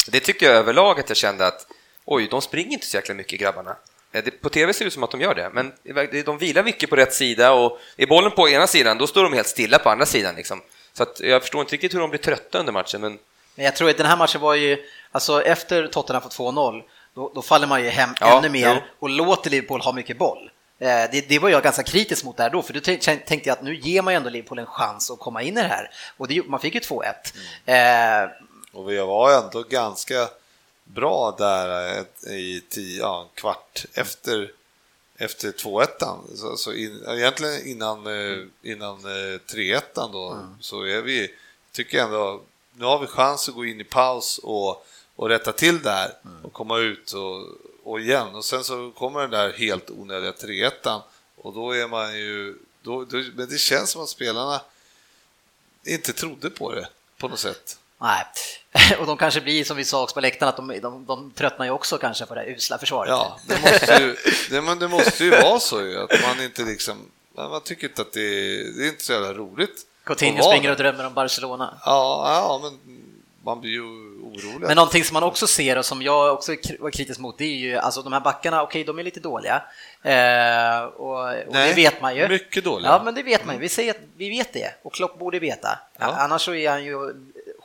Det 0.07 0.19
tycker 0.19 0.45
jag 0.45 0.55
överlag 0.55 0.99
att 0.99 1.09
jag 1.09 1.17
kände 1.17 1.47
att 1.47 1.67
oj, 2.05 2.27
de 2.31 2.41
springer 2.41 2.71
inte 2.71 2.85
så 2.85 2.97
jäkla 2.97 3.15
mycket 3.15 3.39
grabbarna. 3.39 3.75
Eh, 4.11 4.23
På 4.41 4.49
tv 4.49 4.73
ser 4.73 4.85
det 4.85 4.87
ut 4.87 4.93
som 4.93 5.03
att 5.03 5.11
de 5.11 5.21
gör 5.21 5.35
det, 5.35 5.49
men 5.53 5.73
de 6.25 6.37
vilar 6.37 6.63
mycket 6.63 6.89
på 6.89 6.95
rätt 6.95 7.13
sida 7.13 7.51
och 7.51 7.79
är 7.97 8.07
bollen 8.07 8.31
på 8.31 8.49
ena 8.49 8.67
sidan, 8.67 8.97
då 8.97 9.07
står 9.07 9.23
de 9.23 9.33
helt 9.33 9.47
stilla 9.47 9.79
på 9.79 9.89
andra 9.89 10.05
sidan. 10.05 10.35
Liksom. 10.35 10.61
Så 10.93 11.03
att 11.03 11.19
jag 11.19 11.41
förstår 11.41 11.61
inte 11.61 11.73
riktigt 11.73 11.93
hur 11.93 11.99
de 11.99 12.09
blir 12.09 12.19
trötta 12.19 12.59
under 12.59 12.73
matchen, 12.73 13.01
men 13.01 13.19
Men 13.55 13.65
jag 13.65 13.75
tror 13.75 13.89
att 13.89 13.97
den 13.97 14.05
här 14.05 14.17
matchen 14.17 14.41
var 14.41 14.55
ju, 14.55 14.77
alltså 15.11 15.41
efter 15.43 15.87
Tottenham 15.87 16.21
fått 16.23 16.37
2-0, 16.37 16.81
då, 17.15 17.31
då 17.35 17.41
faller 17.41 17.67
man 17.67 17.83
ju 17.83 17.89
hem 17.89 18.09
Ja, 18.19 18.37
ännu 18.37 18.49
mer 18.49 18.73
jo. 18.75 18.81
och 18.99 19.09
låter 19.09 19.49
Liverpool 19.49 19.81
ha 19.81 19.91
mycket 19.93 20.17
boll. 20.17 20.51
Eh, 20.79 20.87
Det, 21.11 21.29
det 21.29 21.39
var 21.39 21.49
jag 21.49 21.63
ganska 21.63 21.83
kritisk 21.83 22.25
mot 22.25 22.37
där 22.37 22.49
då, 22.49 22.61
för 22.61 22.73
då 22.73 22.79
tän- 22.79 22.99
tänkte 23.25 23.49
jag 23.49 23.51
att 23.57 23.63
nu 23.63 23.75
ger 23.75 24.01
man 24.01 24.13
ju 24.13 24.17
ändå 24.17 24.29
Liverpool 24.29 24.59
en 24.59 24.65
chans 24.65 25.11
att 25.11 25.19
komma 25.19 25.41
in 25.41 25.57
i 25.57 25.61
det 25.61 25.67
här. 25.67 25.89
Och 26.17 26.27
det, 26.27 26.41
man 26.47 26.59
fick 26.59 26.73
ju 26.75 26.79
2-1. 26.79 27.03
Mm. 27.65 28.23
Eh, 28.23 28.29
Och 28.73 28.89
vi 28.91 28.97
var 28.97 29.43
ändå 29.43 29.63
ganska 29.63 30.27
bra 30.93 31.35
där 31.37 31.97
eh, 32.27 32.33
i 32.33 32.63
tio, 32.69 32.99
ja, 32.99 33.21
en 33.21 33.41
kvart 33.41 33.85
efter, 33.93 34.51
efter 35.15 35.51
2-1. 35.51 35.87
Så, 36.35 36.57
så 36.57 36.73
in, 36.73 37.03
egentligen 37.07 37.67
innan, 37.67 38.07
eh, 38.07 38.45
innan 38.61 39.05
eh, 39.05 39.39
3-1 39.39 39.81
då, 39.95 40.47
så 40.59 40.83
är 40.83 41.01
vi, 41.01 41.35
tycker 41.71 42.03
ändå, 42.03 42.41
nu 42.73 42.85
har 42.85 42.99
vi 42.99 43.07
chans 43.07 43.49
att 43.49 43.55
gå 43.55 43.65
in 43.65 43.81
i 43.81 43.83
paus 43.83 44.37
och, 44.43 44.85
och 45.15 45.29
rätta 45.29 45.51
till 45.51 45.81
det 45.81 45.91
här 45.91 46.13
och 46.43 46.53
komma 46.53 46.77
ut 46.77 47.11
och, 47.11 47.47
och 47.83 47.99
igen. 47.99 48.35
Och 48.35 48.45
sen 48.45 48.63
så 48.63 48.91
kommer 48.91 49.19
den 49.19 49.29
där 49.29 49.53
helt 49.53 49.89
onödiga 49.89 50.31
3-1 50.31 51.01
och 51.35 51.53
då 51.53 51.71
är 51.71 51.87
man 51.87 52.17
ju, 52.17 52.57
då, 52.81 53.05
då, 53.05 53.23
men 53.35 53.49
det 53.49 53.57
känns 53.57 53.89
som 53.89 54.03
att 54.03 54.09
spelarna 54.09 54.61
inte 55.83 56.13
trodde 56.13 56.49
på 56.49 56.71
det 56.71 56.89
på 57.17 57.27
något 57.27 57.39
sätt. 57.39 57.79
Nej, 57.97 58.25
och 58.99 59.05
de 59.05 59.17
kanske 59.17 59.41
blir 59.41 59.63
som 59.63 59.77
vi 59.77 59.85
sa 59.85 60.03
också 60.03 60.13
på 60.13 60.21
läktaren, 60.21 60.49
att 60.49 60.57
de, 60.57 60.79
de, 60.81 61.05
de 61.05 61.31
tröttnar 61.31 61.65
ju 61.65 61.71
också 61.71 61.97
kanske 61.97 62.25
på 62.25 62.35
det 62.35 62.45
usla 62.45 62.77
försvaret. 62.77 63.09
Ja, 63.09 63.39
det 63.47 63.61
måste 63.61 64.01
ju, 64.01 64.15
det, 64.49 64.61
men 64.61 64.79
det 64.79 64.87
måste 64.87 65.23
ju 65.23 65.29
vara 65.29 65.59
så 65.59 65.81
ju, 65.81 65.99
att 65.99 66.11
man 66.27 66.43
inte 66.45 66.61
liksom, 66.61 66.97
man 67.35 67.61
tycker 67.61 67.87
inte 67.87 68.01
att 68.01 68.13
det 68.13 68.29
det 68.77 68.83
är 68.83 68.87
inte 68.89 69.03
så 69.03 69.13
jävla 69.13 69.33
roligt. 69.33 69.85
Coutinho 70.03 70.43
springer 70.43 70.71
och 70.71 70.77
drömmer 70.77 71.05
om 71.05 71.13
Barcelona. 71.13 71.77
Ja, 71.85 72.23
ja, 72.25 72.59
men 72.63 72.79
man 73.43 73.61
blir 73.61 73.71
ju 73.71 73.81
orolig. 73.81 74.67
Men 74.67 74.75
någonting 74.75 75.03
som 75.03 75.13
man 75.13 75.23
också 75.23 75.47
ser 75.47 75.77
och 75.77 75.85
som 75.85 76.01
jag 76.01 76.33
också 76.33 76.55
var 76.79 76.91
kritisk 76.91 77.19
mot, 77.19 77.37
det 77.37 77.43
är 77.43 77.55
ju 77.55 77.77
alltså 77.77 78.01
de 78.01 78.13
här 78.13 78.19
backarna, 78.19 78.63
okej, 78.63 78.83
de 78.83 78.99
är 78.99 79.03
lite 79.03 79.19
dåliga. 79.19 79.61
Eh, 80.03 80.83
och 80.83 81.19
och 81.19 81.53
Nej, 81.53 81.69
det 81.69 81.75
vet 81.75 82.01
man 82.01 82.15
ju. 82.15 82.27
mycket 82.27 82.63
dåliga. 82.63 82.91
Ja, 82.91 83.01
men 83.05 83.15
det 83.15 83.23
vet 83.23 83.45
man 83.45 83.55
ju. 83.55 83.61
Vi, 83.61 83.69
säger 83.69 83.95
vi 84.17 84.29
vet 84.29 84.53
det 84.53 84.73
och 84.83 84.93
Klopp 84.93 85.19
borde 85.19 85.39
veta. 85.39 85.79
Ja. 85.99 86.05
Annars 86.05 86.41
så 86.41 86.53
är 86.53 86.69
han 86.69 86.83
ju 86.83 87.13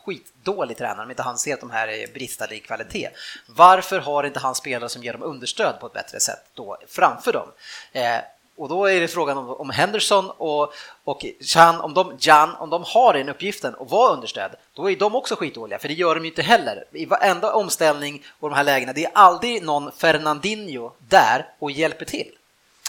skitdålig 0.05 0.77
tränare 0.77 1.05
om 1.05 1.11
inte 1.11 1.23
han 1.23 1.39
ser 1.39 1.55
att 1.55 1.61
de 1.61 1.71
här 1.71 1.89
är 1.89 2.07
bristande 2.07 2.55
i 2.55 2.61
kvalitet. 2.61 3.09
Varför 3.47 3.99
har 3.99 4.25
inte 4.25 4.41
han 4.41 4.55
spelare 4.55 4.89
som 4.89 5.03
ger 5.03 5.13
dem 5.13 5.23
understöd 5.23 5.81
på 5.81 5.87
ett 5.87 5.93
bättre 5.93 6.21
sätt 6.21 6.45
då 6.55 6.79
framför 6.89 7.33
dem? 7.33 7.49
Eh, 7.93 8.19
och 8.57 8.69
då 8.69 8.87
är 8.87 9.01
det 9.01 9.09
frågan 9.09 9.39
om, 9.39 9.49
om 9.49 9.71
Henderson 9.71 10.31
och, 10.31 10.73
och 11.05 11.25
Chan, 11.41 11.81
om 11.81 11.95
de, 11.95 12.17
Jan, 12.21 12.55
om 12.55 12.71
de 12.71 12.85
har 12.87 13.15
den 13.15 13.29
uppgiften 13.29 13.75
och 13.75 13.91
var 13.91 14.13
understöd, 14.13 14.51
då 14.75 14.91
är 14.91 14.97
de 14.97 15.15
också 15.15 15.37
skitdåliga, 15.37 15.79
för 15.79 15.89
det 15.89 15.95
gör 15.95 16.15
de 16.15 16.25
ju 16.25 16.31
inte 16.31 16.43
heller. 16.43 16.85
I 16.93 17.07
varenda 17.07 17.55
omställning 17.55 18.25
och 18.41 18.51
de 18.51 18.57
här 18.57 18.65
lägena, 18.65 18.93
det 18.93 19.05
är 19.05 19.11
aldrig 19.15 19.63
någon 19.63 19.93
Fernandinho 19.93 20.93
där 20.99 21.47
och 21.59 21.71
hjälper 21.71 22.05
till. 22.05 22.31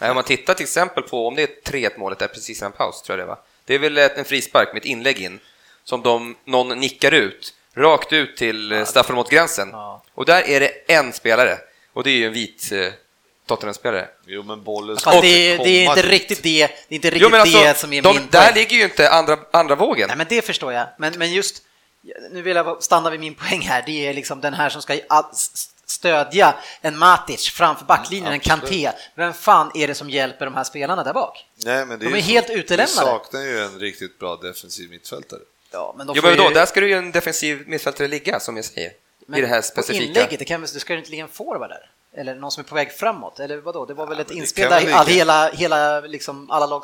Nej, 0.01 0.09
Om 0.09 0.15
man 0.15 0.23
tittar 0.23 0.53
till 0.53 0.63
exempel 0.63 1.03
på, 1.03 1.27
om 1.27 1.35
det 1.35 1.43
är 1.43 1.71
3-1 1.71 1.99
målet 1.99 2.19
där 2.19 2.27
precis 2.27 2.61
innan 2.61 2.71
paus, 2.71 3.01
tror 3.01 3.19
jag 3.19 3.27
det 3.27 3.29
var. 3.29 3.39
Det 3.65 3.75
är 3.75 3.79
väl 3.79 3.97
en 3.97 4.25
frispark 4.25 4.73
med 4.73 4.79
ett 4.79 4.85
inlägg 4.85 5.21
in, 5.21 5.39
som 5.85 6.01
de, 6.01 6.35
någon 6.45 6.79
nickar 6.79 7.11
ut, 7.11 7.53
rakt 7.75 8.13
ut 8.13 8.37
till 8.37 8.71
ja. 8.71 8.85
straffområdesgränsen. 8.85 9.69
Ja. 9.71 10.03
Och 10.13 10.25
där 10.25 10.47
är 10.47 10.59
det 10.59 10.93
en 10.93 11.13
spelare, 11.13 11.57
och 11.93 12.03
det 12.03 12.09
är 12.09 12.15
ju 12.15 12.25
en 12.25 12.33
vit 12.33 12.71
eh, 12.71 12.93
Tottenham-spelare. 13.47 14.07
Jo, 14.25 14.43
men 14.43 14.63
bollen 14.63 14.97
ska 14.97 15.11
det, 15.11 15.21
det 15.21 15.69
är 15.69 15.89
inte 15.89 16.01
dit. 16.01 16.05
riktigt 16.05 16.43
det, 16.43 16.67
det 16.67 16.93
är 16.93 16.95
inte 16.95 17.07
riktigt 17.07 17.21
Jo, 17.21 17.29
men 17.29 17.41
alltså, 17.41 17.59
det 17.59 17.77
som 17.77 17.93
är 17.93 18.01
de, 18.01 18.15
min 18.15 18.27
där 18.31 18.41
poäng. 18.41 18.53
ligger 18.55 18.75
ju 18.77 18.83
inte 18.83 19.09
andra, 19.09 19.37
andra 19.51 19.75
vågen. 19.75 20.07
Nej, 20.07 20.17
men 20.17 20.25
det 20.29 20.41
förstår 20.41 20.73
jag. 20.73 20.87
Men, 20.97 21.13
men 21.17 21.33
just, 21.33 21.61
nu 22.31 22.41
vill 22.41 22.55
jag 22.55 22.83
stanna 22.83 23.09
vid 23.09 23.19
min 23.19 23.35
poäng 23.35 23.61
här, 23.61 23.83
det 23.85 24.07
är 24.07 24.13
liksom 24.13 24.41
den 24.41 24.53
här 24.53 24.69
som 24.69 24.81
ska 24.81 24.97
stödja 25.85 26.55
en 26.81 26.97
Matic 26.97 27.49
framför 27.49 27.85
backlinjen, 27.85 28.33
en 28.33 28.39
Kanté. 28.39 28.91
Vem 29.15 29.33
fan 29.33 29.71
är 29.75 29.87
det 29.87 29.95
som 29.95 30.09
hjälper 30.09 30.45
de 30.45 30.55
här 30.55 30.63
spelarna 30.63 31.03
där 31.03 31.13
bak? 31.13 31.45
Nej, 31.65 31.85
men 31.85 31.99
det 31.99 32.05
De 32.05 32.11
är 32.17 32.21
så- 32.21 32.27
helt 32.27 32.49
utelämnade. 32.49 32.91
Vi 33.01 33.05
saknar 33.05 33.41
ju 33.41 33.59
en 33.59 33.79
riktigt 33.79 34.19
bra 34.19 34.35
defensiv 34.35 34.89
mittfältare. 34.89 35.39
Ja, 35.75 35.93
men 35.97 36.07
de 36.07 36.13
Jo, 36.15 36.21
men 36.25 36.37
då, 36.37 36.43
ju- 36.43 36.53
där 36.53 36.65
ska 36.65 36.79
det 36.79 36.87
ju 36.87 36.93
en 36.93 37.11
defensiv 37.11 37.63
mittfältare 37.67 38.07
ligga, 38.07 38.39
som 38.39 38.55
jag 38.55 38.65
säger. 38.65 38.91
I 39.35 39.41
det 39.41 39.47
här 39.47 39.61
specifika. 39.61 40.05
inlägget, 40.05 40.39
det, 40.39 40.45
kan, 40.45 40.61
det 40.61 40.67
ska 40.67 40.93
ju 40.93 40.99
inte 40.99 41.11
ligga 41.11 41.23
en 41.23 41.29
forward 41.29 41.69
där? 41.69 41.89
Eller 42.21 42.35
någon 42.35 42.51
som 42.51 42.63
är 42.63 42.67
på 42.67 42.75
väg 42.75 42.91
framåt? 42.91 43.39
Eller 43.39 43.57
vadå? 43.57 43.85
Det 43.85 43.93
var 43.93 44.07
väl 44.07 44.19
ett 44.19 44.27
men 44.27 44.35
det 44.37 44.41
inspel 44.41 44.69
där 44.69 44.93
all, 44.93 45.07
hela, 45.07 45.49
hela, 45.49 45.99
liksom 45.99 46.51
alla 46.51 46.65
lag, 46.65 46.83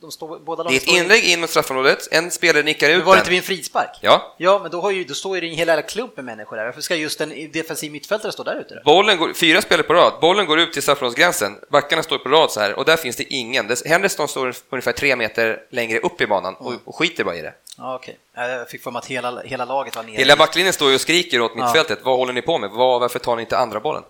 de 0.00 0.10
står, 0.10 0.38
båda 0.38 0.64
Det 0.64 0.70
är 0.70 0.76
ett 0.76 0.86
inlägg 0.88 1.24
in 1.24 1.40
mot 1.40 1.50
straffområdet, 1.50 2.08
en 2.10 2.30
spelare 2.30 2.62
nickar 2.62 2.88
Men 2.88 2.98
ut 2.98 3.04
var 3.04 3.14
det 3.14 3.18
inte 3.18 3.30
vid 3.30 3.38
en 3.38 3.42
frispark? 3.44 3.98
Ja, 4.00 4.34
Ja, 4.38 4.58
men 4.62 4.70
då, 4.70 4.80
har 4.80 4.90
ju, 4.90 5.04
då 5.04 5.14
står 5.14 5.38
ju 5.38 5.48
en 5.48 5.54
hel 5.56 5.68
jävla 5.68 5.82
klump 5.82 6.16
med 6.16 6.24
människor 6.24 6.56
där. 6.56 6.64
Varför 6.64 6.80
ska 6.80 6.94
just 6.94 7.20
en 7.20 7.50
defensiv 7.52 7.92
mittfältare 7.92 8.32
stå 8.32 8.42
där 8.42 8.60
ute? 8.60 8.74
Då? 8.74 8.80
bollen 8.84 9.18
går, 9.18 9.32
fyra 9.32 9.62
spelare 9.62 9.86
på 9.86 9.94
rad, 9.94 10.12
bollen 10.20 10.46
går 10.46 10.58
ut 10.60 10.72
till 10.72 10.82
straffområdesgränsen, 10.82 11.56
backarna 11.70 12.02
står 12.02 12.18
på 12.18 12.28
rad 12.28 12.50
så 12.50 12.60
här 12.60 12.74
och 12.74 12.84
där 12.84 12.96
finns 12.96 13.16
det 13.16 13.24
ingen. 13.24 13.76
Henderson 13.84 14.28
står 14.28 14.54
ungefär 14.70 14.92
tre 14.92 15.16
meter 15.16 15.62
längre 15.70 15.98
upp 15.98 16.20
i 16.20 16.26
banan 16.26 16.54
och, 16.54 16.74
och 16.84 16.96
skiter 16.96 17.24
bara 17.24 17.36
i 17.36 17.42
det. 17.42 17.54
Ja, 17.78 17.94
okej. 17.94 18.18
Jag 18.34 18.70
fick 18.70 18.82
för 18.82 18.90
mig 18.90 18.98
att 18.98 19.06
hela, 19.06 19.42
hela 19.42 19.64
laget 19.64 19.96
var 19.96 20.02
nere. 20.02 20.16
Hela 20.16 20.36
backlinjen 20.36 20.72
står 20.72 20.88
ju 20.88 20.94
och 20.94 21.00
skriker 21.00 21.40
åt 21.40 21.54
mittfältet, 21.54 21.98
vad 22.02 22.16
håller 22.16 22.32
ni 22.32 22.42
på 22.42 22.58
med? 22.58 22.70
Vad, 22.70 23.00
varför 23.00 23.18
tar 23.18 23.36
ni 23.36 23.42
inte 23.42 23.58
andra 23.58 23.80
bollen? 23.80 24.02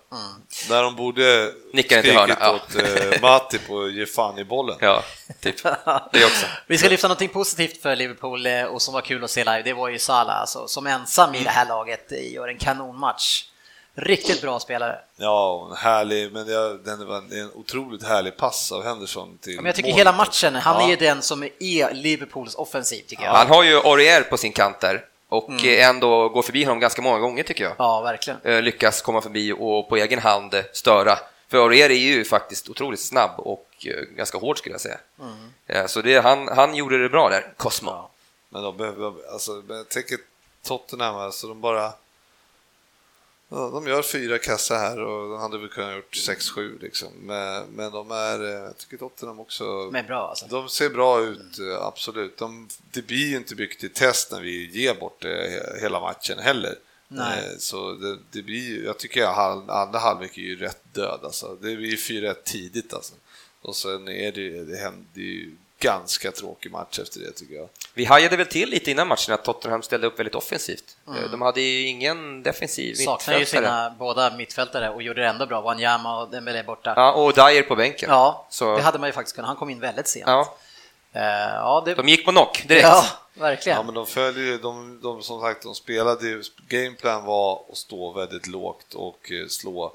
Där 0.69 0.83
de 0.83 0.95
borde 0.95 1.53
Nickar 1.73 1.99
skrikit 1.99 2.19
hörna, 2.19 2.51
åt 2.51 2.75
eh, 2.75 3.21
Matip 3.21 3.69
och 3.69 3.91
ge 3.91 4.05
fan 4.05 4.39
i 4.39 4.43
bollen. 4.43 4.77
Ja, 4.79 5.03
typ. 5.41 5.63
Det 6.11 6.25
också. 6.25 6.45
Vi 6.67 6.77
ska 6.77 6.89
lyfta 6.89 7.07
något 7.07 7.33
positivt 7.33 7.81
för 7.81 7.95
Liverpool 7.95 8.45
eh, 8.45 8.63
och 8.63 8.81
som 8.81 8.93
var 8.93 9.01
kul 9.01 9.23
att 9.23 9.31
se 9.31 9.43
live, 9.43 9.61
det 9.61 9.73
var 9.73 9.89
ju 9.89 9.99
Salah 9.99 10.39
alltså, 10.39 10.67
som 10.67 10.87
ensam 10.87 11.35
i 11.35 11.43
det 11.43 11.49
här 11.49 11.67
laget 11.67 12.11
gör 12.11 12.47
en 12.47 12.57
kanonmatch. 12.57 13.43
Riktigt 13.97 14.41
bra 14.41 14.59
spelare. 14.59 14.99
Ja, 15.17 15.71
härlig, 15.77 16.31
men 16.33 16.45
det, 16.47 16.77
den 16.77 17.07
var 17.07 17.17
en, 17.17 17.29
det 17.29 17.35
är 17.35 17.41
en 17.41 17.51
otroligt 17.53 18.03
härlig 18.03 18.37
pass 18.37 18.71
av 18.71 18.83
Henderson 18.83 19.37
till 19.41 19.55
Men 19.55 19.65
jag 19.65 19.75
tycker 19.75 19.89
målet. 19.89 19.99
hela 19.99 20.11
matchen, 20.11 20.55
han 20.55 20.81
Ja. 20.89 20.91
är 20.93 20.97
den 20.97 21.21
som 21.21 21.43
är 21.43 21.93
Liverpools 21.93 22.55
offensiv 22.55 23.01
tycker 23.07 23.23
jag. 23.23 23.31
Han 23.31 23.47
har 23.47 23.63
ju 23.63 23.75
Aurier 23.77 24.21
på 24.21 24.37
sin 24.37 24.51
kant 24.51 24.79
där 24.79 25.05
och 25.29 25.49
Mm. 25.49 25.89
ändå 25.95 26.29
går 26.29 26.41
förbi 26.41 26.63
honom 26.63 26.79
ganska 26.79 27.01
många 27.01 27.19
gånger 27.19 27.43
tycker 27.43 27.63
jag. 27.63 27.73
Ja, 27.77 28.01
verkligen. 28.01 28.39
Eh, 28.43 28.61
Lyckas 28.61 29.01
komma 29.01 29.21
förbi 29.21 29.51
och 29.59 29.89
på 29.89 29.95
egen 29.97 30.19
hand 30.19 30.63
störa. 30.73 31.17
För 31.47 31.57
Aurier 31.57 31.89
är 31.89 31.93
ju 31.95 32.25
faktiskt 32.25 32.69
otroligt 32.69 32.99
snabb 32.99 33.31
och 33.37 33.67
eh, 33.85 34.01
ganska 34.15 34.37
hård 34.37 34.57
skulle 34.57 34.73
jag 34.73 34.81
säga. 34.81 34.97
Eh, 35.67 35.85
Så 35.85 36.01
det, 36.01 36.17
han, 36.23 36.47
han 36.47 36.75
gjorde 36.75 37.01
det 37.03 37.09
bra 37.09 37.29
där, 37.29 37.53
Cosmo. 37.57 37.91
Ja. 37.91 38.09
Men 38.49 38.63
de 38.63 38.77
behöver, 38.77 39.13
alltså, 39.33 39.63
jag 39.69 39.89
tänker 39.89 40.17
Tottenham, 40.67 41.15
alltså 41.15 41.47
de 41.47 41.61
bara... 41.61 41.93
Ja, 43.49 43.69
de 43.73 43.87
gör 43.87 44.01
fyra 44.01 44.37
kassar 44.37 44.77
här 44.77 44.99
och 44.99 45.29
de 45.29 45.39
hade 45.39 45.57
väl 45.57 45.69
kunnat 45.69 45.95
gjort 45.95 46.13
6-7 46.15 46.81
liksom. 46.81 47.07
Men, 47.21 47.65
men 47.69 47.91
de 47.91 48.11
är, 48.11 48.43
eh, 48.43 48.49
jag 48.49 48.77
tycker 48.77 48.97
Tottenham 48.97 49.39
också... 49.39 49.89
Men 49.91 50.05
bra 50.05 50.27
alltså. 50.29 50.45
De 50.49 50.69
ser 50.69 50.89
bra 50.89 51.21
ut, 51.21 51.59
eh, 51.59 51.81
absolut. 51.85 52.37
De, 52.37 52.67
det 52.91 53.01
blir 53.01 53.27
ju 53.27 53.37
inte 53.37 53.55
mycket 53.55 53.79
till 53.79 53.93
test 53.93 54.31
när 54.31 54.41
vi 54.41 54.69
ger 54.81 54.93
bort 54.95 55.25
eh, 55.25 55.29
he- 55.29 55.79
hela 55.81 55.99
matchen 55.99 56.39
heller. 56.39 56.75
Nej. 57.07 57.39
Eh, 57.39 57.57
Så 57.57 57.91
det, 57.93 58.17
det 58.31 58.41
blir 58.41 58.67
ju, 58.69 58.85
jag 58.85 58.97
tycker 58.99 59.23
att 59.23 59.69
andra 59.69 59.99
halvlek 59.99 60.37
är 60.37 60.41
ju 60.41 60.55
rätt 60.55 60.81
död 60.93 61.19
alltså. 61.23 61.57
Det 61.61 61.75
blir 61.75 61.89
ju 61.89 61.97
4 61.97 62.33
tidigt 62.33 62.93
alltså. 62.93 63.13
Och 63.61 63.75
sen 63.75 64.07
är 64.07 64.31
det, 64.31 64.63
det 64.63 64.77
händer 64.77 65.21
ju 65.21 65.55
ganska 65.85 66.31
tråkig 66.31 66.71
match 66.71 66.99
efter 66.99 67.19
det 67.19 67.31
tycker 67.31 67.55
jag. 67.55 67.69
Vi 67.93 68.05
hajade 68.05 68.37
väl 68.37 68.45
till 68.47 68.69
lite 68.69 68.91
innan 68.91 69.07
matchen 69.07 69.33
att 69.33 69.43
Tottenham 69.43 69.81
ställde 69.83 70.07
upp 70.07 70.19
väldigt 70.19 70.35
offensivt. 70.35 70.97
Eh, 71.07 71.31
De 71.31 71.41
hade 71.41 71.61
ju 71.61 71.87
ingen 71.87 72.43
defensiv 72.43 72.93
Mm. 72.95 73.05
Saknar 73.05 73.33
ju 73.33 73.39
mittfältare. 73.39 73.65
sina 73.67 73.95
båda 73.99 74.35
mittfältare 74.37 74.89
och 74.89 75.01
gjorde 75.01 75.21
det 75.21 75.27
ändå 75.27 75.45
bra. 75.45 75.61
Wanyama 75.61 76.21
och 76.21 76.29
Dembélé 76.29 76.63
borta. 76.63 76.93
Ja, 76.95 77.11
och 77.13 77.33
Dyer 77.33 77.61
på 77.63 77.75
bänken. 77.75 78.09
Ja, 78.09 78.47
Så, 78.49 78.75
det 78.75 78.81
hade 78.81 78.99
man 78.99 79.09
ju 79.09 79.13
faktiskt 79.13 79.35
kunnat. 79.35 79.47
Han 79.47 79.57
kom 79.57 79.69
in 79.69 79.79
väldigt 79.79 80.07
sent. 80.07 80.27
ja, 80.27 80.55
Eh, 81.13 81.21
ja, 81.53 81.83
det... 81.85 81.93
de 81.95 82.07
gick 82.09 82.25
på 82.25 82.31
knock 82.31 82.63
direkt. 82.67 82.83
ja 82.83 83.05
verkligen. 83.33 83.77
Ja, 83.77 83.83
men 83.83 83.93
de 83.95 84.05
följer 84.07 84.43
ju, 84.45 84.57
de, 84.57 84.99
de 85.01 85.23
som 85.23 85.41
sagt, 85.41 85.63
de 85.63 85.75
spelade 85.75 86.27
ju, 86.27 86.43
gameplan 86.67 87.25
var 87.25 87.61
att 87.71 87.77
stå 87.77 88.11
väldigt 88.11 88.47
lågt 88.47 88.93
och 88.93 89.31
eh, 89.31 89.47
slå 89.47 89.93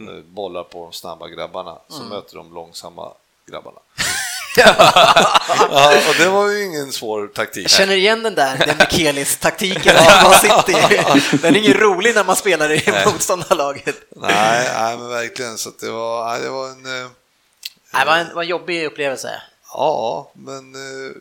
Mm. 0.00 0.34
bollar 0.34 0.64
på 0.64 0.82
de 0.82 0.92
snabba 0.92 1.28
grabbarna, 1.28 1.78
så 1.88 2.02
möter 2.02 2.36
de 2.36 2.54
långsamma 2.54 3.12
grabbarna. 3.46 3.78
ja, 4.56 5.92
och 6.08 6.14
det 6.18 6.28
var 6.28 6.48
ju 6.48 6.64
ingen 6.64 6.92
svår 6.92 7.26
taktik. 7.26 7.64
Jag 7.64 7.70
känner 7.70 7.94
igen 7.94 8.22
den 8.22 8.34
där 8.34 8.56
den 8.66 8.76
Mikelis-taktiken 8.78 9.96
av 9.96 10.22
Man 10.30 10.34
City. 10.40 10.78
Den 11.42 11.54
är 11.56 11.58
ingen 11.58 11.74
rolig 11.74 12.14
när 12.14 12.24
man 12.24 12.36
spelar 12.36 12.72
i 12.72 13.04
motståndarlaget. 13.06 13.96
Nej, 14.16 14.70
nej, 14.74 14.96
men 14.98 15.08
verkligen, 15.08 15.58
så 15.58 15.70
det 15.80 15.90
var, 15.90 16.24
nej, 16.32 16.40
det 16.42 16.48
var 16.48 16.68
en... 16.68 17.02
eh, 17.02 17.08
Det 18.00 18.04
var 18.06 18.16
en, 18.16 18.34
var 18.34 18.42
en 18.42 18.48
jobbig 18.48 18.84
upplevelse. 18.86 19.42
Ja, 19.72 20.30
men 20.34 20.74
eh, 20.74 21.12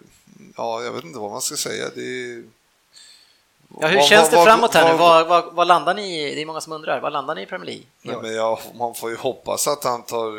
ja, 0.57 0.83
jag 0.83 0.91
vet 0.91 1.03
inte 1.03 1.19
vad 1.19 1.31
man 1.31 1.41
ska 1.41 1.55
säga. 1.55 1.85
Det. 1.95 2.01
Ja, 3.81 3.87
hur 3.87 3.95
Vad- 3.97 4.05
känns 4.05 4.29
det 4.29 4.43
framåt 4.43 4.73
här 4.73 4.91
nu? 4.91 4.97
vad- 5.53 5.67
landar 5.67 5.93
ni 5.93 6.21
i? 6.31 6.35
Det 6.35 6.41
är 6.41 6.45
många 6.45 6.61
som 6.61 6.73
undrar. 6.73 6.99
Vad 6.99 7.13
landar 7.13 7.35
ni 7.35 7.41
i 7.41 7.45
Premier 7.45 7.65
League? 7.65 7.83
Nej, 8.01 8.15
men 8.21 8.33
jag, 8.35 8.59
man 8.79 8.95
får 8.95 9.09
ju 9.09 9.15
hoppas 9.15 9.67
att 9.67 9.83
han 9.83 10.01
tar... 10.03 10.31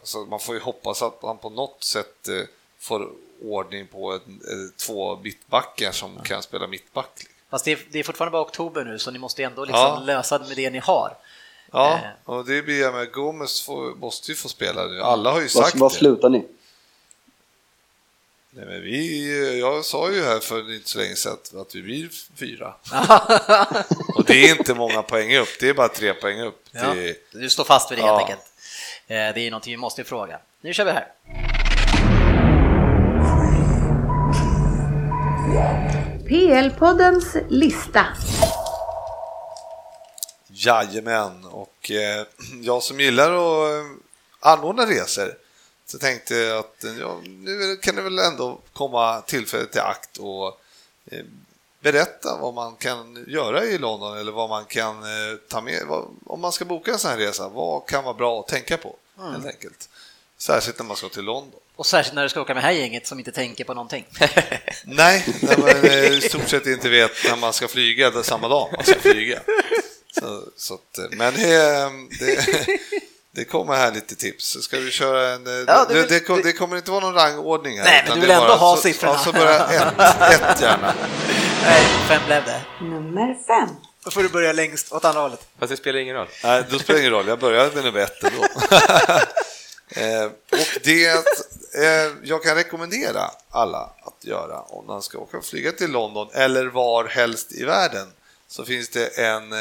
Alltså 0.00 0.18
man 0.18 0.40
får 0.40 0.54
ju 0.54 0.60
hoppas 0.60 1.02
att 1.02 1.18
han 1.22 1.38
på 1.38 1.50
något 1.50 1.84
sätt 1.84 2.28
eh, 2.28 2.42
får 2.78 3.08
ordning 3.42 3.86
på 3.86 4.14
ett, 4.14 4.22
eh, 4.26 4.74
två 4.76 5.16
mittbackar 5.16 5.92
som 5.92 6.20
kan 6.24 6.42
spela 6.42 6.66
mittback. 6.66 7.22
Fast 7.50 7.64
det 7.64 7.72
är, 7.72 7.78
det 7.90 7.98
är 7.98 8.02
fortfarande 8.02 8.30
bara 8.32 8.42
oktober 8.42 8.84
nu, 8.84 8.98
så 8.98 9.10
ni 9.10 9.18
måste 9.18 9.42
ändå 9.44 9.64
liksom 9.64 9.80
Ja. 9.80 10.02
lösa 10.04 10.38
det 10.38 10.46
med 10.48 10.56
det 10.56 10.70
ni 10.70 10.78
har. 10.78 11.16
Ja, 11.72 11.94
Eh. 11.94 12.00
och 12.32 12.44
det 12.44 12.62
blir 12.62 12.80
jag 12.80 12.94
med. 12.94 13.12
Gomes 13.12 13.62
får, 13.62 13.94
måste 13.94 14.30
ju 14.30 14.36
få 14.36 14.48
spela 14.48 14.86
nu. 14.86 15.00
Alla 15.02 15.30
har 15.30 15.40
ju 15.40 15.48
Var, 15.54 15.62
sagt 15.62 15.76
var 15.76 15.88
det. 15.90 15.94
slutar 15.94 16.28
ni? 16.28 16.44
Nej, 18.50 18.66
men 18.66 18.82
vi, 18.82 19.58
jag 19.60 19.84
sa 19.84 20.10
ju 20.10 20.22
här 20.22 20.40
för 20.40 20.74
inte 20.74 20.88
så 20.88 20.98
länge 20.98 21.16
sedan 21.16 21.36
att 21.60 21.74
vi 21.74 21.82
blir 21.82 22.08
fyra. 22.36 22.74
Och 24.14 24.24
det 24.24 24.48
är 24.48 24.58
inte 24.58 24.74
många 24.74 25.02
poäng 25.02 25.36
upp, 25.36 25.48
det 25.60 25.68
är 25.68 25.74
bara 25.74 25.88
tre 25.88 26.14
poäng 26.14 26.40
upp. 26.40 26.64
Ja, 26.70 26.92
till- 26.94 27.14
du 27.32 27.48
står 27.50 27.64
fast 27.64 27.90
vid 27.92 27.98
det 27.98 28.02
Ja. 28.02 28.16
helt 28.18 28.30
enkelt. 28.30 28.44
Eh, 29.10 29.34
Det 29.34 29.40
är 29.40 29.50
någonting 29.50 29.72
vi 29.72 29.76
måste 29.76 30.04
fråga. 30.04 30.40
Nu 30.60 30.72
kör 30.74 30.84
vi 30.84 30.90
här. 30.90 31.12
PL-poddens 36.28 37.36
lista. 37.48 38.06
Jajamän, 40.48 41.44
och 41.44 41.90
eh, 41.90 42.26
jag 42.62 42.82
som 42.82 43.00
gillar 43.00 43.32
att 43.32 43.70
eh, 43.70 43.90
anordna 44.40 44.86
resor 44.86 45.34
så 45.86 45.98
tänkte 45.98 46.34
jag 46.34 46.58
att 46.58 46.84
ja, 47.00 47.20
nu 47.24 47.76
kan 47.76 47.94
det 47.96 48.02
väl 48.02 48.18
ändå 48.18 48.58
komma 48.72 49.20
tillfället 49.20 49.72
till 49.72 49.80
akt 49.80 50.16
och 50.16 50.60
eh, 51.10 51.24
berätta 51.92 52.38
vad 52.40 52.54
man 52.54 52.76
kan 52.76 53.24
göra 53.28 53.64
i 53.64 53.78
London 53.78 54.18
eller 54.18 54.32
vad 54.32 54.48
man 54.48 54.64
kan 54.64 55.02
eh, 55.02 55.36
ta 55.48 55.60
med. 55.60 55.82
Om 56.26 56.40
man 56.40 56.52
ska 56.52 56.64
boka 56.64 56.92
en 56.92 56.98
sån 56.98 57.10
här 57.10 57.18
resa, 57.18 57.48
vad 57.48 57.86
kan 57.86 58.04
vara 58.04 58.14
bra 58.14 58.40
att 58.40 58.48
tänka 58.48 58.76
på 58.76 58.96
helt 59.32 59.46
enkelt? 59.46 59.88
Särskilt 60.38 60.78
när 60.78 60.86
man 60.86 60.96
ska 60.96 61.08
till 61.08 61.24
London. 61.24 61.60
Och 61.76 61.86
särskilt 61.86 62.14
när 62.14 62.22
du 62.22 62.28
ska 62.28 62.40
åka 62.40 62.54
med 62.54 62.62
det 62.62 62.66
här 62.66 62.72
gänget 62.72 63.06
som 63.06 63.18
inte 63.18 63.32
tänker 63.32 63.64
på 63.64 63.74
någonting. 63.74 64.06
Nej, 64.84 65.26
när 65.42 65.58
man 65.58 65.90
eh, 65.90 66.12
i 66.12 66.20
stort 66.20 66.48
sett 66.48 66.66
inte 66.66 66.88
vet 66.88 67.10
när 67.24 67.36
man 67.36 67.52
ska 67.52 67.68
flyga 67.68 68.10
det 68.10 68.24
samma 68.24 68.48
dag 68.48 68.68
man 68.76 68.84
ska 68.84 69.00
flyga. 69.00 69.40
Så, 70.20 70.42
så 70.56 70.74
att, 70.74 70.98
eh, 70.98 71.04
men 71.10 71.34
det, 71.34 71.90
det, 72.18 72.46
det 73.38 73.44
kommer 73.44 73.74
här 73.74 73.92
lite 73.92 74.14
tips. 74.16 74.56
Ska 74.62 74.78
vi 74.78 74.90
köra 74.90 75.28
en... 75.28 75.46
eh, 75.46 75.52
Ja, 75.66 75.84
det 75.88 75.94
det, 75.94 76.00
vill- 76.28 76.36
det, 76.36 76.42
det 76.42 76.52
kommer 76.52 76.76
inte 76.76 76.90
vara 76.90 77.00
någon 77.00 77.14
rangordning 77.14 77.78
här. 77.78 77.84
Nej, 77.84 78.04
men 78.08 78.14
du 78.14 78.20
vill 78.20 78.30
ändå 78.30 78.54
ha 78.54 78.76
så, 78.76 78.82
siffrorna. 78.82 79.12
Ja, 79.14 79.24
så 79.24 79.32
börjar 79.32 79.60
ett, 79.64 80.42
ett 80.50 80.60
gärna. 80.60 80.94
Nej, 81.64 81.82
fem 82.08 82.22
blev 82.26 82.44
det. 82.44 82.60
Nummer 82.80 83.34
fem. 83.46 83.76
Då 84.04 84.10
får 84.10 84.22
du 84.22 84.28
börja 84.28 84.52
längst 84.52 84.92
åt 84.92 85.04
andra 85.04 85.20
hållet. 85.20 85.40
Fast 85.58 85.70
det 85.70 85.76
spelar 85.76 85.98
ingen 86.00 86.16
roll. 86.16 86.26
Nej, 86.44 86.64
då 86.70 86.78
spelar 86.78 86.94
det 87.00 87.00
ingen 87.00 87.12
roll. 87.12 87.28
Jag 87.28 87.38
börjar 87.38 87.70
med 87.74 87.84
nummer 87.84 88.00
ett 88.00 88.24
ändå. 88.24 88.44
eh, 89.88 90.24
och 90.52 90.78
det 90.84 91.06
eh, 91.06 92.12
jag 92.22 92.42
kan 92.42 92.54
rekommendera 92.56 93.30
alla 93.50 93.78
att 94.04 94.24
göra 94.24 94.60
om 94.60 94.86
man 94.86 95.02
ska 95.02 95.18
åka 95.18 95.36
och 95.38 95.44
flyga 95.44 95.72
till 95.72 95.90
London 95.90 96.28
eller 96.32 96.66
var 96.66 97.04
helst 97.04 97.52
i 97.52 97.64
världen 97.64 98.06
så 98.48 98.64
finns 98.64 98.88
det 98.88 99.06
en 99.18 99.52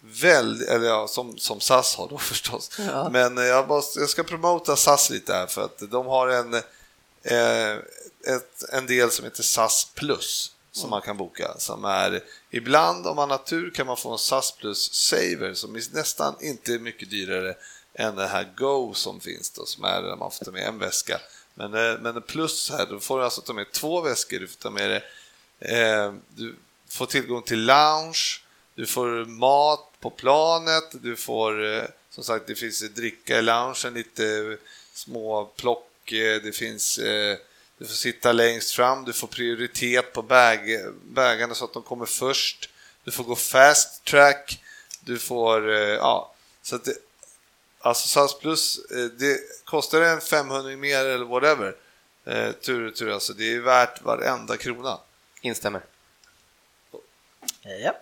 väldigt, 0.00 0.68
eller 0.68 0.86
ja, 0.86 1.08
som, 1.08 1.38
som 1.38 1.60
SAS 1.60 1.94
har 1.94 2.08
då 2.08 2.18
förstås. 2.32 2.70
Ja. 2.78 3.08
Men 3.08 3.38
eh, 3.38 3.44
jag, 3.44 3.68
måste, 3.68 4.00
jag 4.00 4.08
ska 4.08 4.22
promota 4.22 4.76
SAS 4.76 5.10
lite 5.10 5.32
här 5.32 5.46
för 5.46 5.64
att 5.64 5.90
de 5.90 6.06
har 6.06 6.28
en, 6.28 6.54
eh, 7.22 7.72
ett, 8.34 8.64
en 8.72 8.86
del 8.86 9.10
som 9.10 9.24
heter 9.24 9.42
SAS 9.42 9.90
Plus 9.94 10.54
som 10.72 10.90
man 10.90 11.02
kan 11.02 11.16
boka. 11.16 11.54
Som 11.58 11.84
är, 11.84 12.24
ibland 12.50 13.06
om 13.06 13.16
man 13.16 13.30
har 13.30 13.38
tur 13.38 13.70
kan 13.70 13.86
man 13.86 13.96
få 13.96 14.12
en 14.12 14.18
SAS 14.18 14.52
Plus 14.52 14.92
Saver 14.92 15.54
som 15.54 15.76
är 15.76 15.82
nästan 15.94 16.34
inte 16.40 16.78
mycket 16.78 17.10
dyrare 17.10 17.54
än 17.94 18.16
den 18.16 18.28
här 18.28 18.52
Go 18.56 18.94
som 18.94 19.20
finns 19.20 19.50
då, 19.50 19.66
som 19.66 19.84
är 19.84 20.02
där 20.02 20.16
man 20.16 20.30
får 20.30 20.44
ta 20.44 20.50
med 20.50 20.66
en 20.66 20.78
väska. 20.78 21.20
Men, 21.54 21.74
eh, 21.74 21.98
men 22.00 22.22
plus 22.22 22.70
här, 22.70 22.86
då 22.86 23.00
får 23.00 23.18
du 23.18 23.24
alltså 23.24 23.40
ta 23.40 23.52
med 23.52 23.72
två 23.72 24.00
väskor. 24.00 24.38
Du 24.38 24.48
får 24.48 24.56
ta 24.56 24.70
med 24.70 24.90
det, 24.90 25.02
eh, 25.78 26.12
du 26.28 26.56
får 26.88 27.06
tillgång 27.06 27.42
till 27.42 27.64
lounge, 27.64 28.42
du 28.74 28.86
får 28.86 29.24
mat 29.24 29.87
på 30.00 30.10
planet, 30.10 30.84
du 31.02 31.16
får 31.16 31.64
eh, 31.64 31.84
som 32.10 32.24
sagt 32.24 32.46
det 32.46 32.54
finns 32.54 32.80
dricka 32.80 33.38
i 33.38 33.42
loungen, 33.42 33.94
lite 33.94 34.56
små 34.92 35.44
plock, 35.44 36.12
eh, 36.12 36.42
det 36.42 36.52
finns 36.52 36.98
eh, 36.98 37.36
du 37.78 37.86
får 37.86 37.94
sitta 37.94 38.32
längst 38.32 38.70
fram, 38.70 39.04
du 39.04 39.12
får 39.12 39.26
prioritet 39.26 40.12
på 40.12 40.22
bag, 40.22 41.56
så 41.56 41.64
att 41.64 41.72
de 41.72 41.82
kommer 41.82 42.06
först. 42.06 42.70
Du 43.04 43.10
får 43.10 43.24
gå 43.24 43.36
fast 43.36 44.04
track, 44.04 44.62
du 45.00 45.18
får, 45.18 45.70
ja, 45.70 46.34
så 46.62 46.76
att 46.76 46.84
det, 46.84 46.94
alltså 47.80 48.08
SAS 48.08 48.38
Plus, 48.38 48.80
det 49.18 49.38
kostar 49.64 50.00
en 50.00 50.20
500 50.20 50.76
mer 50.76 51.04
eller 51.04 51.24
whatever, 51.24 51.76
tur 52.52 52.86
och 52.86 52.96
tur 52.96 53.10
alltså, 53.10 53.32
det 53.32 53.52
är 53.54 53.60
värt 53.60 54.02
varenda 54.02 54.56
krona. 54.56 54.98
Instämmer. 55.40 55.82
Ja. 57.62 57.94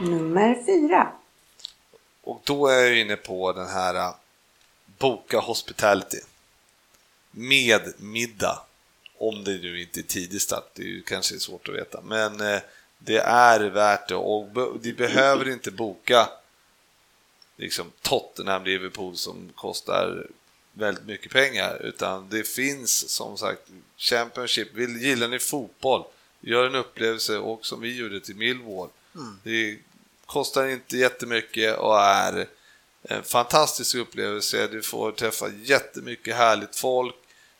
Nummer 0.00 0.64
fyra. 0.66 1.12
Och 2.22 2.42
då 2.44 2.66
är 2.66 2.84
jag 2.84 2.98
inne 2.98 3.16
på 3.16 3.52
den 3.52 3.68
här 3.68 3.94
äh, 3.94 4.14
Boka 4.98 5.38
Hospitality. 5.38 6.20
Med 7.30 7.92
middag. 7.96 8.62
Om 9.18 9.44
det 9.44 9.50
nu 9.50 9.80
inte 9.80 10.00
är 10.00 10.02
tidig 10.02 10.40
start, 10.40 10.70
det 10.74 10.82
är 10.82 10.86
ju 10.86 11.02
kanske 11.02 11.38
svårt 11.38 11.68
att 11.68 11.74
veta. 11.74 12.00
Men 12.00 12.40
äh, 12.40 12.60
det 12.98 13.18
är 13.18 13.60
värt 13.60 14.08
det 14.08 14.14
och 14.14 14.48
du 14.80 14.92
behöver 14.92 15.48
inte 15.48 15.70
boka 15.70 16.28
liksom 17.56 17.92
Tottenham, 18.02 18.64
Liverpool 18.64 19.16
som 19.16 19.50
kostar 19.54 20.26
väldigt 20.72 21.06
mycket 21.06 21.32
pengar 21.32 21.82
utan 21.82 22.28
det 22.28 22.48
finns 22.48 23.08
som 23.08 23.38
sagt 23.38 23.62
Championship, 23.96 24.74
vill, 24.74 25.02
gillar 25.02 25.28
ni 25.28 25.38
fotboll, 25.38 26.04
gör 26.40 26.66
en 26.66 26.74
upplevelse 26.74 27.38
och 27.38 27.66
som 27.66 27.80
vi 27.80 27.96
gjorde 27.96 28.20
till 28.20 28.36
Millwall. 28.36 28.88
Det 29.42 29.78
kostar 30.26 30.66
inte 30.66 30.96
jättemycket 30.96 31.78
och 31.78 32.00
är 32.00 32.46
en 33.02 33.22
fantastisk 33.22 33.94
upplevelse. 33.96 34.66
Du 34.66 34.82
får 34.82 35.12
träffa 35.12 35.48
jättemycket 35.62 36.36
härligt 36.36 36.76
folk. 36.76 37.14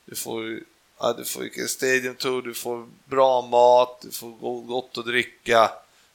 Du 0.04 0.16
får, 0.16 0.60
ja, 0.98 1.12
du 1.12 1.24
får 1.24 1.58
en 1.58 1.68
stadium 1.68 2.14
tour, 2.14 2.42
du 2.42 2.54
får 2.54 2.86
bra 3.04 3.42
mat, 3.42 4.00
du 4.02 4.10
får 4.10 4.28
go- 4.30 4.60
gott 4.60 4.98
att 4.98 5.06
dricka. 5.06 5.70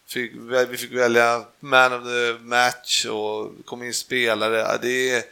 Fick, 0.05 0.31
vi 0.69 0.77
fick 0.77 0.91
välja 0.91 1.45
man 1.59 1.93
of 1.93 2.03
the 2.03 2.43
match 2.43 3.05
och 3.05 3.51
kom 3.65 3.83
in 3.83 3.93
spelare. 3.93 4.57
Ja, 4.57 4.77
det 4.81 5.23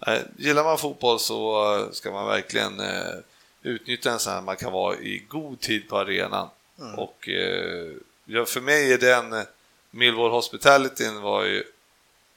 är, 0.00 0.22
gillar 0.36 0.64
man 0.64 0.78
fotboll 0.78 1.20
så 1.20 1.74
eh, 1.78 1.90
ska 1.92 2.12
man 2.12 2.26
verkligen 2.26 2.80
eh, 2.80 3.14
utnyttja 3.62 4.10
en 4.10 4.18
sån 4.18 4.32
här, 4.32 4.40
man 4.40 4.56
kan 4.56 4.72
vara 4.72 4.96
i 4.96 5.24
god 5.28 5.60
tid 5.60 5.88
på 5.88 5.98
arenan. 5.98 6.48
Och 6.96 7.28
eh, 7.28 7.92
ja, 8.24 8.44
för 8.44 8.60
mig 8.60 8.92
är 8.92 8.98
den 8.98 9.32
eh, 9.32 9.42
Millwall 9.90 10.30
Hospitality 10.30 11.08
var 11.08 11.44
ju 11.44 11.64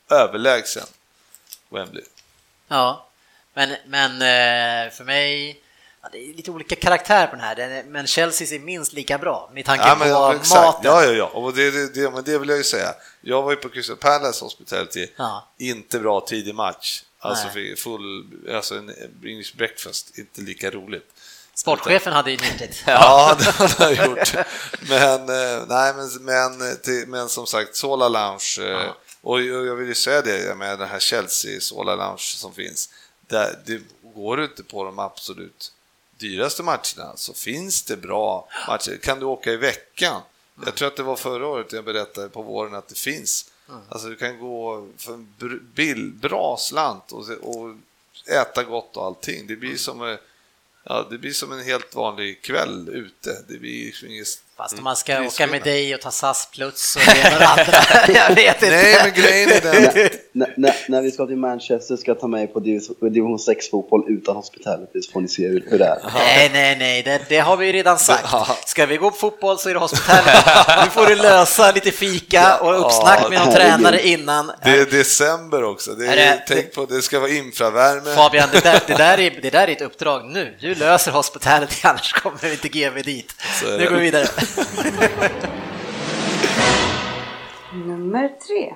överlägsen 0.09 0.85
Wembley. 1.69 2.03
Ja, 2.68 3.07
men, 3.53 3.76
men 3.88 4.11
eh, 4.11 4.91
för 4.93 5.03
mig, 5.03 5.61
det 6.11 6.18
är 6.30 6.34
lite 6.34 6.51
olika 6.51 6.76
karaktär 6.76 7.27
på 7.27 7.35
den 7.35 7.45
här, 7.45 7.84
men 7.88 8.07
Chelseas 8.07 8.51
är 8.51 8.59
minst 8.59 8.93
lika 8.93 9.18
bra 9.18 9.49
med 9.53 9.65
tanke 9.65 9.88
Ja, 9.88 9.95
men, 9.95 10.07
på 10.07 10.14
ja, 10.14 10.35
exakt. 10.35 10.49
maten. 10.65 10.81
Ja, 10.91 11.03
ja, 11.03 11.11
ja. 11.11 11.26
Och 11.26 11.53
det, 11.53 11.72
det, 11.72 11.93
det, 11.93 12.11
men 12.11 12.23
det 12.23 12.38
vill 12.39 12.49
jag 12.49 12.57
ju 12.57 12.64
säga. 12.64 12.93
Jag 13.22 13.41
var 13.41 13.51
ju 13.51 13.57
på 13.57 13.69
Crystal 13.69 13.97
Palace 13.97 14.45
Hospitality, 14.45 15.07
Ja. 15.18 15.47
inte 15.57 15.99
bra 15.99 16.22
tidig 16.22 16.55
match. 16.55 17.03
Alltså 17.19 17.47
full, 17.77 18.27
alltså 18.55 18.76
en 18.77 18.89
English 19.23 19.55
breakfast, 19.57 20.18
inte 20.18 20.41
lika 20.41 20.72
roligt. 20.72 21.14
Sportchefen 21.58 22.14
hade 22.14 22.32
ju 22.32 22.38
nyttigt. 22.38 22.84
Ja, 22.86 23.38
det 23.40 23.46
har 23.84 23.92
jag 23.92 24.06
gjort. 24.08 24.34
Men, 24.90 25.22
eh, 25.30 25.64
nej, 25.68 25.94
men, 25.94 26.10
men, 26.22 26.78
men 27.10 27.30
som 27.30 27.48
sagt, 27.48 27.76
Sola 27.76 28.10
Lounge. 28.10 28.60
eh, 28.60 28.92
Och 29.22 29.42
jag 29.42 29.76
vill 29.76 29.88
ju 29.88 29.96
säga 29.96 30.22
det 30.22 30.58
med 30.58 30.80
den 30.80 30.88
här 30.90 31.00
Chelsea 31.00 31.62
Sola 31.62 31.96
Lounge 31.96 32.18
som 32.38 32.54
finns. 32.54 32.90
Där, 33.28 33.60
det 33.66 33.82
går 34.16 34.44
inte 34.44 34.64
på 34.64 34.84
de 34.84 35.00
absolut 35.00 35.72
dyraste 36.18 36.64
matcherna 36.64 37.14
så 37.16 37.34
finns 37.34 37.84
det 37.84 37.98
bra 37.98 38.48
matcher. 38.68 38.98
Kan 39.02 39.20
du 39.20 39.26
åka 39.26 39.52
i 39.52 39.58
veckan? 39.58 40.22
Jag 40.66 40.76
tror 40.76 40.88
att 40.88 40.96
det 40.98 41.04
var 41.04 41.16
förra 41.16 41.48
året 41.48 41.72
jag 41.74 41.84
berättade 41.86 42.30
på 42.30 42.42
våren 42.42 42.76
att 42.76 42.88
det 42.88 42.98
finns. 42.98 43.46
Alltså 43.90 44.08
du 44.10 44.16
kan 44.16 44.40
gå 44.40 44.88
för 44.98 45.14
en 45.14 46.20
bra 46.22 46.58
slant 46.60 47.12
och, 47.12 47.26
äta 48.28 48.64
gott 48.64 48.98
och 48.98 49.06
allting. 49.06 49.48
Det 49.48 49.56
blir 49.56 49.78
som 49.78 50.02
eh, 50.10 50.18
Ja, 50.89 51.07
det 51.09 51.18
blir 51.18 51.31
som 51.31 51.51
en 51.51 51.64
helt 51.64 51.95
vanlig 51.95 52.41
kväll 52.41 52.89
ute. 52.89 53.43
Det 53.47 53.59
blir 53.59 53.85
liksom 53.85 54.07
inget... 54.09 54.43
Fast 54.58 54.78
om 54.78 54.84
man 54.84 54.96
ska 54.96 55.22
åka 55.22 55.48
med 55.48 55.64
dig 55.64 55.96
och 55.96 56.02
ta 56.02 56.12
SAS 56.12 56.50
plus 56.54 56.96
och 56.96 57.02
det 57.16 57.20
ena 57.28 57.38
och 57.38 57.44
andra. 57.60 57.74
Jag 58.28 58.36
vet 58.36 58.64
inte. 58.64 58.76
Nej, 58.76 59.00
men 59.04 59.14
grejen 59.24 59.50
är 59.52 59.62
den... 59.62 60.10
När, 60.32 60.54
när, 60.58 60.76
när 60.88 61.02
vi 61.02 61.12
ska 61.12 61.26
till 61.26 61.38
Manchester 61.38 61.96
ska 61.98 62.12
jag 62.12 62.20
ta 62.20 62.28
mig 62.28 62.48
på 62.48 62.60
division, 62.60 62.96
division 63.02 63.38
6-fotboll 63.38 64.04
utan 64.08 64.36
hospitality 64.36 65.02
så 65.02 65.12
får 65.12 65.22
ni 65.22 65.28
se 65.28 65.48
hur, 65.48 65.64
hur 65.72 65.80
det 65.80 65.86
är. 65.86 65.98
Nej, 66.14 66.50
nej, 66.54 66.76
nej, 66.80 67.04
det, 67.04 67.22
det 67.30 67.38
har 67.40 67.58
vi 67.58 67.66
ju 67.66 67.72
redan 67.72 67.98
sagt. 68.00 68.70
Ska 68.70 68.86
vi 68.86 68.98
gå 68.98 69.12
på 69.12 69.18
fotboll 69.18 69.58
så 69.60 69.70
är 69.70 69.74
det 69.74 69.80
hospitality. 69.80 70.52
Nu 70.84 70.90
får 70.92 71.06
du 71.06 71.16
lösa 71.16 71.72
lite 71.72 71.92
fika 71.92 72.58
och 72.58 72.86
uppsnack 72.86 73.30
med 73.30 73.40
någon 73.40 73.54
tränare 73.54 74.08
innan. 74.08 74.52
Det 74.64 74.70
är 74.70 74.86
december 74.86 75.64
också. 75.64 75.92
Det 75.92 76.08
är, 76.08 76.16
det- 76.16 76.44
tänk 76.48 76.74
på, 76.74 76.86
det 76.86 77.02
ska 77.02 77.20
vara 77.20 77.30
infravärme. 77.32 78.16
Fabian, 78.16 78.50
det 78.52 78.64
där, 78.64 78.82
det, 78.88 78.94
där 78.94 79.20
är, 79.20 79.40
det 79.42 79.50
där 79.50 79.68
är 79.68 79.72
ett 79.72 79.82
uppdrag 79.82 80.26
nu. 80.26 80.58
Du 80.62 80.76
löser 80.76 81.12
hospitality, 81.12 81.76
annars 81.84 82.14
kommer 82.14 82.52
inte 82.52 82.68
GV 82.68 83.04
dit. 83.04 83.34
Nu 83.78 83.90
går 83.90 83.96
vi 83.96 84.02
vidare. 84.02 84.28
Nummer 87.74 88.30
tre. 88.48 88.74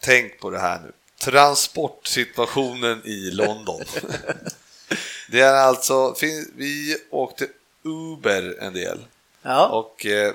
Tänk 0.00 0.40
på 0.40 0.50
det 0.50 0.58
här 0.58 0.80
nu. 0.80 0.92
transportsituationen 1.20 3.02
i 3.04 3.30
London. 3.30 3.80
Det 5.30 5.40
är 5.40 5.54
alltså, 5.54 6.14
vi 6.56 6.96
åkte 7.10 7.48
Uber 7.82 8.56
en 8.60 8.72
del 8.72 8.98
Ja, 9.42 9.68
och 9.68 10.06
eh, 10.06 10.34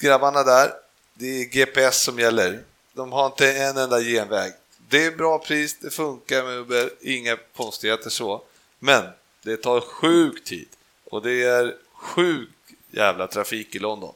grabbarna 0.00 0.42
där, 0.42 0.70
det 1.14 1.26
är 1.26 1.44
GPS 1.44 2.02
som 2.02 2.18
gäller. 2.18 2.60
De 2.92 3.12
har 3.12 3.26
inte 3.26 3.52
en 3.52 3.76
enda 3.76 4.00
genväg. 4.00 4.52
Det 4.88 5.04
är 5.06 5.10
bra 5.10 5.38
pris, 5.38 5.78
det 5.78 5.90
funkar 5.90 6.42
med 6.42 6.56
Uber, 6.56 6.90
inga 7.00 7.36
konstigheter 7.56 8.10
så. 8.10 8.42
Men 8.78 9.04
det 9.42 9.56
tar 9.56 9.80
sjuk 9.80 10.44
tid 10.44 10.68
och 11.04 11.22
det 11.22 11.42
är 11.42 11.74
sjuk 11.94 12.51
jävla 12.92 13.26
trafik 13.26 13.74
i 13.74 13.78
London. 13.78 14.14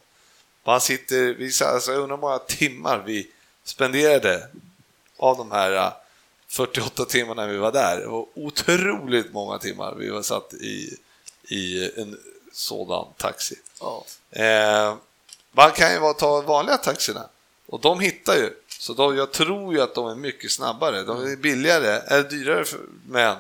Man 0.65 0.81
sitter, 0.81 1.35
vi, 1.35 1.51
alltså, 1.65 1.93
jag 1.93 2.01
undrar 2.01 2.17
hur 2.17 2.21
många 2.21 2.39
timmar 2.39 3.03
vi 3.07 3.31
spenderade 3.65 4.49
av 5.17 5.37
de 5.37 5.51
här 5.51 5.73
eh, 5.73 5.93
48 6.49 7.05
timmarna 7.05 7.47
vi 7.47 7.57
var 7.57 7.73
där. 7.73 8.01
Det 8.01 8.07
var 8.07 8.27
otroligt 8.35 9.33
många 9.33 9.59
timmar 9.59 9.95
vi 9.95 10.09
var 10.09 10.23
satt 10.23 10.55
i, 10.55 10.97
i 11.49 11.91
en 12.01 12.19
sådan 12.53 13.07
taxi. 13.17 13.57
Eh, 14.31 14.95
man 15.53 15.71
kan 15.71 15.93
ju 15.93 16.01
bara 16.01 16.15
ta 16.15 16.41
vanliga 16.41 16.77
taxierna 16.77 17.29
och 17.67 17.81
de 17.81 18.01
hittar 18.01 18.35
ju. 18.37 18.51
Så 18.79 18.93
de, 18.93 19.17
jag 19.17 19.33
tror 19.33 19.75
ju 19.75 19.81
att 19.81 19.95
de 19.95 20.09
är 20.09 20.15
mycket 20.15 20.53
snabbare. 20.53 21.03
De 21.03 21.33
är 21.33 21.37
billigare, 21.37 22.01
eller 22.07 22.31
dyrare, 22.31 22.65
för, 22.65 22.81
men, 23.09 23.37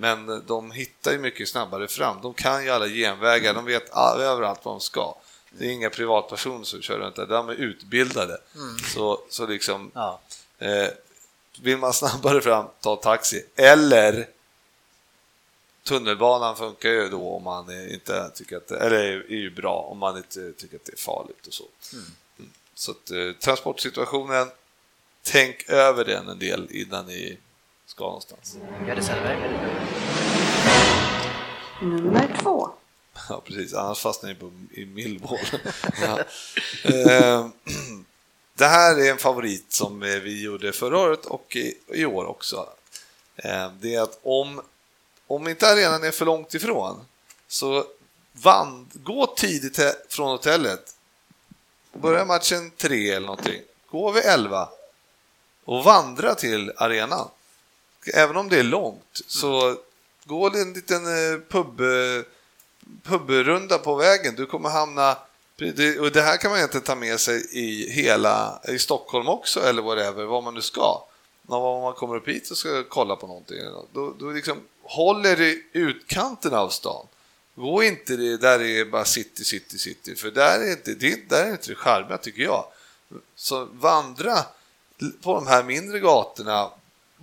men 0.00 0.46
de 0.46 0.70
hittar 0.70 1.12
ju 1.12 1.18
mycket 1.18 1.48
snabbare 1.48 1.88
fram. 1.88 2.16
De 2.22 2.34
kan 2.34 2.64
ju 2.64 2.70
alla 2.70 2.88
genvägar, 2.88 3.54
de 3.54 3.64
vet 3.64 3.90
all, 3.90 4.20
överallt 4.20 4.64
vad 4.64 4.74
de 4.74 4.80
ska. 4.80 5.14
Det 5.50 5.66
är 5.66 5.70
inga 5.70 5.90
privatpersoner 5.90 6.64
som 6.64 6.82
kör 6.82 6.98
runt 6.98 7.16
där, 7.16 7.26
de 7.26 7.48
är 7.48 7.54
utbildade. 7.54 8.38
Så, 8.94 9.20
så 9.28 9.46
liksom, 9.46 9.90
ja. 9.94 10.20
Eh, 10.58 10.88
vill 11.60 11.78
man 11.78 11.92
snabbare 11.92 12.40
fram, 12.40 12.66
ta 12.80 12.96
taxi. 12.96 13.46
Eller 13.56 14.28
tunnelbanan 15.82 16.56
funkar 16.56 16.88
ju 16.90 17.08
då 17.08 17.30
om 17.30 17.42
man 17.42 17.90
inte 17.90 18.30
tycker 18.34 18.56
att 18.56 18.68
det, 18.68 18.78
eller 18.78 19.02
är 19.04 19.36
ju 19.36 19.50
bra 19.50 19.88
om 19.90 19.98
man 19.98 20.16
inte 20.16 20.52
tycker 20.52 20.76
att 20.76 20.84
det 20.84 20.92
är 20.92 20.96
farligt 20.96 21.46
och 21.46 21.54
så. 21.54 21.64
Mm. 21.92 22.04
Så 22.74 22.90
att, 22.90 23.10
eh, 23.10 23.32
transportsituationen, 23.32 24.50
tänk 25.22 25.68
över 25.68 26.04
den 26.04 26.28
en 26.28 26.38
del 26.38 26.68
innan 26.70 27.06
ni 27.06 27.38
ska 27.98 28.04
någonstans. 28.04 28.56
Gör 28.86 28.96
det 28.96 29.02
Söderberg. 29.02 29.38
Nummer 31.82 32.36
två. 32.42 32.70
Ja, 33.28 33.42
precis. 33.44 33.74
Annars 33.74 33.98
fastnar 33.98 34.30
ni 34.30 34.36
på, 34.36 34.52
i 34.72 34.84
Millwall. 34.84 35.38
ja. 36.02 36.18
eh, 36.90 37.48
det 38.54 38.66
här 38.66 39.00
är 39.00 39.10
en 39.10 39.18
favorit 39.18 39.72
som 39.72 40.02
eh, 40.02 40.08
vi 40.08 40.42
gjorde 40.42 40.72
förra 40.72 40.98
året 40.98 41.26
och 41.26 41.56
i, 41.56 41.74
i 41.88 42.04
år 42.04 42.24
också. 42.24 42.68
Eh, 43.36 43.72
det 43.80 43.94
är 43.94 44.02
att 44.02 44.18
om, 44.22 44.60
om 45.26 45.48
inte 45.48 45.68
arenan 45.68 46.04
är 46.04 46.10
för 46.10 46.26
långt 46.26 46.54
ifrån 46.54 47.04
så 47.48 47.84
vand, 48.32 48.90
gå 48.94 49.26
tidigt 49.26 49.80
från 50.08 50.30
hotellet. 50.30 50.94
Börja 51.92 52.24
matchen 52.24 52.70
tre 52.70 53.10
eller 53.10 53.26
någonting. 53.26 53.62
Gå 53.90 54.10
vid 54.10 54.24
elva 54.24 54.68
och 55.64 55.84
vandra 55.84 56.34
till 56.34 56.72
arenan. 56.76 57.28
Även 58.14 58.36
om 58.36 58.48
det 58.48 58.58
är 58.58 58.62
långt 58.62 59.20
så 59.26 59.76
gå 60.24 60.46
en 60.46 60.72
liten 60.72 61.06
eh, 61.06 61.38
pub 61.48 61.80
pubrunda 63.02 63.78
på 63.78 63.94
vägen. 63.94 64.34
Du 64.36 64.46
kommer 64.46 64.68
hamna... 64.68 65.16
det- 65.56 65.98
Och 65.98 66.12
det 66.12 66.22
här 66.22 66.36
kan 66.36 66.50
man 66.50 66.58
egentligen 66.58 66.84
ta 66.84 66.94
med 66.94 67.20
sig 67.20 67.46
i 67.52 67.90
hela 67.90 68.60
i 68.68 68.78
Stockholm 68.78 69.28
också, 69.28 69.60
eller 69.60 69.82
whatever, 69.82 70.24
var 70.24 70.42
man 70.42 70.54
nu 70.54 70.62
ska. 70.62 71.02
När 71.42 71.60
man- 71.82 71.94
kommer 71.94 72.16
upp 72.16 72.28
hit 72.28 72.50
och 72.50 72.56
ska 72.56 72.84
kolla 72.88 73.16
på 73.16 73.26
någonting, 73.26 73.56
då, 73.92 74.14
då 74.18 74.30
liksom 74.30 74.60
håller 74.82 75.40
i 75.40 75.62
utkanten 75.72 76.54
av 76.54 76.68
stan. 76.68 77.06
Gå 77.54 77.82
inte 77.82 78.16
det 78.16 78.36
där 78.36 78.58
det 78.58 78.80
är 78.80 78.84
bara 78.84 79.04
city, 79.04 79.44
city, 79.44 79.78
city, 79.78 80.14
för 80.14 80.30
där 80.30 80.58
är 80.60 80.70
inte 80.70 80.94
det, 80.94 81.28
där 81.28 81.46
är 81.46 81.50
inte 81.50 81.68
det 81.68 81.74
charmiga 81.74 82.18
tycker 82.18 82.42
jag. 82.42 82.64
Så 83.36 83.64
vandra 83.72 84.38
på 85.22 85.34
de 85.34 85.46
här 85.46 85.62
mindre 85.64 86.00
gatorna 86.00 86.70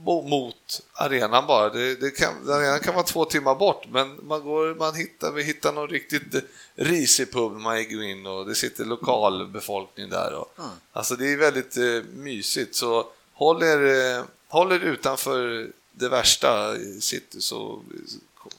mot 0.03 0.81
arenan 0.93 1.47
bara. 1.47 1.69
Det, 1.69 1.95
det 1.95 2.11
kan, 2.11 2.49
arenan 2.49 2.79
kan 2.79 2.93
vara 2.93 3.03
två 3.03 3.25
timmar 3.25 3.55
bort, 3.55 3.85
men 3.89 4.19
man, 4.27 4.43
går, 4.43 4.75
man 4.75 4.95
hittar, 4.95 5.31
vi 5.31 5.43
hittar 5.43 5.73
någon 5.73 5.87
riktigt 5.87 6.45
risig 6.75 7.31
pub 7.33 7.51
man 7.51 7.75
går 7.75 8.03
in 8.03 8.25
och 8.27 8.45
det 8.45 8.55
sitter 8.55 8.85
lokalbefolkning 8.85 10.09
där. 10.09 10.33
Och, 10.33 10.51
Alltså 10.93 11.15
det 11.15 11.33
är 11.33 11.37
väldigt 11.37 11.77
eh, 11.77 12.09
mysigt, 12.13 12.75
så 12.75 13.07
håll 13.33 13.63
er, 13.63 14.17
eh, 14.17 14.23
håll 14.47 14.71
er 14.71 14.79
utanför 14.79 15.71
det 15.91 16.09
värsta 16.09 16.75
i 16.77 17.01
city 17.01 17.41
så 17.41 17.81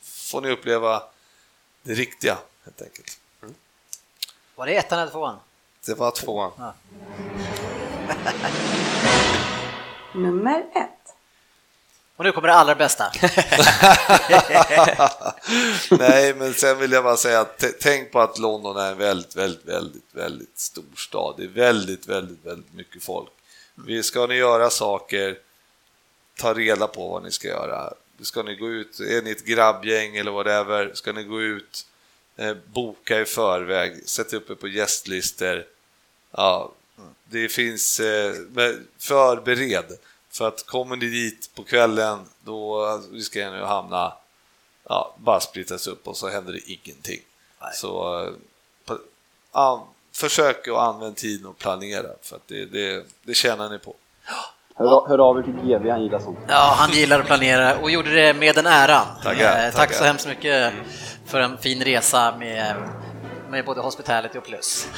får 0.02 0.40
ni 0.40 0.50
uppleva 0.50 1.02
det 1.82 1.94
riktiga 1.94 2.38
helt 2.64 2.82
enkelt. 2.82 3.18
Var 4.54 4.66
det 4.66 4.76
ettan 4.76 4.98
eller 4.98 5.12
tvåan? 5.12 5.36
Det 5.86 5.94
var 5.94 6.10
två. 6.10 6.52
Tvåan. 6.56 6.72
Nummer 10.14 10.66
ett. 10.74 10.95
Och 12.16 12.24
nu 12.24 12.32
kommer 12.32 12.48
det 12.48 12.54
allra 12.54 12.74
bästa. 12.74 13.12
Nej, 15.98 16.34
men 16.34 16.54
sen 16.54 16.78
vill 16.78 16.92
jag 16.92 17.04
bara 17.04 17.16
säga 17.16 17.40
att 17.40 17.64
tänk 17.80 18.12
på 18.12 18.20
att 18.20 18.38
London 18.38 18.76
är 18.76 18.90
en 18.90 18.98
väldigt, 18.98 19.36
väldigt, 19.36 19.64
väldigt, 19.64 20.14
väldigt 20.14 20.58
stor 20.58 20.84
stad. 20.96 21.34
Det 21.36 21.44
är 21.44 21.48
väldigt, 21.48 22.06
väldigt, 22.06 22.46
väldigt 22.46 22.74
mycket 22.74 23.02
folk. 23.02 23.30
Vi 23.74 24.02
Ska 24.02 24.26
ni 24.26 24.34
göra 24.34 24.70
saker, 24.70 25.38
ta 26.38 26.54
reda 26.54 26.86
på 26.86 27.08
vad 27.08 27.22
ni 27.22 27.30
ska 27.30 27.48
göra. 27.48 27.92
Ska 28.20 28.42
ni 28.42 28.54
gå 28.54 28.68
ut, 28.68 29.00
är 29.00 29.22
ni 29.22 29.30
ett 29.30 29.44
grabbgäng 29.44 30.16
eller 30.16 30.30
whatever, 30.30 30.90
ska 30.94 31.12
ni 31.12 31.24
gå 31.24 31.42
ut, 31.42 31.86
eh, 32.36 32.56
boka 32.66 33.20
i 33.20 33.24
förväg, 33.24 34.08
sätt 34.08 34.32
upp 34.32 34.50
er 34.50 34.54
på 34.54 34.68
gästlistor. 34.68 35.64
Ja, 36.30 36.72
det 37.24 37.48
finns, 37.48 38.00
eh, 38.00 38.34
förbered. 38.98 39.98
För 40.38 40.48
att 40.48 40.66
kommer 40.66 40.96
ni 40.96 41.06
dit 41.06 41.50
på 41.54 41.64
kvällen, 41.64 42.18
då 42.44 42.86
riskerar 43.12 43.50
ni 43.56 43.60
att 43.62 43.68
hamna 43.68 44.12
ja, 44.88 45.14
bara 45.18 45.40
splittas 45.40 45.86
upp 45.86 46.08
och 46.08 46.16
så 46.16 46.28
händer 46.28 46.52
det 46.52 46.70
ingenting. 46.72 47.20
Nej. 47.60 47.70
Så 47.74 48.22
eh, 48.24 48.30
på, 48.84 48.98
ja, 49.52 49.86
försök 50.14 50.68
att 50.68 50.76
använda 50.78 51.14
tiden 51.14 51.46
och 51.46 51.58
planera 51.58 52.08
för 52.22 52.36
att 52.36 52.48
det, 52.48 52.64
det, 52.64 53.04
det 53.22 53.34
tjänar 53.34 53.70
ni 53.70 53.78
på. 53.78 53.94
Hör, 54.74 55.08
hör 55.08 55.18
av 55.18 55.38
er 55.38 55.42
till 55.42 55.52
GV, 55.52 55.90
han 55.90 56.02
gillar 56.02 56.18
sånt. 56.18 56.38
Ja, 56.48 56.74
han 56.78 56.90
gillar 56.90 57.20
att 57.20 57.26
planera 57.26 57.78
och 57.78 57.90
gjorde 57.90 58.10
det 58.10 58.34
med 58.34 58.54
den 58.54 58.66
äran. 58.66 59.06
Tackar, 59.22 59.58
Eh, 59.58 59.64
Tack 59.64 59.74
tackar. 59.74 59.94
så 59.94 60.04
hemskt 60.04 60.26
mycket 60.26 60.72
för 61.26 61.40
en 61.40 61.58
fin 61.58 61.84
resa 61.84 62.36
med, 62.38 62.76
med 63.50 63.64
både 63.64 63.80
hospitality 63.80 64.38
och 64.38 64.44
plus. 64.44 64.88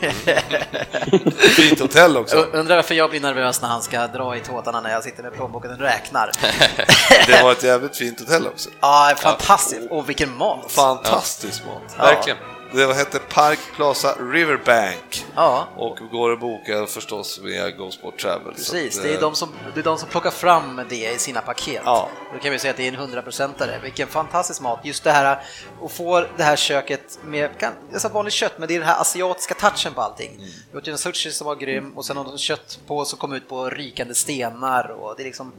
Fint 1.56 1.80
hotell 1.80 2.16
också. 2.16 2.36
Undrar 2.36 2.76
varför 2.76 2.94
jag 2.94 3.10
blir 3.10 3.20
nervös 3.20 3.62
när 3.62 3.68
han 3.68 3.82
ska 3.82 4.06
dra 4.06 4.36
i 4.36 4.40
tåtarna 4.40 4.80
när 4.80 4.90
jag 4.90 5.04
sitter 5.04 5.22
med 5.22 5.32
plånboken 5.32 5.70
och 5.70 5.78
räknar. 5.78 6.30
Det 7.26 7.42
var 7.42 7.52
ett 7.52 7.62
jävligt 7.62 7.96
fint 7.96 8.20
hotell 8.20 8.46
också. 8.46 8.70
Ja, 8.80 9.12
fantastiskt! 9.16 9.90
Och 9.90 10.08
vilken 10.08 10.36
mat! 10.36 10.72
Fantastisk 10.72 11.62
mat. 11.66 11.98
Verkligen. 11.98 12.38
Det 12.74 12.94
hette 12.94 13.18
Park 13.18 13.58
Plaza 13.76 14.14
Riverbank 14.20 15.26
Ja, 15.36 15.68
och 15.76 15.98
går 16.10 16.32
att 16.32 16.40
boka 16.40 16.86
förstås 16.86 17.40
via 17.44 17.70
Go 17.70 17.90
Sport 17.90 18.18
Travel. 18.18 18.54
Precis. 18.54 18.96
att, 18.96 19.02
Det 19.02 19.08
är 19.10 19.14
eh, 19.14 19.20
de 19.20 19.34
som, 19.34 19.48
det 19.74 19.80
är 19.80 19.84
de 19.84 19.98
som 19.98 20.08
plockar 20.08 20.30
fram 20.30 20.80
det 20.88 21.12
i 21.14 21.18
sina 21.18 21.40
paket. 21.40 21.82
Ja. 21.84 22.08
Då 22.34 22.38
kan 22.38 22.52
vi 22.52 22.58
säga 22.58 22.70
att 22.70 22.76
det 22.76 22.84
är 22.84 22.88
en 22.88 22.94
hundraprocentare. 22.94 23.78
Vilken 23.82 24.08
fantastisk 24.08 24.60
mat! 24.60 24.80
Just 24.82 25.04
det 25.04 25.10
här 25.10 25.40
att 25.84 25.92
få 25.92 26.24
det 26.36 26.42
här 26.42 26.56
köket 26.56 27.18
med 27.24 27.58
kan- 27.58 27.72
alltså 27.92 28.08
vanligt 28.08 28.34
kött, 28.34 28.58
men 28.58 28.68
det 28.68 28.74
är 28.74 28.78
den 28.78 28.88
här 28.88 29.00
asiatiska 29.00 29.54
touchen 29.54 29.94
på 29.94 30.00
allting. 30.00 30.34
Mm. 30.34 30.48
Vi 30.72 30.78
åt 30.78 30.86
ju 30.88 30.92
en 30.92 30.98
sushi 30.98 31.30
som 31.30 31.46
var 31.46 31.54
grym 31.56 31.92
och 31.96 32.04
sen 32.04 32.16
de 32.16 32.38
kött 32.38 32.78
på 32.86 33.04
som 33.04 33.18
kom 33.18 33.32
ut 33.32 33.48
på 33.48 33.70
rykande 33.70 34.14
stenar 34.14 34.90
och 34.90 35.14
det 35.16 35.22
är 35.22 35.24
liksom... 35.24 35.52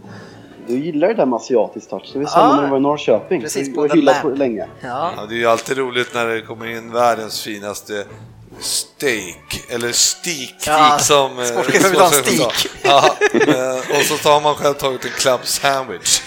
Du 0.67 0.77
gillar 0.79 1.07
det 1.07 1.13
där 1.13 1.25
med 1.25 1.37
asiatisk 1.37 1.89
touch, 1.89 2.09
det 2.13 2.19
var 2.19 2.25
samma 2.25 2.49
Ja. 2.49 2.55
när 2.55 2.63
du 2.63 2.69
var 2.69 2.77
i 2.77 2.81
Norrköping. 2.81 3.41
Precis, 3.41 3.67
du 3.67 3.73
på 3.73 3.81
har 3.81 3.87
The 3.89 3.95
hyllat 3.95 4.15
Lamp. 4.15 4.21
på 4.23 4.29
det 4.29 4.35
länge. 4.35 4.67
Ja, 4.81 5.13
Ja, 5.17 5.25
det 5.29 5.35
är 5.35 5.37
ju 5.37 5.45
alltid 5.47 5.77
roligt 5.77 6.13
när 6.13 6.25
det 6.27 6.41
kommer 6.41 6.65
in 6.65 6.91
världens 6.91 7.41
finaste 7.43 8.05
steak, 8.59 9.61
eller 9.69 9.91
steak 9.91 10.55
Ja, 10.67 10.97
som... 10.99 11.45
sportchefen 11.45 11.91
vill 11.91 11.99
ha 11.99 12.07
en 12.07 12.23
sa. 12.37 12.51
Ja, 12.83 13.15
eh, 13.33 13.97
och 13.99 14.05
så 14.05 14.17
tar 14.17 14.41
man 14.41 14.55
själv 14.55 14.73
tagit 14.73 15.05
en 15.05 15.11
club 15.11 15.39
sandwich. 15.43 16.21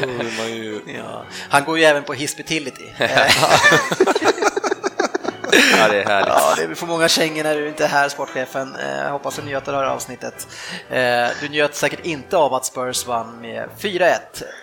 Då 0.00 0.06
vill 0.06 0.32
man 0.38 0.46
ju... 0.56 0.80
ja. 0.86 1.22
Han 1.48 1.64
går 1.64 1.78
ju 1.78 1.84
även 1.84 2.02
på 2.02 2.12
Hispitility. 2.12 2.84
Ja, 5.78 5.88
det 5.88 6.00
är 6.02 6.04
härligt. 6.04 6.28
Ja, 6.28 6.54
det, 6.56 6.66
vi 6.66 6.74
får 6.74 6.86
många 6.86 7.08
kängor 7.08 7.42
när 7.42 7.54
du 7.54 7.68
inte 7.68 7.84
är 7.84 7.88
här, 7.88 8.08
sportchefen. 8.08 8.76
Eh, 8.76 8.98
Jag 9.04 9.10
hoppas 9.10 9.36
du 9.36 9.42
njöt 9.42 9.68
av 9.68 9.74
det 9.74 9.80
här 9.80 9.86
avsnittet. 9.86 10.48
Eh, 10.90 11.28
Du 11.40 11.48
njöt 11.48 11.74
säkert 11.74 12.06
inte 12.06 12.36
av 12.36 12.54
att 12.54 12.64
Spurs 12.64 13.06
vann 13.06 13.40
med 13.40 13.68
4-1. 13.80 14.18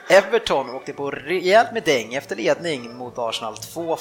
Everton 0.10 0.70
åkte 0.70 0.94
på 0.94 1.12
rejält 1.12 1.72
med 1.74 1.84
däng 1.84 2.14
efter 2.14 2.36
ledning 2.36 2.96
mot 2.98 3.14
Arsenal 3.18 3.54
2-5. 3.54 3.98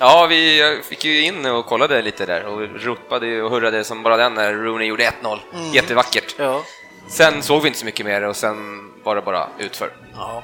Ja, 0.00 0.26
vi 0.26 0.80
fick 0.88 1.04
ju 1.04 1.24
in 1.24 1.46
och 1.46 1.66
kollade 1.66 2.02
lite 2.02 2.26
där 2.26 2.44
och 2.44 2.60
ropade 2.80 3.42
och 3.42 3.50
hurrade 3.50 3.84
som 3.84 4.02
bara 4.02 4.16
den 4.16 4.34
när 4.34 4.52
Rooney 4.54 4.88
gjorde 4.88 5.10
1-0. 5.22 5.38
Jättevackert. 5.72 6.34
Ja. 6.38 6.62
Sen 7.08 7.42
såg 7.42 7.62
vi 7.62 7.68
inte 7.68 7.78
så 7.80 7.84
mycket 7.84 8.06
mer 8.06 8.22
och 8.22 8.36
sen 8.36 8.56
var 9.04 9.14
det 9.16 9.22
bara 9.22 9.48
utför. 9.58 9.90
Ja. 10.16 10.42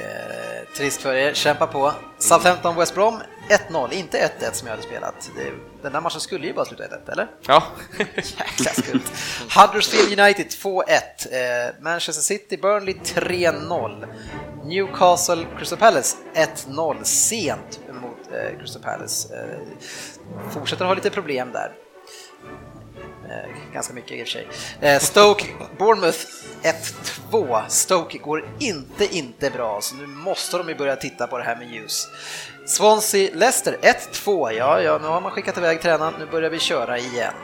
Eh, 0.00 0.74
trist 0.76 1.02
för 1.02 1.14
er, 1.14 1.32
kämpa 1.34 1.66
på. 1.66 1.92
Southampton 2.18 2.76
West 2.76 2.94
Brom 2.94 3.20
1-0, 3.50 3.92
inte 3.92 4.30
1-1 4.40 4.52
som 4.52 4.68
jag 4.68 4.74
hade 4.74 4.86
spelat. 4.86 5.30
Den 5.82 5.92
där 5.92 6.00
matchen 6.00 6.20
skulle 6.20 6.46
ju 6.46 6.52
bara 6.54 6.64
sluta 6.64 6.84
1-1, 6.84 7.12
eller? 7.12 7.28
Ja, 7.46 7.62
Jäkla 8.16 8.72
skumt. 8.72 9.12
Huddersfield 9.56 10.20
United 10.20 10.46
2-1. 10.46 10.82
Eh, 11.30 11.74
Manchester 11.80 12.22
City 12.22 12.56
Burnley 12.56 12.94
3-0. 13.04 14.06
Newcastle 14.64 15.46
Crystal 15.58 15.78
Palace 15.78 16.16
1-0 16.34 17.04
sent 17.04 17.80
mot 18.02 18.18
eh, 18.32 18.58
Crystal 18.58 18.82
Palace. 18.82 19.34
Eh, 19.34 19.58
fortsätter 20.50 20.84
ha 20.84 20.94
lite 20.94 21.10
problem 21.10 21.52
där. 21.52 21.72
Eh, 23.30 23.72
ganska 23.72 23.94
mycket 23.94 24.12
i 24.12 24.22
och 24.22 24.26
för 24.26 24.32
sig. 24.32 24.48
Eh, 24.80 24.98
Stoke 25.00 25.44
Bournemouth 25.78 26.18
1-2. 27.30 27.68
Stoke 27.68 28.18
går 28.18 28.48
inte, 28.58 29.16
inte 29.16 29.50
bra, 29.50 29.80
så 29.80 29.94
nu 29.94 30.06
måste 30.06 30.58
de 30.58 30.68
ju 30.68 30.74
börja 30.74 30.96
titta 30.96 31.26
på 31.26 31.38
det 31.38 31.44
här 31.44 31.56
med 31.56 31.70
ljus. 31.70 32.08
Swansea 32.70 33.30
Leicester 33.34 33.76
1-2. 33.82 34.52
Ja, 34.52 34.80
ja, 34.80 34.98
nu 34.98 35.06
har 35.06 35.20
man 35.20 35.30
skickat 35.30 35.58
iväg 35.58 35.82
tränaren, 35.82 36.14
nu 36.18 36.26
börjar 36.26 36.50
vi 36.50 36.58
köra 36.58 36.98
igen. 36.98 37.34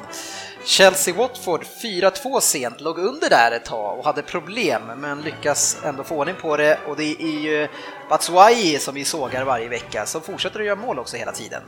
Chelsea-Watford 0.64 1.64
4-2 1.82 2.40
sent, 2.40 2.80
låg 2.80 2.98
under 2.98 3.30
där 3.30 3.52
ett 3.52 3.64
tag 3.64 3.98
och 3.98 4.04
hade 4.04 4.22
problem 4.22 4.82
men 4.96 5.22
lyckas 5.22 5.78
ändå 5.84 6.04
få 6.04 6.16
ordning 6.16 6.34
på 6.40 6.56
det 6.56 6.78
och 6.86 6.96
det 6.96 7.22
är 7.22 7.40
ju 7.40 7.68
Batshuayi 8.08 8.78
som 8.78 8.94
vi 8.94 9.04
sågar 9.04 9.44
varje 9.44 9.68
vecka 9.68 10.06
som 10.06 10.20
fortsätter 10.20 10.60
att 10.60 10.66
göra 10.66 10.76
mål 10.76 10.98
också 10.98 11.16
hela 11.16 11.32
tiden. 11.32 11.62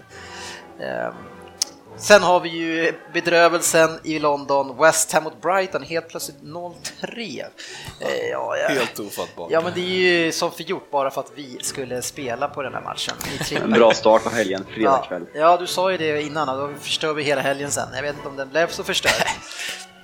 Ehm, 0.80 1.14
Sen 2.00 2.22
har 2.22 2.40
vi 2.40 2.48
ju 2.48 2.92
bedrövelsen 3.12 4.00
i 4.04 4.18
London, 4.18 4.76
West 4.80 5.12
Ham 5.12 5.24
mot 5.24 5.42
Brighton, 5.42 5.82
helt 5.82 6.08
plötsligt 6.08 6.36
0-3. 6.42 7.42
Eh, 8.00 8.08
Ja, 8.30 8.56
ja. 8.56 8.68
Helt 8.68 8.98
ofattbart. 8.98 9.50
ja, 9.50 9.60
men 9.60 9.72
det 9.74 9.80
är 9.80 9.84
ju 10.24 10.32
som 10.32 10.52
förgjort 10.52 10.90
bara 10.90 11.10
för 11.10 11.20
att 11.20 11.32
vi 11.34 11.58
skulle 11.60 12.02
spela 12.02 12.48
på 12.48 12.62
den 12.62 12.74
här 12.74 12.80
matchen. 12.82 13.14
En 13.64 13.70
bra 13.70 13.92
start 13.94 14.24
på 14.24 14.30
helgen, 14.30 14.64
fredag 14.74 14.90
Ja, 14.90 15.06
kväll. 15.08 15.26
ja, 15.34 15.56
du 15.56 15.66
sa 15.66 15.90
ju 15.90 15.96
det 15.96 16.22
innan 16.22 16.48
och 16.48 16.68
då 16.68 16.74
förstör 16.80 17.14
vi 17.14 17.22
hela 17.22 17.40
helgen 17.40 17.70
sen. 17.70 17.88
Jag 17.94 18.02
vet 18.02 18.16
inte 18.16 18.28
om 18.28 18.36
den 18.36 18.48
blev 18.48 18.68
så 18.70 18.84
förstörd. 18.84 19.12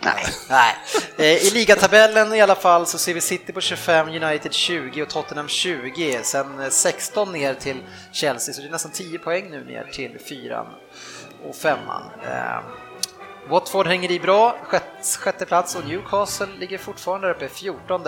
Nej. 0.00 0.24
Nej. 0.50 0.74
Eh, 1.18 1.46
I 1.46 1.50
ligatabellen 1.50 2.34
i 2.34 2.40
alla 2.40 2.54
fall 2.54 2.86
så 2.86 2.98
ser 2.98 3.14
vi 3.14 3.20
City 3.20 3.52
på 3.52 3.60
25, 3.60 4.08
United 4.08 4.52
20 4.52 5.02
och 5.02 5.08
Tottenham 5.08 5.48
20. 5.48 6.20
Sen 6.22 6.60
eh, 6.60 6.68
16 6.68 7.32
ner 7.32 7.54
till 7.54 7.76
Chelsea, 8.12 8.54
så 8.54 8.60
det 8.60 8.66
är 8.66 8.70
nästan 8.70 8.92
10 8.92 9.18
poäng 9.18 9.50
nu 9.50 9.64
ner 9.64 9.84
till 9.92 10.18
fyran 10.28 10.66
och 11.48 11.54
femman. 11.54 12.02
Eh, 12.22 12.60
Watford 13.48 13.86
hänger 13.86 14.10
i 14.10 14.20
bra, 14.20 14.56
sjätte, 14.62 15.18
sjätte 15.18 15.46
plats 15.46 15.76
och 15.76 15.86
Newcastle 15.88 16.46
ligger 16.58 16.78
fortfarande 16.78 17.30
uppe, 17.30 17.48
14. 17.48 18.02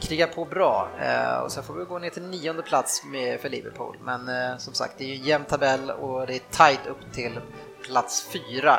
Krigar 0.00 0.26
på 0.26 0.44
bra 0.44 0.88
eh, 1.00 1.38
och 1.38 1.52
sen 1.52 1.64
får 1.64 1.74
vi 1.74 1.84
gå 1.84 1.98
ner 1.98 2.10
till 2.10 2.22
nionde 2.22 2.62
plats 2.62 3.04
med, 3.04 3.40
för 3.40 3.48
Liverpool. 3.48 3.96
Men 4.02 4.28
eh, 4.28 4.56
som 4.58 4.74
sagt, 4.74 4.94
det 4.98 5.04
är 5.04 5.08
ju 5.08 5.14
en 5.14 5.22
jämn 5.22 5.44
tabell 5.44 5.90
och 5.90 6.26
det 6.26 6.34
är 6.34 6.38
tight 6.50 6.86
upp 6.86 7.12
till 7.12 7.40
plats 7.82 8.28
fyra. 8.32 8.78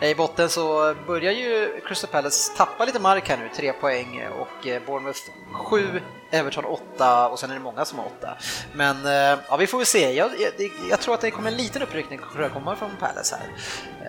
I 0.00 0.14
botten 0.14 0.48
så 0.48 0.94
börjar 1.06 1.32
ju 1.32 1.80
Crystal 1.86 2.10
Palace 2.10 2.52
tappa 2.56 2.84
lite 2.84 2.98
mark 2.98 3.28
här 3.28 3.36
nu, 3.36 3.48
tre 3.56 3.72
poäng 3.72 4.22
och 4.38 4.66
eh, 4.66 4.82
Bournemouth 4.86 5.20
7, 5.52 6.00
Everton 6.30 6.64
8 6.64 7.28
och 7.28 7.38
sen 7.38 7.50
är 7.50 7.54
det 7.54 7.60
många 7.60 7.84
som 7.84 7.98
har 7.98 8.06
8. 8.06 8.36
Men 8.72 9.06
eh, 9.06 9.38
ja, 9.48 9.56
vi 9.56 9.66
får 9.66 9.78
väl 9.78 9.86
se. 9.86 10.12
Jag, 10.12 10.30
jag, 10.40 10.70
jag 10.90 11.00
tror 11.00 11.14
att 11.14 11.20
det 11.20 11.30
kommer 11.30 11.50
en 11.50 11.56
liten 11.56 11.82
uppryckning 11.82 12.18
kommer 12.52 12.76
från 12.76 12.90
Palace 13.00 13.36
här. 13.36 13.48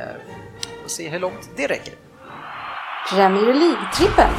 Eh, 0.02 0.16
Får 0.82 0.90
se 0.90 1.10
hur 1.10 1.20
långt 1.20 1.50
det 1.56 1.68
räcker. 1.68 1.94
Premier 3.10 3.54
League-trippen. 3.54 4.32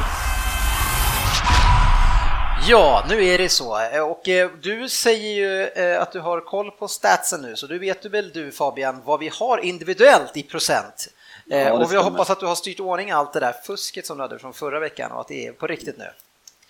Ja, 2.67 3.05
nu 3.09 3.25
är 3.25 3.37
det 3.37 3.49
så. 3.49 3.79
Och 4.09 4.29
eh, 4.29 4.49
du 4.61 4.89
säger 4.89 5.33
ju 5.33 5.63
eh, 5.67 6.01
att 6.01 6.11
du 6.11 6.19
har 6.19 6.41
koll 6.41 6.71
på 6.71 6.87
statsen 6.87 7.41
nu, 7.41 7.55
så 7.55 7.67
du 7.67 7.79
vet 7.79 8.01
du 8.01 8.09
väl 8.09 8.31
du 8.31 8.51
Fabian 8.51 9.01
vad 9.05 9.19
vi 9.19 9.29
har 9.39 9.57
individuellt 9.57 10.37
i 10.37 10.43
procent. 10.43 11.07
Eh, 11.49 11.59
Ja, 11.59 11.73
och 11.73 11.91
vi 11.91 11.95
hoppas 11.95 12.29
att 12.29 12.39
du 12.39 12.45
har 12.45 12.55
styrt 12.55 12.79
ordning 12.79 13.11
allt 13.11 13.33
det 13.33 13.39
där 13.39 13.53
fusket 13.63 14.05
som 14.05 14.17
du 14.17 14.23
hade 14.23 14.39
från 14.39 14.53
förra 14.53 14.79
veckan 14.79 15.11
och 15.11 15.21
att 15.21 15.27
det 15.27 15.47
är 15.47 15.51
på 15.51 15.67
riktigt 15.67 15.97
nu. 15.97 16.05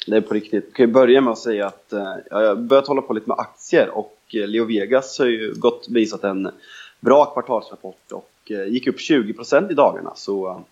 Det 0.07 0.17
är 0.17 0.21
på 0.21 0.33
riktigt. 0.33 0.63
Jag 0.67 0.73
kan 0.75 0.85
ju 0.85 0.91
börja 0.91 1.21
med 1.21 1.31
att 1.31 1.39
säga 1.39 1.67
att 1.67 1.93
eh, 1.93 2.15
jag 2.29 2.47
har 2.47 2.55
börjat 2.55 2.87
hålla 2.87 3.01
på 3.01 3.13
lite 3.13 3.29
med 3.29 3.39
aktier 3.39 3.89
och 3.89 4.17
eh, 4.33 4.47
Leo 4.47 4.65
Vegas 4.65 5.19
har 5.19 5.25
ju 5.25 5.53
gått 5.53 5.85
visat 5.89 6.23
en 6.23 6.51
bra 6.99 7.25
kvartalsrapport 7.25 8.11
och 8.11 8.51
gick 8.67 8.87
upp 8.87 8.97
20% 8.97 9.71
i 9.71 9.73
dagarna 9.73 10.13
så 10.15 10.63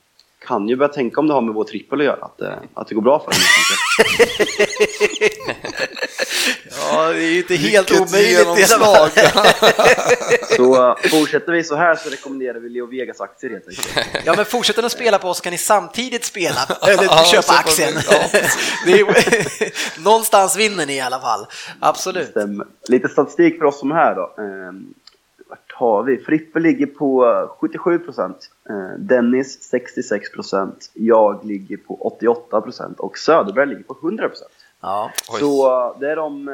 kan 0.46 0.68
ju 0.70 0.76
börja 0.76 0.94
tänka 0.94 1.20
om 1.20 1.28
det 1.28 1.34
har 1.34 1.42
med 1.42 1.54
vår 1.54 1.64
trippel 1.64 2.00
att 2.00 2.06
göra, 2.06 2.26
att, 2.26 2.42
eh, 2.42 2.54
att 2.74 2.88
det 2.88 2.96
går 2.96 3.02
bra 3.02 3.20
för 3.26 3.32
den. 3.32 3.40
Ja, 6.92 7.04
det 7.14 7.24
är 7.24 7.30
ju 7.32 7.38
inte 7.38 7.56
helt 7.56 7.92
Vilket 7.92 8.10
omöjligt. 8.10 8.40
genomslag. 8.70 9.10
Så 10.58 10.90
eh, 10.90 10.96
fortsätter 11.10 11.52
vi 11.52 11.64
så 11.64 11.76
här 11.76 11.96
så 11.96 12.10
rekommenderar 12.10 12.60
vi 12.60 12.70
Leo 12.70 12.86
Vegas 12.86 13.22
aktier 13.22 13.52
helt 13.52 13.68
enkelt. 13.68 14.08
Ja, 14.26 14.34
men 14.36 14.46
fortsätter 14.46 14.82
ni 14.82 14.86
att 14.86 14.92
spela 14.92 15.18
på 15.20 15.30
oss 15.30 15.42
kan 15.42 15.52
ni 15.52 15.58
samtidigt 15.58 16.26
spela, 16.26 16.66
eller 16.88 17.04
Ja, 17.04 17.24
köpa 17.32 17.42
så 17.44 17.54
aktien. 17.54 17.94
vi- 18.86 19.00
ja. 19.00 19.14
Någonstans 20.04 20.56
vinner 20.58 20.86
ni 20.86 20.96
i 20.96 21.02
alla 21.02 21.20
fall, 21.20 21.46
absolut. 21.80 22.34
Lite 22.88 23.10
statistik 23.10 23.58
för 23.58 23.66
oss 23.66 23.80
som 23.80 23.92
är 23.92 23.96
här 23.96 24.16
då. 24.16 24.34
Har 25.78 26.04
vi? 26.04 26.18
Frippe 26.18 26.60
ligger 26.60 26.86
på 26.86 27.26
77 27.60 28.00
procent. 28.00 28.50
Eh, 28.70 29.00
Dennis 29.00 29.64
66 29.64 30.32
procent. 30.32 30.92
Jag 30.94 31.46
ligger 31.46 31.78
på 31.78 31.96
88 31.96 32.62
procent 32.62 33.00
och 33.00 33.18
Söderberg 33.18 33.68
ligger 33.68 33.84
på 33.84 33.98
100 34.02 34.30
procent. 34.30 34.52
Ja. 34.82 35.12
Oj. 35.34 35.40
Så 35.40 35.68
eh, 35.68 36.00
det 36.00 36.12
är 36.12 36.16
de 36.16 36.48
eh, 36.48 36.54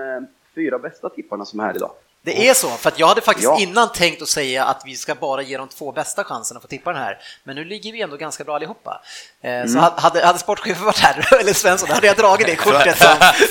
fyra 0.56 0.80
bästa 0.80 1.10
tipparna 1.10 1.46
som 1.46 1.60
är 1.60 1.64
här 1.64 1.76
idag. 1.76 1.92
Det 2.26 2.48
är 2.50 2.54
så, 2.54 2.70
för 2.70 2.90
att 2.90 3.00
jag 3.00 3.08
hade 3.08 3.22
faktiskt 3.22 3.44
Ja. 3.46 3.58
innan 3.60 3.92
tänkt 3.92 4.22
att 4.22 4.28
säga 4.30 4.66
att 4.66 4.82
vi 4.86 4.96
ska 4.96 5.16
bara 5.16 5.42
ge 5.42 5.58
de 5.58 5.68
två 5.68 5.92
bästa 5.92 6.24
chanserna 6.24 6.58
att 6.58 6.62
få 6.62 6.68
tippa 6.68 6.94
den 6.94 7.02
här, 7.02 7.18
men 7.44 7.56
nu 7.56 7.64
ligger 7.66 7.92
vi 7.92 8.02
ändå 8.02 8.18
ganska 8.18 8.44
bra 8.44 8.56
allihopa. 8.56 9.02
Eh, 9.44 9.66
Så 9.72 9.80
hade, 10.02 10.26
hade 10.26 10.40
sportchefen 10.40 10.86
varit 10.86 11.00
här, 11.00 11.28
eller 11.40 11.54
Svensson, 11.54 11.90
hade 11.90 12.08
jag 12.08 12.16
dragit 12.18 12.48
det 12.48 12.56
kortet. 12.56 12.98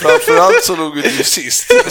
Framförallt 0.00 0.64
så 0.64 0.76
låg 0.76 0.94
du 1.02 1.24
sist. 1.24 1.66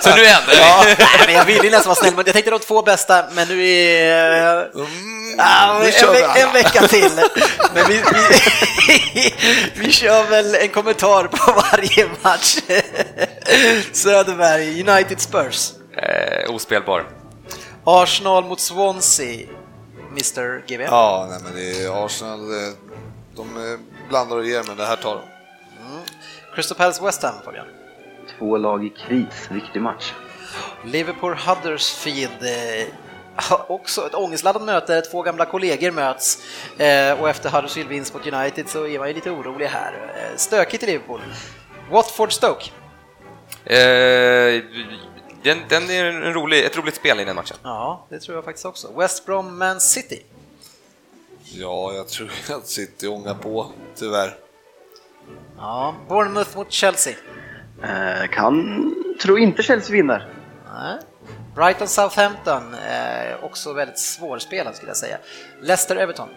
Så 0.00 0.10
nu 0.14 0.22
det. 0.22 0.28
ja, 0.58 0.84
nej, 0.86 0.96
men 1.26 1.34
jag 1.34 1.44
ville 1.44 1.70
nästan 1.70 1.84
vara 1.88 1.94
snäll, 1.94 2.14
men 2.14 2.24
jag 2.26 2.32
tänkte 2.34 2.50
de 2.50 2.58
två 2.60 2.82
bästa, 2.82 3.24
men 3.32 3.48
nu 3.48 3.68
är... 3.68 4.62
Mm, 4.74 5.20
Ja, 5.38 5.78
nu 5.82 5.90
en, 5.90 6.12
ve- 6.12 6.40
en 6.40 6.52
vecka 6.52 6.88
till. 6.88 7.10
Men 7.74 7.86
vi, 7.88 8.02
vi, 8.12 9.34
vi 9.74 9.92
kör 9.92 10.24
väl 10.24 10.54
en 10.54 10.68
kommentar 10.68 11.24
på 11.26 11.52
varje 11.52 12.08
match. 12.22 12.56
Söderberg, 13.92 14.80
United 14.90 15.20
Spurs. 15.20 15.63
Eh, 15.96 16.54
ospelbar. 16.54 17.06
Arsenal 17.84 18.44
mot 18.44 18.60
Swansea, 18.60 19.46
Mr 20.10 20.66
GW. 20.66 20.82
Ja, 20.84 21.26
nej, 21.30 21.40
men 21.44 21.54
det 21.54 21.84
är 21.84 22.04
Arsenal, 22.06 22.40
eh, 22.40 22.72
de 23.36 23.72
eh, 23.72 23.78
blandar 24.08 24.36
och 24.36 24.46
ger, 24.46 24.62
men 24.66 24.76
det 24.76 24.84
här 24.86 24.96
tar 24.96 25.14
de. 25.14 25.22
Crystal 26.54 26.76
Palace 26.76 27.04
West 27.04 27.22
Ham, 27.22 27.34
Fabian. 27.44 27.66
Två 28.38 28.56
lag 28.56 28.84
i 28.84 28.90
kris, 28.90 29.48
viktig 29.50 29.82
match. 29.82 30.12
Liverpool 30.84 31.34
Huddersfield. 31.34 32.42
Eh, 32.42 32.86
ha- 33.50 33.64
också 33.68 34.06
ett 34.06 34.14
ångestladdat 34.14 34.62
möte, 34.62 35.00
två 35.00 35.22
gamla 35.22 35.44
kollegor 35.44 35.90
möts 35.90 36.38
och 37.20 37.28
efter 37.28 37.50
Huddersfield 37.50 37.88
vinst 37.88 38.14
mot 38.14 38.26
United 38.26 38.68
så 38.68 38.86
är 38.86 38.98
man 38.98 39.08
ju 39.08 39.14
lite 39.14 39.30
orolig 39.30 39.66
här. 39.66 39.92
Stökigt 40.36 40.82
i 40.82 40.86
Liverpool. 40.86 41.20
Watford 41.90 42.32
Stoke. 42.32 42.70
Eh, 43.64 44.62
den, 45.44 45.58
den 45.68 45.90
är 45.90 46.04
en 46.04 46.34
rolig, 46.34 46.64
ett 46.64 46.76
roligt 46.76 46.94
spel 46.94 47.20
i 47.20 47.24
den 47.24 47.36
matchen. 47.36 47.56
Ja, 47.62 48.06
det 48.08 48.20
tror 48.20 48.36
jag 48.36 48.44
faktiskt 48.44 48.66
också. 48.66 48.92
West 48.98 49.26
Brom 49.26 49.58
Man 49.58 49.80
City. 49.80 50.22
Ja, 51.44 51.92
jag 51.92 52.08
tror 52.08 52.30
att 52.50 52.66
City 52.66 53.06
ångar 53.06 53.34
på, 53.34 53.66
tyvärr. 53.94 54.36
Ja, 55.58 55.94
Bournemouth 56.08 56.56
mot 56.56 56.72
Chelsea. 56.72 57.14
Eh, 57.82 58.28
kan, 58.30 59.16
tror 59.22 59.38
inte 59.38 59.62
Chelsea 59.62 59.92
vinner. 59.92 60.28
Nej. 60.74 60.98
Brighton 61.54 61.88
Southampton, 61.88 62.74
eh, 62.74 63.44
också 63.44 63.72
väldigt 63.72 63.98
svårspelad 63.98 64.76
skulle 64.76 64.90
jag 64.90 64.96
säga. 64.96 65.18
Leicester 65.60 65.96
Everton. 65.96 66.28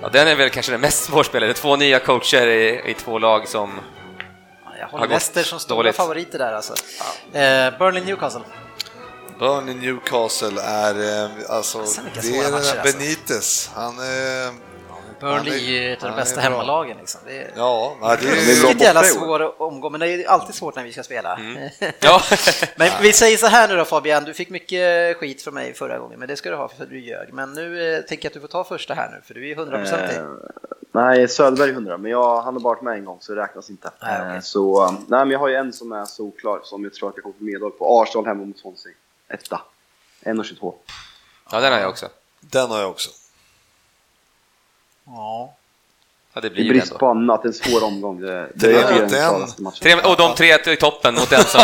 Ja, 0.00 0.08
den 0.08 0.28
är 0.28 0.34
väl 0.36 0.50
kanske 0.50 0.72
den 0.72 0.80
mest 0.80 1.04
svårspelade. 1.04 1.54
Två 1.54 1.76
nya 1.76 1.98
coacher 1.98 2.46
i, 2.46 2.90
i 2.90 2.94
två 2.94 3.18
lag 3.18 3.48
som... 3.48 3.80
Ja, 4.80 4.88
Jag 4.92 4.98
Har 4.98 5.06
Leicester 5.06 5.42
som 5.42 5.58
stora 5.60 5.76
dåligt. 5.76 5.96
favoriter 5.96 6.38
där 6.38 6.52
alltså. 6.52 6.74
Eh, 7.32 7.78
Burnley 7.78 8.04
Newcastle. 8.04 8.40
Burnley 9.38 9.74
Newcastle 9.74 10.60
är, 10.62 11.24
eh, 11.24 11.30
alltså, 11.48 11.86
Sen 11.86 12.04
vilka 12.04 12.20
det 12.20 12.38
är 12.38 12.50
matcher, 12.50 12.54
alltså. 12.78 12.98
Benitez. 12.98 13.70
Han 13.74 13.98
är... 13.98 14.70
Burnley 15.20 15.54
är 15.54 15.58
ju 15.58 15.92
ett 15.92 16.02
av 16.02 16.10
de 16.10 16.16
bästa 16.16 16.40
är 16.40 16.44
hemmalagen 16.44 16.96
liksom. 16.98 17.20
Det 17.26 17.38
är... 17.38 17.50
Ja, 17.56 17.96
nej, 18.00 18.16
det 18.20 18.26
De 18.26 18.30
är 18.32 18.62
bra 18.62 18.70
är... 18.70 18.74
Jävla 18.84 19.02
svår 19.02 19.62
omgång, 19.62 19.92
men 19.92 20.00
det 20.00 20.08
är 20.08 20.28
alltid 20.28 20.54
svårt 20.54 20.76
när 20.76 20.84
vi 20.84 20.92
ska 20.92 21.02
spela. 21.02 21.38
Ja, 22.00 22.22
Men 22.76 22.90
vi 23.02 23.12
säger 23.12 23.36
så 23.36 23.46
här 23.46 23.68
nu 23.68 23.76
då 23.76 23.84
Fabian, 23.84 24.24
du 24.24 24.34
fick 24.34 24.48
mycket 24.50 25.16
skit 25.16 25.42
från 25.42 25.54
mig 25.54 25.74
förra 25.74 25.98
gången, 25.98 26.18
men 26.18 26.28
det 26.28 26.36
ska 26.36 26.50
du 26.50 26.56
ha 26.56 26.68
för 26.68 26.82
att 26.82 26.90
du 26.90 27.00
ljög. 27.00 27.32
Men 27.32 27.52
nu 27.52 27.94
eh, 27.96 28.00
tänker 28.02 28.24
jag 28.24 28.30
att 28.30 28.34
du 28.34 28.40
får 28.40 28.48
ta 28.48 28.64
första 28.64 28.94
här 28.94 29.10
nu, 29.10 29.20
för 29.24 29.34
du 29.34 29.42
är 29.44 29.48
ju 29.48 29.54
hundraprocentig. 29.54 30.16
Eh, 30.16 30.22
Nej, 30.92 31.28
Söderberg 31.28 31.70
100, 31.70 31.96
men 31.98 32.10
jag, 32.10 32.42
han 32.42 32.54
har 32.54 32.60
bara 32.60 32.74
varit 32.74 32.82
med 32.82 32.94
en 32.94 33.04
gång 33.04 33.18
så 33.20 33.34
det 33.34 33.40
räknas 33.42 33.70
inte. 33.70 33.90
Nej, 34.02 34.20
okej. 34.20 34.34
Eh, 34.36 34.40
Så, 34.40 34.90
nej, 34.90 35.00
men 35.08 35.30
jag 35.30 35.38
har 35.38 35.48
ju 35.48 35.54
en 35.54 35.72
som 35.72 35.92
är 35.92 36.04
solklar 36.04 36.60
som 36.64 36.84
jag 36.84 36.94
tror 36.94 37.08
att 37.08 37.16
jag 37.16 37.22
kommer 37.22 37.38
få 37.38 37.44
medhåll 37.44 37.70
på. 37.70 38.02
Arsenal 38.02 38.26
hemma 38.26 38.44
mot 38.44 38.58
Swansea. 38.58 38.92
Etta. 39.28 39.60
1,22. 40.22 40.74
Ja, 41.52 41.60
den 41.60 41.72
har 41.72 41.80
jag 41.80 41.90
också. 41.90 42.08
Den 42.40 42.70
har 42.70 42.80
jag 42.80 42.90
också. 42.90 43.10
Ja. 45.04 45.54
Ja, 46.34 46.40
det 46.40 46.50
blir 46.50 46.64
I 46.64 46.68
brist 46.68 46.98
på 46.98 47.06
annat, 47.08 47.44
en 47.44 47.52
svår 47.52 47.84
omgång. 47.84 48.20
Det, 48.20 48.26
det, 48.26 48.48
Det 48.54 48.80
är 48.80 48.92
den 48.92 49.14
en-. 49.14 49.72
Tre, 49.82 49.94
och 49.94 50.16
de 50.16 50.34
tre 50.34 50.72
i 50.72 50.76
toppen 50.76 51.14
mot 51.14 51.30
den 51.30 51.44
som... 51.44 51.60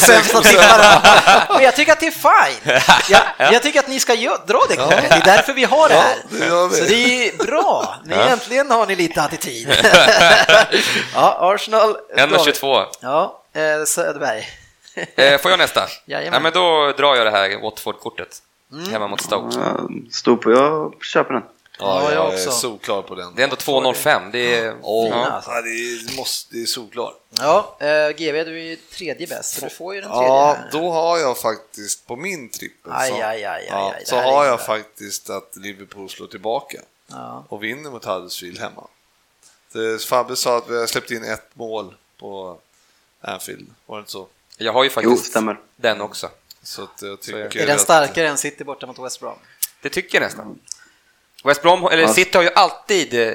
Sämsta 0.00 0.40
tipparen. 0.40 1.00
Men 1.48 1.62
jag 1.62 1.76
tycker 1.76 1.92
att 1.92 2.00
det 2.00 2.06
är 2.06 2.10
fine. 2.10 2.80
Jag, 3.08 3.52
jag 3.52 3.62
tycker 3.62 3.80
att 3.80 3.88
ni 3.88 4.00
ska 4.00 4.14
dra 4.14 4.60
det 4.68 4.76
kortet. 4.76 5.10
Det 5.10 5.16
är 5.16 5.24
därför 5.24 5.52
vi 5.52 5.64
har 5.64 5.88
det 5.88 5.94
Ja, 5.94 6.00
här. 6.00 6.16
det 6.30 6.46
gör 6.46 6.68
vi. 6.68 6.76
Så 6.76 6.84
det 6.84 7.28
är 7.28 7.46
bra. 7.46 7.94
Ni 8.04 8.14
äntligen 8.14 8.70
har 8.70 8.86
ni 8.86 8.96
lite 8.96 9.22
attityd. 9.22 9.68
Ja, 11.14 11.54
Arsenal. 11.54 11.96
1,22. 12.16 12.84
Ja, 13.00 13.42
eh, 13.52 13.84
Söderberg. 13.86 14.44
Eh, 15.16 15.38
får 15.40 15.50
jag 15.50 15.58
nästa? 15.58 15.86
Jajamän. 16.06 16.32
Ja, 16.34 16.40
men 16.40 16.52
då 16.52 16.92
drar 16.96 17.16
jag 17.16 17.26
det 17.26 17.30
här 17.30 17.62
Watford-kortet. 17.62 18.42
Hemma 18.92 19.08
mot 19.08 19.20
Stoke. 19.20 19.58
Ja, 19.58 19.80
Stå 20.12 20.36
på, 20.36 20.50
jag 20.52 20.94
köper 21.02 21.34
den. 21.34 21.42
Ja, 21.78 22.02
Ja, 22.02 22.12
jag 22.14 22.32
jag 22.32 22.40
är 22.40 22.50
solklar 22.50 23.02
på 23.02 23.14
den. 23.14 23.34
Det 23.34 23.42
är 23.42 23.44
ändå 23.44 23.56
2,05. 23.56 24.30
Det 24.32 24.54
är... 24.56 24.70
Fina, 24.72 24.78
Ja. 24.82 25.26
alltså. 25.30 25.50
ja, 25.50 25.62
det, 25.62 25.68
är, 25.68 26.16
måste, 26.16 26.54
det 26.56 26.62
är 26.62 26.66
solklar. 26.66 27.14
Ja, 27.38 27.76
eh, 27.80 28.08
GV, 28.10 28.44
du 28.44 28.72
är 28.72 28.76
tredje 28.96 29.26
bäst, 29.26 29.54
så 29.58 29.64
du 29.64 29.70
får 29.70 29.94
ju 29.94 30.00
den 30.00 30.10
tredje. 30.10 30.26
Ja, 30.28 30.52
här. 30.58 30.68
då 30.72 30.90
har 30.90 31.18
jag 31.18 31.38
faktiskt 31.38 32.06
på 32.06 32.16
min 32.16 32.48
trippel 32.50 32.92
så, 32.92 32.98
aj, 32.98 33.22
aj, 33.22 33.44
aj, 33.44 33.66
ja, 33.70 33.94
så 34.04 34.16
har 34.16 34.44
jag 34.44 34.66
faktiskt 34.66 35.30
att 35.30 35.56
Liverpool 35.56 36.08
slår 36.10 36.26
tillbaka 36.26 36.78
Ja. 37.06 37.44
och 37.48 37.62
vinner 37.62 37.90
mot 37.90 38.04
Huddersfield 38.04 38.58
hemma. 38.58 38.86
Det, 39.72 40.02
Fabbe 40.04 40.36
sa 40.36 40.56
att 40.58 40.68
vi 40.70 40.78
har 40.78 40.86
släppt 40.86 41.10
in 41.10 41.24
ett 41.24 41.50
mål 41.54 41.94
på 42.20 42.58
Anfield, 43.20 43.68
var 43.86 43.96
det 43.96 44.00
inte 44.00 44.12
så? 44.12 44.26
Jag 44.56 44.72
har 44.72 44.84
ju 44.84 44.90
Jo, 44.90 44.94
faktiskt 44.94 45.30
stämmer. 45.30 45.60
den 45.76 46.00
också. 46.00 46.30
Så 46.62 46.82
att 46.82 47.02
jag 47.02 47.12
är 47.12 47.16
tycker 47.16 47.60
Är 47.62 47.66
den 47.66 47.74
att- 47.76 47.80
starkare 47.80 48.28
än 48.28 48.38
City 48.38 48.64
borta 48.64 48.86
mot 48.86 48.98
West 48.98 49.20
Brom? 49.20 49.38
Det 49.82 49.88
tycker 49.88 50.20
jag 50.20 50.26
nästan. 50.26 50.58
West 51.44 51.62
Brom, 51.62 51.84
eller 51.86 52.02
Ja. 52.02 52.08
City 52.08 52.36
har 52.38 52.42
ju 52.44 52.50
alltid 52.54 53.14
eh, 53.14 53.34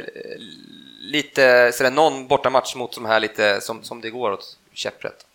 lite 1.01 1.71
sådär, 1.73 1.91
någon 1.91 2.27
bortamatch 2.27 2.75
mot 2.75 2.95
de 2.95 3.05
här 3.05 3.19
lite 3.19 3.61
som, 3.61 3.84
som 3.84 4.01
det 4.01 4.09
går 4.09 4.31
åt 4.31 4.57
käpprätt. 4.73 5.25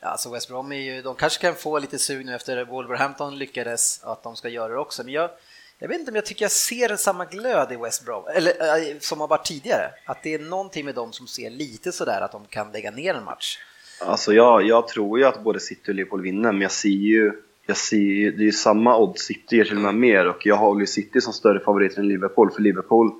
Ja, 0.00 0.08
alltså 0.08 0.30
West 0.30 0.48
Brom 0.48 0.72
är 0.72 0.76
ju, 0.76 1.02
de 1.02 1.14
kanske 1.14 1.40
kan 1.40 1.54
få 1.54 1.78
lite 1.78 1.98
sug 1.98 2.26
nu 2.26 2.34
efter 2.34 2.64
Wolverhampton 2.64 3.38
lyckades, 3.38 4.00
att 4.04 4.22
de 4.22 4.36
ska 4.36 4.48
göra 4.48 4.68
det 4.72 4.78
också. 4.78 5.04
Men 5.04 5.12
jag, 5.14 5.30
jag 5.78 5.88
vet 5.88 5.98
inte 5.98 6.10
om 6.10 6.14
jag 6.14 6.26
tycker 6.26 6.44
jag 6.44 6.52
ser 6.52 6.96
samma 6.96 7.24
glöd 7.24 7.72
i 7.72 7.76
West 7.76 8.04
Brom, 8.04 8.24
eller 8.34 8.78
äh, 8.90 8.98
som 9.00 9.20
har 9.20 9.28
varit 9.28 9.46
tidigare. 9.46 9.90
Att 10.06 10.22
det 10.22 10.34
är 10.34 10.38
någonting 10.38 10.84
med 10.84 10.94
dem 10.94 11.12
som 11.12 11.26
ser 11.26 11.50
lite 11.50 11.92
sådär 11.92 12.20
att 12.20 12.32
de 12.32 12.44
kan 12.46 12.72
lägga 12.72 12.90
ner 12.90 13.14
en 13.14 13.24
match. 13.24 13.58
Alltså 14.00 14.32
jag, 14.32 14.62
jag 14.66 14.88
tror 14.88 15.18
ju 15.18 15.24
att 15.24 15.42
både 15.44 15.60
City 15.60 15.90
och 15.90 15.94
Liverpool 15.94 16.22
vinner, 16.22 16.52
men 16.52 16.60
jag 16.62 16.72
ser 16.72 16.88
ju, 16.88 17.32
jag 17.68 17.76
ser 17.76 17.96
det 18.30 18.42
är 18.42 18.44
ju 18.44 18.52
samma 18.52 18.96
odds, 18.96 19.22
City 19.22 19.56
ger 19.56 19.64
till 19.64 19.76
och 19.76 19.82
med 19.82 19.94
mer 19.94 20.26
och 20.28 20.46
jag 20.46 20.56
håller 20.56 20.80
ju 20.80 20.86
City 20.86 21.20
som 21.20 21.32
större 21.32 21.60
favoriter 21.60 21.98
än 22.00 22.08
Liverpool, 22.08 22.50
för 22.50 22.62
Liverpool, 22.62 23.12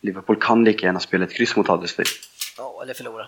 Liverpool 0.00 0.36
kan 0.42 0.64
lika 0.64 0.86
gärna 0.86 1.00
spela 1.00 1.24
ett 1.24 1.32
kryss 1.34 1.56
mot 1.56 1.68
Huddersfield. 1.68 2.08
Ja, 2.58 2.80
eller 2.82 2.94
förlora. 2.94 3.26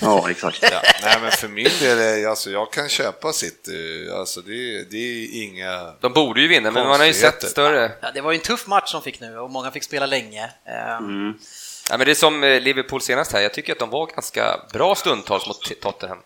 Ja, 0.00 0.30
exakt. 0.30 0.58
Ja, 0.62 0.82
nej 1.02 1.18
men 1.22 1.30
för 1.30 1.48
min 1.48 1.68
del, 1.80 1.98
är, 1.98 2.26
alltså, 2.28 2.50
jag 2.50 2.72
kan 2.72 2.88
köpa 2.88 3.32
City, 3.32 4.08
alltså 4.12 4.40
det, 4.40 4.90
det 4.90 4.96
är 4.96 5.42
inga... 5.44 5.92
De 6.00 6.12
borde 6.12 6.40
ju 6.40 6.48
vinna, 6.48 6.70
men 6.70 6.86
man 6.88 7.00
har 7.00 7.06
ju 7.06 7.12
sett 7.12 7.42
större. 7.42 7.92
Ja, 8.02 8.10
det 8.14 8.20
var 8.20 8.32
ju 8.32 8.36
en 8.36 8.42
tuff 8.42 8.66
match 8.66 8.92
de 8.92 9.02
fick 9.02 9.20
nu 9.20 9.38
och 9.38 9.50
många 9.50 9.70
fick 9.70 9.82
spela 9.84 10.06
länge. 10.06 10.44
Eh, 10.64 10.96
Mm. 10.98 11.34
Ja, 11.90 11.96
men 11.98 12.06
det 12.06 12.10
är 12.12 12.14
som 12.14 12.44
eh, 12.44 12.60
Liverpool 12.60 13.00
senast 13.00 13.32
här, 13.32 13.40
jag 13.40 13.54
tycker 13.54 13.72
att 13.72 13.78
de 13.78 13.90
var 13.90 14.06
ganska 14.06 14.60
bra 14.72 14.94
stundtals 14.94 15.46
mot 15.46 15.80
Tottenham. 15.80 16.18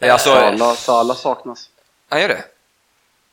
Eh, 0.00 0.12
Alltså, 0.12 0.30
Salah, 0.30 0.74
Salah 0.74 1.16
saknas. 1.16 1.70
han 2.08 2.20
gör 2.20 2.28
det? 2.28 2.44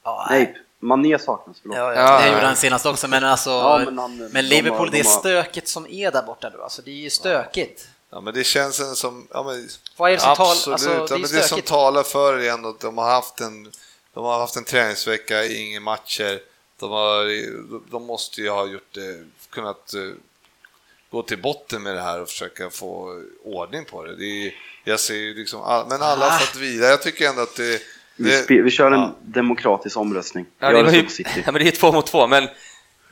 Ja, 0.04 0.28
Nej, 0.30 0.56
Mané 0.80 1.20
saknas, 1.20 1.58
förlåt. 1.62 1.78
Ja, 1.78 1.94
Ja, 1.94 2.02
ja, 2.02 2.20
det 2.20 2.28
ja. 2.28 2.34
gjorde 2.34 2.46
han 2.46 2.56
senast 2.56 2.86
också, 2.86 3.08
men 3.08 3.24
alltså... 3.24 3.50
Ja, 3.50 3.78
men, 3.86 3.96
men 3.96 3.98
han- 4.00 4.30
de 4.34 4.42
Liverpool, 4.42 4.78
har- 4.80 4.88
det 4.92 5.00
är 5.00 5.04
de 5.04 5.10
har- 5.10 5.20
stöket 5.20 5.68
som 5.68 5.88
är 5.88 6.12
där 6.12 6.24
borta 6.24 6.50
nu, 6.50 6.62
alltså 6.62 6.82
det 6.82 6.92
är 6.92 6.96
ju 6.96 7.10
stökigt. 7.10 7.88
Ja, 8.10 8.22
men 8.22 8.34
det 8.34 8.44
känns 8.44 8.80
en 8.80 8.96
som... 8.96 9.28
Ja, 9.34 9.44
men, 9.44 9.70
Vad 9.98 10.10
är 10.12 10.14
det 10.16 10.22
som 10.22 10.32
absolut, 10.32 10.74
Alltså, 10.74 10.90
det 10.90 10.96
ja, 10.96 11.04
är 11.04 11.10
ju 11.18 11.22
men 11.22 11.32
det 11.32 11.44
som 11.48 11.62
talar 11.62 12.04
för 12.04 12.38
är 12.40 12.52
ändå 12.52 12.70
att 12.70 12.80
de 12.80 12.98
har 12.98 13.10
haft 13.10 13.42
en, 13.42 13.72
de 14.14 14.26
har 14.26 14.40
haft 14.40 14.56
en 14.56 14.64
träningsvecka, 14.64 15.46
inga 15.46 15.80
matcher. 15.80 16.40
De, 16.80 16.92
har, 16.92 17.26
de 17.92 18.06
måste 18.06 18.42
ju 18.42 18.50
ha 18.50 18.66
gjort 18.68 18.94
det, 18.94 19.24
kunnat 19.50 19.94
eh, 19.94 20.00
gå 21.12 21.24
till 21.24 21.42
botten 21.42 21.84
med 21.84 21.96
det 21.96 22.02
här 22.02 22.22
och 22.22 22.30
försöka 22.30 22.70
få 22.70 23.22
ordning 23.44 23.86
på 23.86 24.06
det. 24.06 24.16
det 24.16 24.48
är, 24.48 24.54
jag 24.84 25.00
ser 25.00 25.16
ju 25.16 25.34
liksom, 25.34 25.62
all, 25.62 25.88
men 25.88 26.02
alla 26.02 26.30
har 26.30 26.36
Ah. 26.36 26.40
fått 26.40 26.56
vila. 26.56 26.88
Jag 26.88 27.02
tycker 27.02 27.30
ändå 27.30 27.42
att 27.42 27.56
det... 27.56 27.82
Vi, 28.16 28.32
det 28.32 28.38
spe, 28.38 28.62
vi 28.62 28.72
kör 28.72 28.92
en 28.92 29.00
ja. 29.00 29.16
demokratisk 29.22 29.98
omröstning. 29.98 30.46
Ja, 30.60 30.72
det, 30.72 30.84
var 30.84 30.92
ju, 30.92 31.08
ja, 31.46 31.52
men 31.52 31.54
det 31.54 31.68
är 31.68 31.72
två 31.72 31.92
mot 31.92 32.08
två, 32.08 32.28
men 32.28 32.48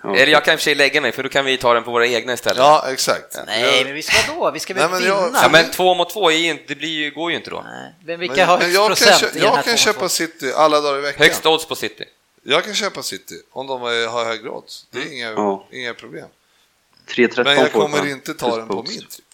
Ja. 0.03 0.15
eller 0.15 0.31
jag 0.31 0.45
kan 0.45 0.53
i 0.53 0.55
och 0.55 0.59
för 0.59 0.63
sig 0.63 0.75
lägga 0.75 1.01
mig, 1.01 1.11
för 1.11 1.23
då 1.23 1.29
kan 1.29 1.45
vi 1.45 1.57
ta 1.57 1.73
den 1.73 1.83
på 1.83 1.91
våra 1.91 2.07
egna 2.07 2.33
istället. 2.33 2.57
Ja, 2.57 2.85
exakt. 2.91 3.37
Nej, 3.45 3.83
men 3.85 3.93
vi 3.93 4.01
ska 4.01 4.33
då? 4.33 4.51
Vi 4.51 4.59
ska 4.59 4.73
väl 4.73 4.89
Nej, 4.91 4.99
men 4.99 5.09
jag- 5.09 5.25
vinna? 5.25 5.39
Ja, 5.43 5.49
men 5.49 5.71
två 5.71 5.93
mot 5.95 6.09
två 6.09 6.31
är 6.31 6.37
inte, 6.37 6.63
det 6.67 6.75
blir 6.75 6.89
ju, 6.89 7.11
går 7.11 7.31
ju 7.31 7.37
inte 7.37 7.49
då. 7.49 7.61
Nej, 7.61 7.93
Men 8.05 8.19
vilka 8.19 8.35
Men, 8.35 8.47
har 8.47 8.57
men 8.57 8.65
högst 8.65 8.75
jag 8.75 8.87
kan, 8.87 9.19
procent 9.19 9.35
i 9.35 9.39
här 9.39 9.45
jag 9.45 9.65
kan 9.65 9.77
köpa? 9.77 10.09
City 10.09 10.51
alla 10.55 10.81
dagar 10.81 10.99
i 10.99 11.01
veckan. 11.01 11.23
Högst 11.25 11.45
odds 11.45 11.65
på 11.65 11.75
City. 11.75 12.05
Jag 12.43 12.63
kan 12.63 12.73
köpa 12.73 13.03
City 13.03 13.35
om 13.51 13.67
de 13.67 13.81
har 13.81 14.25
högre 14.25 14.49
odds. 14.49 14.85
Det 14.91 14.99
är 14.99 15.13
inga, 15.13 15.31
Ja. 15.31 15.67
inga 15.71 15.93
problem. 15.93 16.27
3-13 17.07 17.43
Men 17.43 17.57
jag 17.57 17.71
kommer 17.71 17.97
på 17.99 18.07
inte 18.07 18.33
ta 18.33 18.57
den 18.57 18.67
på 18.67 18.83
min 18.83 18.85
tripp. 18.99 19.25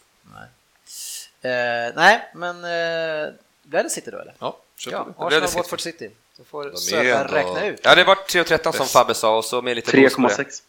Eh, 1.42 1.52
nej, 1.96 2.30
men 2.36 2.56
eh, 2.64 3.34
blir 3.64 3.84
det 3.84 3.90
City 3.90 4.12
då 4.12 4.20
eller? 4.20 4.34
Ja, 4.40 4.58
Ja. 4.88 5.07
Då 5.18 5.26
Arsenal. 5.26 5.49
Watford 5.56 5.81
City. 5.81 6.10
Så 6.38 6.43
får 6.43 6.76
Söderberg 6.76 7.43
räkna 7.43 7.65
ut. 7.65 7.80
Ja, 7.84 7.95
det 7.95 8.03
var 8.03 8.15
3,13 8.15 8.72
som 8.72 8.85
Fabbe 8.85 9.14
sa 9.14 9.38
och 9.38 9.45
så 9.45 9.61
med 9.61 9.76
lite 9.76 9.97
boost 10.02 10.15
på 10.15 10.22
det. 10.22 10.27
3,6. 10.27 10.61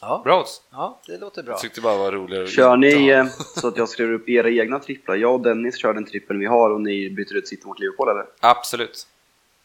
Ja, 0.00 0.20
Bra 0.24 0.46
ja, 0.70 1.00
det 1.06 1.18
låter 1.18 1.42
bra. 1.42 1.52
Jag 1.52 1.60
tyckte 1.60 1.80
bara 1.80 1.96
var 1.96 2.12
roligare 2.12 2.46
Kör 2.46 2.76
ni 2.76 3.08
eh, 3.08 3.26
så 3.56 3.68
att 3.68 3.76
jag 3.76 3.88
skriver 3.88 4.12
upp 4.12 4.28
era 4.28 4.50
egna 4.50 4.78
tripplar? 4.78 5.16
Jag 5.16 5.34
och 5.34 5.40
Dennis 5.40 5.78
kör 5.78 5.94
den 5.94 6.06
trippeln 6.06 6.40
vi 6.40 6.46
har 6.46 6.70
och 6.70 6.80
ni 6.80 7.10
byter 7.10 7.36
ut 7.36 7.48
City 7.48 7.66
mot 7.66 7.78
Liverpool 7.78 8.08
eller? 8.08 8.26
Absolut. 8.40 9.06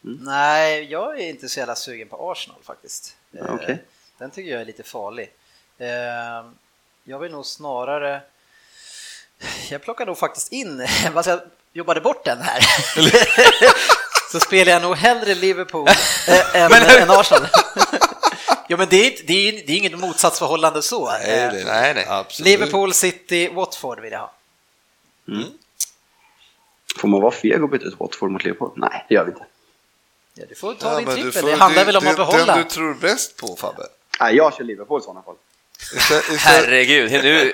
Nej, 0.01 0.83
jag 0.91 1.19
är 1.19 1.29
inte 1.29 1.49
så 1.49 1.59
jävla 1.59 1.75
sugen 1.75 2.07
på 2.07 2.31
Arsenal 2.31 2.59
faktiskt. 2.63 3.15
Eh, 3.33 3.55
okej. 3.55 3.83
Den 4.17 4.31
tycker 4.31 4.51
jag 4.51 4.61
är 4.61 4.65
lite 4.65 4.83
farlig. 4.83 5.31
Eh, 5.77 5.87
jag 7.03 7.19
vill 7.19 7.31
nog 7.31 7.45
snarare... 7.45 8.21
Jag 9.69 9.81
plockar 9.81 10.05
nog 10.05 10.17
faktiskt 10.17 10.51
in, 10.51 10.87
jobbade 11.73 12.01
bort 12.01 12.25
den 12.25 12.41
här, 12.41 12.59
så 14.31 14.39
spelar 14.39 14.71
jag 14.71 14.81
nog 14.81 14.95
hellre 14.95 15.35
Liverpool 15.35 15.87
eh, 16.27 16.55
än, 16.61 16.71
än 17.01 17.11
Arsenal. 17.11 17.47
ja, 18.67 18.77
men 18.77 18.87
det 18.89 18.95
är, 18.97 19.11
inte- 19.11 19.23
det 19.23 19.33
är, 19.49 19.51
det 19.67 19.73
är 19.73 19.77
inget 19.77 19.99
motsatsförhållande 19.99 20.81
så. 20.81 21.11
Nej, 21.11 21.21
Eh, 21.21 21.51
det 21.53 21.61
är 21.61 21.65
nej, 21.65 21.93
nej. 21.93 22.05
Absolut. 22.09 22.45
Liverpool, 22.47 22.93
City, 22.93 23.47
Watford 23.53 23.99
vill 23.99 24.11
jag 24.11 24.19
ha. 24.19 24.33
Får 26.97 27.07
man 27.07 27.21
vara 27.21 27.31
feg 27.31 27.63
och 27.63 27.69
byta 27.69 27.85
ut 27.85 27.99
Watford 27.99 28.31
mot 28.31 28.43
Liverpool? 28.43 28.71
Nej, 28.75 29.05
det 29.09 29.15
gör 29.15 29.23
vi 29.25 29.31
inte. 29.31 29.45
Ja, 30.33 30.45
du 30.49 30.55
får 30.55 30.73
ta 30.73 30.91
Ja, 30.91 30.97
din 30.97 31.05
men 31.07 31.15
trippel, 31.15 31.45
det 31.45 31.55
handlar 31.55 31.85
väl 31.85 31.95
om 31.97 32.07
att 32.07 32.17
den- 32.17 32.27
behålla. 32.27 32.45
Den 32.55 32.63
du 32.63 32.69
tror 32.69 32.93
bäst 32.93 33.37
på 33.37 33.55
Fabbe. 33.55 33.87
Nej, 34.19 34.35
jag 34.35 34.53
kör 34.53 34.63
Liverpool 34.63 34.99
i 35.01 35.03
sådana 35.03 35.21
fall. 35.21 35.35
Istället, 35.95 36.23
istället, 36.29 36.39
Herregud, 36.41 37.11
nu, 37.11 37.53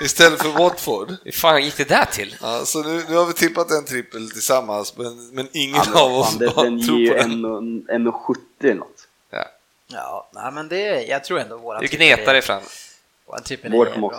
istället 0.00 0.42
för 0.42 0.48
Watford. 0.48 1.12
hur 1.24 1.32
fan 1.32 1.62
gick 1.64 1.76
det 1.76 1.88
där 1.88 2.04
till? 2.04 2.36
Ja, 2.42 2.64
så 2.64 2.82
nu, 2.82 3.04
nu 3.08 3.16
har 3.16 3.26
vi 3.26 3.32
tippat 3.32 3.70
en 3.70 3.84
trippel 3.84 4.30
tillsammans, 4.30 4.96
men, 4.96 5.30
men 5.34 5.48
ingen 5.52 5.76
Ja, 5.76 5.82
men 5.86 5.96
av 6.02 6.12
oss 6.12 6.28
fan, 6.30 6.38
det, 6.38 6.48
har 6.50 6.64
den 6.64 6.78
ger 6.78 6.86
tror 6.86 6.98
ju 6.98 7.08
på 7.10 7.14
den. 7.16 7.86
1,70 7.88 8.36
eller 8.60 8.74
något. 8.74 9.08
Ja. 9.30 9.44
Ja, 9.88 10.28
nej, 10.34 10.52
men 10.52 10.68
det, 10.68 11.02
jag 11.02 11.24
tror 11.24 11.38
ändå 11.40 11.56
våran 11.56 11.80
Du 11.82 11.86
gnetar 11.88 12.32
dig 12.32 12.42
fram. 12.42 12.62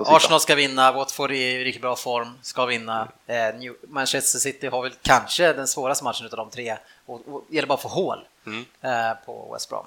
Arsenal 0.06 0.40
ska 0.40 0.56
vinna, 0.56 0.92
Watford 0.92 1.32
är 1.32 1.36
i 1.36 1.64
riktigt 1.64 1.82
bra 1.82 1.96
form, 1.96 2.34
ska 2.42 2.66
vinna. 2.66 3.08
Eh, 3.28 3.36
New, 3.60 3.74
Manchester 3.88 4.40
City 4.40 4.68
har 4.68 4.84
väl 4.84 4.92
kanske 5.02 5.54
den 5.54 5.68
svåraste 5.68 6.04
matchen 6.04 6.26
utav 6.26 6.38
de 6.38 6.50
tre 6.50 6.78
och, 7.06 7.22
och 7.28 7.46
gäller 7.50 7.68
bara 7.68 7.74
att 7.76 7.82
få 7.82 7.88
hål 7.88 8.20
Mm. 8.48 8.66
eh, 8.82 9.18
på 9.26 9.54
West 9.54 9.70
Brom. 9.70 9.86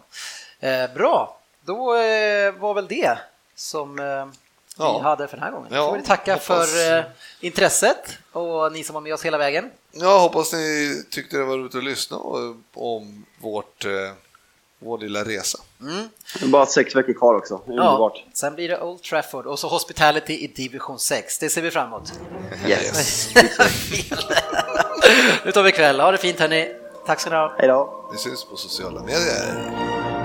Eh, 0.60 0.94
bra, 0.94 1.38
då 1.64 1.94
eh, 1.96 2.52
var 2.52 2.74
väl 2.74 2.86
det 2.88 3.18
som 3.60 3.98
eh, 3.98 4.04
Ja. 4.78 4.98
vi 4.98 5.04
hade 5.04 5.28
för 5.28 5.36
den 5.36 5.44
här 5.44 5.50
gången. 5.52 5.68
Ja, 5.74 5.90
får 5.90 5.96
vi 5.96 6.02
tacka 6.02 6.32
hoppas- 6.34 6.46
för 6.70 6.96
eh, 6.98 7.04
intresset 7.40 8.18
och 8.32 8.72
ni 8.72 8.84
som 8.84 8.94
var 8.94 9.00
med 9.00 9.14
oss 9.14 9.22
hela 9.24 9.38
vägen. 9.38 9.70
Jag 9.92 10.18
hoppas 10.18 10.52
ni 10.52 11.02
tyckte 11.10 11.36
det 11.36 11.44
var 11.44 11.56
roligt 11.56 11.74
att 11.74 11.84
lyssna 11.84 12.16
om 12.74 13.24
vårt, 13.40 13.84
eh, 13.84 13.90
vår 14.78 14.98
lilla 14.98 15.24
resa. 15.24 15.58
Det 16.38 16.44
är 16.44 16.48
bara 16.48 16.66
sex 16.66 16.96
veckor 16.96 17.12
kvar 17.12 17.34
också. 17.34 17.60
Underbart. 17.66 18.24
sen 18.32 18.54
blir 18.54 18.68
det 18.68 18.80
Old 18.80 19.02
Trafford 19.02 19.46
och 19.46 19.58
så 19.58 19.68
Hospitality 19.68 20.32
i 20.34 20.46
division 20.46 20.98
6. 20.98 21.38
Det 21.38 21.48
ser 21.48 21.62
vi 21.62 21.70
fram 21.70 21.86
emot. 21.86 22.12
Yes. 22.66 23.28
Nu 25.44 25.52
tar 25.52 25.62
vi 25.62 25.72
kväll. 25.72 26.00
Ha 26.00 26.10
det 26.10 26.18
fint 26.18 26.40
hörni. 26.40 26.74
Tack 27.06 27.20
ska 27.20 27.30
ni 27.30 27.36
ha. 27.36 27.54
Hej 27.58 27.68
då. 27.68 28.08
Vi 28.12 28.18
syns 28.18 28.44
på 28.44 28.56
sociala 28.56 29.00
medier. 29.02 30.19